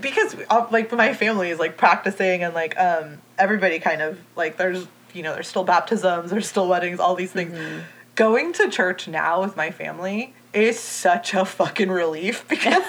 because 0.00 0.36
uh, 0.48 0.66
like 0.70 0.92
my 0.92 1.14
family 1.14 1.50
is 1.50 1.58
like 1.58 1.76
practicing 1.76 2.42
and 2.42 2.54
like 2.54 2.78
um 2.78 3.18
everybody 3.38 3.78
kind 3.78 4.02
of 4.02 4.18
like 4.36 4.56
there's 4.56 4.86
you 5.14 5.22
know 5.22 5.34
there's 5.34 5.48
still 5.48 5.64
baptisms 5.64 6.30
there's 6.30 6.48
still 6.48 6.68
weddings 6.68 7.00
all 7.00 7.14
these 7.14 7.32
things. 7.32 7.56
Going 8.14 8.52
to 8.54 8.68
church 8.68 9.08
now 9.08 9.40
with 9.40 9.56
my 9.56 9.70
family 9.70 10.34
is 10.52 10.78
such 10.78 11.32
a 11.32 11.44
fucking 11.44 11.90
relief 11.90 12.46
because 12.48 12.84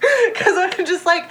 because 0.26 0.56
I'm 0.56 0.84
just 0.84 1.06
like 1.06 1.28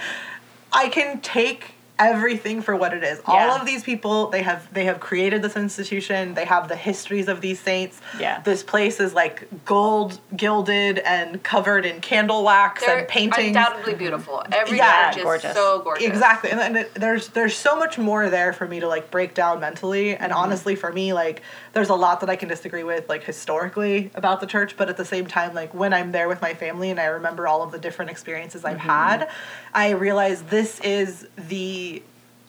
I 0.72 0.88
can 0.88 1.20
take 1.20 1.73
everything 1.98 2.60
for 2.60 2.74
what 2.74 2.92
it 2.92 3.04
is. 3.04 3.20
All 3.24 3.50
of 3.50 3.66
these 3.66 3.84
people, 3.84 4.28
they 4.28 4.42
have 4.42 4.72
they 4.72 4.84
have 4.86 5.00
created 5.00 5.42
this 5.42 5.56
institution. 5.56 6.34
They 6.34 6.44
have 6.44 6.68
the 6.68 6.76
histories 6.76 7.28
of 7.28 7.40
these 7.40 7.60
saints. 7.60 8.00
Yeah. 8.18 8.40
This 8.40 8.62
place 8.62 9.00
is 9.00 9.14
like 9.14 9.46
gold 9.64 10.20
gilded 10.36 10.98
and 10.98 11.42
covered 11.42 11.86
in 11.86 12.00
candle 12.00 12.42
wax 12.42 12.84
They're 12.84 12.98
and 12.98 13.08
paintings. 13.08 13.48
undoubtedly 13.48 13.94
beautiful. 13.94 14.42
Every 14.50 14.78
Yeah, 14.78 15.10
church 15.10 15.18
is 15.18 15.22
gorgeous. 15.22 15.54
so 15.54 15.80
gorgeous. 15.82 16.06
Exactly, 16.06 16.50
and 16.50 16.60
then 16.60 16.76
it, 16.76 16.94
there's 16.94 17.28
there's 17.28 17.56
so 17.56 17.76
much 17.76 17.98
more 17.98 18.28
there 18.28 18.52
for 18.52 18.66
me 18.66 18.80
to 18.80 18.88
like 18.88 19.10
break 19.10 19.34
down 19.34 19.60
mentally, 19.60 20.16
and 20.16 20.32
mm-hmm. 20.32 20.42
honestly, 20.42 20.74
for 20.74 20.92
me, 20.92 21.12
like 21.12 21.42
there's 21.74 21.90
a 21.90 21.94
lot 21.94 22.20
that 22.20 22.30
I 22.30 22.36
can 22.36 22.48
disagree 22.48 22.84
with, 22.84 23.08
like 23.08 23.24
historically 23.24 24.10
about 24.14 24.40
the 24.40 24.46
church, 24.46 24.76
but 24.76 24.88
at 24.88 24.96
the 24.96 25.04
same 25.04 25.26
time, 25.26 25.54
like 25.54 25.74
when 25.74 25.92
I'm 25.92 26.12
there 26.12 26.28
with 26.28 26.40
my 26.40 26.54
family 26.54 26.90
and 26.90 27.00
I 27.00 27.06
remember 27.06 27.46
all 27.46 27.62
of 27.62 27.72
the 27.72 27.78
different 27.78 28.10
experiences 28.10 28.64
I've 28.64 28.78
mm-hmm. 28.78 28.88
had, 28.88 29.30
I 29.74 29.90
realize 29.90 30.42
this 30.42 30.80
is 30.80 31.26
the 31.36 32.02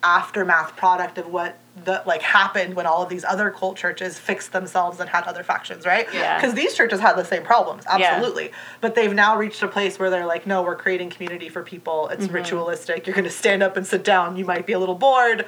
aftermath 0.04 0.76
product 0.76 1.18
of 1.18 1.28
what 1.28 1.58
the 1.84 2.04
like 2.06 2.22
happened 2.22 2.76
when 2.76 2.86
all 2.86 3.02
of 3.02 3.10
these 3.10 3.26
other 3.26 3.50
cult 3.50 3.76
churches 3.76 4.20
fixed 4.20 4.54
themselves 4.54 5.00
and 5.00 5.10
had 5.10 5.24
other 5.26 5.44
factions, 5.44 5.86
right? 5.86 6.08
Yeah. 6.14 6.40
Because 6.40 6.54
these 6.54 6.76
churches 6.76 7.00
had 7.00 7.16
the 7.16 7.26
same 7.26 7.44
problems, 7.44 7.84
absolutely. 7.88 8.04
Yeah. 8.04 8.16
absolutely. 8.16 8.52
But 8.82 8.96
they've 8.96 9.14
now 9.14 9.38
reached 9.38 9.62
a 9.64 9.68
place 9.68 9.98
where 9.98 10.10
they're 10.10 10.28
like, 10.28 10.46
no, 10.46 10.62
we're 10.62 10.76
creating 10.76 11.10
community 11.10 11.50
for 11.50 11.64
people. 11.64 12.08
It's 12.10 12.26
mm-hmm. 12.26 12.36
ritualistic. 12.36 13.08
You're 13.08 13.16
going 13.16 13.26
to 13.26 13.32
stand 13.32 13.64
up 13.64 13.76
and 13.76 13.86
sit 13.86 14.04
down. 14.04 14.38
You 14.38 14.46
might 14.46 14.66
be 14.68 14.74
a 14.74 14.80
little 14.80 14.96
bored, 14.96 15.46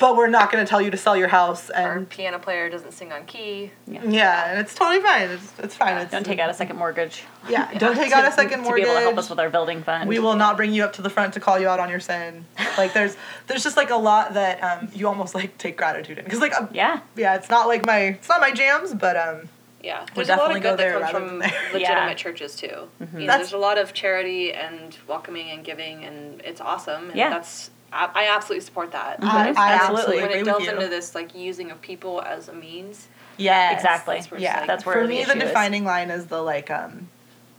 but 0.00 0.16
we're 0.16 0.26
not 0.28 0.50
going 0.50 0.64
to 0.64 0.68
tell 0.68 0.80
you 0.82 0.90
to 0.90 0.96
sell 0.96 1.16
your 1.16 1.28
house. 1.28 1.70
Our 1.70 1.98
And 1.98 2.08
piano 2.08 2.38
player 2.40 2.68
doesn't 2.68 2.92
sing 2.92 3.12
on 3.12 3.24
key. 3.26 3.70
yeah, 3.86 4.02
yeah 4.04 4.50
and 4.50 4.58
it's 4.58 4.74
totally 4.74 5.00
fine. 5.00 5.30
It's, 5.30 5.52
it's 5.60 5.74
fine. 5.76 5.96
It's, 5.98 6.10
don't 6.10 6.24
take 6.26 6.40
out 6.40 6.50
a 6.50 6.54
second 6.54 6.76
mortgage 6.76 7.22
Yeah, 7.48 7.72
don't 7.78 7.94
take 7.94 8.10
out 8.12 8.24
a 8.26 8.32
second 8.32 8.58
to 8.58 8.64
mortgage. 8.64 8.84
be 8.86 8.90
able 8.90 8.98
to 8.98 9.04
help 9.04 9.18
us 9.18 9.30
with 9.30 9.38
our 9.38 9.50
building 9.50 9.82
fund. 9.84 10.08
we 10.08 10.18
will 10.18 10.34
not 10.36 10.56
bring 10.56 10.72
you 10.72 10.82
up 10.82 10.94
to 10.94 11.02
the 11.02 11.10
front 11.10 11.34
to 11.34 11.40
call 11.40 11.58
you 11.60 11.68
out 11.68 11.78
on 11.78 11.88
your 11.90 12.00
sin. 12.00 12.44
Like 12.78 12.94
there's 12.94 13.16
there's 13.46 13.62
just 13.62 13.76
like 13.76 13.90
a 13.90 13.96
lot 13.96 14.34
that 14.34 14.62
um, 14.62 14.88
you 14.94 15.06
almost 15.06 15.34
like 15.34 15.58
take 15.58 15.76
gratitude 15.76 16.16
in 16.18 16.24
because 16.24 16.40
like 16.40 16.54
um, 16.58 16.68
Yeah, 16.72 17.00
yeah, 17.16 17.34
it's 17.36 17.50
not 17.50 17.66
like 17.68 17.84
my 17.84 17.98
it's 18.00 18.28
not 18.28 18.40
my 18.40 18.52
jams, 18.52 18.94
but 18.94 19.16
um 19.16 19.48
Yeah, 19.82 20.00
We'll 20.16 20.24
there's 20.24 20.28
a 20.30 20.36
lot 20.36 20.56
of 20.56 20.62
good 20.62 20.78
that 20.78 20.92
comes 21.00 21.10
from 21.10 21.26
than 21.26 21.38
there. 21.40 21.50
legitimate 21.72 21.80
Yeah. 21.80 22.06
Mm-hmm. 22.08 22.16
churches 22.16 22.56
too. 22.56 22.88
You 23.18 23.26
know, 23.26 23.36
there's 23.36 23.52
a 23.52 23.58
lot 23.58 23.76
of 23.76 23.92
charity 23.92 24.52
and 24.54 24.96
welcoming 25.08 25.50
and 25.50 25.62
giving, 25.64 26.04
and 26.04 26.40
it's 26.42 26.60
awesome. 26.60 27.08
And 27.10 27.16
Yeah. 27.18 27.28
that's 27.30 27.70
I, 27.92 28.08
I 28.14 28.28
absolutely 28.36 28.64
support 28.64 28.92
that. 28.92 29.18
I, 29.22 29.24
Mhm. 29.24 29.26
I 29.26 29.48
Absolutely. 29.48 29.72
absolutely 29.72 30.22
when 30.22 30.30
it 30.30 30.44
delves 30.44 30.66
into 30.68 30.88
this 30.88 31.14
like 31.14 31.34
using 31.34 31.70
of 31.70 31.80
people 31.80 32.22
as 32.22 32.48
a 32.48 32.52
means, 32.52 33.08
Yeah, 33.36 33.72
exactly. 33.72 34.16
That's 34.16 34.30
where 34.30 34.40
yeah, 34.40 34.58
like- 34.58 34.66
that's 34.66 34.86
where 34.86 34.94
for 34.96 35.02
the 35.02 35.08
me 35.08 35.16
the 35.24 35.30
issue 35.30 35.38
is. 35.40 35.44
defining 35.48 35.84
line 35.84 36.10
is 36.10 36.26
the 36.26 36.42
like 36.42 36.70
um 36.70 37.08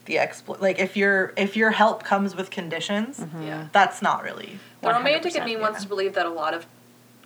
the 0.05 0.17
exploit 0.19 0.61
like 0.61 0.79
if 0.79 0.95
your 0.97 1.33
if 1.37 1.55
your 1.55 1.71
help 1.71 2.03
comes 2.03 2.35
with 2.35 2.49
conditions, 2.49 3.19
Mm-hmm. 3.19 3.43
yeah. 3.43 3.67
that's 3.71 4.01
not 4.01 4.23
really 4.23 4.59
The 4.81 4.89
romantic 4.89 5.35
in 5.35 5.41
100%, 5.41 5.45
me 5.45 5.51
yeah. 5.53 5.59
wants 5.59 5.81
to 5.83 5.87
believe 5.89 6.13
that 6.13 6.25
a 6.25 6.29
lot 6.29 6.53
of 6.53 6.65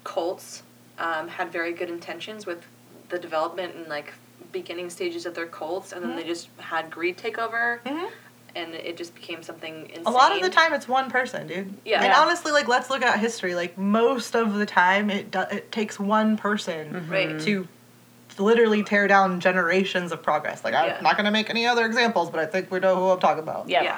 cults 0.03 0.63
um, 0.99 1.27
had 1.27 1.51
very 1.51 1.73
good 1.73 1.89
intentions 1.89 2.45
with 2.45 2.65
the 3.09 3.19
development 3.19 3.75
and 3.75 3.87
like 3.87 4.13
beginning 4.51 4.89
stages 4.89 5.25
of 5.25 5.35
their 5.35 5.47
cults, 5.47 5.91
and 5.91 6.01
then 6.01 6.11
Mm-hmm. 6.11 6.19
they 6.19 6.25
just 6.25 6.47
had 6.59 6.89
greed 6.89 7.17
take 7.17 7.37
over, 7.37 7.81
Mhm. 7.85 8.09
And 8.55 8.73
it 8.73 8.97
just 8.97 9.13
became 9.15 9.43
something 9.43 9.87
insane. 9.89 10.03
a 10.05 10.09
lot 10.09 10.31
of 10.35 10.41
the 10.41 10.49
time 10.49 10.73
it's 10.73 10.87
one 10.87 11.09
person, 11.11 11.45
dude. 11.47 11.73
Yeah. 11.85 11.97
And 11.97 12.05
Yeah. 12.07 12.19
honestly, 12.21 12.51
like 12.51 12.67
let's 12.67 12.89
look 12.89 13.01
at 13.01 13.19
history. 13.19 13.53
Like 13.55 13.77
most 13.77 14.35
of 14.35 14.53
the 14.55 14.65
time, 14.65 15.09
it 15.09 15.31
do- 15.31 15.39
it 15.51 15.71
takes 15.71 15.99
one 15.99 16.37
person 16.37 16.93
Mm-hmm. 16.93 17.11
Right. 17.11 17.39
to 17.41 17.67
literally 18.37 18.83
tear 18.83 19.07
down 19.07 19.39
generations 19.39 20.11
of 20.11 20.21
progress. 20.23 20.63
Like 20.63 20.73
I'm 20.73 21.01
not 21.03 21.17
gonna 21.17 21.31
make 21.31 21.49
any 21.49 21.65
other 21.67 21.85
examples, 21.85 22.29
but 22.29 22.39
I 22.39 22.45
think 22.45 22.71
we 22.71 22.79
know 22.79 22.95
who 22.95 23.09
I'm 23.09 23.19
talking 23.19 23.43
about. 23.43 23.69
Yeah. 23.69 23.83
Yeah. 23.83 23.97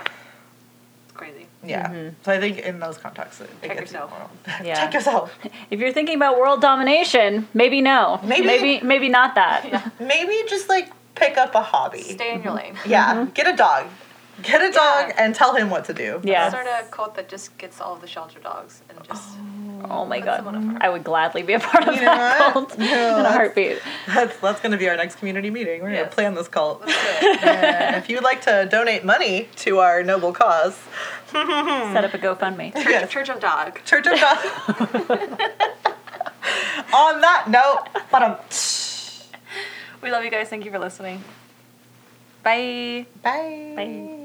It's 1.06 1.14
crazy. 1.18 1.48
Yeah. 1.64 1.88
Mhm. 1.90 2.14
So 2.24 2.32
I 2.32 2.40
think 2.40 2.60
in 2.60 2.80
those 2.80 2.98
contexts, 2.98 3.42
it, 3.42 3.50
it 3.62 3.68
Check 3.68 3.78
gets 3.80 3.92
yourself. 3.92 4.12
more- 4.12 4.56
Yeah. 4.64 4.76
Check 4.76 4.94
yourself. 4.94 5.34
If 5.72 5.80
you're 5.80 5.92
thinking 5.94 6.16
about 6.16 6.38
world 6.40 6.62
domination, 6.62 7.48
maybe 7.54 7.82
no. 7.82 8.20
Maybe- 8.24 8.46
maybe 8.46 8.80
maybe 8.84 9.10
not 9.10 9.36
that. 9.36 9.92
Maybe 10.00 10.36
just 10.48 10.70
like 10.70 10.90
pick 11.16 11.38
up 11.38 11.56
a 11.56 11.62
hobby. 11.62 12.04
Stay 12.04 12.34
in 12.34 12.44
your 12.44 12.54
lane. 12.54 12.76
Yeah, 12.86 13.14
Mm-hmm. 13.16 13.32
get 13.34 13.48
a 13.48 13.56
dog. 13.56 13.86
Get 14.44 14.62
a 14.62 14.72
dog 14.72 15.10
Yeah. 15.10 15.14
and 15.18 15.34
tell 15.34 15.56
him 15.56 15.70
what 15.70 15.86
to 15.86 15.94
do. 15.94 16.22
Yeah. 16.24 16.50
Start 16.50 16.68
a 16.68 16.86
cult 16.92 17.16
that 17.16 17.28
just 17.28 17.58
gets 17.58 17.82
all 17.82 17.94
of 17.96 18.02
the 18.02 18.08
shelter 18.08 18.40
dogs 18.40 18.82
and 18.90 19.04
just. 19.04 19.24
Oh 19.90 20.06
my 20.06 20.20
god. 20.20 20.78
I 20.82 20.90
would 20.90 21.04
gladly 21.04 21.44
be 21.44 21.54
a 21.54 21.60
part 21.60 21.88
of 21.88 21.96
You 21.96 22.02
know 22.02 22.08
that 22.08 22.40
what? 22.40 22.54
cult 22.54 22.78
No, 22.80 23.20
in 23.20 23.26
a 23.26 23.32
heartbeat. 23.32 23.80
That's 24.08 24.38
that's 24.38 24.60
gonna 24.60 24.78
be 24.78 24.88
our 24.90 24.96
next 24.98 25.16
community 25.16 25.50
meeting. 25.50 25.82
We're 25.82 25.92
gonna 25.96 26.08
plan 26.08 26.36
this 26.36 26.48
cult. 26.48 26.82
Let's 26.82 26.94
do 27.22 27.28
it. 27.30 27.96
if 27.98 28.10
you'd 28.10 28.24
like 28.24 28.42
to 28.42 28.68
donate 28.70 29.04
money 29.06 29.50
to 29.58 29.80
our 29.80 30.04
noble 30.04 30.34
cause, 30.34 30.78
Set 31.32 32.04
up 32.06 32.14
a 32.14 32.18
GoFundMe. 32.18 32.74
Church, 32.74 32.86
Yes. 32.88 33.10
Church 33.12 33.30
of 33.30 33.40
Dog. 33.40 33.80
Church 33.86 34.08
of 34.08 34.20
Dog. 34.20 34.38
On 36.94 37.20
that 37.22 37.46
note, 37.50 37.86
but 38.12 38.22
um, 38.24 38.38
We 40.02 40.10
love 40.12 40.24
you 40.24 40.32
guys. 40.32 40.48
Thank 40.48 40.64
you 40.66 40.72
for 40.72 40.80
listening. 40.80 41.24
Bye. 42.44 43.06
bye. 43.22 43.74
Bye. 43.76 44.24